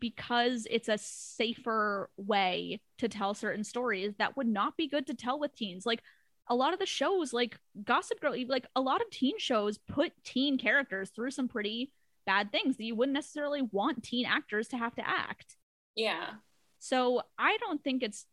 because 0.00 0.64
it's 0.70 0.88
a 0.88 0.96
safer 0.98 2.08
way 2.16 2.80
to 2.98 3.08
tell 3.08 3.34
certain 3.34 3.64
stories 3.64 4.14
that 4.18 4.36
would 4.36 4.46
not 4.46 4.76
be 4.76 4.86
good 4.86 5.08
to 5.08 5.14
tell 5.14 5.40
with 5.40 5.54
teens. 5.56 5.84
Like 5.84 6.02
a 6.48 6.54
lot 6.54 6.72
of 6.72 6.78
the 6.78 6.86
shows, 6.86 7.32
like 7.32 7.58
Gossip 7.84 8.20
Girl, 8.20 8.34
like 8.48 8.66
a 8.74 8.80
lot 8.80 9.00
of 9.00 9.10
teen 9.10 9.38
shows 9.38 9.78
put 9.78 10.12
teen 10.24 10.58
characters 10.58 11.10
through 11.10 11.30
some 11.30 11.48
pretty 11.48 11.92
bad 12.26 12.52
things 12.52 12.76
that 12.76 12.84
you 12.84 12.94
wouldn't 12.94 13.14
necessarily 13.14 13.62
want 13.62 14.02
teen 14.02 14.26
actors 14.26 14.68
to 14.68 14.76
have 14.76 14.94
to 14.96 15.08
act. 15.08 15.56
yeah. 15.96 16.26
So 16.80 17.22
I 17.38 17.56
don't 17.58 17.82
think 17.82 18.02
it's 18.02 18.24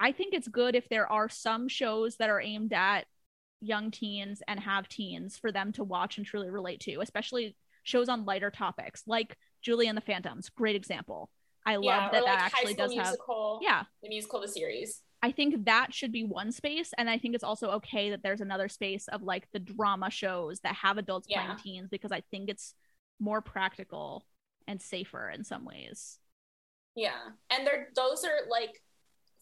I 0.00 0.12
think 0.12 0.34
it's 0.34 0.48
good 0.48 0.74
if 0.74 0.88
there 0.88 1.10
are 1.10 1.28
some 1.28 1.68
shows 1.68 2.16
that 2.16 2.30
are 2.30 2.40
aimed 2.40 2.72
at 2.72 3.06
young 3.60 3.90
teens 3.90 4.42
and 4.48 4.58
have 4.58 4.88
teens 4.88 5.36
for 5.36 5.52
them 5.52 5.72
to 5.72 5.84
watch 5.84 6.16
and 6.16 6.26
truly 6.26 6.50
relate 6.50 6.80
to, 6.80 7.00
especially 7.00 7.56
shows 7.82 8.08
on 8.08 8.24
lighter 8.24 8.50
topics 8.50 9.02
like 9.06 9.36
Julie 9.62 9.86
and 9.86 9.96
the 9.96 10.02
Phantoms. 10.02 10.48
Great 10.48 10.76
example. 10.76 11.30
I 11.66 11.76
love 11.76 11.84
yeah. 11.84 12.08
that 12.10 12.22
or 12.22 12.24
like 12.24 12.38
that 12.38 12.44
actually 12.44 12.72
High 12.72 12.72
School 12.72 12.86
does 12.86 12.96
have 12.96 13.06
Musical, 13.06 13.60
yeah 13.62 13.82
the 14.02 14.08
musical, 14.08 14.40
the 14.40 14.48
series. 14.48 15.02
I 15.24 15.32
think 15.32 15.64
that 15.64 15.94
should 15.94 16.12
be 16.12 16.22
one 16.24 16.52
space. 16.52 16.92
And 16.98 17.08
I 17.08 17.16
think 17.18 17.34
it's 17.34 17.44
also 17.44 17.70
okay 17.78 18.10
that 18.10 18.22
there's 18.22 18.42
another 18.42 18.68
space 18.68 19.08
of 19.08 19.22
like 19.22 19.48
the 19.52 19.58
drama 19.58 20.10
shows 20.10 20.60
that 20.60 20.74
have 20.74 20.98
adults 20.98 21.26
Yeah. 21.30 21.44
playing 21.44 21.58
teens 21.60 21.88
because 21.90 22.12
I 22.12 22.20
think 22.30 22.50
it's 22.50 22.74
more 23.18 23.40
practical 23.40 24.26
and 24.68 24.80
safer 24.82 25.30
in 25.30 25.42
some 25.44 25.64
ways. 25.64 26.18
Yeah. 26.94 27.16
And 27.50 27.66
they're 27.66 27.88
those 27.96 28.22
are 28.24 28.48
like 28.50 28.82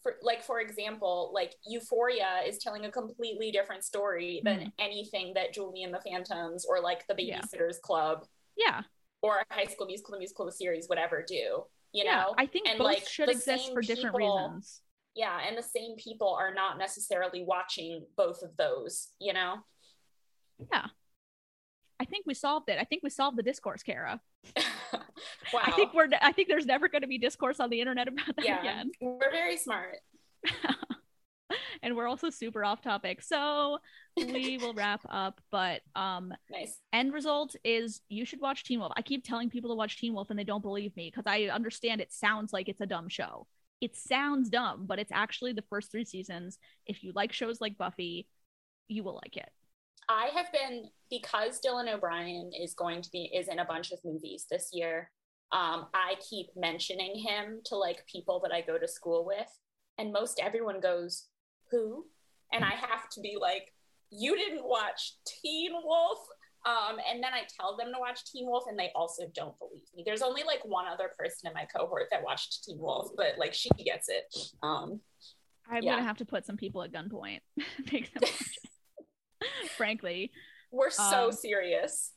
for 0.01 0.15
like 0.21 0.41
for 0.43 0.59
example, 0.61 1.31
like 1.33 1.53
Euphoria 1.65 2.41
is 2.47 2.57
telling 2.59 2.85
a 2.85 2.91
completely 2.91 3.51
different 3.51 3.83
story 3.83 4.41
than 4.43 4.71
anything 4.79 5.33
that 5.35 5.53
Julie 5.53 5.83
and 5.83 5.93
the 5.93 6.01
Phantoms 6.01 6.65
or 6.65 6.79
like 6.81 7.05
the 7.07 7.13
Mm-hmm. 7.13 7.27
Yeah. 7.27 7.41
Babysitters 7.41 7.79
Club 7.81 8.25
Yeah. 8.55 8.83
or 9.21 9.43
High 9.49 9.65
School 9.65 9.87
Musical, 9.87 10.13
the 10.13 10.19
musical, 10.19 10.45
the 10.45 10.51
series, 10.53 10.87
whatever 10.87 11.25
do. 11.27 11.65
You 11.91 12.03
yeah. 12.05 12.21
know? 12.21 12.35
I 12.37 12.45
think 12.47 12.67
And, 12.69 12.77
both 12.79 12.85
like, 12.85 13.07
should 13.07 13.29
exist 13.29 13.71
for 13.73 13.81
different 13.81 14.15
people- 14.15 14.37
reasons. 14.49 14.81
Yeah, 15.15 15.39
and 15.47 15.57
the 15.57 15.63
same 15.63 15.95
people 15.95 16.33
are 16.33 16.53
not 16.53 16.77
necessarily 16.77 17.43
watching 17.43 18.05
both 18.17 18.41
of 18.41 18.55
those, 18.57 19.09
you 19.19 19.33
know? 19.33 19.57
Yeah. 20.71 20.87
I 21.99 22.05
think 22.05 22.25
we 22.25 22.33
solved 22.33 22.69
it. 22.69 22.77
I 22.79 22.83
think 22.83 23.03
we 23.03 23.09
solved 23.09 23.37
the 23.37 23.43
discourse, 23.43 23.83
Kara. 23.83 24.19
wow. 24.57 25.61
I 25.63 25.71
think 25.71 25.93
we're 25.93 26.09
I 26.21 26.31
think 26.31 26.49
there's 26.49 26.65
never 26.65 26.89
going 26.89 27.03
to 27.03 27.07
be 27.07 27.17
discourse 27.17 27.59
on 27.59 27.69
the 27.69 27.79
internet 27.79 28.07
about 28.07 28.35
that 28.35 28.45
yeah, 28.45 28.59
again. 28.59 28.91
we're 28.99 29.31
very 29.31 29.55
smart. 29.55 29.99
and 31.83 31.95
we're 31.95 32.07
also 32.07 32.29
super 32.29 32.65
off 32.65 32.81
topic. 32.81 33.21
So 33.21 33.77
we 34.17 34.57
will 34.61 34.73
wrap 34.73 35.01
up, 35.09 35.39
but 35.51 35.81
um 35.95 36.33
Nice. 36.51 36.79
end 36.91 37.13
result 37.13 37.55
is 37.63 38.01
you 38.09 38.25
should 38.25 38.41
watch 38.41 38.65
Teen 38.65 38.79
Wolf. 38.79 38.91
I 38.97 39.01
keep 39.01 39.23
telling 39.23 39.49
people 39.49 39.69
to 39.69 39.75
watch 39.75 39.97
Teen 39.97 40.13
Wolf 40.13 40.29
and 40.29 40.37
they 40.37 40.43
don't 40.43 40.61
believe 40.61 40.95
me 40.97 41.09
because 41.09 41.25
I 41.25 41.43
understand 41.43 42.01
it 42.01 42.11
sounds 42.11 42.51
like 42.51 42.67
it's 42.67 42.81
a 42.81 42.85
dumb 42.85 43.07
show. 43.07 43.47
It 43.83 43.97
sounds 43.97 44.49
dumb, 44.49 44.85
but 44.85 44.97
it's 44.97 45.11
actually 45.11 45.51
the 45.51 45.61
first 45.69 45.91
three 45.91 46.05
seasons. 46.05 46.57
If 46.85 47.03
you 47.03 47.11
like 47.13 47.33
shows 47.33 47.59
like 47.59 47.77
Buffy, 47.77 48.29
you 48.87 49.03
will 49.03 49.15
like 49.15 49.35
it. 49.35 49.49
I 50.07 50.29
have 50.33 50.49
been 50.53 50.85
because 51.09 51.59
Dylan 51.59 51.93
O'Brien 51.93 52.51
is 52.57 52.73
going 52.75 53.01
to 53.01 53.11
be 53.11 53.29
is 53.35 53.49
in 53.49 53.59
a 53.59 53.65
bunch 53.65 53.91
of 53.91 53.99
movies 54.05 54.45
this 54.49 54.69
year. 54.71 55.11
Um, 55.51 55.87
I 55.93 56.15
keep 56.29 56.47
mentioning 56.55 57.17
him 57.17 57.59
to 57.65 57.75
like 57.75 58.07
people 58.07 58.39
that 58.43 58.53
I 58.53 58.61
go 58.61 58.77
to 58.77 58.87
school 58.87 59.25
with, 59.25 59.49
and 59.97 60.13
most 60.13 60.39
everyone 60.41 60.79
goes, 60.79 61.27
"Who?" 61.69 62.05
And 62.53 62.63
I 62.63 62.75
have 62.75 63.09
to 63.09 63.19
be 63.19 63.35
like, 63.37 63.73
"You 64.11 64.37
didn't 64.37 64.63
watch 64.63 65.17
Teen 65.25 65.73
Wolf." 65.73 66.19
Um, 66.65 66.97
and 67.11 67.21
then 67.21 67.33
I 67.33 67.41
tell 67.59 67.75
them 67.75 67.87
to 67.93 67.99
watch 67.99 68.23
Teen 68.31 68.45
Wolf, 68.47 68.63
and 68.69 68.79
they 68.79 68.89
also 68.95 69.23
don't 69.35 69.57
believe 69.59 69.83
me. 69.95 70.03
There's 70.05 70.21
only 70.21 70.43
like 70.43 70.63
one 70.63 70.85
other 70.87 71.11
person 71.19 71.47
in 71.47 71.53
my 71.53 71.65
cohort 71.65 72.07
that 72.11 72.23
watched 72.23 72.63
Teen 72.63 72.77
Wolf, 72.79 73.09
but 73.17 73.37
like 73.37 73.53
she 73.53 73.69
gets 73.71 74.07
it. 74.09 74.33
Um, 74.63 75.01
I'm 75.69 75.83
Yeah. 75.83 75.93
gonna 75.95 76.03
have 76.07 76.17
to 76.17 76.25
put 76.25 76.45
some 76.45 76.55
people 76.57 76.81
at 76.83 76.91
gunpoint. 76.93 77.41
Make 77.91 78.13
them 78.13 78.21
watch 78.21 78.57
it. 79.41 79.69
Frankly, 79.77 80.31
we're 80.71 80.89
so 80.89 81.25
Um, 81.25 81.31
serious. 81.33 82.11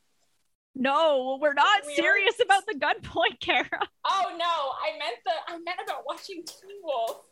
no, 0.77 1.39
we're 1.41 1.53
not 1.55 1.85
We 1.85 1.93
are- 1.95 1.97
serious 1.97 2.39
about 2.41 2.67
the 2.67 2.75
gunpoint, 2.75 3.41
Kara. 3.41 3.89
Oh 4.05 4.35
no, 4.39 4.45
I 4.47 4.97
meant 4.97 5.17
the 5.25 5.33
I 5.53 5.59
meant 5.59 5.81
about 5.85 6.07
watching 6.07 6.45
Teen 6.45 6.79
Wolf. 6.85 7.23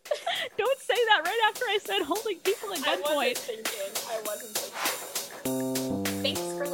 Don't 0.57 0.79
say 0.81 0.95
that 0.95 1.23
right 1.25 1.41
after 1.49 1.65
I 1.67 1.79
said 1.81 2.03
holding 2.03 2.39
people 2.41 2.73
at 2.73 2.79
I 2.89 2.97
wasn't 2.97 3.07
gunpoint. 3.07 3.39
thinking. 3.39 3.93
I 4.11 4.21
wasn't 4.27 4.57
thinking. 4.59 5.64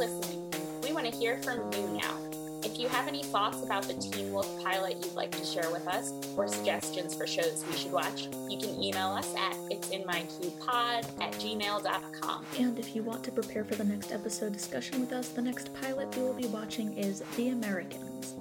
Thanks 0.01 0.13
for 0.15 0.31
listening. 0.31 0.81
We 0.81 0.93
want 0.93 1.05
to 1.05 1.15
hear 1.15 1.37
from 1.43 1.71
you 1.73 1.99
now. 2.01 2.17
If 2.63 2.79
you 2.79 2.87
have 2.87 3.07
any 3.07 3.23
thoughts 3.23 3.61
about 3.63 3.83
the 3.83 3.93
Teen 3.93 4.31
Wolf 4.31 4.63
pilot 4.63 4.97
you'd 5.03 5.13
like 5.13 5.31
to 5.31 5.45
share 5.45 5.69
with 5.71 5.87
us, 5.87 6.11
or 6.35 6.47
suggestions 6.47 7.15
for 7.15 7.27
shows 7.27 7.63
we 7.69 7.77
should 7.77 7.91
watch, 7.91 8.27
you 8.49 8.57
can 8.57 8.81
email 8.81 9.09
us 9.09 9.33
at 9.35 9.53
it'sinmycubepod 9.69 11.21
at 11.21 11.33
gmail.com. 11.33 12.45
And 12.57 12.79
if 12.79 12.95
you 12.95 13.03
want 13.03 13.23
to 13.25 13.31
prepare 13.31 13.63
for 13.63 13.75
the 13.75 13.83
next 13.83 14.11
episode 14.11 14.53
discussion 14.53 14.99
with 14.99 15.11
us, 15.11 15.29
the 15.29 15.41
next 15.41 15.71
pilot 15.81 16.15
we 16.15 16.23
will 16.23 16.33
be 16.33 16.47
watching 16.47 16.97
is 16.97 17.23
The 17.35 17.49
Americans. 17.49 18.35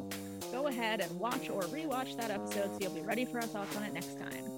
Go 0.52 0.68
ahead 0.68 1.00
and 1.00 1.20
watch 1.20 1.50
or 1.50 1.62
rewatch 1.64 2.16
that 2.16 2.30
episode 2.30 2.72
so 2.72 2.78
you'll 2.80 2.92
be 2.92 3.02
ready 3.02 3.24
for 3.24 3.38
our 3.38 3.46
thoughts 3.46 3.76
on 3.76 3.82
it 3.82 3.92
next 3.92 4.18
time. 4.18 4.49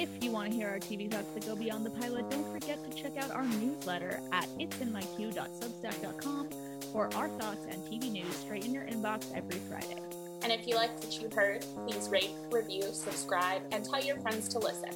If 0.00 0.08
you 0.22 0.30
want 0.30 0.50
to 0.50 0.56
hear 0.56 0.66
our 0.66 0.78
TV 0.78 1.10
thoughts 1.10 1.28
that 1.34 1.44
go 1.44 1.54
beyond 1.54 1.84
the 1.84 1.90
pilot, 1.90 2.30
don't 2.30 2.50
forget 2.50 2.78
to 2.90 2.96
check 2.96 3.18
out 3.18 3.30
our 3.32 3.44
newsletter 3.44 4.22
at 4.32 4.48
it'sinmyq.substack.com 4.58 6.48
for 6.90 7.14
our 7.14 7.28
thoughts 7.28 7.66
and 7.68 7.82
TV 7.84 8.10
news 8.10 8.34
straight 8.34 8.64
in 8.64 8.72
your 8.72 8.84
inbox 8.84 9.26
every 9.34 9.58
Friday. 9.68 10.00
And 10.42 10.52
if 10.52 10.66
you 10.66 10.74
liked 10.74 11.04
what 11.04 11.20
you 11.20 11.28
heard, 11.28 11.66
please 11.86 12.08
rate, 12.08 12.30
review, 12.50 12.84
subscribe, 12.92 13.60
and 13.72 13.84
tell 13.84 14.02
your 14.02 14.16
friends 14.20 14.48
to 14.48 14.58
listen. 14.58 14.88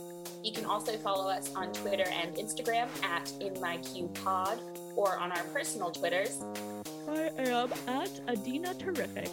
You 0.43 0.53
can 0.53 0.65
also 0.65 0.97
follow 0.97 1.29
us 1.31 1.53
on 1.55 1.71
Twitter 1.75 2.07
and 2.11 2.35
Instagram 2.37 2.89
at 3.05 3.27
InMyQPod 3.43 4.61
or 4.97 5.19
on 5.19 5.33
our 5.33 5.45
personal 5.53 5.91
Twitters. 5.91 6.43
I 7.07 7.31
am 7.37 7.71
at 7.89 8.21
Adina 8.27 8.73
Terrific. 8.73 9.29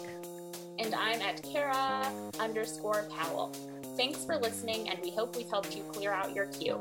And 0.78 0.94
I'm 0.94 1.22
at 1.22 1.42
Kara 1.42 2.12
underscore 2.38 3.06
Powell. 3.10 3.54
Thanks 3.96 4.24
for 4.24 4.38
listening, 4.38 4.88
and 4.88 4.98
we 5.02 5.10
hope 5.10 5.36
we've 5.36 5.50
helped 5.50 5.76
you 5.76 5.82
clear 5.84 6.12
out 6.12 6.34
your 6.34 6.46
queue. 6.46 6.80